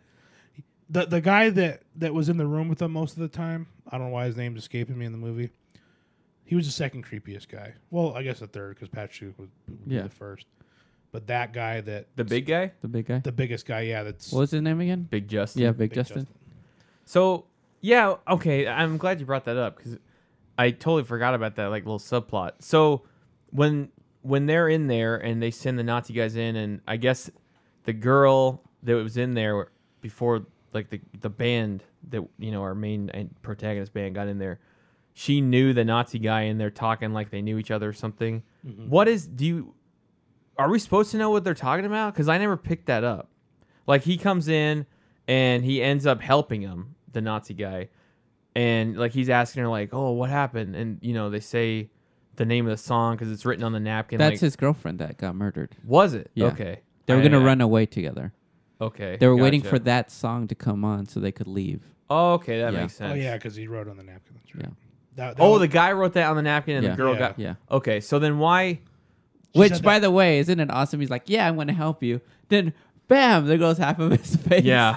the 0.88 1.06
the 1.06 1.20
guy 1.20 1.50
that 1.50 1.82
that 1.96 2.14
was 2.14 2.28
in 2.28 2.36
the 2.38 2.46
room 2.46 2.68
with 2.68 2.78
them 2.78 2.92
most 2.92 3.12
of 3.12 3.18
the 3.20 3.28
time. 3.28 3.66
I 3.88 3.98
don't 3.98 4.06
know 4.08 4.12
why 4.12 4.24
his 4.26 4.36
name's 4.36 4.60
escaping 4.60 4.96
me 4.98 5.04
in 5.06 5.12
the 5.12 5.18
movie. 5.18 5.50
He 6.46 6.54
was 6.54 6.66
the 6.66 6.72
second 6.72 7.04
creepiest 7.06 7.48
guy. 7.48 7.74
Well, 7.90 8.14
I 8.14 8.22
guess 8.22 8.38
the 8.40 8.46
third 8.46 8.74
because 8.76 8.88
Patrick 8.88 9.14
Stewart 9.14 9.38
was, 9.38 9.48
Yeah. 9.86 10.02
the 10.02 10.08
first. 10.10 10.46
But 11.10 11.26
that 11.28 11.52
guy 11.52 11.80
that 11.82 12.08
The 12.16 12.24
big 12.24 12.46
guy, 12.46 12.72
The 12.80 12.88
big 12.88 13.06
guy. 13.06 13.18
the 13.20 13.32
biggest 13.32 13.66
guy, 13.66 13.82
yeah, 13.82 14.02
that's 14.02 14.32
what 14.32 14.40
was 14.40 14.50
his 14.50 14.60
name 14.62 14.80
again? 14.80 15.02
Big 15.10 15.28
Justin. 15.28 15.62
Yeah, 15.62 15.70
Big, 15.70 15.90
Big 15.90 15.94
Justin. 15.94 16.26
So 17.04 17.46
yeah, 17.80 18.14
okay. 18.28 18.66
I'm 18.66 18.96
glad 18.96 19.20
you 19.20 19.26
brought 19.26 19.44
that 19.44 19.56
up 19.56 19.76
because 19.76 19.98
I 20.56 20.70
totally 20.70 21.04
forgot 21.04 21.34
about 21.34 21.56
that 21.56 21.66
like 21.66 21.84
little 21.84 21.98
subplot. 21.98 22.52
So 22.60 23.02
when 23.50 23.90
when 24.22 24.46
they're 24.46 24.68
in 24.68 24.86
there 24.86 25.16
and 25.16 25.42
they 25.42 25.50
send 25.50 25.78
the 25.78 25.82
Nazi 25.82 26.14
guys 26.14 26.36
in, 26.36 26.56
and 26.56 26.80
I 26.88 26.96
guess 26.96 27.30
the 27.84 27.92
girl 27.92 28.62
that 28.82 28.94
was 28.94 29.16
in 29.16 29.34
there 29.34 29.68
before, 30.00 30.46
like 30.72 30.90
the 30.90 31.00
the 31.20 31.30
band 31.30 31.82
that 32.08 32.26
you 32.38 32.50
know 32.50 32.62
our 32.62 32.74
main 32.74 33.30
protagonist 33.42 33.92
band 33.92 34.14
got 34.14 34.28
in 34.28 34.38
there, 34.38 34.60
she 35.12 35.40
knew 35.40 35.72
the 35.72 35.84
Nazi 35.84 36.18
guy 36.18 36.42
in 36.42 36.58
there 36.58 36.70
talking 36.70 37.12
like 37.12 37.30
they 37.30 37.42
knew 37.42 37.58
each 37.58 37.70
other 37.70 37.88
or 37.88 37.92
something. 37.92 38.42
Mm-hmm. 38.66 38.88
What 38.88 39.08
is 39.08 39.26
do 39.26 39.44
you? 39.44 39.74
Are 40.56 40.70
we 40.70 40.78
supposed 40.78 41.10
to 41.10 41.18
know 41.18 41.30
what 41.30 41.44
they're 41.44 41.52
talking 41.52 41.84
about? 41.84 42.14
Because 42.14 42.28
I 42.28 42.38
never 42.38 42.56
picked 42.56 42.86
that 42.86 43.04
up. 43.04 43.28
Like 43.86 44.04
he 44.04 44.16
comes 44.16 44.48
in 44.48 44.86
and 45.28 45.64
he 45.64 45.82
ends 45.82 46.06
up 46.06 46.20
helping 46.20 46.60
him, 46.62 46.94
the 47.12 47.20
Nazi 47.20 47.54
guy, 47.54 47.88
and 48.54 48.96
like 48.96 49.12
he's 49.12 49.28
asking 49.28 49.62
her 49.62 49.68
like, 49.68 49.90
"Oh, 49.92 50.12
what 50.12 50.30
happened?" 50.30 50.76
And 50.76 50.98
you 51.02 51.12
know 51.14 51.30
they 51.30 51.40
say 51.40 51.90
the 52.36 52.44
name 52.44 52.66
of 52.66 52.70
the 52.70 52.76
song 52.76 53.14
because 53.16 53.30
it's 53.30 53.44
written 53.44 53.64
on 53.64 53.72
the 53.72 53.80
napkin. 53.80 54.18
That's 54.18 54.34
like, 54.34 54.40
his 54.40 54.56
girlfriend 54.56 54.98
that 54.98 55.18
got 55.18 55.34
murdered. 55.34 55.76
Was 55.84 56.14
it? 56.14 56.30
Yeah. 56.34 56.46
Okay. 56.46 56.80
They 57.06 57.14
were 57.14 57.22
gonna 57.22 57.40
I- 57.40 57.44
run 57.44 57.60
away 57.60 57.86
together. 57.86 58.32
Okay. 58.80 59.16
They 59.18 59.26
were 59.28 59.36
waiting 59.36 59.62
for 59.62 59.78
that 59.80 60.10
song 60.10 60.48
to 60.48 60.54
come 60.54 60.84
on 60.84 61.06
so 61.06 61.20
they 61.20 61.32
could 61.32 61.46
leave. 61.46 61.82
Oh, 62.10 62.34
okay, 62.34 62.58
that 62.60 62.72
Yeah. 62.72 62.80
makes 62.82 62.94
sense. 62.96 63.12
oh 63.12 63.14
yeah, 63.14 63.34
because 63.36 63.54
he 63.54 63.66
wrote 63.66 63.88
on 63.88 63.96
the 63.96 64.02
napkin. 64.02 64.34
That's 64.36 64.54
right. 64.54 64.64
Yeah. 64.66 64.70
That- 65.16 65.36
that 65.36 65.42
Oh, 65.42 65.52
was- 65.52 65.60
the 65.60 65.68
guy 65.68 65.92
wrote 65.92 66.12
that 66.14 66.28
on 66.28 66.36
the 66.36 66.42
napkin, 66.42 66.76
and 66.76 66.84
Yeah. 66.84 66.90
the 66.90 66.96
girl 66.96 67.12
Yeah. 67.14 67.18
got. 67.18 67.38
Yeah. 67.38 67.54
Okay, 67.70 68.00
so 68.00 68.18
then 68.18 68.38
why? 68.38 68.80
Which, 69.54 69.80
by 69.82 69.94
that- 70.00 70.00
the 70.00 70.10
way, 70.10 70.38
isn't 70.40 70.58
it 70.58 70.70
awesome? 70.70 70.98
He's 71.00 71.08
like, 71.10 71.22
"Yeah, 71.30 71.46
I'm 71.48 71.54
going 71.54 71.68
to 71.68 71.72
help 71.72 72.02
you." 72.02 72.20
Then, 72.48 72.72
bam! 73.08 73.46
There 73.46 73.58
goes 73.58 73.78
half 73.78 73.98
of 73.98 74.10
his 74.12 74.36
face. 74.48 74.64
Yeah. 74.64 74.96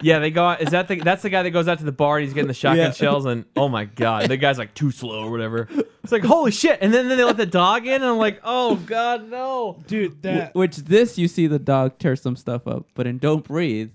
yeah, 0.00 0.18
they 0.18 0.30
go. 0.30 0.44
out- 0.46 0.60
Is 0.62 0.70
that 0.70 0.88
the? 0.88 0.96
That's 1.00 1.22
the 1.22 1.30
guy 1.30 1.42
that 1.42 1.50
goes 1.50 1.68
out 1.68 1.78
to 1.78 1.84
the 1.84 1.92
bar 1.92 2.18
and 2.18 2.24
he's 2.24 2.34
getting 2.34 2.48
the 2.48 2.54
shotgun 2.54 2.86
Yeah. 2.86 2.90
shells, 2.92 3.24
and 3.26 3.44
oh 3.56 3.68
my 3.68 3.84
god, 3.84 4.28
the 4.28 4.36
guy's 4.36 4.58
like 4.58 4.74
too 4.74 4.90
slow 4.90 5.24
or 5.24 5.30
whatever. 5.30 5.68
It's 6.02 6.12
like 6.12 6.24
holy 6.24 6.50
shit, 6.50 6.78
and 6.80 6.92
then, 6.92 7.08
then 7.08 7.18
they 7.18 7.24
let 7.24 7.36
the 7.36 7.46
dog 7.46 7.86
in, 7.86 7.94
and 7.94 8.04
I'm 8.04 8.18
like, 8.18 8.40
oh 8.44 8.76
god, 8.76 9.28
no. 9.30 9.82
dude. 9.86 10.22
That 10.22 10.54
Which 10.54 10.76
this 10.76 11.18
you 11.18 11.28
see 11.28 11.46
the 11.46 11.58
dog 11.58 11.98
tear 11.98 12.16
some 12.16 12.36
stuff 12.36 12.66
up, 12.66 12.86
but 12.94 13.06
in 13.06 13.18
Don't 13.18 13.44
Breathe, 13.44 13.90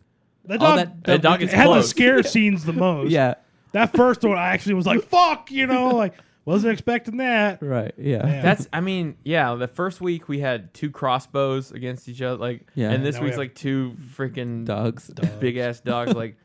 the 0.45 0.53
all 0.59 0.75
dog, 0.75 0.77
that- 0.77 1.03
The 1.03 1.17
dog 1.19 1.41
it 1.41 1.45
is 1.45 1.51
had 1.53 1.67
the 1.67 1.71
close. 1.73 1.89
scare 1.89 2.21
scenes 2.23 2.65
the 2.65 2.73
most. 2.73 3.09
yeah, 3.11 3.35
That 3.71 3.95
first 3.95 4.23
one, 4.23 4.37
I 4.37 4.49
actually 4.53 4.75
was 4.75 4.85
like, 4.85 5.03
"Fuck," 5.03 5.51
you 5.51 5.65
know, 5.67 5.89
like 5.95 6.13
wasn't 6.45 6.73
expecting 6.73 7.17
that. 7.17 7.61
right, 7.61 7.93
yeah, 7.97 8.25
Yeah. 8.27 8.41
That's. 8.41 8.67
I 8.73 8.81
mean, 8.81 9.15
yeah. 9.23 9.55
The 9.55 9.67
first 9.67 10.01
week 10.01 10.27
we 10.27 10.39
had 10.39 10.73
two 10.73 10.91
crossbows 10.91 11.71
against 11.71 12.09
each 12.09 12.21
other, 12.21 12.37
like, 12.37 12.67
Yeah. 12.75 12.91
and 12.91 13.05
this 13.05 13.15
Now 13.15 13.21
we 13.21 13.25
week's 13.25 13.35
have 13.35 13.39
like 13.39 13.55
two 13.55 13.95
freaking 14.15 14.65
dogs. 14.65 15.09
big 15.39 15.57
ass 15.57 15.79
dogs. 15.81 16.13
Like, 16.13 16.35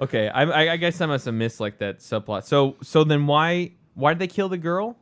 okay, 0.00 0.28
I, 0.28 0.42
I, 0.42 0.72
I 0.72 0.76
guess 0.76 1.00
I 1.00 1.06
must 1.06 1.24
have 1.26 1.34
missed 1.34 1.60
like 1.60 1.78
that 1.78 2.00
subplot. 2.00 2.44
So, 2.44 2.76
so 2.82 3.04
then 3.04 3.26
why 3.26 3.72
why 3.94 4.12
did 4.14 4.18
they 4.20 4.26
kill 4.26 4.48
the 4.48 4.58
girl? 4.58 4.96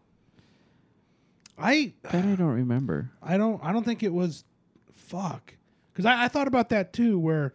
I 1.58 1.92
That 2.02 2.14
I 2.24 2.34
don't 2.34 2.40
remember. 2.54 3.10
I 3.22 3.36
don't 3.36 3.62
I 3.62 3.72
don't 3.72 3.84
think 3.84 4.02
it 4.02 4.12
was 4.12 4.44
fuck 4.92 5.54
because 5.92 6.06
I, 6.06 6.24
I 6.24 6.28
thought 6.28 6.48
about 6.48 6.70
that 6.70 6.92
too 6.92 7.18
where 7.18 7.54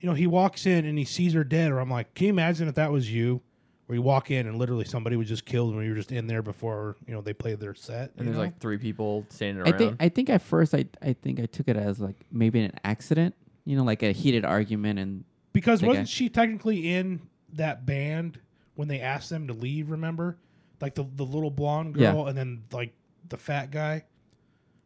you 0.00 0.08
know 0.08 0.14
he 0.14 0.26
walks 0.26 0.66
in 0.66 0.84
and 0.84 0.96
he 0.98 1.04
sees 1.04 1.32
her 1.34 1.44
dead 1.44 1.70
or 1.72 1.80
I'm 1.80 1.90
like 1.90 2.14
can 2.14 2.26
you 2.26 2.32
imagine 2.32 2.68
if 2.68 2.76
that 2.76 2.92
was 2.92 3.12
you 3.12 3.42
where 3.88 3.96
you 3.96 4.02
walk 4.02 4.30
in 4.30 4.46
and 4.46 4.58
literally 4.58 4.84
somebody 4.84 5.16
was 5.16 5.26
just 5.28 5.46
killed 5.46 5.74
when 5.74 5.82
you 5.82 5.90
were 5.90 5.96
just 5.96 6.12
in 6.12 6.26
there 6.26 6.42
before 6.42 6.94
you 7.06 7.14
know 7.14 7.22
they 7.22 7.32
played 7.32 7.58
their 7.58 7.74
set 7.74 8.12
And 8.18 8.26
there's 8.28 8.36
know? 8.36 8.42
like 8.42 8.58
three 8.60 8.76
people 8.78 9.24
standing 9.30 9.62
around. 9.62 9.74
I 9.74 9.78
think 9.78 9.96
I 9.98 10.08
think 10.10 10.28
at 10.30 10.42
first 10.42 10.74
I 10.74 10.84
I 11.02 11.14
think 11.14 11.40
I 11.40 11.46
took 11.46 11.68
it 11.68 11.76
as 11.76 11.98
like 11.98 12.16
maybe 12.30 12.60
an 12.60 12.72
accident, 12.84 13.34
you 13.64 13.76
know, 13.76 13.84
like 13.84 14.02
a 14.02 14.12
heated 14.12 14.44
argument, 14.44 14.98
and 14.98 15.24
because 15.54 15.82
wasn't 15.82 16.06
she 16.08 16.28
technically 16.28 16.92
in 16.94 17.22
that 17.54 17.86
band 17.86 18.38
when 18.74 18.88
they 18.88 19.00
asked 19.00 19.30
them 19.30 19.46
to 19.48 19.54
leave 19.54 19.90
remember 19.90 20.36
like 20.82 20.94
the 20.94 21.04
the 21.16 21.24
little 21.24 21.50
blonde 21.50 21.96
Yeah. 21.96 22.12
girl 22.12 22.26
and 22.26 22.36
then 22.36 22.64
like 22.70 22.92
the 23.26 23.38
fat 23.38 23.70
guy 23.70 24.04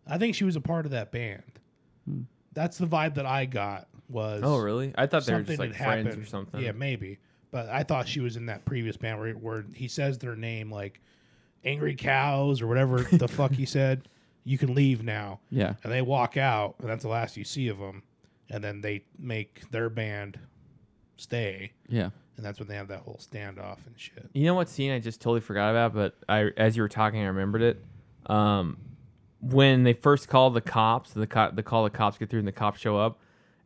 I 0.06 0.16
think 0.18 0.36
she 0.36 0.44
was 0.44 0.54
a 0.56 0.60
part 0.60 0.86
of 0.86 0.92
that 0.92 1.10
band 1.12 1.42
Hmm. 2.06 2.22
that's 2.52 2.78
the 2.78 2.86
vibe 2.86 3.14
that 3.14 3.26
I 3.26 3.46
got 3.46 3.88
was 4.08 4.42
oh, 4.44 4.58
really? 4.58 4.92
I 4.96 5.06
thought 5.06 5.24
they 5.26 5.32
were 5.34 5.42
just 5.42 5.58
like 5.58 5.74
friends 5.74 6.06
happened. 6.06 6.22
or 6.22 6.26
something. 6.26 6.60
Yeah, 6.60 6.72
maybe. 6.72 7.18
But 7.52 7.68
I 7.68 7.84
thought 7.84 8.08
she 8.08 8.18
was 8.20 8.36
in 8.36 8.46
that 8.46 8.64
previous 8.64 8.96
band 8.96 9.20
where, 9.20 9.32
where 9.34 9.64
he 9.74 9.86
says 9.86 10.18
their 10.18 10.34
name 10.34 10.72
like 10.72 11.00
Angry 11.64 11.94
Cows 11.94 12.60
or 12.60 12.66
whatever 12.66 13.02
the 13.12 13.28
fuck 13.28 13.52
he 13.52 13.66
said. 13.66 14.08
You 14.44 14.58
can 14.58 14.74
leave 14.74 15.04
now. 15.04 15.38
yeah, 15.50 15.74
And 15.84 15.92
they 15.92 16.02
walk 16.02 16.36
out, 16.36 16.74
and 16.80 16.88
that's 16.88 17.04
the 17.04 17.08
last 17.08 17.36
you 17.36 17.44
see 17.44 17.68
of 17.68 17.78
them. 17.78 18.02
And 18.50 18.64
then 18.64 18.80
they 18.80 19.04
make 19.16 19.70
their 19.70 19.88
band 19.88 20.36
stay, 21.16 21.72
yeah, 21.88 22.10
and 22.36 22.44
that's 22.44 22.58
when 22.58 22.66
they 22.68 22.74
have 22.74 22.88
that 22.88 23.00
whole 23.00 23.20
standoff 23.22 23.78
and 23.86 23.94
shit. 23.96 24.28
You 24.32 24.44
know 24.44 24.54
what 24.54 24.68
scene 24.68 24.90
I 24.90 24.98
just 24.98 25.20
totally 25.20 25.40
forgot 25.40 25.70
about, 25.70 25.94
but 25.94 26.16
I 26.28 26.50
as 26.56 26.76
you 26.76 26.82
were 26.82 26.88
talking, 26.88 27.20
I 27.22 27.26
remembered 27.26 27.62
it. 27.62 27.84
Um, 28.26 28.78
when 29.40 29.84
they 29.84 29.92
first 29.92 30.28
call 30.28 30.50
the 30.50 30.60
cops, 30.60 31.12
the 31.12 31.26
co- 31.26 31.52
the 31.52 31.62
call 31.62 31.84
the 31.84 31.90
cops 31.90 32.18
get 32.18 32.28
through, 32.28 32.40
and 32.40 32.48
the 32.48 32.52
cops 32.52 32.80
show 32.80 32.96
up, 32.98 33.20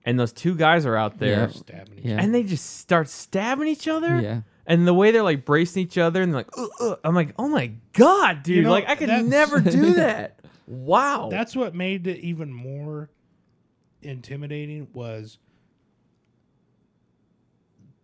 and 0.07 0.19
those 0.19 0.33
two 0.33 0.55
guys 0.55 0.87
are 0.87 0.97
out 0.97 1.19
there, 1.19 1.41
Yeah. 1.41 1.47
Stabbing 1.49 1.99
each 1.99 2.05
yeah, 2.07 2.17
and 2.19 2.35
they 2.35 2.43
just 2.45 2.79
start 2.79 3.09
stabbing 3.11 3.69
each 3.69 3.87
other. 3.89 4.19
yeah. 4.21 4.41
And 4.69 4.87
the 4.89 4.95
way 4.95 5.11
they're 5.13 5.23
like 5.23 5.45
bracing 5.45 5.83
each 5.85 5.99
other, 5.99 6.23
and 6.23 6.33
they're 6.33 6.41
like, 6.41 6.49
"Ugh, 6.59 6.69
ugh." 6.81 6.99
I'm 7.05 7.15
like, 7.15 7.35
oh 7.39 7.47
my 7.49 7.73
god, 7.93 8.43
dude! 8.43 8.57
You 8.57 8.63
know, 8.63 8.71
like 8.71 8.89
I 8.89 8.97
could 8.97 9.09
that's- 9.11 9.25
never 9.27 9.61
do 9.61 9.93
that. 9.97 10.41
Wow. 10.67 11.29
That's 11.31 11.55
what 11.55 11.75
made 11.75 12.07
it 12.09 12.19
even 12.21 12.53
more 12.53 13.09
intimidating 14.03 14.89
was 14.93 15.39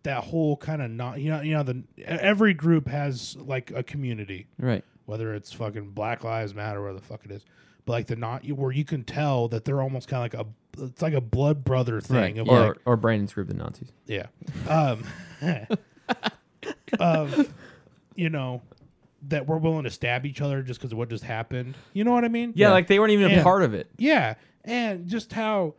that 0.03 0.23
whole 0.25 0.57
kind 0.57 0.81
of 0.81 0.91
not 0.91 1.19
you 1.19 1.29
know 1.31 1.41
you 1.41 1.53
know 1.53 1.63
the 1.63 1.83
every 2.05 2.53
group 2.53 2.87
has 2.87 3.35
like 3.37 3.71
a 3.71 3.83
community 3.83 4.47
Right. 4.59 4.83
whether 5.05 5.33
it's 5.33 5.53
fucking 5.53 5.91
Black 5.91 6.23
Lives 6.23 6.53
Matter 6.53 6.79
or 6.79 6.83
whatever 6.83 6.99
the 6.99 7.05
fuck 7.05 7.25
it 7.25 7.31
is 7.31 7.45
but 7.85 7.93
like 7.93 8.07
the 8.07 8.15
not 8.17 8.45
where 8.47 8.71
you 8.71 8.83
can 8.83 9.03
tell 9.03 9.47
that 9.49 9.63
they're 9.65 9.81
almost 9.81 10.07
kind 10.09 10.25
of 10.25 10.33
like 10.39 10.45
a 10.45 10.49
it's 10.77 11.01
like 11.01 11.13
a 11.13 11.21
blood 11.21 11.63
brother 11.63 12.01
thing 12.01 12.17
Right, 12.17 12.37
of 12.37 12.49
or 12.49 12.59
like 12.69 12.77
or 12.85 12.97
Brandon's 12.97 13.33
group, 13.33 13.47
the 13.47 13.53
Nazis. 13.53 13.91
yeah 14.07 14.27
um 14.67 15.03
of 16.99 17.53
you 18.15 18.29
know 18.29 18.61
that 19.29 19.47
we're 19.47 19.57
willing 19.57 19.83
to 19.85 19.89
stab 19.89 20.25
each 20.25 20.41
other 20.41 20.61
just 20.61 20.79
because 20.79 20.91
of 20.91 20.97
what 20.97 21.09
just 21.09 21.23
happened 21.23 21.75
you 21.93 22.03
know 22.03 22.11
what 22.11 22.25
I 22.25 22.27
mean 22.27 22.53
Yeah, 22.55 22.71
like 22.71 22.87
they 22.87 22.99
weren't 22.99 23.11
even 23.11 23.31
a 23.31 23.35
Yeah. 23.35 23.43
part 23.43 23.63
of 23.63 23.73
it. 23.73 23.89
Yeah, 23.97 24.35
and 24.65 25.07
just 25.07 25.31
how, 25.33 25.75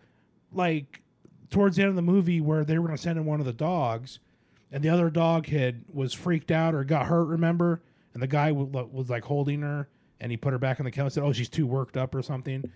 like, 0.52 1.02
towards 1.50 1.76
the 1.76 1.82
end 1.82 1.90
of 1.90 1.96
the 1.96 2.02
movie, 2.02 2.40
where 2.40 2.64
they 2.64 2.78
were 2.78 2.86
going 2.86 2.96
to 2.96 3.02
send 3.02 3.18
in 3.18 3.24
one 3.26 3.40
of 3.40 3.46
the 3.46 3.52
dogs, 3.52 4.18
and 4.72 4.82
the 4.82 4.88
other 4.88 5.08
dog 5.10 5.46
had 5.46 5.84
was 5.92 6.12
freaked 6.14 6.50
out 6.50 6.74
or 6.74 6.84
got 6.84 7.06
hurt. 7.06 7.24
Remember, 7.26 7.82
and 8.12 8.22
the 8.22 8.26
guy 8.26 8.48
w- 8.48 8.88
was 8.92 9.08
like 9.10 9.24
holding 9.24 9.60
her, 9.62 9.88
and 10.20 10.30
he 10.32 10.36
put 10.36 10.52
her 10.52 10.58
back 10.58 10.78
in 10.78 10.84
the 10.84 10.90
kennel. 10.90 11.06
and 11.06 11.12
Said, 11.12 11.22
"Oh, 11.22 11.32
she's 11.32 11.48
too 11.48 11.66
worked 11.66 11.96
up 11.96 12.14
or 12.14 12.22
something." 12.22 12.70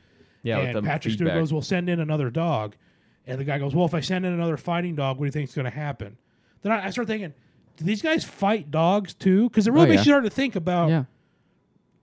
Yeah, 0.48 0.58
and 0.58 0.76
the 0.76 0.82
Patrick 0.82 1.14
Stewart 1.14 1.28
feedback. 1.30 1.40
goes, 1.42 1.52
"Well, 1.52 1.62
send 1.62 1.88
in 1.88 2.00
another 2.00 2.30
dog," 2.30 2.76
and 3.26 3.38
the 3.40 3.44
guy 3.44 3.58
goes, 3.58 3.74
"Well, 3.74 3.86
if 3.86 3.94
I 3.94 4.00
send 4.00 4.24
in 4.26 4.32
another 4.32 4.56
fighting 4.56 4.94
dog, 4.96 5.18
what 5.18 5.24
do 5.24 5.26
you 5.26 5.32
think 5.32 5.48
is 5.48 5.54
going 5.54 5.64
to 5.64 5.70
happen?" 5.70 6.16
Then 6.62 6.72
I, 6.72 6.86
I 6.86 6.90
start 6.90 7.06
thinking, 7.08 7.32
do 7.76 7.84
these 7.84 8.02
guys 8.02 8.24
fight 8.24 8.70
dogs 8.72 9.14
too? 9.14 9.48
Because 9.48 9.68
it 9.68 9.70
really 9.72 9.86
Oh, 9.86 9.88
makes 9.90 9.98
yeah. 10.06 10.14
you 10.16 10.20
start 10.20 10.24
to 10.24 10.30
think 10.30 10.56
about 10.56 10.88
Yeah. 10.90 11.04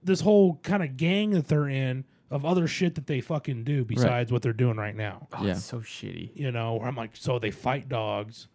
this 0.04 0.22
whole 0.22 0.56
kind 0.64 0.84
of 0.84 0.98
gang 0.98 1.32
that 1.32 1.48
they're 1.48 1.68
in 1.68 2.06
of 2.32 2.46
other 2.46 2.68
shit 2.68 2.96
that 2.96 3.08
they 3.08 3.20
fucking 3.22 3.64
do 3.64 3.84
besides 3.84 4.32
what 4.32 4.42
they're 4.42 4.54
doing 4.54 4.78
right 4.78 4.96
now. 4.96 5.28
Oh, 5.34 5.44
Yeah. 5.46 5.52
it's 5.52 5.64
so 5.66 5.80
shitty. 5.80 6.32
You 6.36 6.52
know, 6.52 6.76
where 6.76 6.88
I'm 6.88 6.96
like, 6.96 7.12
so 7.16 7.40
they 7.40 7.52
fight 7.52 7.90
dogs, 7.90 8.48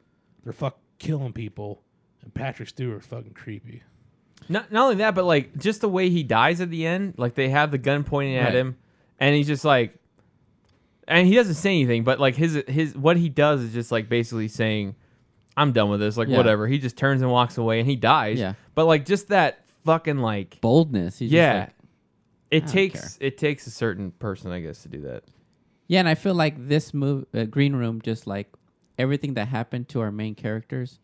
they're 0.43 0.53
fuck 0.53 0.79
killing 0.99 1.33
people, 1.33 1.83
and 2.23 2.33
Patrick 2.33 2.69
Stewart's 2.69 3.07
fucking 3.07 3.35
creepy. 3.35 3.83
Not 4.49 4.73
not 4.73 4.85
only 4.85 4.97
that, 4.97 5.15
but 5.15 5.25
like 5.27 5.57
just 5.59 5.83
the 5.83 5.89
way 5.89 6.09
he 6.11 6.23
dies 6.23 6.61
at 6.61 6.71
the 6.71 6.87
end, 6.87 7.15
like 7.19 7.35
they 7.35 7.51
have 7.51 7.71
the 7.71 7.79
gun 7.79 8.03
pointing 8.05 8.37
at 8.37 8.55
him, 8.55 8.77
and 9.21 9.35
he's 9.35 9.47
just 9.47 9.65
like, 9.65 9.95
and 11.07 11.27
he 11.27 11.35
doesn't 11.35 11.55
say 11.55 11.71
anything, 11.71 12.05
but 12.05 12.19
like 12.19 12.35
his 12.37 12.63
his 12.67 12.97
what 12.97 13.17
he 13.17 13.29
does 13.29 13.61
is 13.61 13.73
just 13.73 13.93
like 13.93 14.09
basically 14.09 14.49
saying, 14.49 14.95
"I'm 15.57 15.73
done 15.73 15.91
with 15.91 16.01
this," 16.01 16.17
like 16.17 16.29
Yeah. 16.29 16.37
whatever. 16.37 16.67
He 16.67 16.79
just 16.79 16.97
turns 16.97 17.23
and 17.23 17.31
walks 17.31 17.59
away, 17.59 17.81
and 17.81 17.89
he 17.89 17.97
dies. 17.97 18.39
Yeah. 18.39 18.55
But 18.75 18.87
like 18.87 19.05
just 19.07 19.29
that 19.29 19.67
fucking 19.85 20.19
like 20.19 20.61
boldness. 20.61 21.19
He's 21.19 21.31
just 21.31 21.37
yeah. 21.37 21.61
like- 21.61 21.75
it 22.51 22.67
takes 22.67 23.17
it 23.21 23.39
takes 23.39 23.67
a 23.67 23.71
certain 23.71 24.11
person, 24.13 24.51
I 24.51 24.61
guess, 24.61 24.83
to 24.83 24.89
do 24.89 25.03
that. 25.03 25.23
Yeah, 25.87 26.01
and 26.01 26.09
I 26.09 26.15
feel 26.15 26.35
like 26.35 26.69
this 26.69 26.93
move, 26.95 27.27
uh, 27.35 27.45
Green 27.45 27.75
Room, 27.75 28.01
just 28.03 28.27
like 28.27 28.53
everything 28.99 29.35
that 29.35 29.49
happened 29.49 29.89
to 29.91 30.01
our 30.01 30.11
main 30.13 30.35
characters, 30.35 30.99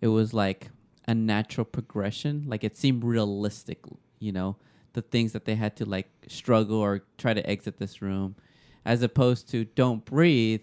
it 0.00 0.08
was 0.08 0.32
like 0.34 0.68
a 1.08 1.14
natural 1.14 1.64
progression. 1.64 2.44
Like 2.46 2.62
it 2.64 2.76
seemed 2.76 3.02
realistic, 3.04 3.80
you 4.18 4.30
know, 4.32 4.56
the 4.92 5.02
things 5.02 5.32
that 5.32 5.44
they 5.44 5.54
had 5.54 5.76
to 5.76 5.84
like 5.84 6.08
struggle 6.28 6.78
or 6.78 7.02
try 7.18 7.34
to 7.34 7.48
exit 7.48 7.78
this 7.78 8.02
room, 8.02 8.36
as 8.84 9.02
opposed 9.02 9.48
to 9.50 9.64
Don't 9.64 10.04
Breathe. 10.04 10.62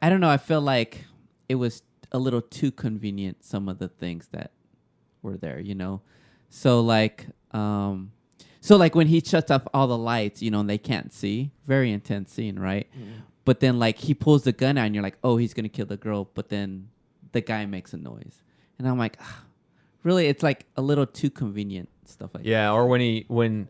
I 0.00 0.08
don't 0.10 0.20
know. 0.20 0.28
I 0.30 0.36
feel 0.36 0.60
like 0.60 1.04
it 1.48 1.54
was 1.56 1.82
a 2.10 2.18
little 2.18 2.42
too 2.42 2.70
convenient. 2.70 3.44
Some 3.44 3.68
of 3.68 3.78
the 3.78 3.88
things 3.88 4.28
that 4.32 4.50
were 5.22 5.36
there, 5.36 5.60
you 5.60 5.74
know. 5.74 6.02
So 6.50 6.80
like, 6.80 7.26
um, 7.52 8.12
so 8.60 8.76
like 8.76 8.94
when 8.94 9.06
he 9.06 9.20
shuts 9.20 9.50
off 9.50 9.62
all 9.72 9.86
the 9.86 9.96
lights, 9.96 10.42
you 10.42 10.50
know, 10.50 10.60
and 10.60 10.68
they 10.70 10.78
can't 10.78 11.12
see. 11.12 11.50
Very 11.66 11.90
intense 11.92 12.32
scene, 12.32 12.58
right? 12.58 12.88
But 13.44 13.60
then 13.60 13.78
like 13.78 13.98
he 13.98 14.14
pulls 14.14 14.42
the 14.44 14.52
gun 14.52 14.76
out, 14.78 14.86
and 14.86 14.94
you're 14.94 15.02
like, 15.02 15.18
oh, 15.24 15.36
he's 15.36 15.54
gonna 15.54 15.68
kill 15.68 15.86
the 15.86 15.96
girl. 15.96 16.28
But 16.34 16.48
then 16.48 16.88
the 17.32 17.40
guy 17.40 17.64
makes 17.66 17.92
a 17.92 17.96
noise, 17.96 18.42
and 18.78 18.86
I'm 18.86 18.98
like, 18.98 19.16
"Ah, 19.20 19.42
really? 20.02 20.26
It's 20.26 20.42
like 20.42 20.66
a 20.76 20.82
little 20.82 21.06
too 21.06 21.30
convenient 21.30 21.88
stuff 22.04 22.30
like 22.34 22.44
Yeah, 22.44 22.72
or 22.72 22.86
when 22.86 23.00
he 23.00 23.24
when 23.28 23.68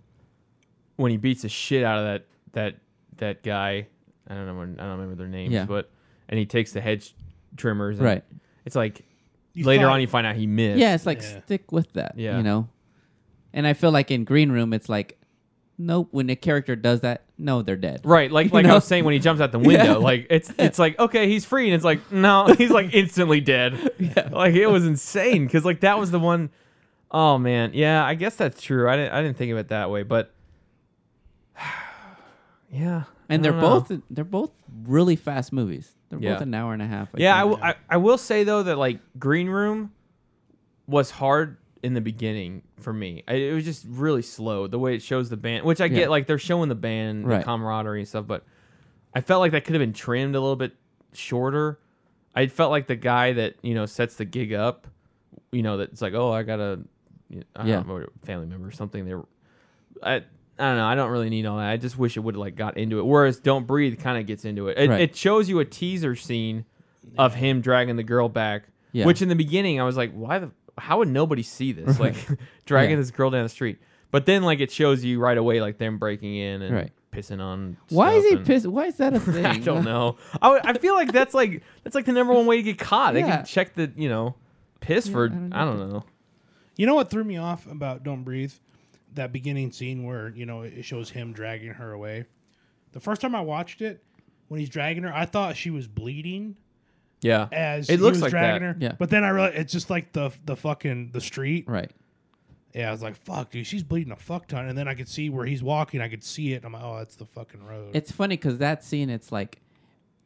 when 0.96 1.10
he 1.10 1.16
beats 1.16 1.42
the 1.42 1.48
shit 1.48 1.84
out 1.84 1.98
of 1.98 2.04
that 2.04 2.26
that 2.52 2.76
that 3.18 3.42
guy. 3.42 3.86
I 4.28 4.34
don't 4.34 4.46
know. 4.46 4.54
When, 4.54 4.78
I 4.78 4.84
don't 4.84 4.92
remember 4.92 5.16
their 5.16 5.26
names, 5.28 5.52
Yeah. 5.52 5.64
but 5.64 5.90
and 6.28 6.38
he 6.38 6.46
takes 6.46 6.72
the 6.72 6.80
hedge 6.80 7.14
trimmers. 7.56 7.98
And 7.98 8.06
Right. 8.06 8.24
It's 8.64 8.76
like 8.76 9.04
You 9.52 9.64
later 9.66 9.84
thought- 9.84 9.94
on 9.94 10.00
you 10.00 10.06
find 10.06 10.26
out 10.26 10.36
he 10.36 10.46
missed. 10.46 10.78
Yeah, 10.78 10.94
it's 10.94 11.04
like 11.06 11.20
Yeah. 11.20 11.40
stick 11.42 11.72
with 11.72 11.92
that. 11.94 12.14
Yeah. 12.16 12.36
You 12.36 12.42
know? 12.42 12.68
And 13.52 13.66
I 13.66 13.72
feel 13.74 13.90
like 13.90 14.10
in 14.10 14.24
Green 14.24 14.50
Room 14.52 14.72
it's 14.72 14.88
like 14.88 15.18
nope, 15.78 16.08
when 16.10 16.28
a 16.30 16.36
character 16.36 16.76
does 16.76 17.00
that, 17.00 17.22
no, 17.38 17.62
they're 17.62 17.76
dead. 17.76 18.02
Right, 18.04 18.30
like 18.30 18.46
You 18.52 18.52
like 18.52 18.66
I 18.66 18.74
was 18.74 18.84
saying 18.84 19.04
when 19.04 19.14
he 19.14 19.20
jumps 19.20 19.40
out 19.40 19.52
the 19.52 19.58
window, 19.58 19.84
Yeah. 19.84 19.96
like 19.96 20.26
it's 20.30 20.52
it's 20.58 20.78
like 20.78 20.98
okay, 20.98 21.28
he's 21.28 21.44
free, 21.44 21.66
and 21.66 21.74
it's 21.74 21.84
like 21.84 22.10
no, 22.12 22.46
he's 22.58 22.70
like 22.70 22.94
instantly 22.94 23.40
dead. 23.40 23.90
yeah. 23.98 24.28
Like 24.30 24.54
it 24.54 24.66
was 24.68 24.84
insane 24.86 25.44
because 25.46 25.64
like 25.64 25.80
that 25.80 25.98
was 25.98 26.10
the 26.10 26.18
one 26.20 26.50
oh 27.10 27.36
man, 27.38 27.72
yeah, 27.74 28.04
I 28.04 28.14
guess 28.14 28.36
that's 28.36 28.60
true. 28.62 28.88
I 28.88 28.96
didn't 28.96 29.12
I 29.12 29.22
didn't 29.22 29.36
think 29.36 29.52
of 29.52 29.58
it 29.58 29.68
that 29.68 29.90
way, 29.90 30.02
but 30.02 30.32
yeah, 32.70 33.04
And 33.28 33.44
they're 33.44 33.52
know. 33.52 33.60
both 33.60 33.92
they're 34.10 34.24
both 34.24 34.50
really 34.84 35.16
fast 35.16 35.52
movies. 35.52 35.92
They're 36.08 36.18
Yeah. 36.20 36.34
both 36.34 36.42
an 36.42 36.54
hour 36.54 36.72
and 36.72 36.82
a 36.82 36.86
half. 36.86 37.08
I 37.14 37.18
yeah. 37.18 37.36
I, 37.36 37.40
w- 37.40 37.58
I 37.62 37.74
I 37.88 37.96
will 37.98 38.18
say 38.18 38.44
though 38.44 38.62
that 38.62 38.78
like 38.78 39.00
Green 39.18 39.48
Room 39.48 39.92
was 40.86 41.10
hard 41.10 41.56
in 41.82 41.94
the 41.94 42.00
beginning 42.00 42.62
for 42.80 42.92
me. 42.92 43.24
I, 43.26 43.34
it 43.34 43.52
was 43.54 43.64
just 43.64 43.84
really 43.88 44.22
slow 44.22 44.66
the 44.66 44.78
way 44.78 44.94
it 44.94 45.02
shows 45.02 45.28
the 45.30 45.36
band, 45.36 45.64
which 45.64 45.80
I 45.80 45.86
Yeah. 45.86 46.00
get 46.00 46.10
like 46.10 46.26
they're 46.26 46.38
showing 46.38 46.68
the 46.68 46.74
band, 46.74 47.26
Right. 47.26 47.38
the 47.38 47.44
camaraderie 47.44 48.00
and 48.00 48.08
stuff, 48.08 48.26
but 48.26 48.44
I 49.14 49.20
felt 49.20 49.40
like 49.40 49.52
that 49.52 49.64
could 49.64 49.74
have 49.74 49.80
been 49.80 49.92
trimmed 49.92 50.34
a 50.36 50.40
little 50.40 50.56
bit 50.56 50.72
shorter. 51.12 51.78
I 52.34 52.46
felt 52.46 52.70
like 52.70 52.86
the 52.86 52.96
guy 52.96 53.32
that 53.34 53.56
you 53.62 53.74
know 53.74 53.86
sets 53.86 54.14
the 54.16 54.24
gig 54.24 54.52
up, 54.52 54.86
you 55.50 55.62
know, 55.62 55.76
that's 55.76 56.00
like, 56.00 56.14
oh, 56.14 56.32
I 56.32 56.42
got 56.44 56.60
a, 56.60 56.80
I 57.56 57.66
Yeah. 57.66 57.76
don't 57.82 57.88
know, 57.88 58.06
family 58.24 58.46
member 58.46 58.68
or 58.68 58.72
something. 58.72 59.04
They're, 59.04 59.22
I, 60.02 60.14
I 60.16 60.20
don't 60.58 60.76
know. 60.76 60.84
I 60.86 60.94
don't 60.94 61.10
really 61.10 61.30
need 61.30 61.46
all 61.46 61.58
that. 61.58 61.68
I 61.68 61.76
just 61.76 61.98
wish 61.98 62.16
it 62.16 62.20
would 62.20 62.36
like 62.36 62.54
got 62.56 62.76
into 62.78 62.98
it. 63.00 63.04
Whereas 63.06 63.40
Don't 63.40 63.66
Breathe 63.66 63.98
kind 64.00 64.18
of 64.18 64.26
gets 64.26 64.44
into 64.44 64.68
it. 64.68 64.78
It, 64.78 64.88
Right. 64.90 65.00
it 65.00 65.16
shows 65.16 65.48
you 65.48 65.58
a 65.58 65.64
teaser 65.64 66.14
scene 66.14 66.64
of 67.18 67.34
him 67.34 67.60
dragging 67.60 67.96
the 67.96 68.02
girl 68.02 68.28
back. 68.28 68.64
Yeah. 68.92 69.06
Which 69.06 69.22
in 69.22 69.28
the 69.28 69.34
beginning 69.34 69.80
I 69.80 69.84
was 69.84 69.96
like, 69.96 70.12
why 70.12 70.38
the? 70.38 70.50
How 70.78 70.98
would 70.98 71.08
nobody 71.08 71.42
see 71.42 71.72
this? 71.72 71.98
Like 72.00 72.14
dragging 72.64 72.90
Yeah. 72.92 72.96
this 72.96 73.10
girl 73.10 73.30
down 73.30 73.42
the 73.42 73.48
street. 73.48 73.78
But 74.10 74.26
then 74.26 74.42
like 74.42 74.60
it 74.60 74.70
shows 74.70 75.04
you 75.04 75.20
right 75.20 75.36
away 75.38 75.60
like 75.60 75.78
them 75.78 75.98
breaking 75.98 76.34
in 76.36 76.62
and 76.62 76.74
Right. 76.74 76.92
pissing 77.12 77.40
on. 77.40 77.76
Why 77.88 78.12
is 78.14 78.24
he 78.28 78.36
and- 78.36 78.46
pissed? 78.46 78.66
Why 78.66 78.86
is 78.86 78.96
that 78.96 79.14
a 79.14 79.20
thing? 79.20 79.44
I 79.46 79.58
don't 79.58 79.84
know. 79.84 80.16
I, 80.40 80.60
I 80.64 80.72
feel 80.78 80.94
like 80.94 81.12
that's 81.12 81.34
like 81.34 81.62
that's 81.82 81.94
like 81.94 82.04
the 82.06 82.12
number 82.12 82.32
one 82.34 82.46
way 82.46 82.56
to 82.56 82.62
get 82.62 82.78
caught. 82.78 83.14
They 83.14 83.22
can 83.22 83.44
check 83.44 83.74
the 83.74 83.90
you 83.96 84.08
know 84.08 84.34
piss 84.80 85.08
for 85.08 85.26
I 85.26 85.28
don't 85.28 85.52
I 85.52 85.64
don't 85.64 85.90
know. 85.90 86.04
You 86.76 86.86
know 86.86 86.94
what 86.94 87.10
threw 87.10 87.22
me 87.24 87.36
off 87.36 87.66
about 87.70 88.02
Don't 88.02 88.22
Breathe? 88.24 88.52
That 89.14 89.30
beginning 89.30 89.72
scene 89.72 90.04
where, 90.04 90.30
you 90.30 90.46
know, 90.46 90.62
it 90.62 90.86
shows 90.86 91.10
him 91.10 91.34
dragging 91.34 91.72
her 91.72 91.92
away. 91.92 92.24
The 92.92 93.00
first 93.00 93.20
time 93.20 93.34
I 93.34 93.42
watched 93.42 93.82
it, 93.82 94.02
when 94.48 94.58
he's 94.58 94.70
dragging 94.70 95.02
her, 95.02 95.14
I 95.14 95.26
thought 95.26 95.54
she 95.54 95.68
was 95.70 95.86
bleeding 95.86 96.56
Yeah, 97.22 97.48
as 97.52 97.88
it 97.88 97.92
he 97.92 97.96
looks 97.98 98.16
was 98.16 98.22
like 98.22 98.30
dragging 98.32 98.66
that. 98.66 98.74
her. 98.74 98.76
Yeah. 98.80 98.92
But 98.98 99.08
then 99.10 99.24
I 99.24 99.30
realized 99.30 99.56
it's 99.56 99.72
just 99.72 99.88
like 99.90 100.12
the 100.12 100.30
the 100.44 100.56
fucking 100.56 101.10
the 101.12 101.20
street. 101.20 101.64
Right. 101.68 101.90
Yeah, 102.74 102.88
I 102.88 102.92
was 102.92 103.02
like, 103.02 103.16
fuck, 103.16 103.50
dude, 103.50 103.66
she's 103.66 103.82
bleeding 103.82 104.12
a 104.12 104.16
fuck 104.16 104.46
ton. 104.48 104.66
And 104.66 104.76
then 104.78 104.88
I 104.88 104.94
could 104.94 105.08
see 105.08 105.28
where 105.28 105.44
he's 105.44 105.62
walking, 105.62 106.00
I 106.00 106.08
could 106.08 106.24
see 106.24 106.52
it. 106.54 106.56
And 106.64 106.66
I'm 106.66 106.72
like, 106.72 106.82
oh, 106.82 106.96
that's 106.98 107.16
the 107.16 107.26
fucking 107.26 107.62
road. 107.66 107.90
It's 107.94 108.10
funny 108.10 108.36
because 108.36 108.58
that 108.58 108.82
scene, 108.82 109.10
it's 109.10 109.30
like, 109.30 109.60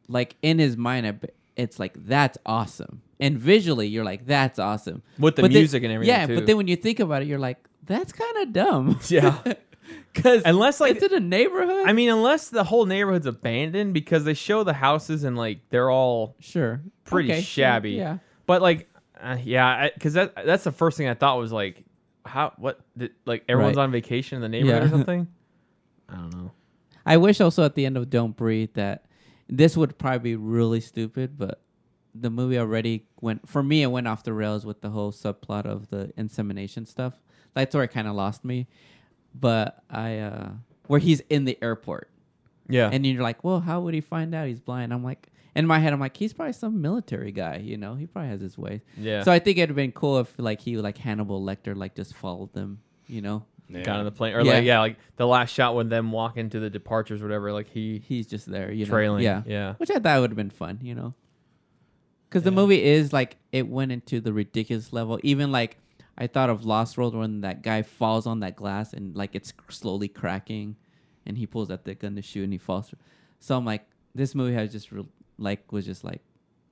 like 0.08 0.36
in 0.42 0.58
his 0.60 0.76
mind, 0.76 1.06
I 1.08 1.10
b- 1.10 1.28
it's 1.56 1.78
like 1.80 1.94
that's 2.06 2.38
awesome, 2.46 3.02
and 3.18 3.36
visually, 3.38 3.88
you're 3.88 4.04
like 4.04 4.26
that's 4.26 4.58
awesome 4.58 5.02
With 5.18 5.36
the 5.36 5.42
But 5.42 5.50
then- 5.52 5.60
music 5.60 5.82
and 5.82 5.92
everything, 5.92 6.14
Yeah, 6.14 6.26
too. 6.26 6.34
but 6.36 6.46
then 6.46 6.56
when 6.56 6.68
you 6.68 6.76
think 6.76 7.00
about 7.00 7.22
it, 7.22 7.28
you're 7.28 7.38
like 7.38 7.58
that's 7.84 8.12
kind 8.12 8.36
of 8.38 8.52
dumb. 8.52 9.00
Yeah. 9.08 9.38
because 10.12 10.42
Unless, 10.44 10.80
like- 10.80 10.96
it's 10.96 11.04
in 11.04 11.14
a 11.14 11.20
neighborhood. 11.20 11.86
I 11.86 11.92
mean, 11.92 12.08
unless 12.10 12.48
the 12.48 12.64
whole 12.64 12.86
neighborhood's 12.86 13.26
abandoned 13.26 13.94
because 13.94 14.24
they 14.24 14.34
show 14.34 14.62
the 14.64 14.72
houses 14.72 15.24
and 15.24 15.36
like 15.36 15.60
they're 15.70 15.90
all 15.90 16.36
sure, 16.40 16.80
pretty 17.04 17.30
Okay, 17.30 17.40
sure, 17.40 17.64
shabby. 17.64 17.92
Yeah, 17.92 18.18
But 18.46 18.62
like, 18.62 18.88
uh, 19.20 19.38
yeah, 19.42 19.88
because 19.92 20.14
that 20.14 20.34
that's 20.46 20.64
the 20.64 20.72
first 20.72 20.96
thing 20.98 21.08
I 21.08 21.14
thought 21.14 21.38
was 21.38 21.52
like, 21.52 21.84
how 22.24 22.52
what 22.56 22.80
did, 22.96 23.12
like 23.24 23.44
everyone's 23.48 23.76
Right. 23.76 23.84
on 23.84 23.92
vacation 23.92 24.36
in 24.36 24.42
the 24.42 24.48
neighborhood 24.48 24.82
Yeah. 24.82 24.86
or 24.86 24.90
something. 24.98 25.28
I 26.08 26.14
don't 26.16 26.34
know. 26.34 26.50
I 27.04 27.16
wish 27.18 27.40
also 27.40 27.64
at 27.64 27.74
the 27.76 27.86
end 27.86 27.96
of 27.96 28.10
Don't 28.10 28.36
Breathe 28.36 28.70
that 28.74 29.04
this 29.48 29.76
would 29.76 29.96
probably 29.98 30.18
be 30.30 30.36
really 30.36 30.80
stupid, 30.80 31.38
but 31.38 31.60
the 32.14 32.30
movie 32.30 32.58
already 32.58 33.06
went 33.20 33.48
for 33.48 33.62
me. 33.62 33.82
It 33.82 33.88
went 33.88 34.08
off 34.08 34.24
the 34.24 34.32
rails 34.32 34.66
with 34.66 34.80
the 34.80 34.90
whole 34.90 35.12
subplot 35.12 35.66
of 35.66 35.88
the 35.90 36.12
insemination 36.16 36.84
stuff. 36.86 37.14
That's 37.54 37.74
where 37.74 37.84
it 37.84 37.88
kind 37.92 38.08
of 38.08 38.14
lost 38.16 38.44
me. 38.44 38.66
But 39.38 39.82
I, 39.90 40.18
uh 40.18 40.48
where 40.86 41.00
he's 41.00 41.20
in 41.28 41.44
the 41.44 41.58
airport, 41.62 42.08
Yeah, 42.68 42.88
and 42.92 43.04
you're 43.04 43.22
like, 43.22 43.42
well, 43.44 43.60
how 43.60 43.80
would 43.80 43.92
he 43.94 44.00
find 44.00 44.34
out 44.34 44.46
he's 44.48 44.60
blind? 44.60 44.92
I'm 44.94 45.02
like, 45.04 45.28
in 45.54 45.66
my 45.66 45.78
head, 45.80 45.92
I'm 45.92 46.00
like, 46.00 46.16
he's 46.16 46.32
probably 46.32 46.52
some 46.52 46.80
military 46.80 47.32
guy. 47.32 47.56
You 47.56 47.76
know, 47.76 47.94
he 47.96 48.06
probably 48.06 48.30
has 48.30 48.40
his 48.40 48.56
ways. 48.56 48.80
yeah. 48.96 49.22
So 49.24 49.32
I 49.32 49.38
think 49.40 49.58
it'd 49.58 49.70
have 49.70 49.76
been 49.76 49.92
cool 49.92 50.18
if 50.20 50.32
like 50.38 50.60
he 50.60 50.76
like 50.76 50.96
Hannibal 50.98 51.42
Lecter 51.44 51.74
like 51.76 51.94
just 51.94 52.14
followed 52.14 52.52
them. 52.52 52.80
You 53.08 53.20
know, 53.22 53.44
Yeah. 53.68 53.82
got 53.82 53.98
on 53.98 54.04
the 54.04 54.10
plane 54.12 54.34
or 54.34 54.40
Yeah. 54.42 54.52
like 54.52 54.64
yeah, 54.64 54.80
like 54.80 54.96
the 55.16 55.26
last 55.26 55.52
shot 55.52 55.74
when 55.74 55.88
them 55.88 56.12
walk 56.12 56.36
into 56.36 56.60
the 56.60 56.70
departures, 56.70 57.20
or 57.20 57.24
whatever. 57.24 57.52
Like 57.52 57.68
he 57.68 58.02
he's 58.06 58.26
just 58.26 58.46
there. 58.50 58.70
You 58.72 58.84
know, 58.86 58.90
trailing. 58.90 59.22
Yeah, 59.24 59.42
yeah. 59.46 59.74
which 59.78 59.90
I 59.90 59.98
thought 59.98 60.20
would 60.20 60.30
have 60.30 60.36
been 60.36 60.50
fun, 60.50 60.78
you 60.82 60.94
know. 60.94 61.14
Because 62.28 62.42
the 62.42 62.50
movie 62.50 62.82
is 62.82 63.12
like 63.12 63.36
it 63.52 63.66
went 63.68 63.92
into 63.92 64.20
the 64.20 64.32
ridiculous 64.32 64.92
level. 64.92 65.18
Even 65.22 65.50
like 65.52 65.78
I 66.18 66.26
thought 66.26 66.48
of 66.50 66.64
Lost 66.64 66.96
World 66.96 67.14
when 67.14 67.42
that 67.42 67.62
guy 67.62 67.82
falls 67.82 68.26
on 68.26 68.40
that 68.40 68.56
glass 68.56 68.92
and 68.92 69.14
like 69.16 69.34
it's 69.34 69.52
slowly 69.68 70.08
cracking, 70.08 70.76
and 71.26 71.36
he 71.36 71.46
pulls 71.46 71.70
out 71.70 71.84
the 71.84 71.94
gun 71.94 72.16
to 72.16 72.22
shoot 72.22 72.44
and 72.44 72.52
he 72.52 72.58
falls. 72.58 72.88
through. 72.88 72.98
So 73.40 73.56
I'm 73.56 73.64
like, 73.64 73.82
this 74.14 74.34
movie 74.34 74.54
has 74.54 74.72
just 74.72 74.90
re- 74.92 75.04
like 75.38 75.70
was 75.72 75.84
just 75.84 76.04
like, 76.04 76.22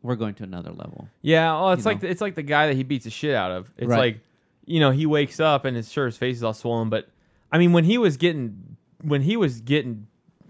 we're 0.03 0.17
going 0.17 0.35
to 0.35 0.45
another 0.45 0.71
level. 0.71 1.09
Yeah, 1.23 1.53
well, 1.53 1.73
it's 1.73 1.85
You 1.85 1.91
like 1.93 2.03
know. 2.03 2.09
it's 2.09 2.21
like 2.21 2.35
the 2.35 2.43
guy 2.43 2.69
that 2.69 2.77
he 2.77 2.83
beats 2.83 3.05
the 3.05 3.11
shit 3.11 3.35
out 3.35 3.51
of. 3.51 3.71
It's 3.77 3.87
Right. 3.89 3.99
like, 3.99 4.21
you 4.67 4.81
know, 4.81 4.91
he 4.91 5.05
wakes 5.07 5.41
up 5.41 5.65
and 5.67 5.77
his 5.77 5.91
sure 5.93 6.07
his 6.07 6.17
face 6.17 6.37
is 6.37 6.43
all 6.43 6.55
swollen, 6.55 6.89
but 6.89 7.09
I 7.53 7.59
mean, 7.59 7.73
when 7.73 7.85
he 7.85 7.99
was 7.99 8.17
getting 8.17 8.77
when 9.03 9.21
he 9.21 9.37
was 9.37 9.61
getting, 9.61 10.07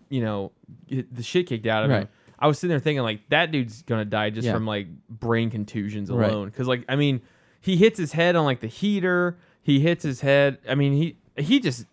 you 0.09 0.21
know, 0.23 0.53
the 0.89 1.23
shit 1.25 1.49
kicked 1.49 1.67
out 1.67 1.85
of 1.85 1.91
him, 1.91 2.09
I 2.39 2.47
was 2.47 2.59
sitting 2.61 2.71
there 2.71 2.79
thinking 2.81 3.03
like 3.03 3.29
that 3.31 3.51
dude's 3.51 3.83
gonna 3.83 4.05
die 4.05 4.31
just 4.31 4.47
Yeah. 4.47 4.53
from 4.55 4.67
like 4.67 4.87
brain 5.09 5.51
contusions 5.51 6.11
Right. 6.11 6.31
alone. 6.31 6.47
Because 6.47 6.69
like 6.69 6.85
I 6.89 6.95
mean, 6.95 7.21
he 7.65 7.77
hits 7.79 7.99
his 7.99 8.13
head 8.13 8.37
on 8.37 8.45
like 8.45 8.61
the 8.61 8.67
heater. 8.67 9.39
He 9.63 9.81
hits 9.81 10.05
his 10.05 10.21
head. 10.21 10.59
I 10.69 10.75
mean, 10.75 10.93
he 10.93 11.17
he 11.43 11.61
just. 11.61 11.87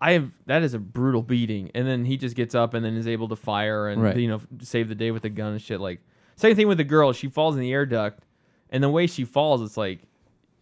I 0.00 0.12
have 0.12 0.30
that 0.46 0.62
is 0.62 0.72
a 0.72 0.78
brutal 0.78 1.20
beating, 1.20 1.70
and 1.74 1.86
then 1.86 2.06
he 2.06 2.16
just 2.16 2.34
gets 2.34 2.54
up 2.54 2.72
and 2.72 2.82
then 2.82 2.96
is 2.96 3.06
able 3.06 3.28
to 3.28 3.36
fire 3.36 3.86
and 3.88 4.02
Right. 4.02 4.16
you 4.16 4.28
know 4.28 4.40
save 4.62 4.88
the 4.88 4.94
day 4.94 5.10
with 5.10 5.20
the 5.24 5.28
gun 5.28 5.52
and 5.52 5.60
shit. 5.60 5.78
Like 5.78 6.00
same 6.36 6.56
thing 6.56 6.68
with 6.68 6.78
the 6.78 6.84
girl. 6.84 7.12
She 7.12 7.28
falls 7.28 7.54
in 7.54 7.60
the 7.60 7.70
air 7.70 7.84
duct, 7.84 8.24
and 8.70 8.82
the 8.82 8.88
way 8.88 9.06
she 9.06 9.26
falls, 9.26 9.60
it's 9.60 9.76
like, 9.76 9.98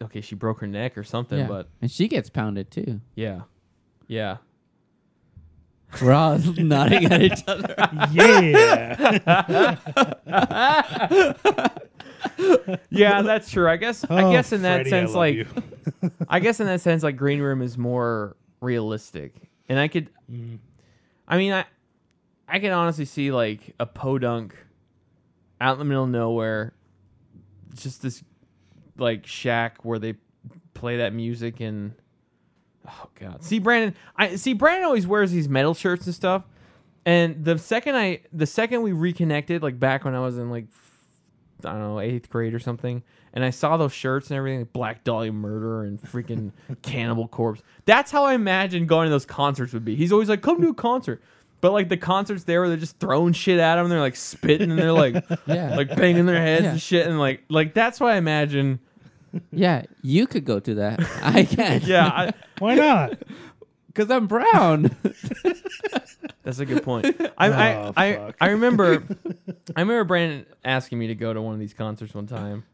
okay, 0.02 0.20
she 0.20 0.34
broke 0.34 0.58
her 0.58 0.66
neck 0.66 0.98
or 0.98 1.04
something. 1.04 1.38
Yeah. 1.38 1.46
But 1.46 1.68
and 1.80 1.88
she 1.88 2.08
gets 2.08 2.28
pounded 2.30 2.72
too. 2.72 3.00
yeah, 3.14 3.42
yeah, 4.08 4.38
We're 6.02 6.12
all 6.12 6.38
nodding 6.56 7.04
at 7.04 7.22
each 7.22 7.44
other. 7.46 7.76
yeah. 8.10 9.76
yeah. 12.90 13.22
That's 13.22 13.50
true. 13.50 13.68
I 13.68 13.76
guess. 13.76 14.04
I 14.08 14.22
Oh, 14.24 14.32
guess 14.32 14.52
in 14.52 14.62
that 14.62 14.82
Freddie, 14.86 14.88
I 14.88 14.90
sense, 14.90 15.08
love 15.10 15.16
like, 15.16 15.34
you. 15.36 15.46
I 16.28 16.40
guess 16.40 16.60
in 16.60 16.66
that 16.66 16.80
sense, 16.80 17.02
like 17.02 17.16
Green 17.16 17.40
Room 17.40 17.62
is 17.62 17.76
more 17.78 18.36
realistic, 18.60 19.34
and 19.68 19.78
I 19.78 19.88
could. 19.88 20.10
Mm. 20.30 20.58
I 21.26 21.36
mean, 21.36 21.52
I, 21.52 21.64
I 22.46 22.58
can 22.58 22.72
honestly 22.72 23.04
see 23.04 23.30
like 23.32 23.74
a 23.78 23.86
podunk 23.86 24.54
out 25.60 25.72
in 25.74 25.78
the 25.78 25.84
middle 25.84 26.04
of 26.04 26.10
nowhere, 26.10 26.72
just 27.74 28.02
this 28.02 28.22
like 28.96 29.26
shack 29.26 29.84
where 29.84 29.98
they 29.98 30.14
play 30.74 30.98
that 30.98 31.12
music 31.12 31.60
and 31.60 31.94
oh 32.88 33.08
god. 33.18 33.42
See 33.42 33.58
Brandon, 33.58 33.94
I 34.16 34.36
see 34.36 34.52
Brandon 34.54 34.84
always 34.84 35.06
wears 35.06 35.30
these 35.32 35.48
metal 35.48 35.74
shirts 35.74 36.06
and 36.06 36.14
stuff. 36.14 36.44
And 37.04 37.44
the 37.44 37.58
second 37.58 37.96
I 37.96 38.20
the 38.32 38.46
second 38.46 38.82
we 38.82 38.92
reconnected, 38.92 39.62
like 39.62 39.78
back 39.78 40.04
when 40.04 40.14
I 40.14 40.20
was 40.20 40.38
in 40.38 40.50
like 40.50 40.66
I 41.64 41.72
don't 41.72 41.80
know, 41.80 42.00
eighth 42.00 42.28
grade 42.30 42.54
or 42.54 42.58
something, 42.58 43.02
and 43.32 43.44
I 43.44 43.50
saw 43.50 43.76
those 43.76 43.92
shirts 43.92 44.30
and 44.30 44.36
everything, 44.36 44.60
like 44.60 44.72
Black 44.72 45.04
Dahlia 45.04 45.32
Murder 45.32 45.82
and 45.84 46.00
freaking 46.00 46.52
Cannibal 46.82 47.28
Corpse. 47.28 47.62
That's 47.84 48.10
how 48.10 48.24
I 48.24 48.34
imagined 48.34 48.88
going 48.88 49.06
to 49.06 49.10
those 49.10 49.26
concerts 49.26 49.72
would 49.72 49.84
be. 49.84 49.96
He's 49.96 50.12
always 50.12 50.28
like, 50.28 50.42
come 50.42 50.60
to 50.62 50.68
a 50.68 50.74
concert. 50.74 51.22
But 51.60 51.72
like 51.72 51.88
the 51.88 51.96
concerts 51.96 52.44
there 52.44 52.60
where 52.60 52.68
they're 52.68 52.78
just 52.78 53.00
throwing 53.00 53.32
shit 53.32 53.58
at 53.58 53.78
him, 53.78 53.84
and 53.86 53.92
they're 53.92 53.98
like 54.00 54.14
spitting 54.14 54.70
and 54.70 54.78
they're 54.78 54.92
like 54.92 55.24
Yeah. 55.46 55.74
like 55.76 55.88
banging 55.96 56.26
their 56.26 56.40
heads 56.40 56.62
Yeah. 56.62 56.70
and 56.70 56.80
shit 56.80 57.06
and 57.08 57.18
like 57.18 57.42
like 57.48 57.74
that's 57.74 57.98
what 57.98 58.12
I 58.12 58.16
imagine. 58.16 58.78
Yeah, 59.50 59.82
you 60.02 60.26
could 60.26 60.44
go 60.44 60.58
to 60.60 60.74
that. 60.76 61.00
I 61.22 61.44
can't. 61.44 61.82
Yeah, 61.84 62.06
I, 62.06 62.32
Why 62.60 62.76
not? 62.76 63.18
Because 63.98 64.10
I'm 64.12 64.26
brown. 64.28 64.94
that's 66.44 66.58
a 66.60 66.64
good 66.66 66.82
point. 66.84 67.06
I 67.38 67.46
I, 67.48 67.74
Oh, 67.74 67.92
I, 67.96 68.14
fuck. 68.14 68.36
I 68.40 68.48
remember 68.50 69.02
I 69.76 69.80
remember 69.80 70.04
Brandon 70.04 70.46
asking 70.64 70.98
me 70.98 71.08
to 71.08 71.14
go 71.14 71.32
to 71.32 71.42
one 71.42 71.54
of 71.54 71.60
these 71.60 71.74
concerts 71.74 72.14
one 72.14 72.26
time, 72.26 72.64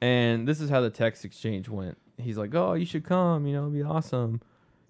and 0.00 0.46
this 0.48 0.60
is 0.60 0.70
how 0.70 0.80
the 0.80 0.90
text 0.90 1.24
exchange 1.24 1.68
went. 1.68 1.96
He's 2.18 2.36
like, 2.36 2.54
"Oh, 2.54 2.74
you 2.74 2.86
should 2.86 3.04
come. 3.04 3.46
You 3.46 3.54
know, 3.54 3.62
it'd 3.62 3.74
be 3.74 3.82
awesome. 3.82 4.40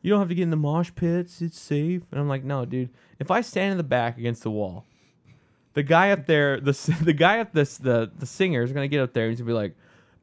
You 0.02 0.10
don't 0.10 0.18
have 0.20 0.28
to 0.28 0.34
get 0.34 0.42
in 0.42 0.50
the 0.50 0.56
mosh 0.56 0.90
pits. 0.94 1.40
It's 1.42 1.58
safe." 1.58 2.02
And 2.10 2.20
I'm 2.20 2.28
like, 2.28 2.44
"No, 2.44 2.64
dude. 2.64 2.90
If 3.18 3.30
I 3.30 3.40
stand 3.42 3.72
in 3.72 3.76
the 3.76 3.82
back 3.84 4.18
against 4.18 4.42
the 4.42 4.50
wall, 4.50 4.84
the 5.74 5.82
guy 5.82 6.10
up 6.10 6.26
there, 6.26 6.60
the 6.60 6.70
s- 6.70 6.86
the 7.02 7.12
guy 7.12 7.40
up 7.40 7.52
this 7.52 7.76
the 7.78 8.10
the 8.18 8.26
singer 8.26 8.62
is 8.62 8.72
gonna 8.72 8.88
get 8.88 9.00
up 9.00 9.12
there 9.12 9.24
and 9.24 9.32
he's 9.32 9.40
gonna 9.40 9.48
be 9.50 9.54
like, 9.54 9.74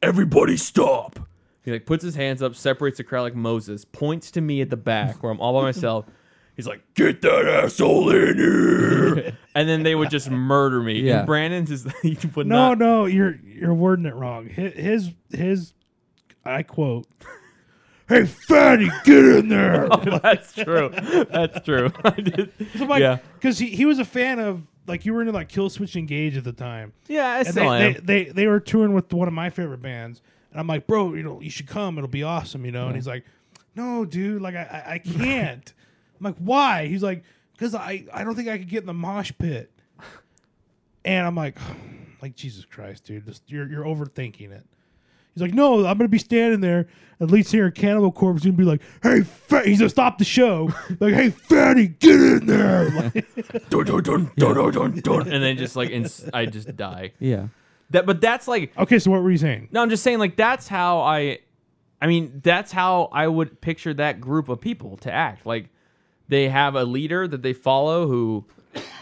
"Everybody 0.02 0.58
stop." 0.58 1.20
He 1.64 1.72
like 1.72 1.86
puts 1.86 2.04
his 2.04 2.16
hands 2.16 2.42
up, 2.42 2.56
separates 2.56 2.98
the 2.98 3.04
crowd 3.04 3.22
like 3.22 3.36
Moses, 3.36 3.86
points 3.86 4.32
to 4.32 4.42
me 4.42 4.62
at 4.62 4.70
the 4.70 4.78
back 4.78 5.22
where 5.22 5.32
I'm 5.32 5.40
all 5.40 5.54
by 5.54 5.62
myself. 5.62 6.06
He's 6.56 6.68
like, 6.68 6.82
"Get 6.96 7.22
that 7.22 7.46
asshole 7.48 8.10
in 8.10 8.38
here!" 8.38 9.38
and 9.56 9.70
then 9.70 9.84
they 9.84 9.96
would 9.96 10.10
just 10.10 10.30
murder 10.30 10.82
me. 10.82 11.00
Yeah. 11.02 11.20
And 11.20 11.28
Brandon 11.28 11.66
just 11.66 11.88
he 12.02 12.18
would 12.36 12.46
No, 12.48 12.70
not. 12.70 12.78
no, 12.78 13.06
you're 13.06 13.36
you're 13.46 13.74
wording 13.74 14.06
it 14.06 14.16
wrong. 14.16 14.48
His 14.50 14.74
his, 14.74 15.12
his 15.32 15.74
I 16.44 16.64
quote, 16.64 17.08
"Hey 18.10 18.26
fatty, 18.26 18.90
get 19.06 19.24
in 19.24 19.48
there." 19.50 19.88
Oh, 19.92 20.20
that's 20.20 20.54
true. 20.54 20.90
That's 21.32 21.64
true. 21.66 21.92
I 22.04 22.10
did- 22.12 22.52
So 22.78 22.86
like, 22.86 23.00
yeah, 23.02 23.20
because 23.36 23.58
he, 23.60 23.68
he 23.68 23.86
was 23.86 23.98
a 24.00 24.06
fan 24.06 24.40
of 24.40 24.68
like 24.88 25.06
you 25.06 25.14
were 25.14 25.22
into 25.22 25.32
like 25.32 25.48
Killswitch 25.50 25.96
Engage 25.96 26.36
at 26.36 26.44
the 26.44 26.52
time, 26.54 26.92
yeah. 27.08 27.28
I 27.32 27.40
and 27.40 27.48
still 27.48 27.70
they, 27.70 27.86
am. 27.86 27.94
they, 27.94 28.00
they 28.26 28.32
they 28.32 28.48
were 28.48 28.60
touring 28.60 28.94
with 28.94 29.14
one 29.14 29.28
of 29.28 29.34
my 29.34 29.50
favorite 29.50 29.82
bands, 29.82 30.22
and 30.52 30.60
I'm 30.60 30.68
like, 30.68 30.86
bro, 30.88 31.14
you 31.14 31.24
know, 31.24 31.42
you 31.42 31.50
should 31.50 31.68
come. 31.68 31.98
It'll 31.98 32.08
be 32.10 32.24
awesome, 32.24 32.66
you 32.66 32.72
know. 32.72 32.88
And 32.88 32.96
he's 32.96 33.08
like, 33.08 33.26
no, 33.76 34.06
dude, 34.06 34.42
like 34.42 34.56
I 34.56 34.84
I, 34.88 34.94
I 34.94 34.98
can't. 35.18 35.74
I'm 36.20 36.24
like, 36.26 36.36
why? 36.38 36.88
He's 36.88 37.02
like, 37.04 37.24
because 37.54 37.74
I 37.76 38.06
I 38.14 38.24
don't 38.24 38.36
think 38.36 38.48
I 38.50 38.58
could 38.58 38.70
get 38.70 38.82
in 38.82 38.88
the 38.88 38.94
mosh 38.94 39.32
pit. 39.38 39.72
And 41.04 41.26
I'm 41.26 41.36
like, 41.36 41.58
like 42.22 42.36
Jesus 42.36 42.66
Christ, 42.66 43.06
dude, 43.06 43.26
this, 43.26 43.42
you're 43.48 43.68
you're 43.68 43.86
overthinking 43.86 44.52
it. 44.52 44.66
He's 45.34 45.42
like, 45.42 45.54
no, 45.54 45.86
I'm 45.86 45.98
gonna 45.98 46.10
be 46.10 46.18
standing 46.18 46.60
there. 46.62 46.88
At 47.22 47.30
least 47.32 47.52
here, 47.52 47.68
in 47.68 47.72
Cannibal 47.72 48.12
Corpse 48.12 48.44
gonna 48.44 48.54
be 48.54 48.64
like, 48.64 48.82
hey, 49.02 49.22
fat. 49.22 49.66
He's 49.66 49.80
gonna 49.80 49.90
stop 49.90 50.18
the 50.18 50.26
show. 50.26 50.72
like, 51.00 51.14
hey, 51.14 51.30
fatty, 51.30 51.88
get 51.88 52.16
in 52.20 52.46
there. 52.48 52.90
Like, 53.14 53.70
dun, 53.70 53.86
dun, 53.86 54.04
dun, 54.04 54.32
dun, 54.38 54.56
dun, 54.56 54.72
dun, 54.72 55.00
dun. 55.00 55.22
and 55.32 55.44
then 55.44 55.56
just 55.58 55.76
like 55.76 55.90
ins- 55.92 56.28
I 56.34 56.46
just 56.48 56.76
die. 56.76 57.14
yeah. 57.20 57.48
That, 57.92 58.06
but 58.06 58.22
that's 58.22 58.48
like 58.48 58.78
okay, 58.78 59.00
so 59.00 59.12
what 59.12 59.22
were 59.22 59.32
you 59.32 59.38
saying? 59.38 59.70
No, 59.72 59.82
I'm 59.82 59.90
just 59.90 60.04
saying 60.04 60.20
like 60.20 60.36
that's 60.36 60.68
how 60.68 61.00
I 61.00 61.40
I 62.02 62.08
mean, 62.08 62.42
that's 62.44 62.72
how 62.72 63.10
I 63.12 63.28
would 63.28 63.62
picture 63.62 63.94
that 63.94 64.20
group 64.20 64.50
of 64.50 64.60
people 64.60 64.98
to 64.98 65.12
act. 65.12 65.46
Like 65.46 65.70
they 66.28 66.50
have 66.50 66.76
a 66.76 66.84
leader 66.84 67.28
that 67.28 67.44
they 67.44 67.54
follow 67.54 68.08
who 68.08 68.46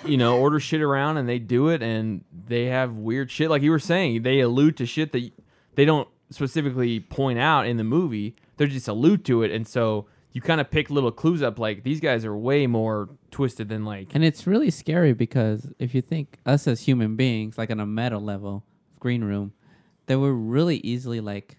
you 0.05 0.17
know, 0.17 0.39
order 0.39 0.59
shit 0.59 0.81
around 0.81 1.17
and 1.17 1.27
they 1.27 1.39
do 1.39 1.69
it 1.69 1.81
and 1.81 2.23
they 2.47 2.65
have 2.65 2.93
weird 2.95 3.31
shit 3.31 3.49
like 3.49 3.61
you 3.61 3.71
were 3.71 3.79
saying. 3.79 4.23
They 4.23 4.39
allude 4.39 4.77
to 4.77 4.85
shit 4.85 5.11
that 5.11 5.31
they 5.75 5.85
don't 5.85 6.07
specifically 6.29 6.99
point 6.99 7.39
out 7.39 7.65
in 7.67 7.77
the 7.77 7.83
movie. 7.83 8.35
They're 8.57 8.67
just 8.67 8.87
allude 8.87 9.25
to 9.25 9.43
it 9.43 9.51
and 9.51 9.67
so 9.67 10.07
you 10.31 10.41
kind 10.41 10.61
of 10.61 10.69
pick 10.69 10.89
little 10.89 11.11
clues 11.11 11.41
up 11.41 11.57
like 11.57 11.83
these 11.83 11.99
guys 11.99 12.23
are 12.23 12.35
way 12.35 12.67
more 12.67 13.09
twisted 13.31 13.69
than 13.69 13.83
like 13.83 14.09
And 14.13 14.23
it's 14.23 14.45
really 14.45 14.69
scary 14.69 15.13
because 15.13 15.67
if 15.79 15.95
you 15.95 16.01
think 16.01 16.39
us 16.45 16.67
as 16.67 16.81
human 16.81 17.15
beings, 17.15 17.57
like 17.57 17.71
on 17.71 17.79
a 17.79 17.85
meta 17.85 18.17
level, 18.17 18.63
green 18.99 19.23
room, 19.23 19.53
that 20.07 20.19
we're 20.19 20.31
really 20.31 20.77
easily 20.77 21.19
like 21.19 21.57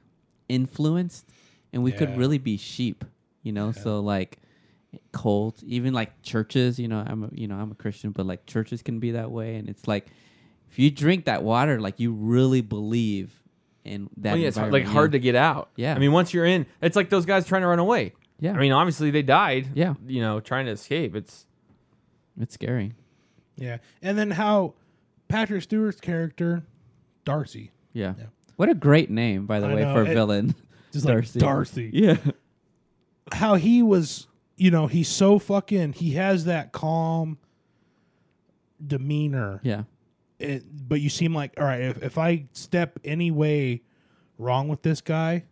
influenced 0.48 1.28
and 1.72 1.82
we 1.82 1.92
could 1.92 2.16
really 2.16 2.38
be 2.38 2.56
sheep, 2.56 3.04
you 3.42 3.52
know? 3.52 3.72
So 3.72 4.00
like 4.00 4.38
cult, 5.12 5.62
even 5.62 5.94
like 5.94 6.22
churches, 6.22 6.78
you 6.78 6.88
know, 6.88 7.04
I'm 7.06 7.24
a, 7.24 7.28
you 7.32 7.46
know, 7.46 7.56
I'm 7.56 7.70
a 7.70 7.74
Christian, 7.74 8.10
but 8.10 8.26
like 8.26 8.46
churches 8.46 8.82
can 8.82 8.98
be 8.98 9.12
that 9.12 9.30
way 9.30 9.56
and 9.56 9.68
it's 9.68 9.86
like 9.86 10.06
if 10.70 10.78
you 10.78 10.90
drink 10.90 11.24
that 11.24 11.42
water 11.42 11.80
like 11.80 11.98
you 12.00 12.12
really 12.12 12.60
believe 12.60 13.32
in 13.84 14.10
that 14.18 14.34
Oh 14.34 14.36
yeah, 14.36 14.48
it's 14.48 14.56
like 14.56 14.84
hard 14.84 15.12
to 15.12 15.18
get 15.18 15.34
out. 15.34 15.70
Yeah. 15.76 15.94
I 15.94 15.98
mean, 15.98 16.12
once 16.12 16.34
you're 16.34 16.44
in, 16.44 16.66
it's 16.82 16.96
like 16.96 17.08
those 17.08 17.26
guys 17.26 17.46
trying 17.46 17.62
to 17.62 17.68
run 17.68 17.78
away. 17.78 18.14
Yeah. 18.38 18.52
I 18.52 18.58
mean, 18.58 18.72
obviously 18.72 19.10
they 19.10 19.22
died. 19.22 19.68
Yeah. 19.74 19.94
You 20.06 20.20
know, 20.22 20.40
trying 20.40 20.66
to 20.66 20.72
escape. 20.72 21.14
It's 21.14 21.46
It's 22.40 22.54
scary. 22.54 22.92
Yeah, 23.56 23.78
and 24.00 24.16
then 24.16 24.30
how 24.30 24.74
Patrick 25.28 25.62
Stewart's 25.62 26.00
character, 26.00 26.62
Darcy, 27.24 27.70
Yeah. 27.92 28.14
Yeah. 28.18 28.26
What 28.56 28.68
a 28.68 28.74
great 28.74 29.10
name, 29.10 29.46
by 29.46 29.60
the 29.60 29.66
I 29.66 29.74
way, 29.74 29.80
know, 29.82 29.94
for 29.94 30.02
a 30.02 30.06
it- 30.10 30.14
villain. 30.14 30.54
just 30.92 31.06
like 31.06 31.32
Darcy. 31.34 31.90
Yeah. 31.94 32.16
how 33.32 33.54
he 33.54 33.82
was, 33.82 34.26
you 34.56 34.70
know, 34.70 34.86
he's 34.86 35.08
so 35.08 35.38
fucking. 35.38 35.94
He 35.94 36.12
has 36.12 36.44
that 36.46 36.72
calm 36.72 37.38
demeanor. 38.84 39.60
Yeah. 39.62 39.84
It, 40.38 40.64
but 40.88 41.00
you 41.00 41.10
seem 41.10 41.34
like 41.34 41.52
all 41.58 41.64
right. 41.64 41.80
If 41.82 42.02
if 42.02 42.18
I 42.18 42.46
step 42.52 42.98
any 43.04 43.30
way 43.30 43.82
wrong 44.38 44.68
with 44.68 44.82
this 44.82 45.00
guy, 45.02 45.44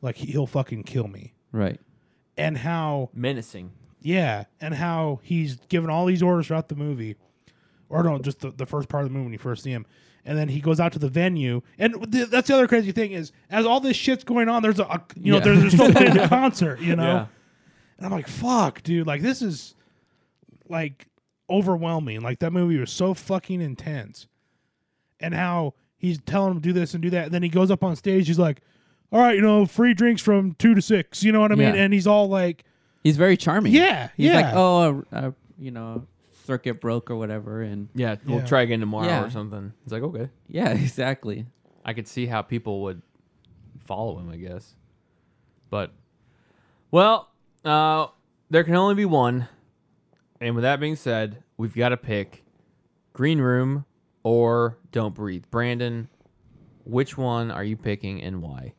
like 0.00 0.16
he, 0.16 0.32
he'll 0.32 0.46
fucking 0.46 0.84
kill 0.84 1.06
me. 1.06 1.34
Right. 1.52 1.78
And 2.36 2.56
how 2.58 3.10
menacing. 3.12 3.72
Yeah, 4.00 4.44
and 4.60 4.74
how 4.74 5.20
he's 5.22 5.56
given 5.68 5.88
all 5.90 6.06
these 6.06 6.22
orders 6.22 6.48
throughout 6.48 6.68
the 6.68 6.74
movie, 6.74 7.14
or 7.88 8.02
no, 8.02 8.18
just 8.18 8.40
the, 8.40 8.50
the 8.50 8.66
first 8.66 8.88
part 8.88 9.04
of 9.04 9.10
the 9.10 9.12
movie 9.12 9.24
when 9.26 9.32
you 9.32 9.38
first 9.38 9.62
see 9.62 9.70
him, 9.70 9.86
and 10.24 10.38
then 10.38 10.48
he 10.48 10.60
goes 10.60 10.78
out 10.80 10.92
to 10.92 10.98
the 10.98 11.08
venue, 11.08 11.62
and 11.78 12.10
th- 12.12 12.28
that's 12.28 12.48
the 12.48 12.54
other 12.54 12.68
crazy 12.68 12.92
thing 12.92 13.12
is 13.12 13.32
as 13.50 13.66
all 13.66 13.80
this 13.80 13.96
shit's 13.96 14.24
going 14.24 14.48
on, 14.48 14.62
there's 14.62 14.78
a, 14.78 14.84
a 14.84 15.02
you 15.16 15.32
know 15.32 15.38
Yeah. 15.38 15.44
there's, 15.44 15.60
there's 15.60 15.72
still 15.74 15.92
playing 15.92 16.14
the 16.18 16.28
concert, 16.28 16.80
you 16.80 16.94
know, 16.96 17.02
Yeah. 17.04 17.26
and 17.98 18.06
I'm 18.06 18.12
like, 18.12 18.28
fuck, 18.28 18.82
dude, 18.82 19.06
like 19.06 19.22
this 19.22 19.42
is 19.42 19.74
like 20.68 21.06
overwhelming. 21.50 22.20
Like 22.20 22.38
that 22.40 22.52
movie 22.52 22.78
was 22.78 22.90
so 22.90 23.14
fucking 23.14 23.60
intense, 23.60 24.26
and 25.20 25.34
how 25.34 25.74
he's 25.98 26.18
telling 26.20 26.52
him 26.52 26.56
to 26.58 26.62
do 26.62 26.72
this 26.72 26.94
and 26.94 27.02
do 27.02 27.10
that, 27.10 27.26
and 27.26 27.34
then 27.34 27.42
he 27.42 27.48
goes 27.48 27.70
up 27.70 27.82
on 27.84 27.94
stage, 27.96 28.26
he's 28.26 28.38
like, 28.38 28.60
all 29.12 29.20
right, 29.20 29.36
you 29.36 29.42
know, 29.42 29.66
free 29.66 29.94
drinks 29.94 30.22
from 30.22 30.54
two 30.54 30.74
to 30.74 30.82
six, 30.82 31.22
you 31.22 31.32
know 31.32 31.40
what 31.40 31.52
I 31.52 31.54
mean, 31.54 31.74
Yeah. 31.74 31.82
and 31.82 31.92
he's 31.92 32.06
all 32.06 32.28
like. 32.28 32.64
He's 33.04 33.16
very 33.16 33.36
charming. 33.36 33.72
Yeah, 33.72 34.10
He's 34.16 34.26
yeah. 34.26 34.40
like, 34.40 34.54
oh, 34.54 35.04
uh, 35.12 35.16
uh, 35.16 35.30
you 35.58 35.72
know, 35.72 36.06
circuit 36.44 36.80
broke 36.80 37.10
or 37.10 37.16
whatever, 37.16 37.62
and 37.62 37.88
Yeah, 37.94 38.16
we'll 38.26 38.38
Yeah. 38.40 38.46
try 38.46 38.62
again 38.62 38.80
tomorrow 38.80 39.06
Yeah. 39.06 39.24
or 39.24 39.30
something. 39.30 39.72
It's 39.84 39.92
like 39.92 40.02
okay. 40.02 40.28
yeah, 40.48 40.70
exactly. 40.72 41.46
I 41.84 41.92
could 41.94 42.06
see 42.08 42.26
how 42.26 42.42
people 42.42 42.82
would 42.82 43.02
follow 43.80 44.18
him, 44.18 44.28
I 44.30 44.36
guess. 44.36 44.74
But 45.70 45.92
well, 46.90 47.30
uh, 47.64 48.06
there 48.50 48.64
can 48.64 48.74
only 48.76 48.94
be 48.94 49.04
one. 49.04 49.48
And 50.40 50.54
with 50.54 50.62
that 50.62 50.80
being 50.80 50.96
said, 50.96 51.42
we've 51.56 51.74
got 51.74 51.90
to 51.90 51.96
pick 51.96 52.44
Green 53.12 53.40
Room 53.40 53.84
or 54.24 54.78
Don't 54.90 55.14
Breathe. 55.14 55.44
Brandon, 55.50 56.08
which 56.84 57.16
one 57.16 57.50
are 57.50 57.64
you 57.64 57.76
picking 57.76 58.22
and 58.22 58.42
why? 58.42 58.74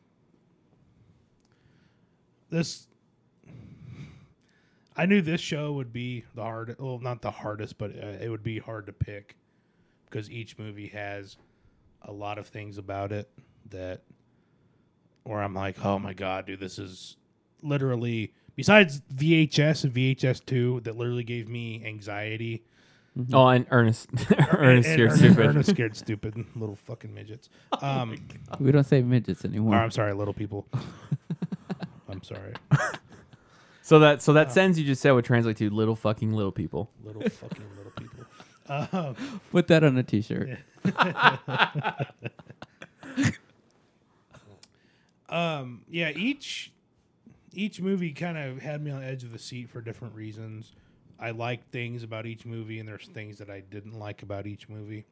this 2.50 2.86
I 4.96 5.06
knew 5.06 5.20
this 5.22 5.40
show 5.40 5.72
would 5.72 5.92
be 5.92 6.24
the 6.34 6.42
hard 6.42 6.76
well 6.78 6.98
not 7.00 7.22
the 7.22 7.30
hardest 7.30 7.78
but 7.78 7.90
uh, 7.90 8.06
it 8.20 8.28
would 8.30 8.42
be 8.42 8.58
hard 8.58 8.86
to 8.86 8.92
pick 8.92 9.36
because 10.04 10.30
each 10.30 10.58
movie 10.58 10.88
has 10.88 11.36
a 12.02 12.12
lot 12.12 12.38
of 12.38 12.46
things 12.46 12.78
about 12.78 13.10
it 13.12 13.28
that 13.70 14.02
where 15.24 15.40
I'm 15.42 15.54
like 15.54 15.84
oh 15.84 15.98
my 15.98 16.12
god 16.14 16.46
dude 16.46 16.60
this 16.60 16.78
is 16.78 17.16
literally 17.62 18.32
besides 18.56 19.00
VHS 19.12 19.84
and 19.84 19.92
VHS 19.94 20.44
2 20.44 20.80
that 20.84 20.96
literally 20.96 21.24
gave 21.24 21.48
me 21.48 21.82
anxiety. 21.84 22.62
Oh, 23.32 23.46
and 23.48 23.64
Ernest, 23.70 24.08
Ernest 24.38 24.88
and 24.88 24.98
here, 24.98 25.06
Ernest, 25.06 25.18
stupid. 25.18 25.46
Ernest 25.46 25.70
scared 25.74 25.96
stupid 25.96 26.44
little 26.56 26.76
fucking 26.76 27.14
midgets. 27.14 27.48
Um 27.80 28.16
We 28.60 28.70
don't 28.72 28.84
say 28.84 29.02
midgets 29.02 29.44
anymore. 29.44 29.74
or 29.76 29.78
I'm 29.78 29.90
sorry 29.90 30.12
little 30.12 30.34
people. 30.34 30.66
I'm 32.08 32.22
sorry 32.22 32.54
So 33.84 33.98
that 33.98 34.22
so 34.22 34.32
that 34.32 34.50
sentence 34.50 34.78
you 34.78 34.86
just 34.86 35.02
said 35.02 35.12
would 35.12 35.26
translate 35.26 35.58
to 35.58 35.68
little 35.68 35.94
fucking 35.94 36.32
little 36.32 36.52
people. 36.52 36.90
little 37.04 37.20
fucking 37.28 37.66
little 37.76 37.92
people 37.92 38.24
um, 38.66 39.14
Put 39.52 39.66
that 39.66 39.84
on 39.84 39.98
a 39.98 40.02
t-shirt. 40.02 40.58
um 45.28 45.82
yeah 45.90 46.12
each 46.16 46.72
each 47.52 47.78
movie 47.78 48.12
kind 48.12 48.38
of 48.38 48.62
had 48.62 48.82
me 48.82 48.90
on 48.90 49.00
the 49.00 49.06
edge 49.06 49.22
of 49.22 49.32
the 49.32 49.38
seat 49.38 49.68
for 49.68 49.82
different 49.82 50.14
reasons. 50.14 50.72
I 51.20 51.32
like 51.32 51.68
things 51.70 52.02
about 52.02 52.24
each 52.24 52.46
movie, 52.46 52.80
and 52.80 52.88
there's 52.88 53.08
things 53.08 53.36
that 53.36 53.50
I 53.50 53.60
didn't 53.60 53.98
like 53.98 54.22
about 54.22 54.46
each 54.46 54.66
movie. 54.68 55.04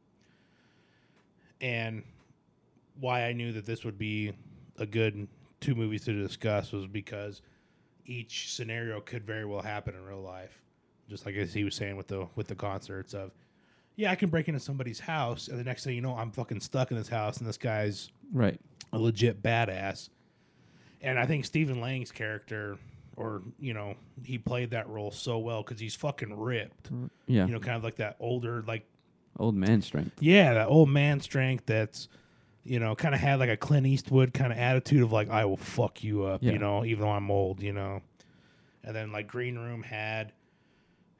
And 1.61 2.01
why 2.99 3.25
I 3.25 3.33
knew 3.33 3.51
that 3.53 3.67
this 3.67 3.85
would 3.85 3.99
be 3.99 4.33
a 4.79 4.87
good 4.87 5.27
two 5.61 5.75
movies 5.75 6.05
to 6.05 6.13
discuss 6.13 6.71
was 6.71 6.87
because 6.87 7.43
each 8.05 8.53
scenario 8.53 8.99
could 9.01 9.23
very 9.25 9.45
well 9.45 9.61
happen 9.61 9.95
in 9.95 10.03
real 10.03 10.21
life. 10.21 10.61
Just 11.09 11.25
like 11.25 11.35
as 11.35 11.53
he 11.53 11.63
was 11.63 11.75
saying 11.75 11.97
with 11.97 12.07
the 12.07 12.27
with 12.35 12.47
the 12.47 12.55
concerts 12.55 13.13
of, 13.13 13.31
yeah, 13.95 14.11
I 14.11 14.15
can 14.15 14.29
break 14.29 14.47
into 14.47 14.59
somebody's 14.59 15.01
house, 15.01 15.47
and 15.47 15.59
the 15.59 15.63
next 15.63 15.83
thing 15.83 15.95
you 15.95 16.01
know, 16.01 16.15
I'm 16.15 16.31
fucking 16.31 16.59
stuck 16.61 16.91
in 16.91 16.97
this 16.97 17.09
house, 17.09 17.37
and 17.37 17.47
this 17.47 17.57
guy's 17.57 18.09
Right. 18.31 18.59
a 18.91 18.97
legit 18.99 19.43
badass. 19.43 20.09
And 21.01 21.19
I 21.19 21.25
think 21.25 21.43
Stephen 21.45 21.81
Lang's 21.81 22.11
character, 22.11 22.77
or 23.17 23.41
you 23.59 23.73
know, 23.73 23.95
he 24.23 24.37
played 24.37 24.71
that 24.71 24.87
role 24.87 25.11
so 25.11 25.37
well 25.39 25.61
because 25.61 25.79
he's 25.79 25.95
fucking 25.95 26.37
ripped. 26.39 26.89
Yeah. 27.27 27.45
You 27.45 27.51
know, 27.53 27.59
kind 27.59 27.75
of 27.77 27.83
like 27.83 27.97
that 27.97 28.15
older, 28.19 28.63
like 28.65 28.85
Old 29.37 29.55
man 29.55 29.81
strength. 29.81 30.15
yeah, 30.21 30.53
that 30.53 30.67
old 30.67 30.89
man 30.89 31.19
strength. 31.19 31.65
That's 31.65 32.07
you 32.63 32.79
know, 32.79 32.95
kind 32.95 33.13
of 33.13 33.21
had 33.21 33.39
like 33.39 33.49
a 33.49 33.57
Clint 33.57 33.87
Eastwood 33.87 34.33
kind 34.33 34.51
of 34.51 34.57
attitude 34.57 35.03
of 35.03 35.11
like, 35.11 35.29
I 35.29 35.45
will 35.45 35.57
fuck 35.57 36.03
you 36.03 36.23
up. 36.23 36.43
Yeah. 36.43 36.53
You 36.53 36.59
know, 36.59 36.85
even 36.85 37.03
though 37.03 37.11
I'm 37.11 37.29
old. 37.31 37.61
You 37.61 37.73
know, 37.73 38.01
and 38.83 38.95
then 38.95 39.11
like 39.11 39.27
Green 39.27 39.57
Room 39.57 39.83
had. 39.83 40.33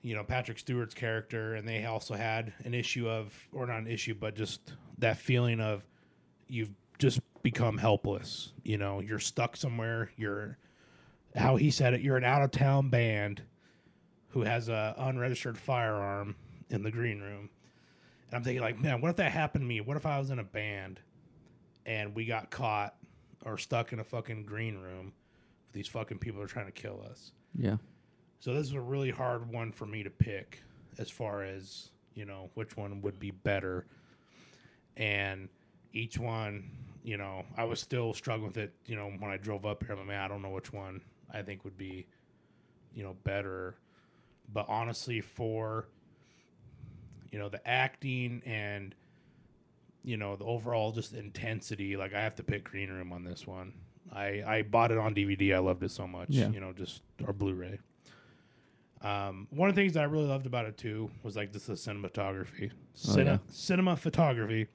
You 0.06 0.16
know 0.16 0.24
Patrick 0.26 0.60
Stewart's 0.60 0.94
character, 0.94 1.56
and 1.56 1.66
they 1.66 1.86
also 1.86 2.14
had 2.14 2.52
an 2.66 2.74
issue 2.74 3.08
of, 3.08 3.34
or 3.54 3.66
not 3.66 3.78
an 3.78 3.88
issue, 3.88 4.14
but 4.14 4.36
just 4.36 4.74
that 4.98 5.16
feeling 5.16 5.62
of 5.62 5.82
you've 6.50 6.72
just 7.00 7.22
become 7.42 7.78
helpless. 7.78 8.52
You 8.64 8.78
know, 8.78 9.00
you're 9.00 9.20
stuck 9.20 9.56
somewhere. 9.56 10.12
You're 10.18 10.58
how 11.38 11.56
he 11.56 11.72
said 11.72 11.94
it. 11.94 12.02
You're 12.02 12.18
an 12.18 12.26
out 12.26 12.42
of 12.42 12.52
town 12.52 12.90
band 12.90 13.44
who 14.32 14.42
has 14.42 14.68
a 14.68 14.94
unregistered 14.98 15.58
firearm 15.58 16.36
in 16.70 16.84
the 16.84 16.92
green 16.92 17.22
room. 17.22 17.50
And 18.28 18.36
I'm 18.36 18.44
thinking, 18.44 18.62
like, 18.62 18.78
man, 18.82 19.00
what 19.00 19.08
if 19.08 19.16
that 19.16 19.32
happened 19.32 19.62
to 19.62 19.68
me? 19.68 19.80
What 19.80 19.96
if 19.96 20.06
I 20.06 20.20
was 20.20 20.32
in 20.32 20.40
a 20.40 20.44
band 20.44 21.00
and 21.86 22.16
we 22.16 22.26
got 22.26 22.50
caught 22.50 22.96
or 23.46 23.58
stuck 23.58 23.94
in 23.94 24.00
a 24.00 24.04
fucking 24.04 24.46
green 24.46 24.78
room? 24.78 25.14
With 25.68 25.74
these 25.74 25.88
fucking 25.88 26.20
people 26.20 26.42
are 26.42 26.48
trying 26.48 26.68
to 26.68 26.72
kill 26.72 27.06
us. 27.10 27.32
Yeah. 27.56 27.78
So 28.40 28.54
this 28.54 28.68
is 28.68 28.74
a 28.74 28.82
really 28.82 29.12
hard 29.12 29.52
one 29.52 29.72
for 29.72 29.86
me 29.86 30.04
to 30.04 30.10
pick 30.10 30.62
as 30.98 31.10
far 31.10 31.44
as, 31.44 31.90
you 32.14 32.26
know, 32.26 32.50
which 32.56 32.76
one 32.76 33.02
would 33.02 33.20
be 33.20 33.32
better. 33.32 33.86
And 34.98 35.50
each 35.94 36.20
one, 36.20 36.70
you 37.04 37.18
know, 37.18 37.46
I 37.58 37.64
was 37.64 37.80
still 37.80 38.14
struggling 38.14 38.48
with 38.48 38.58
it, 38.58 38.74
you 38.86 38.96
know, 38.96 39.12
when 39.20 39.32
I 39.32 39.38
drove 39.38 39.66
up 39.66 39.84
here. 39.84 39.94
I'm 39.94 40.00
like, 40.00 40.08
man, 40.08 40.22
I 40.22 40.28
don't 40.28 40.42
know 40.42 40.50
which 40.50 40.74
one 40.74 41.02
I 41.34 41.42
think 41.42 41.64
would 41.64 41.78
be, 41.78 42.06
you 42.94 43.04
know, 43.04 43.16
better. 43.24 43.76
But 44.52 44.66
honestly, 44.68 45.22
for, 45.22 45.88
you 47.32 47.40
know, 47.40 47.50
the 47.50 47.66
acting 47.68 48.42
and, 48.46 48.94
you 50.04 50.18
know, 50.18 50.36
the 50.36 50.44
overall 50.46 50.92
just 50.92 51.14
intensity, 51.14 51.96
like 51.98 52.14
I 52.14 52.22
have 52.22 52.36
to 52.36 52.44
pick 52.44 52.66
Green 52.66 52.90
Room 52.90 53.12
on 53.14 53.24
this 53.24 53.48
one. 53.48 53.74
I, 54.12 54.44
I 54.46 54.62
bought 54.64 54.92
it 54.92 54.98
on 54.98 55.16
DVD. 55.16 55.56
I 55.56 55.60
loved 55.60 55.82
it 55.84 55.92
so 55.92 56.06
much, 56.08 56.30
Yeah. 56.30 56.50
you 56.50 56.60
know, 56.60 56.74
just 56.74 57.02
or 57.26 57.34
Blu-ray. 57.34 57.80
Um, 59.02 59.48
one 59.50 59.68
of 59.70 59.76
the 59.76 59.82
things 59.82 59.94
that 59.94 60.02
I 60.02 60.06
really 60.06 60.28
loved 60.28 60.46
about 60.46 60.66
it 60.66 60.78
too 60.78 61.12
was 61.24 61.36
like 61.36 61.52
just 61.52 61.68
the 61.68 61.74
cinematography, 61.74 62.72
Oh, 62.72 62.96
Cine- 62.96 63.26
yeah. 63.26 63.38
cinema 63.50 63.98
photography. 63.98 64.68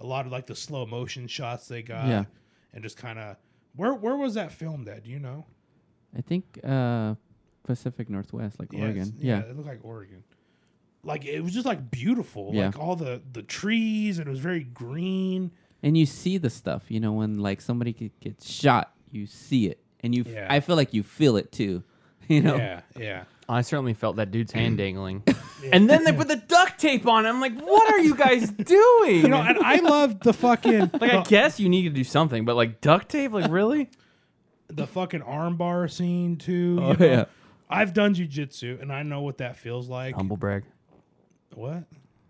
A 0.00 0.06
lot 0.06 0.26
of 0.26 0.32
like 0.32 0.46
the 0.46 0.54
slow 0.54 0.86
motion 0.86 1.26
shots 1.28 1.68
they 1.68 1.82
got, 1.82 2.06
Yeah. 2.08 2.24
and 2.72 2.82
just 2.82 2.96
kind 2.96 3.18
of 3.18 3.36
where 3.76 3.94
where 3.94 4.16
was 4.16 4.34
that 4.34 4.52
filmed 4.52 4.88
at? 4.88 5.04
Do 5.04 5.10
you 5.10 5.18
know? 5.18 5.46
I 6.16 6.20
think 6.22 6.58
uh, 6.64 7.14
Pacific 7.64 8.08
Northwest, 8.10 8.58
like 8.58 8.72
Yeah, 8.72 8.80
Oregon. 8.82 9.02
it's- 9.02 9.14
Yeah. 9.22 9.40
it 9.40 9.54
looked 9.56 9.68
like 9.68 9.80
Oregon. 9.84 10.24
Like 11.04 11.24
it 11.24 11.40
was 11.42 11.52
just 11.52 11.66
like 11.66 11.90
beautiful, 11.90 12.50
Yeah. 12.52 12.66
like 12.66 12.78
all 12.78 12.96
the 12.96 13.20
the 13.32 13.42
trees, 13.42 14.18
and 14.18 14.28
it 14.28 14.30
was 14.30 14.38
very 14.40 14.62
green. 14.62 15.50
And 15.82 15.98
you 15.98 16.06
see 16.06 16.38
the 16.38 16.50
stuff, 16.50 16.84
you 16.88 17.00
know, 17.00 17.12
when 17.12 17.38
like 17.38 17.60
somebody 17.60 18.12
gets 18.20 18.48
shot, 18.48 18.94
you 19.10 19.26
see 19.26 19.66
it, 19.66 19.80
and 20.00 20.14
you. 20.14 20.22
F- 20.22 20.32
Yeah. 20.32 20.46
I 20.48 20.60
feel 20.60 20.76
like 20.76 20.94
you 20.94 21.02
feel 21.02 21.36
it 21.36 21.52
too. 21.52 21.82
You 22.28 22.40
know. 22.40 22.56
Yeah, 22.56 22.80
yeah. 22.96 23.24
I 23.48 23.62
certainly 23.62 23.94
felt 23.94 24.14
that 24.16 24.30
dude's 24.30 24.52
hand 24.52 24.74
mm. 24.74 24.78
dangling. 24.78 25.22
And 25.72 25.88
then 25.90 26.02
they 26.04 26.12
put 26.20 26.26
the 26.28 26.36
duct 26.36 26.80
tape 26.80 27.06
on. 27.06 27.24
it. 27.24 27.28
I'm 27.28 27.40
like, 27.40 27.56
what 27.60 27.92
are 27.92 27.98
you 28.00 28.16
guys 28.16 28.50
doing? 28.50 29.22
You 29.22 29.28
know, 29.28 29.40
and 29.40 29.58
I 29.58 29.76
loved 29.76 30.24
the 30.24 30.32
fucking 30.32 30.90
like, 31.00 31.12
I 31.12 31.22
guess 31.22 31.60
you 31.60 31.68
need 31.68 31.82
to 31.82 31.90
do 31.90 32.02
something, 32.02 32.44
but 32.44 32.56
like 32.56 32.80
duct 32.80 33.08
tape, 33.08 33.32
like 33.32 33.50
really? 33.50 33.88
the 34.68 34.86
fucking 34.86 35.20
armbar 35.20 35.90
scene 35.90 36.36
too. 36.36 36.78
Oh 36.80 36.92
you 36.92 36.96
know? 36.96 37.06
yeah. 37.06 37.24
I've 37.70 37.92
done 37.94 38.14
jujitsu, 38.14 38.80
and 38.82 38.92
I 38.92 39.02
know 39.02 39.20
what 39.22 39.38
that 39.38 39.56
feels 39.56 39.88
like. 39.88 40.14
Humble 40.14 40.36
brag. 40.36 40.64
What? 41.54 41.84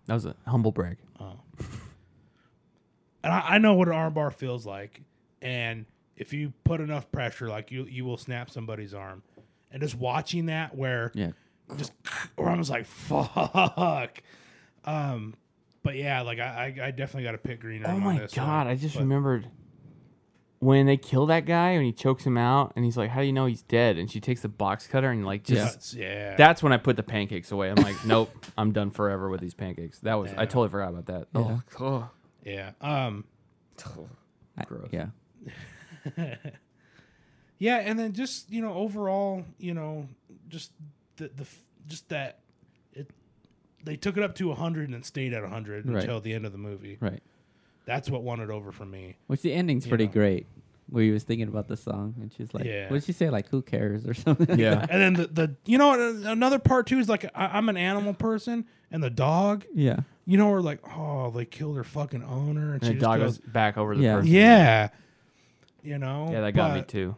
That 0.06 0.14
was 0.14 0.26
a 0.26 0.34
humble 0.46 0.72
brag. 0.72 0.96
and 3.24 3.32
I, 3.32 3.40
I 3.50 3.58
know 3.58 3.74
what 3.74 3.88
an 3.88 3.94
armbar 3.94 4.32
feels 4.32 4.66
like. 4.66 5.02
And 5.40 5.86
if 6.16 6.32
you 6.32 6.52
put 6.64 6.80
enough 6.80 7.10
pressure, 7.12 7.48
like 7.48 7.70
you, 7.70 7.84
you 7.84 8.04
will 8.04 8.16
snap 8.16 8.50
somebody's 8.50 8.94
arm. 8.94 9.22
And 9.70 9.80
just 9.80 9.94
watching 9.96 10.46
that, 10.46 10.76
where 10.76 11.10
Yeah. 11.14 11.30
just, 11.76 11.92
where 12.36 12.48
I 12.48 12.56
was 12.56 12.70
like, 12.70 12.86
fuck. 12.86 14.22
Um, 14.84 15.34
but 15.82 15.96
yeah, 15.96 16.22
like 16.22 16.38
I, 16.38 16.74
I, 16.80 16.86
I 16.86 16.90
definitely 16.90 17.24
got 17.24 17.32
to 17.32 17.38
pick 17.38 17.60
Green 17.60 17.82
Room. 17.82 17.90
Oh 17.90 17.94
on 17.96 18.00
my 18.02 18.18
this 18.18 18.34
god! 18.34 18.66
one. 18.66 18.66
I 18.66 18.76
just 18.76 18.94
But- 18.94 19.00
remembered 19.00 19.48
when 20.62 20.86
they 20.86 20.96
kill 20.96 21.26
that 21.26 21.44
guy 21.44 21.70
and 21.70 21.84
he 21.84 21.90
chokes 21.92 22.24
him 22.24 22.38
out, 22.38 22.72
and 22.76 22.84
he's 22.84 22.96
like, 22.96 23.10
"How 23.10 23.20
do 23.20 23.26
you 23.26 23.32
know 23.32 23.46
he's 23.46 23.62
dead?" 23.62 23.98
And 23.98 24.08
she 24.08 24.20
takes 24.20 24.42
the 24.42 24.48
box 24.48 24.86
cutter 24.86 25.10
and 25.10 25.26
like 25.26 25.42
just. 25.42 25.60
That's- 25.60 25.94
yeah. 25.94 26.36
That's 26.36 26.62
when 26.62 26.72
I 26.72 26.76
put 26.76 26.96
the 26.96 27.02
pancakes 27.02 27.50
away. 27.50 27.68
I'm 27.70 27.76
like, 27.82 27.96
nope, 28.06 28.30
I'm 28.56 28.70
done 28.72 28.90
forever 28.92 29.28
with 29.28 29.40
these 29.40 29.54
pancakes. 29.54 29.98
That 30.00 30.14
was 30.14 30.30
I 30.32 30.46
totally 30.46 30.68
forgot 30.68 30.90
about 30.90 31.06
that. 31.06 31.26
Yeah. 31.34 31.58
Oh, 31.80 31.84
oh. 31.84 32.10
yeah. 32.44 32.70
Um, 32.80 33.24
I- 34.56 34.64
Gross. 34.64 34.88
yeah. 34.92 35.06
Yeah, 37.58 37.76
and 37.76 37.96
then 37.98 38.12
just 38.12 38.50
you 38.50 38.60
know 38.60 38.74
overall, 38.74 39.44
you 39.58 39.72
know, 39.74 40.08
just 40.48 40.72
the 41.16 41.28
the 41.28 41.46
just 41.86 42.08
that 42.08 42.40
it 42.92 43.08
they 43.84 43.96
took 43.96 44.16
it 44.16 44.22
up 44.24 44.34
to 44.36 44.48
100 44.48 44.88
and 44.88 44.96
it 44.96 45.04
stayed 45.06 45.32
at 45.32 45.42
100 45.42 45.86
Right. 45.88 46.00
until 46.02 46.20
the 46.20 46.32
end 46.32 46.44
of 46.44 46.50
the 46.52 46.58
movie. 46.58 46.98
Right. 47.00 47.22
That's 47.84 48.08
what 48.10 48.22
won 48.22 48.40
it 48.40 48.50
over 48.50 48.70
for 48.72 48.84
me. 48.86 49.16
Which 49.26 49.42
the 49.42 49.52
ending's 49.52 49.86
You 49.86 49.90
pretty 49.90 50.06
know. 50.06 50.12
great. 50.12 50.46
Where 50.88 51.02
he 51.04 51.10
was 51.10 51.22
thinking 51.24 51.48
about 51.48 51.68
the 51.68 51.76
song, 51.76 52.14
and 52.20 52.30
she's 52.32 52.52
like, 52.52 52.64
Yeah. 52.64 52.84
"What 52.90 52.96
did 52.96 53.04
she 53.04 53.12
say? 53.12 53.30
Like, 53.30 53.48
who 53.48 53.62
cares 53.62 54.06
or 54.06 54.12
something?" 54.14 54.58
Yeah. 54.58 54.84
And 54.90 55.00
then 55.00 55.14
the, 55.14 55.26
the 55.26 55.56
you 55.64 55.78
know 55.78 55.92
another 56.26 56.58
part 56.58 56.86
too 56.86 56.98
is 56.98 57.08
like 57.08 57.24
I, 57.34 57.46
I'm 57.56 57.68
an 57.70 57.76
animal 57.78 58.12
person 58.14 58.66
and 58.90 59.02
the 59.02 59.08
dog, 59.08 59.64
yeah. 59.72 60.00
you 60.26 60.36
know, 60.36 60.50
we're 60.50 60.60
like 60.60 60.80
oh 60.96 61.30
they 61.30 61.46
killed 61.46 61.76
her 61.76 61.84
fucking 61.84 62.22
owner 62.24 62.74
and, 62.74 62.82
And 62.82 62.84
she 62.84 62.88
the 62.88 62.94
just 62.94 63.00
dog 63.04 63.20
goes, 63.20 63.38
goes 63.38 63.52
back 63.52 63.78
over 63.78 63.96
the 63.96 64.02
Yeah. 64.02 64.16
person. 64.16 64.32
yeah, 64.32 64.88
you 65.82 65.98
know 65.98 66.28
Yeah, 66.30 66.42
that 66.42 66.52
got 66.52 66.74
me 66.74 66.82
too. 66.82 67.16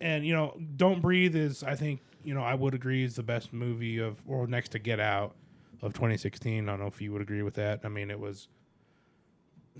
and 0.00 0.24
you 0.26 0.32
know 0.32 0.56
don't 0.76 1.00
breathe 1.02 1.36
is 1.36 1.62
i 1.62 1.74
think 1.74 2.00
you 2.24 2.32
know 2.34 2.42
i 2.42 2.54
would 2.54 2.74
agree 2.74 3.04
is 3.04 3.16
the 3.16 3.22
best 3.22 3.52
movie 3.52 3.98
of 3.98 4.18
or 4.26 4.46
next 4.46 4.70
to 4.70 4.78
get 4.78 4.98
out 4.98 5.34
of 5.82 5.92
2016 5.92 6.66
i 6.68 6.72
don't 6.72 6.80
know 6.80 6.86
if 6.86 7.00
you 7.02 7.12
would 7.12 7.22
agree 7.22 7.42
with 7.42 7.54
that 7.54 7.80
i 7.84 7.88
mean 7.88 8.10
it 8.10 8.18
was 8.18 8.48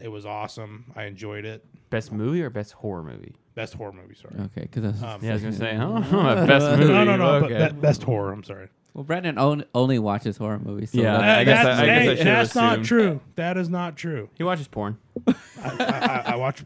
it 0.01 0.09
was 0.09 0.27
awesome 0.27 0.85
i 0.97 1.05
enjoyed 1.05 1.45
it 1.45 1.65
Best 1.91 2.11
movie 2.13 2.43
or 2.43 2.51
best 2.51 2.73
horror 2.73 3.03
movie? 3.05 3.35
best 3.55 3.75
horry 3.75 3.93
movie 3.93 4.15
sorry 4.17 4.35
Okay, 4.47 4.63
because 4.63 5.01
Um, 5.03 5.21
Yeah, 5.23 5.31
I 5.31 5.33
was 5.35 5.43
gonna 5.43 5.55
say, 5.55 5.75
huh? 5.77 6.01
best 6.47 6.79
movie. 6.79 6.93
no 6.93 7.05
no 7.05 7.17
no 7.17 7.27
Okay. 7.45 7.59
but 7.59 7.75
be- 7.75 7.81
best 7.81 8.03
horror 8.03 8.33
i'm 8.33 8.43
sorry 8.45 8.69
well, 8.95 9.03
Brandon 9.05 9.39
on, 9.39 9.65
only 9.75 9.99
watches 9.99 10.37
horror 10.37 10.61
movies. 10.61 10.93
So 10.93 10.99
Yeah. 11.01 11.19
that's- 11.19 11.39
I 11.39 11.45
guess 11.45 11.65
that's, 11.65 11.79
I- 11.81 11.83
I 11.83 11.87
guess 11.87 11.97
I 11.97 12.03
hey, 12.03 12.07
should've 12.17 12.25
that's 12.27 12.55
not 12.55 12.73
assumed. 12.75 12.87
true 12.87 13.21
that 13.37 13.57
is 13.57 13.69
not 13.69 13.97
true 13.97 14.29
he 14.37 14.43
watches 14.45 14.69
porn. 14.69 14.99
I, 15.27 15.35
I, 15.65 15.75
I, 15.79 16.23
I 16.33 16.37
watch 16.37 16.63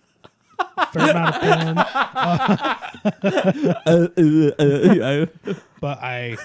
a 0.58 0.86
fair 0.88 1.10
amount 1.10 1.36
of 1.36 1.40
porn 1.42 1.74
but 5.80 5.98
i 6.02 6.36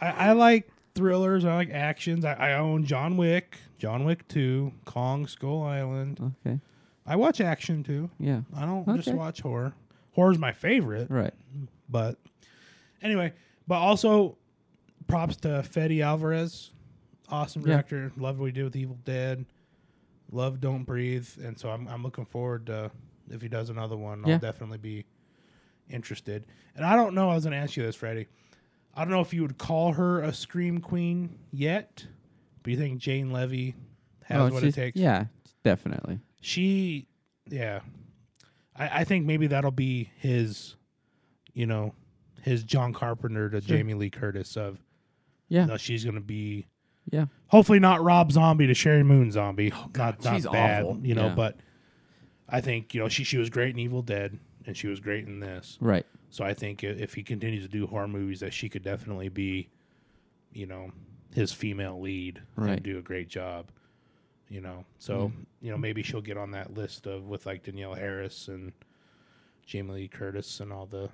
I, 0.00 0.10
I 0.28 0.32
like 0.32 0.68
thrillers. 0.94 1.44
I 1.44 1.54
like 1.54 1.70
actions. 1.70 2.24
I, 2.24 2.32
I 2.34 2.52
own 2.54 2.84
John 2.84 3.16
Wick, 3.16 3.58
John 3.78 4.04
Wick 4.04 4.26
Two, 4.28 4.72
Kong 4.84 5.26
Skull 5.26 5.62
Island. 5.62 6.34
okay. 6.46 6.60
I 7.06 7.16
watch 7.16 7.40
action 7.40 7.82
too. 7.82 8.10
Yeah. 8.18 8.40
I 8.56 8.64
don't 8.64 8.86
just 8.96 9.12
watch 9.14 9.40
horror. 9.42 9.74
Horror's 10.14 10.38
my 10.38 10.52
favorite, 10.52 11.10
Right. 11.10 11.34
but 11.88 12.18
anyway. 13.02 13.32
But 13.66 13.76
also, 13.76 14.36
props 15.06 15.36
to 15.38 15.62
Fede 15.62 16.00
Alvarez, 16.00 16.70
awesome 17.28 17.62
Yeah. 17.62 17.74
director. 17.74 18.12
Love 18.16 18.38
what 18.38 18.46
he 18.46 18.52
did 18.52 18.64
with 18.64 18.76
Evil 18.76 18.98
Dead. 19.04 19.44
Love 20.30 20.60
Don't 20.60 20.84
Breathe, 20.84 21.28
and 21.42 21.58
so 21.58 21.70
I'm 21.70 21.86
I'm 21.88 22.02
looking 22.02 22.24
forward 22.24 22.66
to 22.66 22.90
if 23.30 23.42
he 23.42 23.48
does 23.48 23.70
another 23.70 23.96
one. 23.96 24.24
I'll 24.28 24.38
definitely 24.38 24.78
be 24.78 25.04
interested. 25.90 26.46
And 26.76 26.84
I 26.84 26.96
don't 26.96 27.14
know. 27.14 27.28
I 27.30 27.34
was 27.34 27.44
going 27.44 27.52
to 27.52 27.58
ask 27.58 27.76
you 27.76 27.82
this, 27.82 27.96
Freddie. 27.96 28.26
I 28.96 29.02
don't 29.04 29.10
know 29.10 29.20
if 29.20 29.32
you 29.34 29.42
would 29.42 29.58
call 29.58 29.92
her 29.94 30.20
a 30.20 30.32
scream 30.32 30.80
queen 30.80 31.38
yet, 31.52 32.06
but 32.62 32.70
you 32.72 32.76
think 32.78 32.98
Jane 32.98 33.32
Levy 33.32 33.74
has 34.24 34.40
Oh, 34.40 34.54
what 34.54 34.62
it 34.64 34.74
takes? 34.74 34.96
Yeah, 34.96 35.26
definitely. 35.62 36.20
She 36.40 37.08
yeah, 37.50 37.80
I, 38.76 39.00
I 39.00 39.04
think 39.04 39.26
maybe 39.26 39.46
that'll 39.48 39.70
be 39.70 40.10
his, 40.18 40.76
you 41.52 41.66
know, 41.66 41.94
his 42.42 42.62
John 42.62 42.92
Carpenter 42.92 43.50
to 43.50 43.60
Jamie 43.60 43.94
Lee 43.94 44.10
Curtis 44.10 44.56
of 44.56 44.78
Yeah. 45.48 45.66
no, 45.66 45.76
she's 45.76 46.04
gonna 46.04 46.20
be 46.20 46.66
Yeah. 47.10 47.26
hopefully 47.48 47.80
not 47.80 48.02
Rob 48.02 48.32
Zombie 48.32 48.66
to 48.66 48.72
Sheri 48.74 49.04
Moon 49.04 49.30
Zombie. 49.32 49.70
not 49.70 49.94
not 49.96 50.16
Oh, 50.26 50.34
she's 50.34 50.46
bad, 50.46 50.84
awful. 50.84 51.00
you 51.04 51.14
know, 51.14 51.26
Yeah. 51.28 51.34
but 51.34 51.56
I 52.48 52.60
think 52.60 52.94
you 52.94 53.00
know 53.00 53.08
she 53.08 53.24
she 53.24 53.38
was 53.38 53.50
great 53.50 53.70
in 53.74 53.78
Evil 53.78 54.02
Dead 54.02 54.38
and 54.66 54.76
she 54.76 54.86
was 54.86 55.00
great 55.00 55.26
in 55.26 55.40
this. 55.40 55.76
Right. 55.80 56.06
So 56.34 56.42
I 56.44 56.52
think 56.52 56.82
if 56.82 57.14
he 57.14 57.22
continues 57.22 57.62
to 57.62 57.68
do 57.68 57.86
horror 57.86 58.08
movies, 58.08 58.40
that 58.40 58.52
she 58.52 58.68
could 58.68 58.82
definitely 58.82 59.28
be, 59.28 59.68
you 60.52 60.66
know, 60.66 60.90
his 61.32 61.52
female 61.52 62.00
lead 62.00 62.42
Right. 62.56 62.72
and 62.72 62.82
do 62.82 62.98
a 62.98 63.02
great 63.02 63.28
job. 63.28 63.70
You 64.48 64.60
know, 64.60 64.84
so 64.98 65.30
you 65.60 65.70
know 65.70 65.78
maybe 65.78 66.02
she'll 66.02 66.20
get 66.20 66.36
on 66.36 66.50
that 66.50 66.74
list 66.74 67.06
of 67.06 67.28
with 67.28 67.46
like 67.46 67.62
Danielle 67.62 67.94
Harris 67.94 68.48
and 68.48 68.72
Jamie 69.64 69.92
Lee 69.92 70.08
Curtis 70.08 70.58
and 70.58 70.72
all 70.72 70.86
the. 70.86 71.08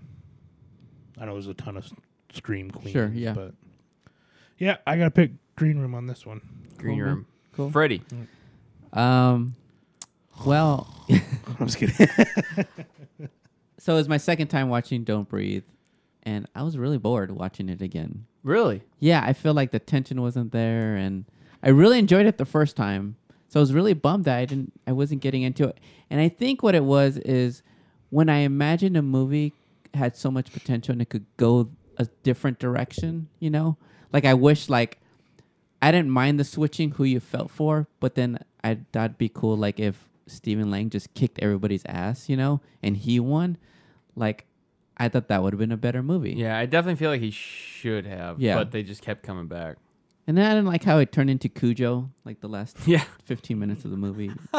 I 1.20 1.26
know 1.26 1.34
there's 1.34 1.48
a 1.48 1.52
ton 1.54 1.76
of 1.76 1.86
scream 2.32 2.70
queens. 2.70 2.92
Sure, 2.92 3.12
yeah. 3.14 3.34
but 3.34 3.52
yeah, 4.56 4.78
I 4.86 4.96
gotta 4.96 5.10
pick 5.10 5.32
Green 5.54 5.78
Room 5.78 5.94
on 5.94 6.06
this 6.06 6.24
one. 6.24 6.40
Green 6.78 6.96
Cool. 6.98 7.04
Room. 7.06 7.26
Cool. 7.52 7.70
Freddie. 7.70 8.02
Um, 8.94 9.54
well, 10.46 10.88
I'm 11.10 11.66
just 11.66 11.76
kidding. 11.76 12.08
so 13.80 13.94
it 13.94 13.96
was 13.96 14.08
my 14.08 14.18
second 14.18 14.48
time 14.48 14.68
watching 14.68 15.04
Don't 15.04 15.26
Breathe, 15.28 15.64
and 16.22 16.46
I 16.54 16.62
was 16.62 16.76
really 16.76 16.98
bored 16.98 17.30
watching 17.30 17.70
it 17.70 17.80
again. 17.80 18.26
Really? 18.42 18.82
Yeah, 18.98 19.22
I 19.24 19.32
feel 19.32 19.54
like 19.54 19.70
the 19.70 19.78
tension 19.78 20.20
wasn't 20.20 20.52
there, 20.52 20.96
and 20.96 21.24
I 21.62 21.70
really 21.70 21.98
enjoyed 21.98 22.26
it 22.26 22.36
the 22.36 22.44
first 22.44 22.76
time. 22.76 23.16
So 23.48 23.58
I 23.58 23.62
was 23.62 23.72
really 23.72 23.94
bummed 23.94 24.26
that 24.26 24.36
I 24.36 24.44
didn't, 24.44 24.72
I 24.86 24.92
wasn't 24.92 25.22
getting 25.22 25.42
into 25.42 25.66
it. 25.66 25.78
And 26.10 26.20
I 26.20 26.28
think 26.28 26.62
what 26.62 26.74
it 26.74 26.84
was 26.84 27.16
is 27.16 27.62
when 28.10 28.28
I 28.28 28.38
imagined 28.40 28.98
a 28.98 29.02
movie 29.02 29.54
had 29.94 30.14
so 30.14 30.30
much 30.30 30.52
potential 30.52 30.92
and 30.92 31.02
it 31.02 31.08
could 31.08 31.26
go 31.36 31.70
a 31.96 32.06
different 32.22 32.58
direction. 32.58 33.28
You 33.40 33.50
know, 33.50 33.76
like 34.12 34.24
I 34.24 34.34
wish 34.34 34.68
like 34.68 34.98
I 35.82 35.90
didn't 35.90 36.10
mind 36.10 36.38
the 36.38 36.44
switching 36.44 36.92
who 36.92 37.04
you 37.04 37.18
felt 37.18 37.50
for, 37.50 37.88
but 37.98 38.14
then 38.14 38.38
I 38.62 38.78
that'd 38.92 39.18
be 39.18 39.28
cool. 39.28 39.56
Like 39.56 39.80
if 39.80 40.08
Stephen 40.26 40.70
Lang 40.70 40.90
just 40.90 41.12
kicked 41.14 41.38
everybody's 41.40 41.82
ass, 41.86 42.28
you 42.28 42.36
know, 42.36 42.60
and 42.82 42.96
he 42.96 43.18
won. 43.20 43.56
Like 44.16 44.46
I 44.96 45.08
thought 45.08 45.28
that 45.28 45.42
would 45.42 45.52
have 45.52 45.58
been 45.60 45.72
a 45.72 45.76
better 45.76 46.02
movie. 46.02 46.34
Yeah, 46.36 46.58
I 46.58 46.66
definitely 46.66 46.96
feel 46.96 47.10
like 47.10 47.20
he 47.20 47.30
should 47.30 48.06
have. 48.06 48.40
Yeah. 48.40 48.56
But 48.56 48.70
they 48.72 48.82
just 48.82 49.02
kept 49.02 49.22
coming 49.22 49.46
back. 49.46 49.76
And 50.26 50.36
then 50.38 50.46
I 50.46 50.50
didn't 50.50 50.66
like 50.66 50.84
how 50.84 50.98
it 50.98 51.10
turned 51.10 51.30
into 51.30 51.48
Cujo, 51.48 52.10
like 52.24 52.40
the 52.40 52.48
last 52.48 52.76
Yeah. 52.86 53.02
15 53.24 53.58
minutes 53.58 53.84
of 53.84 53.90
the 53.90 53.96
movie. 53.96 54.30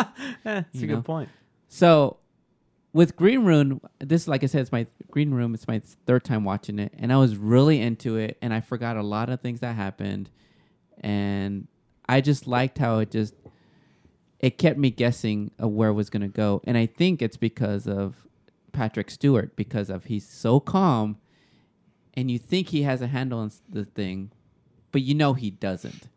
That's 0.44 0.68
You 0.74 0.84
a 0.84 0.88
know? 0.88 0.96
good 0.98 1.06
point. 1.06 1.30
so 1.68 2.18
with 2.94 3.16
Green 3.16 3.46
Room, 3.46 3.80
this, 4.00 4.28
like 4.28 4.44
I 4.44 4.48
said, 4.48 4.62
it's 4.62 4.72
my 4.74 4.86
Green 5.12 5.32
Room. 5.32 5.54
It's 5.54 5.66
my 5.68 5.82
third 6.06 6.26
time 6.26 6.44
watching 6.44 6.78
it, 6.78 6.92
and 6.98 7.14
I 7.14 7.18
was 7.18 7.38
really 7.38 7.80
into 7.80 8.18
it, 8.18 8.38
and 8.42 8.54
I 8.54 8.60
forgot 8.60 8.98
a 8.98 9.02
lot 9.02 9.30
of 9.30 9.40
things 9.40 9.62
that 9.62 9.78
happened, 9.78 10.30
and 11.00 11.68
I 12.10 12.20
just 12.20 12.48
liked 12.48 12.78
how 12.78 13.00
it 13.00 13.12
just 13.12 13.34
it 14.42 14.58
kept 14.58 14.78
me 14.78 14.90
guessing 14.90 15.52
of 15.58 15.72
where 15.72 15.90
it 15.90 15.94
was 15.94 16.10
gonna 16.10 16.28
go, 16.28 16.62
and 16.66 16.78
I 16.78 16.86
think 16.86 17.22
it's 17.22 17.38
because 17.38 17.88
of 17.88 18.28
Patrick 18.74 19.10
Stewart 19.10 19.56
because 19.56 19.90
of 19.90 20.06
he's 20.06 20.28
so 20.28 20.60
calm, 20.60 21.18
and 22.14 22.30
you 22.30 22.38
think 22.38 22.70
he 22.70 22.82
has 22.82 23.02
a 23.02 23.08
handle 23.08 23.40
on 23.40 23.52
the 23.70 23.86
thing, 23.86 24.32
but 24.92 25.02
you 25.02 25.16
know 25.16 25.34
he 25.34 25.50
doesn't, 25.50 26.10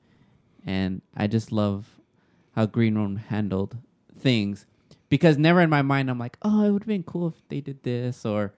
and 0.66 1.02
I 1.16 1.28
just 1.28 1.52
love 1.52 2.00
how 2.56 2.66
Green 2.66 2.96
Room 2.96 3.16
handled 3.16 3.76
things 4.18 4.66
because 5.08 5.38
never 5.38 5.60
in 5.60 5.70
my 5.70 5.82
mind 5.82 6.10
I'm 6.10 6.18
like, 6.18 6.36
oh, 6.42 6.64
it 6.64 6.70
would 6.70 6.82
have 6.82 6.88
been 6.88 7.02
cool 7.02 7.28
if 7.28 7.48
they 7.48 7.60
did 7.60 7.82
this 7.82 8.24
or 8.24 8.52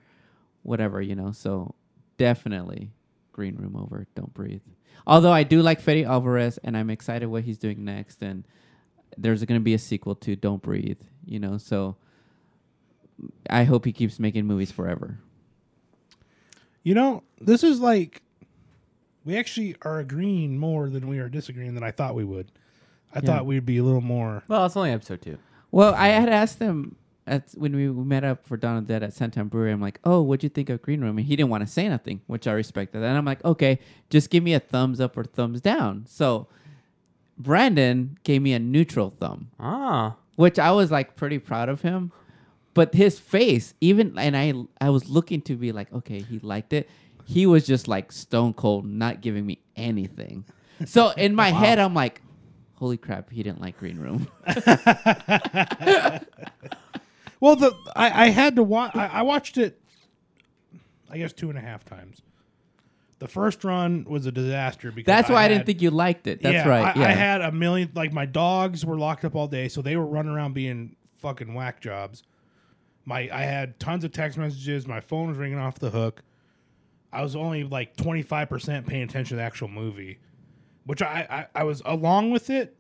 whatever, 0.63 1.03
you 1.03 1.15
know. 1.15 1.33
So 1.33 1.75
definitely 2.17 2.93
Green 3.33 3.57
Room 3.57 3.77
over 3.77 4.07
Don't 4.15 4.33
Breathe. 4.33 4.63
Although 5.07 5.33
I 5.33 5.43
do 5.43 5.61
like 5.61 5.81
Fede 5.81 6.07
Alvarez 6.07 6.59
and 6.65 6.77
I'm 6.77 6.91
excited 6.91 7.27
what 7.27 7.45
he's 7.45 7.59
doing 7.59 7.85
next 7.85 8.23
and 8.23 8.45
there's 9.17 9.45
going 9.45 9.61
to 9.61 9.65
be 9.65 9.75
a 9.75 9.79
sequel 9.79 10.15
to 10.17 10.37
Don't 10.37 10.63
Breathe, 10.63 11.01
you 11.25 11.39
know. 11.39 11.59
So 11.59 11.97
I 13.49 13.65
hope 13.65 13.85
he 13.85 13.93
keeps 13.93 14.19
making 14.19 14.47
movies 14.47 14.71
forever. 14.71 15.19
You 16.83 16.95
know, 16.95 17.23
this 17.41 17.65
is 17.65 17.81
like 17.81 18.23
we 19.25 19.37
actually 19.37 19.75
are 19.83 19.99
agreeing 19.99 20.59
more 20.59 20.89
than 20.89 21.09
we 21.09 21.19
are 21.19 21.29
disagreeing 21.29 21.75
than 21.75 21.83
I 21.83 21.91
thought 21.91 22.15
we 22.15 22.25
would. 22.25 22.53
I 23.13 23.21
thought 23.21 23.47
we'd 23.47 23.65
be 23.65 23.79
a 23.79 23.83
little 23.83 24.03
more. 24.03 24.43
Well, 24.47 24.67
it's 24.67 24.77
only 24.77 24.91
episode 24.91 25.23
two. 25.23 25.39
Well, 25.71 25.95
I 25.95 26.09
had 26.09 26.29
asked 26.29 26.59
him 26.59 26.97
at 27.27 27.51
when 27.57 27.75
we 27.75 27.89
met 27.89 28.25
up 28.25 28.47
for 28.47 28.57
Dawn 28.57 28.77
of 28.77 28.87
the 28.87 28.93
Dead 28.93 29.03
at 29.03 29.11
Santan 29.11 29.51
Brewery. 29.51 29.73
I'm 29.73 29.81
like, 29.81 29.99
"Oh, 30.05 30.23
what'd 30.23 30.45
you 30.45 30.49
think 30.49 30.69
of 30.71 30.83
Green 30.83 31.01
Room?" 31.01 31.19
And 31.19 31.27
he 31.27 31.35
didn't 31.35 31.51
want 31.51 31.63
to 31.63 31.67
say 31.67 31.89
nothing, 31.89 32.21
which 32.27 32.47
I 32.47 32.53
respected. 32.53 33.03
And 33.03 33.17
I'm 33.17 33.25
like, 33.25 33.45
"Okay, 33.45 33.81
just 34.11 34.31
give 34.31 34.45
me 34.45 34.55
a 34.55 34.61
thumbs 34.61 35.01
up 35.01 35.17
or 35.17 35.25
thumbs 35.25 35.61
down." 35.61 36.05
So 36.07 36.47
Brandon 37.39 38.19
gave 38.25 38.43
me 38.43 38.53
a 38.53 38.59
neutral 38.59 39.11
thumb, 39.19 39.51
Ah. 39.61 40.17
which 40.37 40.59
I 40.59 40.73
was 40.73 40.91
like 40.91 41.17
pretty 41.17 41.39
proud 41.39 41.69
of 41.69 41.83
him. 41.83 42.13
But 42.75 42.95
his 42.95 43.19
face, 43.19 43.75
even 43.81 44.19
and 44.19 44.37
I, 44.37 44.53
I 44.81 44.91
was 44.91 45.09
looking 45.09 45.41
to 45.43 45.57
be 45.57 45.73
like, 45.73 45.93
okay, 45.93 46.21
he 46.21 46.39
liked 46.41 46.73
it. 46.73 46.89
He 47.25 47.47
was 47.47 47.67
just 47.67 47.89
like 47.89 48.13
stone 48.13 48.53
cold, 48.55 48.85
not 48.87 49.21
giving 49.21 49.45
me 49.47 49.59
anything. 49.77 50.45
So 50.85 51.11
in 51.11 51.35
my 51.35 51.49
head, 51.51 51.79
I'm 51.79 51.95
like, 51.95 52.21
holy 52.75 52.99
crap, 52.99 53.31
he 53.31 53.43
didn't 53.43 53.61
like 53.63 53.79
Green 53.79 53.99
Room. 53.99 54.29
Well, 57.39 57.55
the 57.57 57.77
I, 57.95 58.25
I 58.25 58.29
had 58.31 58.57
to 58.57 58.63
watch. 58.63 58.97
I, 58.97 59.07
I 59.09 59.23
watched 59.23 59.59
it. 59.59 59.79
I 61.11 61.19
guess 61.19 61.35
two 61.35 61.51
and 61.51 61.59
a 61.59 61.61
half 61.61 61.85
times. 61.85 62.23
The 63.19 63.29
first 63.29 63.65
run 63.65 64.05
was 64.07 64.27
a 64.27 64.33
disaster 64.33 64.93
because 64.93 65.07
That's 65.07 65.31
why 65.31 65.45
I, 65.45 65.49
didn't 65.49 65.61
had- 65.61 65.67
think 65.67 65.83
you 65.83 65.91
liked 65.91 66.27
it. 66.27 66.43
That's 66.43 66.53
yeah, 66.53 66.69
right. 66.69 66.97
I, 66.97 67.01
yeah. 67.01 67.09
I 67.09 67.13
had 67.13 67.41
a 67.41 67.51
million. 67.51 67.91
Like 67.95 68.13
my 68.13 68.27
dogs 68.27 68.85
were 68.85 68.99
locked 68.99 69.25
up 69.25 69.35
all 69.35 69.49
day, 69.49 69.69
so 69.69 69.81
they 69.81 69.97
were 69.97 70.05
running 70.05 70.33
around 70.33 70.53
being 70.53 70.97
fucking 71.15 71.55
whack 71.55 71.81
jobs. 71.81 72.23
My 73.07 73.29
I 73.33 73.43
had 73.43 73.81
tons 73.81 74.05
of 74.05 74.13
text 74.13 74.37
messages. 74.37 74.87
My 74.87 75.01
phone 75.01 75.29
was 75.29 75.39
ringing 75.39 75.59
off 75.59 75.79
the 75.79 75.91
hook. 75.91 76.23
I 77.13 77.23
was 77.23 77.35
only 77.35 77.65
like 77.65 77.97
twenty 77.97 78.23
five 78.23 78.51
percent 78.51 78.87
paying 78.87 79.05
attention 79.05 79.31
to 79.31 79.37
the 79.37 79.43
actual 79.43 79.69
movie, 79.69 80.19
which 80.85 81.01
I, 81.01 81.47
I 81.55 81.61
I 81.61 81.65
was 81.65 81.81
along 81.87 82.33
with 82.33 82.51
it, 82.51 82.76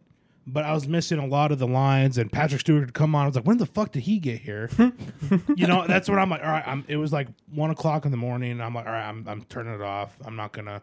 but 0.47 0.65
I 0.65 0.73
was 0.73 0.87
missing 0.87 1.19
a 1.19 1.27
lot 1.27 1.51
of 1.51 1.59
the 1.59 1.67
lines. 1.67 2.19
And 2.19 2.31
Patrick 2.31 2.61
Stewart 2.61 2.81
would 2.81 2.95
come 2.95 3.15
on. 3.15 3.25
I 3.25 3.27
was 3.27 3.37
like, 3.37 3.47
when 3.47 3.59
the 3.59 3.67
fuck 3.67 3.93
did 3.93 4.05
he 4.05 4.19
get 4.19 4.41
here? 4.41 4.71
you 5.57 5.67
know, 5.67 5.87
that's 5.87 6.09
what 6.09 6.19
I'm 6.19 6.31
like. 6.31 6.43
All 6.43 6.49
right, 6.49 6.67
I'm, 6.67 6.85
it 6.87 6.97
was 6.97 7.13
like 7.13 7.29
one 7.51 7.71
o'clock 7.71 8.05
in 8.05 8.13
the 8.13 8.17
morning. 8.17 8.53
And 8.53 8.63
I'm 8.63 8.75
like, 8.75 8.87
all 8.87 8.93
right, 8.93 9.09
I'm 9.09 9.27
I'm 9.27 9.43
turning 9.45 9.75
it 9.75 9.83
off. 9.83 10.17
I'm 10.25 10.37
not 10.37 10.53
gonna 10.53 10.83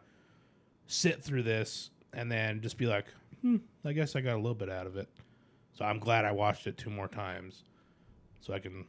sit 0.88 1.24
through 1.24 1.44
this 1.44 1.90
and 2.12 2.32
then 2.32 2.62
just 2.62 2.78
be 2.78 2.86
like, 2.86 3.06
hmm, 3.42 3.58
I 3.86 3.94
guess 3.94 4.16
I 4.16 4.22
got 4.22 4.34
a 4.34 4.38
little 4.38 4.54
bit 4.54 4.70
out 4.70 4.86
of 4.86 4.98
it. 4.98 5.08
So 5.74 5.86
I'm 5.86 6.00
glad 6.00 6.26
I 6.26 6.32
watched 6.32 6.68
it 6.68 6.78
two 6.78 6.90
more 6.90 7.08
times 7.08 7.64
so 8.42 8.54
I 8.54 8.60
can 8.60 8.86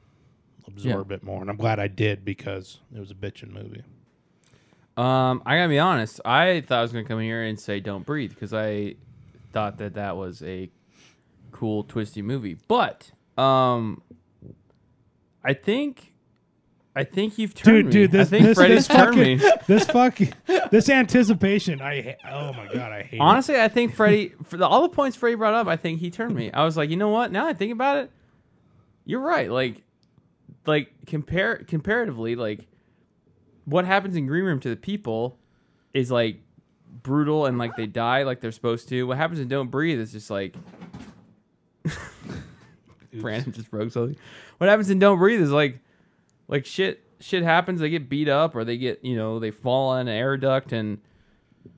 absorb 0.67 1.13
it 1.13 1.23
more. 1.23 1.41
And 1.41 1.49
I'm 1.49 1.57
glad 1.57 1.79
I 1.79 1.89
did 1.89 2.25
because 2.25 2.81
it 2.95 2.99
was 2.99 3.11
a 3.11 3.15
bitchin' 3.15 3.51
movie. 3.51 3.83
Um, 4.97 5.43
I 5.47 5.57
gotta 5.57 5.69
be 5.69 5.79
honest. 5.79 6.21
I 6.25 6.61
thought 6.61 6.79
I 6.79 6.83
was 6.83 6.93
gonna 6.93 7.05
come 7.05 7.21
here 7.21 7.43
and 7.43 7.59
say 7.59 7.81
"Don't 7.81 8.05
Breathe" 8.07 8.31
because 8.31 8.53
I 8.53 8.95
thought 9.55 9.79
that 9.79 9.95
that 9.95 10.17
was 10.17 10.43
a 10.43 10.71
cool, 11.53 11.85
twisty 11.85 12.21
movie. 12.21 12.59
But 12.69 13.13
um, 13.39 14.03
I 15.43 15.55
think, 15.55 16.13
I 16.95 17.05
think 17.05 17.39
you've 17.39 17.55
turned 17.55 17.91
Dude, 17.91 18.11
dude, 18.11 18.11
this, 18.11 18.29
I 18.29 18.31
think 18.31 18.45
this, 18.45 18.59
Freddie's 18.59 18.87
this 18.87 18.97
turned 18.97 19.17
fucking, 19.17 19.39
me. 19.39 19.53
this 19.67 19.87
fucking, 19.87 20.33
this 20.71 20.89
anticipation, 20.89 21.81
I, 21.81 22.17
oh 22.31 22.53
my 22.53 22.67
God, 22.67 22.93
I 22.93 23.03
hate 23.03 23.17
it. 23.17 23.21
Honestly, 23.21 23.59
I 23.59 23.69
think 23.69 23.95
Freddie, 23.95 24.35
for 24.45 24.57
the, 24.57 24.67
all 24.67 24.83
the 24.83 24.89
points 24.91 25.17
Freddie 25.17 25.37
brought 25.37 25.55
up, 25.55 25.69
I 25.69 25.77
think 25.77 26.01
he 26.01 26.11
turned 26.11 26.35
me. 26.35 26.53
I 26.53 26.65
was 26.65 26.77
like, 26.77 26.91
you 26.91 26.97
know 26.97 27.09
what? 27.09 27.33
Now 27.33 27.47
I 27.47 27.55
think 27.55 27.73
about 27.73 27.97
it, 27.99 28.11
you're 29.07 29.21
right. 29.21 29.51
Like, 29.51 29.83
like 30.67 30.91
compare 31.07 31.57
comparatively, 31.59 32.37
like 32.37 32.67
what 33.65 33.85
happens 33.85 34.17
in 34.17 34.27
Green 34.27 34.45
Room 34.45 34.61
to 34.61 34.69
the 34.69 34.77
people 34.77 35.39
is 35.93 36.11
like 36.11 36.41
brutal 37.03 37.47
and 37.47 37.59
like 37.59 37.77
they 37.77 37.87
die 37.87 38.23
like 38.23 38.41
they're 38.41 38.53
supposed 38.53 38.89
to. 38.91 39.07
What 39.07 39.17
happens 39.17 39.41
in 39.41 39.49
Don't 39.49 39.71
Breathe 39.71 39.99
is 40.01 40.13
just 40.13 40.31
like 40.31 40.55
Brandon 43.21 43.53
just 43.53 43.71
broke 43.71 43.91
something. 43.93 44.17
What 44.59 44.69
happens 44.71 44.91
in 44.91 44.99
Don't 44.99 45.19
Breathe 45.19 45.41
is 45.41 45.51
like 45.51 45.79
like 46.49 46.67
shit 46.67 47.03
shit 47.21 47.43
happens, 47.43 47.81
they 47.81 47.91
get 47.91 48.09
beat 48.09 48.29
up 48.29 48.55
or 48.55 48.65
they 48.65 48.77
get, 48.77 49.05
you 49.05 49.17
know, 49.17 49.39
they 49.39 49.51
fall 49.51 49.91
on 49.91 50.01
an 50.01 50.09
air 50.09 50.37
duct 50.37 50.73
and 50.73 50.99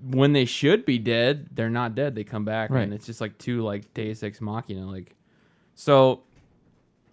when 0.02 0.32
they 0.32 0.44
should 0.44 0.84
be 0.84 0.98
dead, 0.98 1.48
they're 1.52 1.70
not 1.70 1.94
dead. 1.94 2.14
They 2.14 2.24
come 2.24 2.44
back 2.44 2.70
Right. 2.70 2.82
and 2.82 2.92
it's 2.92 3.06
just 3.06 3.20
like 3.20 3.38
two 3.38 3.62
like 3.62 3.92
Deus 3.94 4.22
Ex 4.22 4.40
Machina 4.40 4.86
like 4.90 5.14
so 5.74 6.22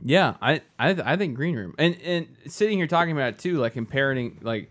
yeah, 0.05 0.35
I, 0.41 0.61
I 0.79 0.89
I 1.13 1.15
think 1.17 1.35
Green 1.35 1.55
Room 1.55 1.75
and 1.77 1.95
and 2.03 2.27
sitting 2.47 2.77
here 2.77 2.87
talking 2.87 3.11
about 3.13 3.29
it 3.33 3.39
too, 3.39 3.57
like 3.57 3.73
comparing 3.73 4.39
like 4.41 4.69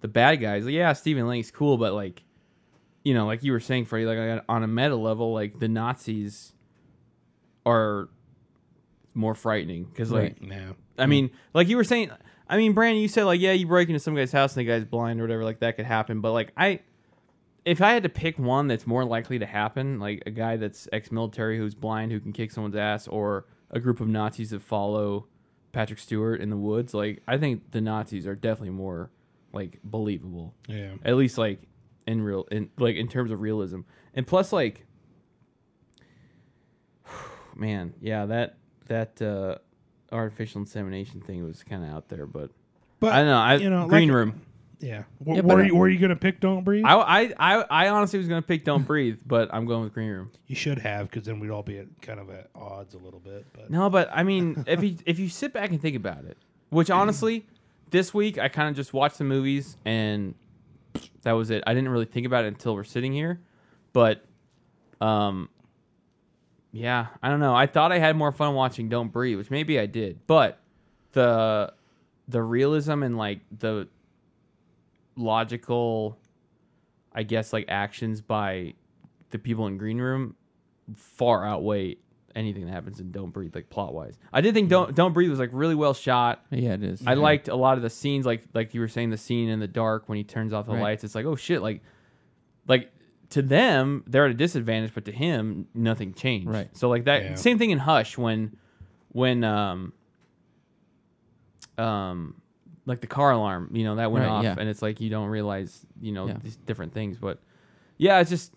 the 0.00 0.08
bad 0.08 0.36
guys. 0.36 0.64
Like, 0.66 0.74
yeah, 0.74 0.92
Stephen 0.92 1.26
Lang's 1.26 1.50
cool, 1.50 1.78
but 1.78 1.94
like, 1.94 2.22
you 3.04 3.14
know, 3.14 3.26
like 3.26 3.42
you 3.44 3.52
were 3.52 3.60
saying, 3.60 3.84
Freddie, 3.84 4.06
like 4.06 4.44
on 4.48 4.62
a 4.62 4.66
meta 4.66 4.96
level, 4.96 5.32
like 5.32 5.58
the 5.60 5.68
Nazis 5.68 6.52
are 7.66 8.08
more 9.12 9.34
frightening 9.34 9.84
because 9.84 10.10
like 10.10 10.38
Yeah. 10.40 10.72
I 10.98 11.06
mean, 11.06 11.30
like 11.52 11.68
you 11.68 11.76
were 11.76 11.84
saying, 11.84 12.10
I 12.48 12.56
mean, 12.56 12.72
Brandon, 12.72 13.00
you 13.00 13.08
said 13.08 13.24
like, 13.24 13.40
yeah, 13.40 13.52
you 13.52 13.66
break 13.66 13.88
into 13.88 14.00
some 14.00 14.14
guy's 14.14 14.32
house 14.32 14.56
and 14.56 14.66
the 14.66 14.70
guy's 14.70 14.84
blind 14.84 15.20
or 15.20 15.24
whatever, 15.24 15.44
like 15.44 15.60
that 15.60 15.76
could 15.76 15.86
happen. 15.86 16.20
But 16.20 16.32
like, 16.32 16.52
I, 16.56 16.80
if 17.64 17.80
I 17.80 17.92
had 17.92 18.02
to 18.02 18.08
pick 18.08 18.38
one 18.38 18.68
that's 18.68 18.86
more 18.86 19.04
likely 19.04 19.38
to 19.38 19.46
happen, 19.46 19.98
like 19.98 20.22
a 20.26 20.30
guy 20.30 20.56
that's 20.56 20.86
ex-military 20.92 21.56
who's 21.58 21.74
blind 21.74 22.12
who 22.12 22.20
can 22.20 22.32
kick 22.32 22.50
someone's 22.52 22.76
ass, 22.76 23.08
or 23.08 23.46
a 23.70 23.80
group 23.80 24.00
of 24.00 24.08
Nazis 24.08 24.50
that 24.50 24.62
follow 24.62 25.26
Patrick 25.72 25.98
Stewart 25.98 26.40
in 26.40 26.50
the 26.50 26.56
woods, 26.56 26.94
like 26.94 27.22
I 27.26 27.38
think 27.38 27.70
the 27.72 27.80
Nazis 27.80 28.26
are 28.26 28.34
definitely 28.34 28.70
more 28.70 29.10
like 29.52 29.78
believable. 29.82 30.54
Yeah. 30.68 30.92
At 31.04 31.16
least 31.16 31.38
like 31.38 31.62
in 32.06 32.22
real, 32.22 32.46
in 32.50 32.70
like 32.78 32.96
in 32.96 33.08
terms 33.08 33.30
of 33.30 33.40
realism, 33.40 33.80
and 34.14 34.26
plus 34.26 34.52
like, 34.52 34.84
man, 37.56 37.94
yeah, 38.00 38.26
that 38.26 38.56
that 38.86 39.20
uh 39.22 39.56
artificial 40.12 40.60
insemination 40.60 41.20
thing 41.20 41.44
was 41.44 41.62
kind 41.62 41.84
of 41.84 41.90
out 41.90 42.08
there, 42.08 42.26
but 42.26 42.50
But 43.00 43.12
I 43.12 43.16
don't 43.18 43.26
know. 43.28 43.38
I 43.38 43.54
you 43.56 43.70
know, 43.70 43.86
green 43.88 44.08
like- 44.08 44.16
room. 44.16 44.40
Yeah. 44.80 45.04
W- 45.20 45.36
Yeah, 45.40 45.42
were, 45.48 45.56
but- 45.62 45.66
you, 45.66 45.76
were 45.76 45.88
you 45.88 45.98
gonna 45.98 46.16
pick 46.16 46.40
Don't 46.40 46.62
Breathe? 46.62 46.84
I, 46.84 46.94
I 46.94 47.32
I 47.38 47.64
I 47.70 47.88
honestly 47.88 48.18
was 48.18 48.28
gonna 48.28 48.42
pick 48.42 48.64
Don't 48.64 48.82
Breathe, 48.86 49.18
but 49.24 49.48
I'm 49.54 49.64
going 49.66 49.84
with 49.84 49.94
green 49.94 50.10
room. 50.10 50.30
you 50.46 50.54
should 50.56 50.78
have, 50.78 51.08
because 51.10 51.24
then 51.24 51.40
we'd 51.40 51.50
all 51.50 51.62
be 51.62 51.78
at 51.78 51.86
kind 52.02 52.20
of 52.20 52.28
at 52.28 52.50
odds 52.54 52.94
a 52.94 52.98
little 52.98 53.20
bit. 53.20 53.46
But 53.54 53.70
No, 53.70 53.88
but 53.88 54.10
I 54.12 54.24
mean, 54.24 54.64
if 54.66 54.82
you 54.82 54.96
if 55.06 55.18
you 55.18 55.28
sit 55.28 55.52
back 55.54 55.70
and 55.70 55.80
think 55.80 55.96
about 55.96 56.24
it, 56.24 56.36
which 56.70 56.90
honestly, 56.90 57.46
this 57.90 58.12
week 58.12 58.36
I 58.38 58.48
kind 58.48 58.68
of 58.68 58.76
just 58.76 58.92
watched 58.92 59.16
the 59.18 59.24
movies 59.24 59.76
and 59.86 60.34
that 61.24 61.32
was 61.32 61.50
it. 61.50 61.62
I 61.66 61.74
didn't 61.74 61.90
really 61.90 62.06
think 62.06 62.26
about 62.26 62.44
it 62.44 62.48
until 62.48 62.74
we're 62.74 62.84
sitting 62.84 63.12
here, 63.12 63.40
but 63.92 64.24
um, 65.00 65.48
yeah, 66.72 67.08
I 67.22 67.28
don't 67.28 67.40
know. 67.40 67.54
I 67.54 67.66
thought 67.66 67.92
I 67.92 67.98
had 67.98 68.16
more 68.16 68.32
fun 68.32 68.54
watching 68.54 68.88
Don't 68.88 69.12
Breathe, 69.12 69.38
which 69.38 69.50
maybe 69.50 69.78
I 69.78 69.86
did, 69.86 70.26
but 70.26 70.60
the 71.12 71.72
the 72.28 72.42
realism 72.42 73.02
and 73.02 73.18
like 73.18 73.40
the 73.58 73.88
logical, 75.16 76.18
I 77.12 77.22
guess, 77.22 77.52
like 77.52 77.66
actions 77.68 78.20
by 78.20 78.74
the 79.30 79.38
people 79.38 79.66
in 79.66 79.78
Green 79.78 79.98
Room 79.98 80.36
far 80.96 81.46
outweigh 81.46 81.96
anything 82.36 82.66
that 82.66 82.72
happens 82.72 83.00
in 83.00 83.10
Don't 83.12 83.30
Breathe, 83.30 83.54
like 83.54 83.70
plot 83.70 83.94
wise. 83.94 84.18
I 84.32 84.40
did 84.40 84.54
think 84.54 84.68
Don't 84.68 84.94
Don't 84.94 85.12
Breathe 85.12 85.30
was 85.30 85.38
like 85.38 85.50
really 85.52 85.74
well 85.74 85.94
shot. 85.94 86.44
Yeah, 86.50 86.74
it 86.74 86.82
is. 86.82 87.02
I 87.06 87.14
liked 87.14 87.48
a 87.48 87.54
lot 87.56 87.76
of 87.76 87.82
the 87.82 87.90
scenes, 87.90 88.26
like 88.26 88.44
like 88.54 88.74
you 88.74 88.80
were 88.80 88.88
saying, 88.88 89.10
the 89.10 89.16
scene 89.18 89.48
in 89.48 89.60
the 89.60 89.68
dark 89.68 90.08
when 90.08 90.16
he 90.18 90.24
turns 90.24 90.52
off 90.52 90.66
the 90.66 90.72
Right. 90.72 90.80
lights. 90.82 91.04
It's 91.04 91.14
like, 91.14 91.26
oh 91.26 91.36
shit, 91.36 91.62
like 91.62 91.82
like 92.66 92.90
to 93.30 93.42
them 93.42 94.04
they're 94.06 94.24
at 94.26 94.30
a 94.30 94.34
disadvantage, 94.34 94.92
but 94.94 95.04
to 95.06 95.12
him 95.12 95.66
nothing 95.74 96.12
changed. 96.14 96.48
Right. 96.48 96.68
So 96.76 96.88
like 96.88 97.04
that 97.04 97.22
Yeah. 97.24 97.34
same 97.34 97.58
thing 97.58 97.70
in 97.70 97.78
Hush 97.78 98.16
when 98.18 98.56
when 99.12 99.44
um 99.44 99.92
um 101.78 102.34
like 102.86 103.00
the 103.00 103.06
car 103.06 103.30
alarm, 103.30 103.70
you 103.72 103.84
know, 103.84 103.96
that 103.96 104.12
went 104.12 104.24
Right, 104.24 104.30
off, 104.30 104.44
yeah. 104.44 104.56
and 104.58 104.68
it's 104.68 104.82
like 104.82 105.00
you 105.00 105.08
don't 105.08 105.28
realize, 105.28 105.86
you 106.00 106.12
know, 106.12 106.26
Yeah. 106.28 106.36
these 106.42 106.56
different 106.56 106.92
things. 106.92 107.16
But 107.16 107.40
yeah, 107.96 108.20
it's 108.20 108.28
just 108.30 108.52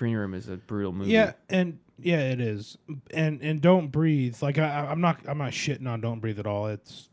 Green 0.00 0.16
Room 0.16 0.32
is 0.32 0.48
a 0.48 0.56
brutal 0.56 0.92
movie. 0.92 1.10
yeah, 1.10 1.32
and 1.50 1.78
yeah, 1.98 2.20
it 2.20 2.40
is. 2.40 2.78
And 3.10 3.42
and 3.42 3.60
Don't 3.60 3.88
Breathe. 3.88 4.36
Like 4.40 4.56
I, 4.58 4.86
I'm 4.90 5.02
not 5.02 5.20
I'm 5.28 5.36
not 5.36 5.52
shitting 5.52 5.86
on 5.86 6.00
Don't 6.00 6.20
Breathe 6.20 6.38
at 6.38 6.46
all. 6.46 6.68
It's 6.68 7.10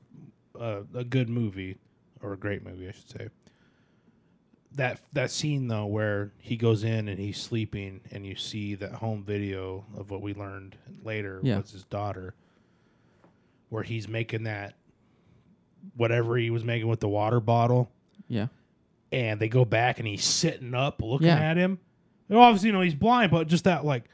a, 0.58 0.84
a 0.96 1.04
good 1.04 1.28
movie 1.28 1.76
or 2.22 2.32
a 2.32 2.38
great 2.38 2.64
movie, 2.66 2.88
I 2.88 2.92
should 2.94 3.10
say. 3.10 3.28
That 4.76 5.02
that 5.12 5.32
scene 5.32 5.68
though, 5.68 5.86
where 5.86 6.32
he 6.38 6.56
goes 6.56 6.86
in 6.86 7.10
and 7.10 7.20
he's 7.20 7.42
sleeping, 7.42 8.00
and 8.12 8.26
you 8.26 8.36
see 8.36 8.76
that 8.76 8.94
home 8.94 9.22
video 9.24 9.84
of 9.98 10.10
what 10.10 10.22
we 10.22 10.34
learned 10.34 10.78
later 11.04 11.42
Yeah. 11.44 11.58
was 11.58 11.72
his 11.72 11.84
daughter, 11.84 12.36
where 13.68 13.84
he's 13.84 14.08
making 14.08 14.44
that 14.44 14.76
whatever 15.98 16.38
he 16.38 16.50
was 16.52 16.64
making 16.64 16.88
with 16.88 17.02
the 17.02 17.10
water 17.10 17.40
bottle, 17.42 17.92
yeah. 18.30 18.48
and 19.12 19.40
they 19.42 19.50
go 19.50 19.66
back 19.66 20.00
and 20.00 20.08
he's 20.08 20.24
sitting 20.24 20.74
up 20.74 21.02
looking 21.02 21.28
Yeah. 21.28 21.40
at 21.40 21.58
him. 21.58 21.80
And 22.30 22.38
obviously, 22.38 22.68
you 22.68 22.74
know 22.74 22.82
he's 22.82 22.96
blind, 22.96 23.32
but 23.32 23.48
just 23.48 23.64
that 23.66 23.86
like, 23.86 24.06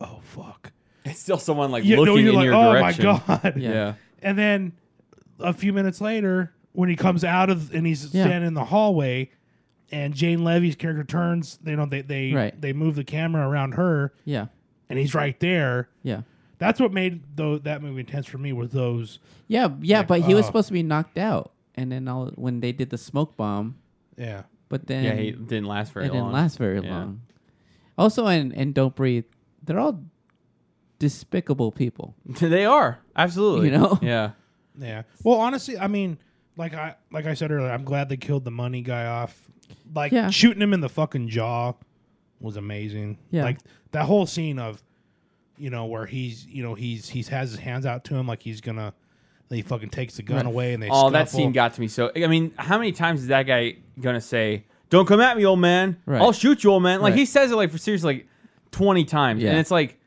oh 0.00 0.20
fuck, 0.22 0.72
it's 1.04 1.20
still 1.20 1.38
someone 1.38 1.70
like 1.70 1.84
Yeah, 1.84 1.96
no, 1.96 2.02
looking 2.02 2.24
you're 2.24 2.30
in 2.32 2.36
like, 2.36 2.44
your 2.44 2.54
oh 2.54 2.72
direction. 2.72 3.06
my 3.06 3.18
god. 3.26 3.52
Yeah. 3.56 3.70
yeah. 3.72 3.94
And 4.22 4.38
then 4.38 4.72
a 5.38 5.52
few 5.52 5.72
minutes 5.72 6.00
later, 6.00 6.52
when 6.72 6.88
he 6.88 6.96
comes 6.96 7.24
out 7.24 7.48
of 7.50 7.72
and 7.74 7.86
he's 7.86 8.12
Yeah. 8.14 8.24
standing 8.24 8.48
in 8.48 8.54
the 8.54 8.64
hallway, 8.64 9.30
and 9.92 10.14
Jane 10.14 10.44
Levy's 10.44 10.76
character 10.76 11.04
turns, 11.04 11.58
you 11.64 11.76
know, 11.76 11.86
they 11.86 12.02
they 12.02 12.32
Right. 12.32 12.60
they 12.60 12.72
move 12.72 12.96
the 12.96 13.04
camera 13.04 13.48
around 13.48 13.72
her, 13.74 14.12
Yeah. 14.24 14.46
and 14.88 14.98
he's 14.98 15.14
right 15.14 15.38
there. 15.40 15.88
Yeah. 16.02 16.22
That's 16.58 16.78
what 16.78 16.92
made 16.92 17.22
though 17.36 17.56
that 17.58 17.82
movie 17.82 18.00
intense 18.00 18.26
for 18.26 18.36
me 18.38 18.52
was 18.52 18.70
those. 18.70 19.18
Yeah, 19.48 19.68
yeah, 19.80 19.98
Like, 20.00 20.08
but 20.08 20.20
he 20.22 20.34
was 20.34 20.44
oh. 20.44 20.48
supposed 20.48 20.66
to 20.68 20.74
be 20.74 20.82
knocked 20.82 21.16
out, 21.18 21.52
and 21.74 21.90
then 21.90 22.06
all, 22.06 22.26
when 22.34 22.60
they 22.60 22.72
did 22.72 22.90
the 22.90 22.98
smoke 22.98 23.36
bomb, 23.36 23.76
Yeah, 24.18 24.42
but 24.68 24.86
then 24.86 25.04
Yeah, 25.04 25.14
he 25.14 25.30
didn't 25.32 25.64
last 25.66 25.92
very 25.92 26.06
it 26.06 26.12
long. 26.12 26.24
didn't 26.24 26.32
last 26.34 26.58
very 26.58 26.80
Yeah. 26.84 26.90
long. 26.90 27.22
Also, 28.00 28.26
in 28.26 28.52
in 28.52 28.72
Don't 28.72 28.94
Breathe, 28.94 29.24
they're 29.62 29.78
all 29.78 30.02
despicable 30.98 31.72
people. 31.72 32.14
they 32.40 32.64
are 32.64 33.00
absolutely. 33.16 33.70
You 33.70 33.78
know? 33.78 33.98
Yeah. 34.02 34.30
yeah. 34.78 35.02
Well, 35.22 35.38
honestly, 35.38 35.78
I 35.78 35.86
mean, 35.88 36.18
like 36.56 36.74
I 36.74 36.96
like 37.10 37.26
I 37.26 37.34
said 37.34 37.50
earlier, 37.50 37.70
I'm 37.70 37.84
glad 37.84 38.08
they 38.08 38.16
killed 38.16 38.44
the 38.44 38.50
money 38.50 38.82
guy 38.82 39.06
off. 39.06 39.48
Like 39.94 40.12
Yeah. 40.12 40.30
shooting 40.30 40.62
him 40.62 40.72
in 40.72 40.80
the 40.80 40.88
fucking 40.88 41.28
jaw 41.28 41.74
was 42.40 42.56
amazing. 42.56 43.18
Yeah. 43.30 43.44
Like 43.44 43.58
that 43.92 44.04
whole 44.06 44.26
scene 44.26 44.58
of, 44.58 44.82
you 45.56 45.70
know, 45.70 45.86
where 45.86 46.06
he's 46.06 46.46
you 46.46 46.62
know 46.62 46.74
he's 46.74 47.08
he's 47.08 47.28
has 47.28 47.50
his 47.50 47.60
hands 47.60 47.86
out 47.86 48.04
to 48.04 48.14
him 48.14 48.26
like 48.26 48.42
he's 48.42 48.60
gonna. 48.60 48.94
Then 49.48 49.56
he 49.56 49.62
fucking 49.62 49.90
takes 49.90 50.14
the 50.16 50.22
gun 50.22 50.46
away 50.46 50.74
and 50.74 50.82
they. 50.82 50.88
Oh, 50.90 51.10
that 51.10 51.28
scuffle. 51.28 51.40
scene 51.40 51.52
got 51.52 51.74
to 51.74 51.80
me. 51.80 51.88
So 51.88 52.12
I 52.14 52.28
mean, 52.28 52.52
how 52.56 52.78
many 52.78 52.92
times 52.92 53.22
is 53.22 53.26
that 53.28 53.42
guy 53.48 53.78
gonna 54.00 54.20
say, 54.20 54.64
"Don't 54.90 55.06
come 55.06 55.20
at 55.20 55.36
me, 55.36 55.44
old 55.46 55.60
man. 55.60 55.96
Right. 56.06 56.20
I'll 56.20 56.32
shoot 56.32 56.62
you, 56.64 56.70
old 56.70 56.82
man." 56.82 57.00
Like 57.00 57.12
Right. 57.12 57.18
he 57.20 57.24
says 57.26 57.50
it 57.50 57.56
like 57.56 57.70
for 57.70 57.78
seriously 57.78 58.14
like 58.14 58.26
twenty 58.70 59.04
times, 59.04 59.42
Yeah. 59.42 59.50
and 59.50 59.58
it's 59.58 59.70
like, 59.70 59.98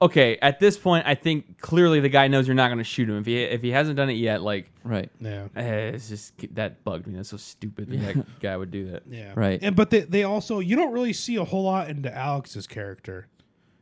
okay, 0.00 0.38
at 0.40 0.58
this 0.60 0.78
point, 0.78 1.04
I 1.06 1.14
think 1.14 1.60
clearly 1.60 2.00
the 2.00 2.08
guy 2.08 2.28
knows 2.28 2.46
you're 2.46 2.54
not 2.54 2.68
gonna 2.68 2.84
shoot 2.84 3.08
him. 3.08 3.18
If 3.18 3.26
he 3.26 3.36
if 3.42 3.62
he 3.62 3.70
hasn't 3.70 3.96
done 3.96 4.08
it 4.10 4.14
yet, 4.14 4.42
like 4.42 4.70
Right. 4.84 5.10
Yeah. 5.20 5.48
eh, 5.56 5.90
it's 5.94 6.08
just 6.08 6.32
that 6.54 6.82
bugged 6.84 7.06
me. 7.06 7.14
That's 7.16 7.28
so 7.28 7.36
stupid 7.36 7.88
that 7.90 8.14
that 8.14 8.26
guy 8.40 8.56
would 8.56 8.70
do 8.70 8.90
that. 8.92 9.02
Yeah. 9.10 9.32
Right. 9.36 9.58
And 9.62 9.76
but 9.76 9.90
they 9.90 10.00
they 10.00 10.24
also 10.24 10.60
you 10.60 10.76
don't 10.76 10.92
really 10.92 11.12
see 11.12 11.36
a 11.36 11.44
whole 11.44 11.64
lot 11.64 11.88
into 11.90 12.12
Alex's 12.16 12.66
character. 12.66 13.26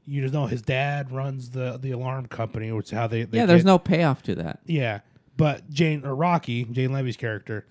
You 0.09 0.23
just 0.23 0.33
know 0.33 0.47
his 0.47 0.63
dad 0.63 1.11
runs 1.13 1.51
the 1.51 1.79
the 1.83 1.91
alarm 1.91 2.27
company, 2.27 2.71
which 2.73 2.87
is 2.87 2.93
how 2.93 3.07
they, 3.09 3.25
they 3.25 3.39
yeah, 3.39 3.47
there's 3.47 3.63
get- 3.63 3.67
no 3.67 3.79
payoff 3.79 4.23
to 4.25 4.37
that. 4.37 4.61
Yeah, 4.65 5.01
but 5.37 5.69
Jane 5.69 6.05
or 6.07 6.15
Rocky, 6.15 6.65
Jane 6.65 6.93
Levy's 6.93 7.17
character, 7.17 7.67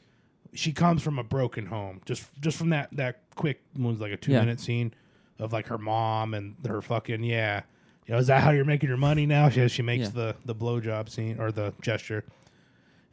she 0.56 0.72
comes 0.73 1.02
from 1.03 1.19
a 1.19 1.23
broken 1.23 1.68
home. 1.68 2.02
Just 2.06 2.26
just 2.41 2.57
from 2.57 2.69
that 2.69 2.90
that 2.94 3.22
quick 3.36 3.61
was 3.77 3.99
like 3.99 4.11
a 4.11 4.18
two 4.18 4.32
Yeah. 4.32 4.40
minute 4.41 4.60
scene 4.60 4.94
of 5.40 5.52
like 5.53 5.68
her 5.68 5.77
mom 5.77 6.34
and 6.34 6.56
her 6.68 6.82
fucking 6.82 7.23
yeah. 7.23 7.61
You 8.07 8.14
know, 8.14 8.19
is 8.19 8.27
that 8.27 8.44
how 8.44 8.52
you're 8.52 8.65
making 8.65 8.88
your 8.90 8.98
money 8.98 9.26
now? 9.26 9.49
She 9.49 9.68
she 9.68 9.82
makes 9.82 10.06
Yeah. 10.06 10.10
the 10.10 10.36
the 10.45 10.56
blowjob 10.56 11.10
scene 11.10 11.40
or 11.40 11.52
the 11.52 11.73
gesture, 11.82 12.23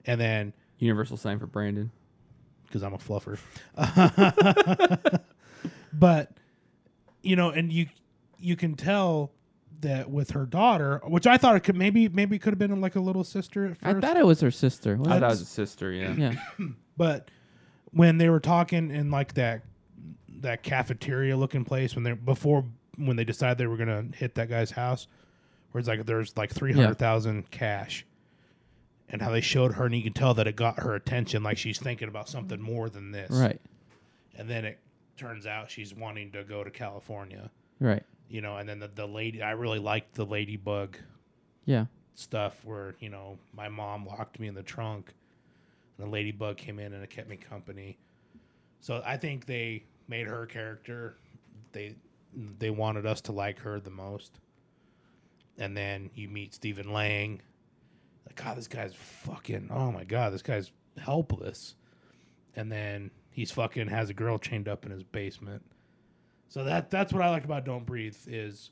and 0.06 0.20
then 0.20 0.52
Universal 0.78 1.16
sign 1.16 1.39
for 1.39 1.47
Brandon. 1.47 1.90
because 2.66 2.82
I'm 2.82 2.93
a 2.94 2.98
fluffer. 2.98 3.39
but 5.93 6.32
you 7.23 7.36
know, 7.36 7.51
and 7.51 7.73
you 7.73 7.86
you 8.39 8.56
can 8.56 8.74
tell 8.74 9.31
that 9.81 10.10
with 10.10 10.31
her 10.32 10.47
daughter, 10.47 11.01
which 11.06 11.27
I 11.27 11.36
thought 11.39 11.56
it 11.56 11.60
could 11.60 11.77
maybe 11.77 12.09
maybe 12.09 12.39
could 12.39 12.52
have 12.52 12.59
been 12.59 12.81
like 12.81 12.97
a 12.97 13.01
little 13.01 13.24
sister 13.24 13.66
at 13.66 13.77
I 13.82 13.98
thought 14.01 14.16
it 14.16 14.27
was 14.27 14.40
her 14.40 14.51
sister. 14.51 14.94
I 14.94 14.98
Was 14.98 15.09
thought 15.09 15.23
it? 15.23 15.24
it 15.24 15.28
was 15.28 15.40
a 15.43 15.47
sister. 15.47 15.93
Yeah. 15.93 16.12
yeah. 16.14 16.35
but 16.97 17.31
when 17.90 18.19
they 18.19 18.28
were 18.28 18.40
talking 18.40 18.90
in 18.90 19.10
like 19.10 19.35
that 19.35 19.62
that 20.40 20.62
cafeteria 20.62 21.36
looking 21.36 21.64
place 21.64 21.94
when 21.94 22.02
they 22.05 22.12
before 22.12 22.64
when 22.97 23.16
they 23.16 23.24
decided 23.24 23.59
they 23.59 23.66
were 23.66 23.77
gonna 23.77 24.05
hit 24.14 24.35
that 24.35 24.48
guy's 24.48 24.70
house, 24.73 25.06
where 25.70 25.78
it's 25.81 25.89
like 25.89 26.05
there's 26.06 26.36
like 26.36 26.51
three 26.51 26.73
hundred 26.73 26.98
thousand 26.98 27.51
cash, 27.51 28.05
and 29.09 29.23
how 29.23 29.31
they 29.31 29.40
showed 29.40 29.74
her 29.74 29.86
and 29.86 29.94
you 29.94 30.02
can 30.02 30.12
tell 30.12 30.35
that 30.35 30.47
it 30.47 30.56
got 30.56 30.81
her 30.81 30.94
attention, 30.94 31.43
like 31.43 31.59
she's 31.59 31.78
thinking 31.78 32.09
about 32.09 32.28
something 32.28 32.60
more 32.60 32.89
than 32.90 33.12
this, 33.12 33.31
Right. 33.31 33.60
And 34.36 34.48
then 34.48 34.64
it 34.64 34.78
turns 35.19 35.47
out 35.47 35.70
she's 35.70 35.94
wanting 35.94 36.32
to 36.32 36.43
go 36.44 36.64
to 36.64 36.70
California, 36.70 37.51
Right. 37.81 38.02
you 38.28 38.40
know. 38.40 38.56
And 38.56 38.66
then 38.69 38.78
the, 38.78 38.89
the 38.89 39.06
lady, 39.06 39.43
I 39.43 39.51
really 39.52 39.78
liked 39.78 40.14
the 40.14 40.24
ladybug 40.24 40.97
Yeah. 41.66 41.86
stuff 42.14 42.64
where 42.64 42.94
you 43.01 43.09
know 43.10 43.39
my 43.55 43.69
mom 43.69 44.06
locked 44.06 44.40
me 44.40 44.48
in 44.48 44.55
the 44.55 44.62
trunk 44.62 45.12
and 45.98 46.06
the 46.06 46.10
ladybug 46.10 46.56
came 46.56 46.78
in 46.78 46.93
and 46.93 47.02
it 47.02 47.10
kept 47.10 47.28
me 47.28 47.36
company. 47.36 47.98
So 48.81 49.02
i 49.06 49.16
think 49.16 49.47
they 49.47 49.85
made 50.09 50.27
her 50.27 50.47
character 50.47 51.16
they 51.73 51.97
they 52.59 52.70
wanted 52.70 53.06
us 53.06 53.20
to 53.23 53.32
like 53.32 53.59
her 53.60 53.78
the 53.81 53.90
most. 53.90 54.39
And 55.59 55.77
then 55.77 56.10
you 56.14 56.28
meet 56.28 56.55
stephen 56.55 56.93
lang. 56.93 57.40
Like 58.27 58.36
god 58.36 58.56
this 58.56 58.69
guy's 58.69 58.94
fucking 58.94 59.69
oh 59.70 59.93
my 59.93 60.05
god 60.05 60.32
this 60.32 60.43
guy's 60.43 60.70
helpless. 60.98 61.74
And 62.56 62.70
then 62.70 63.10
he's 63.31 63.51
fucking 63.51 63.89
has 63.89 64.10
a 64.10 64.14
girl 64.14 64.39
chained 64.39 64.69
up 64.69 64.85
in 64.85 64.90
his 64.93 65.02
basement. 65.05 65.62
So 66.48 66.64
that 66.64 66.90
that's 66.90 67.12
what 67.12 67.23
i 67.23 67.31
like 67.31 67.44
about 67.44 67.64
don't 67.64 67.86
breathe 67.86 68.16
is 68.27 68.70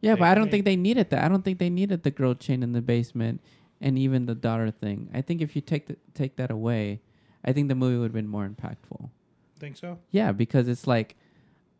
Yeah, 0.00 0.14
They- 0.14 0.20
but 0.20 0.28
I 0.28 0.34
don't 0.34 0.44
they- 0.44 0.50
think 0.52 0.64
they 0.64 0.76
needed 0.76 1.10
that. 1.10 1.24
I 1.24 1.28
don't 1.28 1.42
think 1.44 1.58
they 1.58 1.70
needed 1.70 2.02
the 2.04 2.10
girl 2.10 2.34
chained 2.34 2.62
in 2.62 2.72
the 2.72 2.80
basement 2.82 3.40
and 3.80 3.98
even 3.98 4.26
the 4.26 4.34
daughter 4.34 4.70
thing. 4.70 5.10
I 5.14 5.20
think 5.20 5.40
if 5.40 5.54
you 5.54 5.62
take 5.62 5.86
the, 5.86 5.96
take 6.14 6.36
that 6.36 6.50
away, 6.50 7.00
I 7.44 7.52
think 7.52 7.68
the 7.68 7.74
movie 7.74 7.96
would 7.98 8.06
have 8.06 8.12
been 8.12 8.28
more 8.28 8.48
impactful. 8.48 9.10
Think 9.58 9.76
so? 9.76 9.98
Yeah, 10.10 10.32
because 10.32 10.68
it's 10.68 10.86
like 10.86 11.16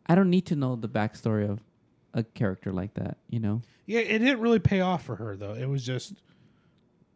I 0.07 0.15
don't 0.15 0.31
need 0.31 0.47
to 0.47 0.57
know 0.57 0.77
the 0.77 0.89
backstory 0.89 1.49
of 1.49 1.61
a 2.15 2.23
character 2.23 2.73
like 2.73 2.95
that. 2.95 3.19
You 3.29 3.41
know? 3.41 3.63
Yeah, 3.87 4.01
it 4.01 4.19
didn't 4.19 4.41
really 4.41 4.59
pay 4.59 4.81
off 4.81 5.05
for 5.05 5.17
her 5.17 5.37
though. 5.37 5.55
It 5.55 5.67
was 5.67 5.85
just 5.85 6.15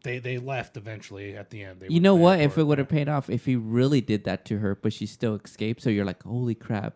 they 0.03 0.19
they 0.19 0.37
left 0.37 0.77
eventually 0.77 1.35
at 1.35 1.49
the 1.49 1.63
end. 1.63 1.79
They 1.79 1.87
you 1.87 1.99
know 1.99 2.15
what? 2.15 2.39
If 2.39 2.57
it 2.57 2.63
would 2.63 2.77
have 2.77 2.89
paid 2.89 3.09
off, 3.09 3.29
if 3.29 3.45
he 3.45 3.55
really 3.55 4.01
did 4.01 4.25
that 4.25 4.45
to 4.45 4.59
her, 4.59 4.75
but 4.75 4.93
she 4.93 5.05
still 5.05 5.39
escaped, 5.43 5.81
so 5.81 5.89
you're 5.89 6.05
like, 6.05 6.23
holy 6.23 6.55
crap! 6.55 6.95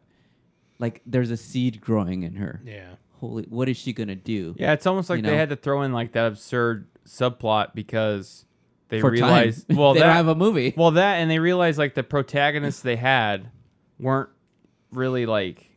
Like 0.80 1.02
there's 1.06 1.32
a 1.32 1.38
seed 1.38 1.82
growing 1.82 2.24
in 2.24 2.36
her. 2.36 2.62
Yeah. 2.66 2.96
Holy, 3.20 3.44
what 3.50 3.68
is 3.70 3.78
she 3.78 3.94
gonna 3.94 4.16
do? 4.16 4.56
Yeah, 4.58 4.74
it's 4.74 4.86
almost 4.86 5.10
like 5.10 5.18
You 5.18 5.24
they 5.24 5.32
know? 5.32 5.38
had 5.38 5.50
to 5.50 5.56
throw 5.56 5.82
in 5.82 5.92
like 5.94 6.12
that 6.14 6.28
absurd 6.28 6.88
subplot 7.08 7.74
because 7.74 8.46
they 8.90 9.00
For 9.02 9.10
time. 9.10 9.14
realized 9.14 9.66
well 9.76 9.94
They 9.94 10.02
that 10.02 10.06
don't 10.08 10.16
have 10.16 10.28
a 10.28 10.36
movie. 10.36 10.74
well 10.78 10.92
that 10.92 11.16
and 11.16 11.30
they 11.32 11.40
realized 11.40 11.78
like 11.80 11.96
the 11.96 12.04
protagonists 12.04 12.82
they 12.82 12.96
had 12.96 13.50
weren't 14.00 14.30
really 14.92 15.26
like 15.26 15.70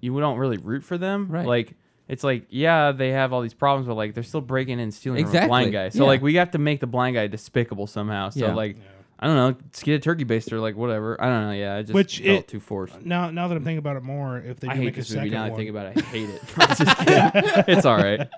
you 0.00 0.18
don't 0.18 0.38
really 0.38 0.56
root 0.58 0.82
for 0.84 0.98
them. 0.98 1.28
Right. 1.30 1.46
Like 1.46 1.74
it's 2.08 2.24
like 2.24 2.46
yeah 2.50 2.90
they 2.92 3.10
have 3.10 3.32
all 3.32 3.40
these 3.42 3.54
problems 3.54 3.86
but 3.86 3.94
like 3.94 4.14
they're 4.14 4.22
still 4.24 4.40
breaking 4.40 4.74
in 4.74 4.80
and 4.80 4.94
stealing 4.94 5.26
from 5.26 5.36
a 5.36 5.46
blind 5.46 5.72
guy. 5.72 5.90
So 5.90 6.00
Yeah. 6.02 6.06
like 6.08 6.22
we 6.22 6.34
have 6.34 6.50
to 6.52 6.58
make 6.58 6.80
the 6.80 6.86
blind 6.86 7.14
guy 7.14 7.26
despicable 7.28 7.86
somehow. 7.86 8.30
So 8.30 8.46
Yeah. 8.46 8.54
like 8.54 8.76
I 9.22 9.26
don't 9.26 9.36
know, 9.36 9.54
just 9.70 9.84
get 9.84 9.94
a 9.94 9.98
turkey 9.98 10.24
baster 10.24 10.58
like 10.60 10.76
whatever. 10.76 11.20
I 11.22 11.26
don't 11.28 11.42
know. 11.48 11.52
Yeah, 11.52 11.76
it 11.76 11.82
just 11.84 11.94
Which 11.94 12.20
felt 12.20 12.38
it- 12.40 12.48
too 12.48 12.58
forced. 12.60 13.02
Now 13.04 13.30
now 13.30 13.48
that 13.48 13.56
I'm 13.56 13.62
thinking 13.64 13.78
about 13.78 13.96
it 13.96 14.02
more, 14.02 14.38
if 14.38 14.58
they 14.60 14.66
do 14.68 14.72
I 14.72 14.76
hate 14.76 14.84
make 14.86 14.94
a 14.94 15.00
this 15.00 15.10
movie 15.10 15.28
second 15.28 15.32
now. 15.38 15.44
I 15.44 15.48
one, 15.50 15.58
think 15.58 15.70
about 15.70 15.86
it. 15.86 15.98
I 15.98 16.06
hate 16.06 16.28
it. 16.30 16.42
I'm 16.56 16.76
just 16.76 16.96
kidding. 16.98 17.64
it's 17.76 17.84
all 17.86 17.96
right. 17.98 18.28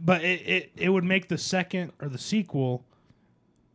but 0.00 0.22
it, 0.24 0.40
it 0.46 0.70
it 0.76 0.88
would 0.90 1.02
make 1.04 1.26
the 1.28 1.38
second 1.38 1.92
or 2.00 2.08
the 2.08 2.18
sequel 2.18 2.84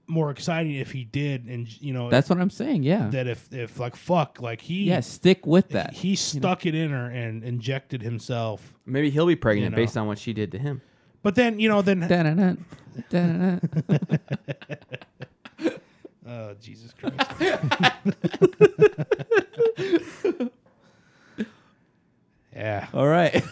more 0.07 0.31
exciting 0.31 0.73
if 0.73 0.91
he 0.91 1.03
did, 1.03 1.45
and 1.45 1.67
you 1.81 1.93
know 1.93 2.09
That's 2.09 2.29
what 2.29 2.39
I'm 2.39 2.49
saying. 2.49 2.81
Yeah. 2.83 3.09
that 3.09 3.27
if 3.27 3.51
if 3.53 3.77
like 3.77 3.95
fuck 3.97 4.41
like 4.41 4.61
he 4.61 4.85
yeah. 4.85 5.01
Stick 5.01 5.45
with 5.45 5.69
that. 5.69 5.93
he 5.93 6.15
stuck 6.15 6.65
it 6.65 6.73
in 6.75 6.91
her 6.91 7.07
and 7.09 7.43
injected 7.43 8.01
himself. 8.01 8.73
Maybe 8.85 9.09
he'll 9.09 9.27
be 9.27 9.35
pregnant 9.35 9.65
You 9.65 9.69
know. 9.71 9.75
based 9.75 9.97
on 9.97 10.07
what 10.07 10.17
she 10.17 10.31
did 10.33 10.51
to 10.53 10.57
him. 10.59 10.81
But 11.21 11.35
then 11.35 11.59
you 11.59 11.67
know 11.67 11.81
then 11.81 11.99
Dun-dun-dun. 11.99 12.65
Dun-dun-dun. 13.09 13.99
Oh 16.29 16.53
Jesus 16.61 16.93
Christ. 16.93 17.15
yeah. 22.55 22.87
All 22.93 23.07
right. 23.07 23.43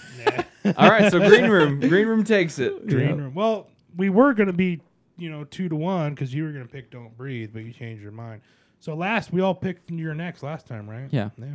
All 0.78 0.90
right, 0.90 1.12
so 1.12 1.20
green 1.20 1.50
room, 1.50 1.80
green 1.80 2.08
room 2.08 2.24
takes 2.24 2.60
it. 2.60 2.88
Green 2.88 3.18
room. 3.18 3.34
Well, 3.34 3.68
we 3.96 4.10
were 4.10 4.34
gonna 4.34 4.54
be, 4.54 4.82
you 5.18 5.30
know, 5.30 5.44
two 5.46 5.70
to 5.70 5.76
one 5.76 6.14
because 6.14 6.34
you 6.34 6.44
were 6.44 6.52
gonna 6.52 6.66
pick 6.66 6.92
"Don't 6.92 7.16
Breathe," 7.18 7.52
but 7.54 7.64
you 7.64 7.72
changed 7.72 8.04
your 8.04 8.12
mind. 8.12 8.42
So 8.80 8.94
last, 8.94 9.32
we 9.32 9.42
all 9.42 9.56
picked 9.56 9.90
your 9.90 10.14
next 10.14 10.44
last 10.44 10.68
time, 10.68 10.90
right? 10.90 11.08
Yeah. 11.12 11.30
Yeah. 11.38 11.48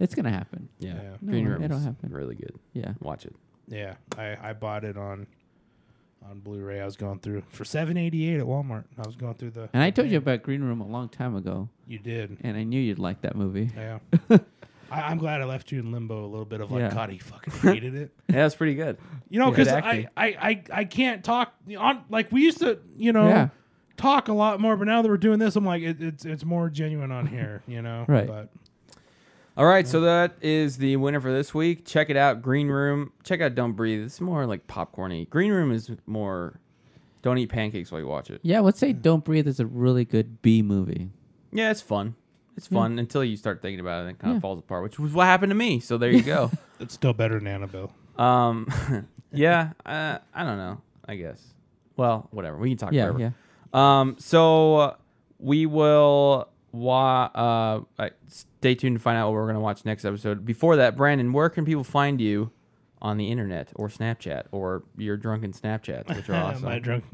It's 0.00 0.14
gonna 0.14 0.30
happen. 0.30 0.68
Yeah, 0.78 0.94
Yeah. 0.94 1.16
green 1.24 1.44
No, 1.44 1.50
room 1.52 1.62
it'll 1.64 1.78
happen. 1.78 2.10
really 2.12 2.34
good. 2.34 2.54
Yeah. 2.72 2.92
Watch 3.00 3.26
it. 3.26 3.34
Yeah. 3.68 3.94
I 4.16 4.50
I 4.50 4.52
bought 4.52 4.84
it 4.84 4.96
on 4.96 5.26
on 6.30 6.40
Blu-ray. 6.40 6.80
I 6.80 6.84
was 6.84 6.96
going 6.96 7.18
through 7.20 7.42
for 7.50 7.64
seven 7.64 7.96
eighty 7.96 8.28
eight 8.30 8.38
at 8.40 8.46
Walmart. 8.46 8.84
I 9.02 9.06
was 9.06 9.16
going 9.16 9.34
through 9.34 9.50
the. 9.50 9.68
And 9.72 9.82
I 9.82 9.90
told 9.90 10.08
you 10.10 10.18
about 10.18 10.42
Green 10.42 10.62
Room 10.62 10.80
a 10.80 10.86
long 10.86 11.08
time 11.08 11.34
ago, 11.36 11.68
You 11.86 11.98
did. 11.98 12.38
and 12.42 12.56
I 12.56 12.62
knew 12.64 12.80
you'd 12.80 12.98
like 12.98 13.22
that 13.22 13.36
movie. 13.36 13.70
Yeah. 13.76 13.98
I, 14.90 15.02
I'm 15.02 15.18
glad 15.18 15.40
I 15.40 15.44
left 15.46 15.72
you 15.72 15.80
in 15.80 15.90
limbo 15.90 16.24
a 16.24 16.28
little 16.28 16.44
bit 16.44 16.60
of 16.60 16.70
like, 16.70 16.80
Yeah. 16.80 16.94
God, 16.94 17.10
he 17.10 17.18
fucking 17.18 17.52
hated 17.72 17.94
it. 17.94 18.10
Yeah, 18.28 18.36
that's 18.36 18.54
pretty 18.54 18.74
good. 18.74 18.98
You 19.28 19.40
know, 19.40 19.50
because 19.50 19.68
I. 19.68 20.06
I, 20.16 20.26
I, 20.26 20.62
I 20.72 20.84
can't 20.84 21.24
talk 21.24 21.52
on 21.76 22.04
like 22.08 22.30
we 22.30 22.42
used 22.42 22.58
to, 22.60 22.78
you 22.96 23.12
know, 23.12 23.28
Yeah. 23.28 23.48
talk 23.96 24.28
a 24.28 24.32
lot 24.32 24.60
more. 24.60 24.76
But 24.76 24.86
now 24.86 25.02
that 25.02 25.08
we're 25.08 25.16
doing 25.16 25.38
this, 25.40 25.56
I'm 25.56 25.64
like, 25.66 25.82
it, 25.82 26.00
it's 26.00 26.24
it's 26.24 26.44
more 26.44 26.68
genuine 26.70 27.10
on 27.10 27.26
here, 27.26 27.62
you 27.66 27.82
know. 27.82 28.04
Right. 28.06 28.26
But 28.28 28.48
All 29.56 29.64
right, 29.64 29.88
so 29.88 30.02
that 30.02 30.36
is 30.42 30.76
the 30.76 30.96
winner 30.96 31.18
for 31.20 31.32
this 31.32 31.54
week. 31.54 31.86
Check 31.86 32.10
it 32.10 32.16
out, 32.16 32.42
Green 32.42 32.68
Room. 32.68 33.12
Check 33.24 33.40
out 33.40 33.54
Don't 33.54 33.72
Breathe. 33.72 34.04
It's 34.04 34.20
more 34.20 34.44
like 34.46 34.66
popcorny. 34.66 35.28
Green 35.30 35.50
Room 35.50 35.72
is 35.72 35.90
more. 36.06 36.60
Don't 37.22 37.38
eat 37.38 37.48
pancakes 37.48 37.90
while 37.90 38.00
you 38.00 38.06
watch 38.06 38.28
it. 38.30 38.40
Yeah, 38.42 38.60
let's 38.60 38.78
say 38.78 38.92
Don't 38.92 39.24
Breathe 39.24 39.48
is 39.48 39.58
a 39.58 39.64
really 39.66 40.04
good 40.04 40.42
B 40.42 40.60
movie. 40.62 41.08
Yeah, 41.52 41.70
it's 41.70 41.80
fun. 41.80 42.16
It's 42.56 42.66
fun 42.66 42.98
until 42.98 43.24
you 43.24 43.36
start 43.36 43.60
thinking 43.62 43.80
about 43.80 43.98
it 43.98 44.00
and 44.02 44.10
it 44.10 44.18
kind 44.18 44.32
of 44.32 44.36
Yeah. 44.36 44.40
falls 44.40 44.58
apart, 44.58 44.82
which 44.82 44.98
was 44.98 45.12
what 45.12 45.24
happened 45.26 45.50
to 45.50 45.54
me. 45.56 45.80
So 45.80 45.96
there 45.98 46.10
you 46.10 46.22
go. 46.22 46.50
it's 46.80 46.94
still 46.94 47.12
better 47.14 47.38
than 47.38 47.46
Annabelle. 47.46 47.92
um, 48.18 48.66
yeah, 49.32 49.70
uh, 49.84 50.18
I 50.34 50.42
don't 50.44 50.56
know. 50.58 50.80
I 51.08 51.16
guess. 51.16 51.42
Well, 51.96 52.28
whatever. 52.30 52.58
We 52.58 52.70
can 52.70 52.78
talk 52.78 52.92
Yeah, 52.92 53.06
forever. 53.06 53.18
yeah. 53.20 53.30
Um, 54.00 54.16
so 54.18 54.76
uh, 54.76 54.94
we 55.38 55.66
will 55.66 56.48
wa- 56.76 57.30
uh, 57.34 57.80
stay 58.28 58.74
tuned 58.74 58.96
to 58.96 59.02
find 59.02 59.16
out 59.18 59.26
what 59.28 59.34
we're 59.34 59.44
going 59.44 59.54
to 59.54 59.60
watch 59.60 59.84
next 59.84 60.04
episode. 60.04 60.44
Before 60.44 60.76
that, 60.76 60.96
Brandon, 60.96 61.32
where 61.32 61.48
can 61.48 61.64
people 61.64 61.84
find 61.84 62.20
you 62.20 62.50
on 63.02 63.16
the 63.16 63.30
internet 63.30 63.70
or 63.74 63.88
Snapchat 63.88 64.44
or 64.52 64.84
your 64.96 65.16
drunken 65.16 65.52
Snapchats, 65.52 66.14
which 66.14 66.28
are 66.30 66.34
awesome? 66.44 66.64
My 66.64 66.78
drunk. 66.78 67.04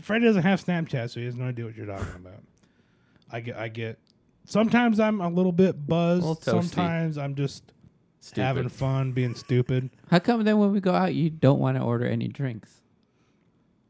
Freddie 0.00 0.26
doesn't 0.26 0.42
have 0.42 0.64
Snapchat, 0.64 1.10
so 1.10 1.20
he 1.20 1.26
has 1.26 1.36
no 1.36 1.44
idea 1.46 1.64
what 1.64 1.76
you're 1.76 1.86
talking 1.86 2.14
about. 2.16 2.42
I 3.30 3.40
get, 3.40 3.56
I 3.56 3.68
get. 3.68 3.98
Sometimes 4.44 5.00
I'm 5.00 5.20
a 5.20 5.28
little 5.28 5.52
bit 5.52 5.86
buzzed. 5.86 6.24
Little. 6.24 6.40
Sometimes 6.62 7.16
I'm 7.16 7.34
just 7.34 7.72
Stupid. 8.20 8.42
having 8.42 8.68
fun, 8.68 9.12
being 9.12 9.34
stupid. 9.34 9.90
How 10.10 10.18
come 10.18 10.44
then 10.44 10.58
when 10.58 10.72
we 10.72 10.80
go 10.80 10.92
out, 10.92 11.14
you 11.14 11.30
don't 11.30 11.58
want 11.60 11.76
to 11.78 11.82
order 11.82 12.04
any 12.06 12.28
drinks? 12.28 12.81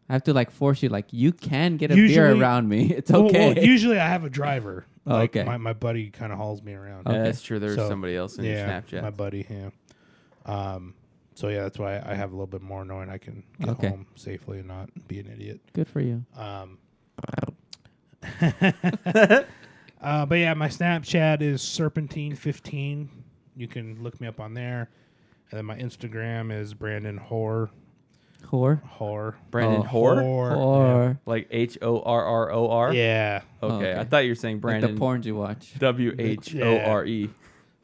I 0.08 0.12
have 0.14 0.24
to 0.24 0.32
like 0.34 0.50
force 0.50 0.82
you, 0.82 0.88
like 0.88 1.06
you 1.10 1.32
can 1.32 1.76
get 1.76 1.90
a 1.90 1.94
beer 1.94 2.32
around 2.34 2.68
me. 2.68 2.92
It's 2.96 3.10
Well- 3.10 3.26
okay. 3.26 3.54
Well, 3.54 3.64
usually 3.64 3.98
I 3.98 4.08
have 4.08 4.24
a 4.24 4.30
driver. 4.30 4.86
Oh, 5.04 5.14
like 5.14 5.36
okay. 5.36 5.42
My, 5.44 5.56
my 5.56 5.72
buddy 5.72 6.10
kind 6.10 6.30
of 6.30 6.38
hauls 6.38 6.62
me 6.62 6.74
around. 6.74 7.02
Yeah, 7.06 7.12
Okay. 7.14 7.22
that's 7.24 7.42
true. 7.42 7.58
There's 7.58 7.74
So, 7.74 7.88
somebody 7.88 8.14
else 8.14 8.38
in 8.38 8.44
yeah, 8.44 8.50
your 8.52 8.82
Snapchat. 9.00 9.02
My 9.02 9.10
buddy, 9.10 9.44
yeah. 9.50 9.70
Um, 10.46 10.94
so 11.34 11.48
yeah, 11.48 11.62
that's 11.64 11.76
why 11.76 12.00
I 12.06 12.14
have 12.14 12.30
a 12.30 12.34
little 12.34 12.46
bit 12.46 12.62
more 12.62 12.84
knowing 12.84 13.10
I 13.10 13.18
can 13.18 13.42
get 13.58 13.70
Okay. 13.70 13.88
home 13.88 14.06
safely 14.14 14.60
and 14.60 14.68
not 14.68 14.90
be 15.08 15.18
an 15.18 15.26
idiot. 15.26 15.60
Good 15.72 15.88
for 15.88 15.98
you. 16.00 16.24
Um, 16.36 16.78
uh, 18.40 20.26
but 20.26 20.34
yeah, 20.36 20.54
my 20.54 20.68
Snapchat 20.68 21.42
is 21.42 21.62
Serpentine15. 21.62 23.08
You 23.56 23.68
can 23.68 24.02
look 24.02 24.20
me 24.20 24.26
up 24.28 24.40
on 24.40 24.54
there. 24.54 24.88
And 25.50 25.58
then 25.58 25.64
my 25.64 25.76
Instagram 25.78 26.56
is 26.56 26.74
Brandon 26.74 27.16
Hor. 27.18 27.70
Whore. 28.50 28.82
Hor. 28.82 29.36
Brandon 29.50 29.80
Oh, 29.80 29.84
Hor? 29.84 30.20
Or 30.22 31.20
Like 31.26 31.48
H 31.50 31.78
O 31.82 32.00
R 32.00 32.24
R 32.24 32.52
O 32.52 32.68
R? 32.68 32.92
Yeah. 32.94 33.42
Okay. 33.62 33.74
okay. 33.90 34.00
I 34.00 34.04
thought 34.04 34.24
you 34.24 34.30
were 34.30 34.34
saying 34.36 34.56
like 34.56 34.62
Brandon 34.62 34.94
the 34.94 35.00
porns 35.00 35.24
you 35.24 35.34
watch. 35.36 35.74
W 35.78 36.14
H 36.18 36.54
O 36.56 36.78
R 36.78 37.04
E. 37.06 37.30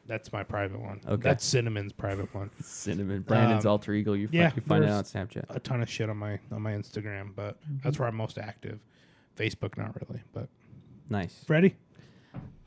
That's 0.05 0.33
my 0.33 0.43
private 0.43 0.79
one. 0.79 1.01
Okay. 1.07 1.21
That's 1.21 1.45
Cinnamon's 1.45 1.93
private 1.93 2.33
one. 2.33 2.49
Cinnamon. 2.61 3.21
Brandon's 3.21 3.65
Um, 3.65 3.71
alter 3.71 3.93
ego. 3.93 4.13
You, 4.13 4.27
fi- 4.27 4.37
yeah, 4.37 4.51
you 4.55 4.61
find 4.61 4.83
it 4.83 4.87
on 4.89 4.93
there's- 5.03 5.11
Snapchat. 5.13 5.45
A 5.49 5.59
ton 5.59 5.81
of 5.83 5.89
shit 5.89 6.09
on 6.09 6.17
my 6.17 6.39
on 6.51 6.61
my 6.63 6.71
Instagram, 6.73 7.35
but 7.35 7.57
that's 7.83 7.99
where 7.99 8.07
I'm 8.07 8.15
most 8.15 8.37
active. 8.39 8.79
Facebook, 9.37 9.77
not 9.77 9.95
really. 10.01 10.21
But 10.33 10.49
Nice. 11.09 11.43
Freddie, 11.45 11.75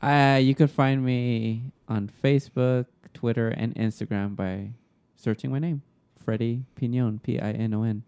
Uh, 0.01 0.39
you 0.41 0.53
could 0.55 0.69
find 0.71 1.03
me 1.05 1.71
on 1.87 2.09
Facebook, 2.23 2.85
Twitter, 3.13 3.47
and 3.49 3.73
Instagram 3.75 4.35
by 4.35 4.71
searching 5.15 5.51
my 5.51 5.59
name, 5.59 5.81
Freddie 6.23 6.63
Pinon, 6.75 7.19
P 7.19 7.39
I 7.39 7.51
N 7.51 7.73
O 7.73 7.83
N. 7.83 8.03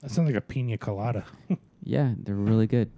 that 0.00 0.10
sounds 0.10 0.26
like 0.28 0.36
a 0.36 0.40
pina 0.40 0.78
colada. 0.78 1.24
Yeah, 1.84 2.12
they're 2.16 2.36
really 2.36 2.68
good. 2.68 2.92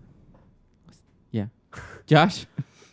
Yeah, 1.30 1.46
Josh. 2.06 2.44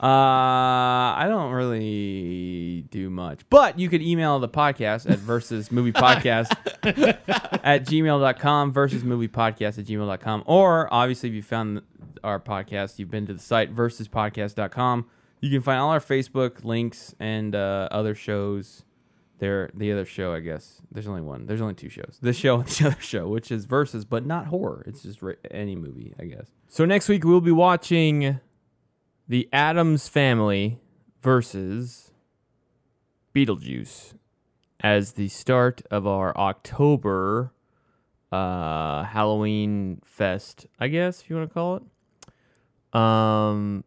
Uh, 0.02 0.08
I 0.08 1.26
don't 1.28 1.52
really 1.52 2.86
do 2.90 3.10
much, 3.10 3.42
but 3.50 3.78
you 3.78 3.90
could 3.90 4.02
email 4.02 4.40
the 4.40 4.48
podcast 4.48 5.08
at 5.08 5.20
versus 5.20 5.70
movie 5.70 5.92
podcast 5.92 6.50
at 7.64 7.86
gmail.com 7.86 8.72
versus 8.72 9.04
movie 9.04 9.28
podcast 9.28 9.78
at 9.80 9.86
gmail.com. 9.86 10.44
Or 10.48 10.92
obviously, 10.94 11.28
if 11.30 11.36
you 11.36 11.44
found 11.44 11.82
our 12.24 12.40
podcast, 12.40 12.98
you've 12.98 13.12
been 13.12 13.28
to 13.28 13.34
the 13.34 13.40
site 13.42 13.76
versuspodcast.com. 13.76 15.06
You 15.42 15.50
can 15.52 15.62
find 15.62 15.80
all 15.80 15.90
our 15.90 16.00
Facebook 16.00 16.64
links 16.64 17.14
and 17.20 17.54
uh, 17.54 17.90
other 17.92 18.16
shows. 18.16 18.86
There, 19.42 19.72
the 19.74 19.92
other 19.92 20.06
show, 20.06 20.36
I 20.36 20.40
guess. 20.40 20.84
There's 20.92 21.08
only 21.08 21.24
one. 21.24 21.48
There's 21.48 21.62
only 21.62 21.74
two 21.74 21.90
shows. 21.90 22.20
This 22.22 22.38
show 22.38 22.60
and 22.60 22.68
the 22.68 22.86
other 22.86 23.02
show, 23.02 23.28
which 23.28 23.52
is 23.52 23.66
versus, 23.66 24.06
but 24.06 24.24
not 24.24 24.46
horror. 24.46 24.84
It's 24.86 25.02
just 25.02 25.20
any 25.50 25.76
movie, 25.76 26.14
I 26.20 26.26
guess. 26.26 26.46
So 26.68 26.86
next 26.86 27.10
week 27.10 27.24
we'll 27.24 27.42
be 27.42 27.52
watching 27.52 28.40
the 29.28 29.50
Addams 29.52 30.08
Family 30.08 30.80
versus 31.24 32.12
Beetlejuice 33.34 34.14
as 34.80 35.14
the 35.14 35.28
start 35.28 35.82
of 35.90 36.06
our 36.06 36.38
October 36.38 37.52
uh, 38.32 39.06
Halloween 39.06 40.04
fest, 40.06 40.68
I 40.80 40.88
guess 40.88 41.22
if 41.22 41.32
you 41.32 41.38
want 41.38 41.50
to 41.50 41.54
call 41.56 41.76
it. 41.78 43.00
Um, 43.00 43.86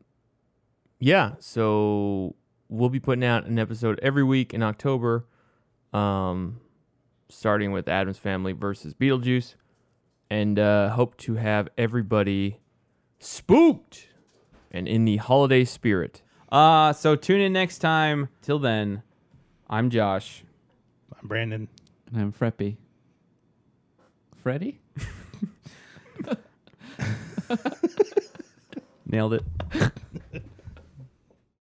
yeah, 0.99 1.35
so 1.39 2.35
we'll 2.69 2.89
be 2.89 2.99
putting 2.99 3.25
out 3.25 3.47
an 3.47 3.61
episode 3.61 4.01
every 4.03 4.25
week 4.25 4.53
in 4.53 4.61
October. 4.61 5.27
Um, 5.95 6.61
starting 7.29 7.73
with 7.73 7.89
Addams 7.89 8.19
Family 8.19 8.53
versus 8.53 8.95
Beetlejuice, 8.95 9.55
and 10.29 10.59
uh, 10.59 10.91
hope 10.91 11.17
to 11.19 11.37
have 11.37 11.69
everybody 11.79 12.59
spooked 13.19 14.09
and 14.71 14.89
in 14.89 15.05
the 15.05 15.17
holiday 15.19 15.65
spirit. 15.65 16.23
Uh, 16.51 16.93
so 16.93 17.17
tune 17.17 17.41
in 17.41 17.53
next 17.53 17.79
time. 17.79 18.29
Till 18.43 18.59
then, 18.59 19.03
I'm 19.71 19.89
Josh. 19.91 20.45
I'm 21.21 21.29
Brandon. 21.29 21.69
And 22.13 22.21
I'm 22.21 22.33
Freppy. 22.33 22.77
Freddy? 24.43 24.81
Nailed 29.07 29.35
it. 29.35 29.45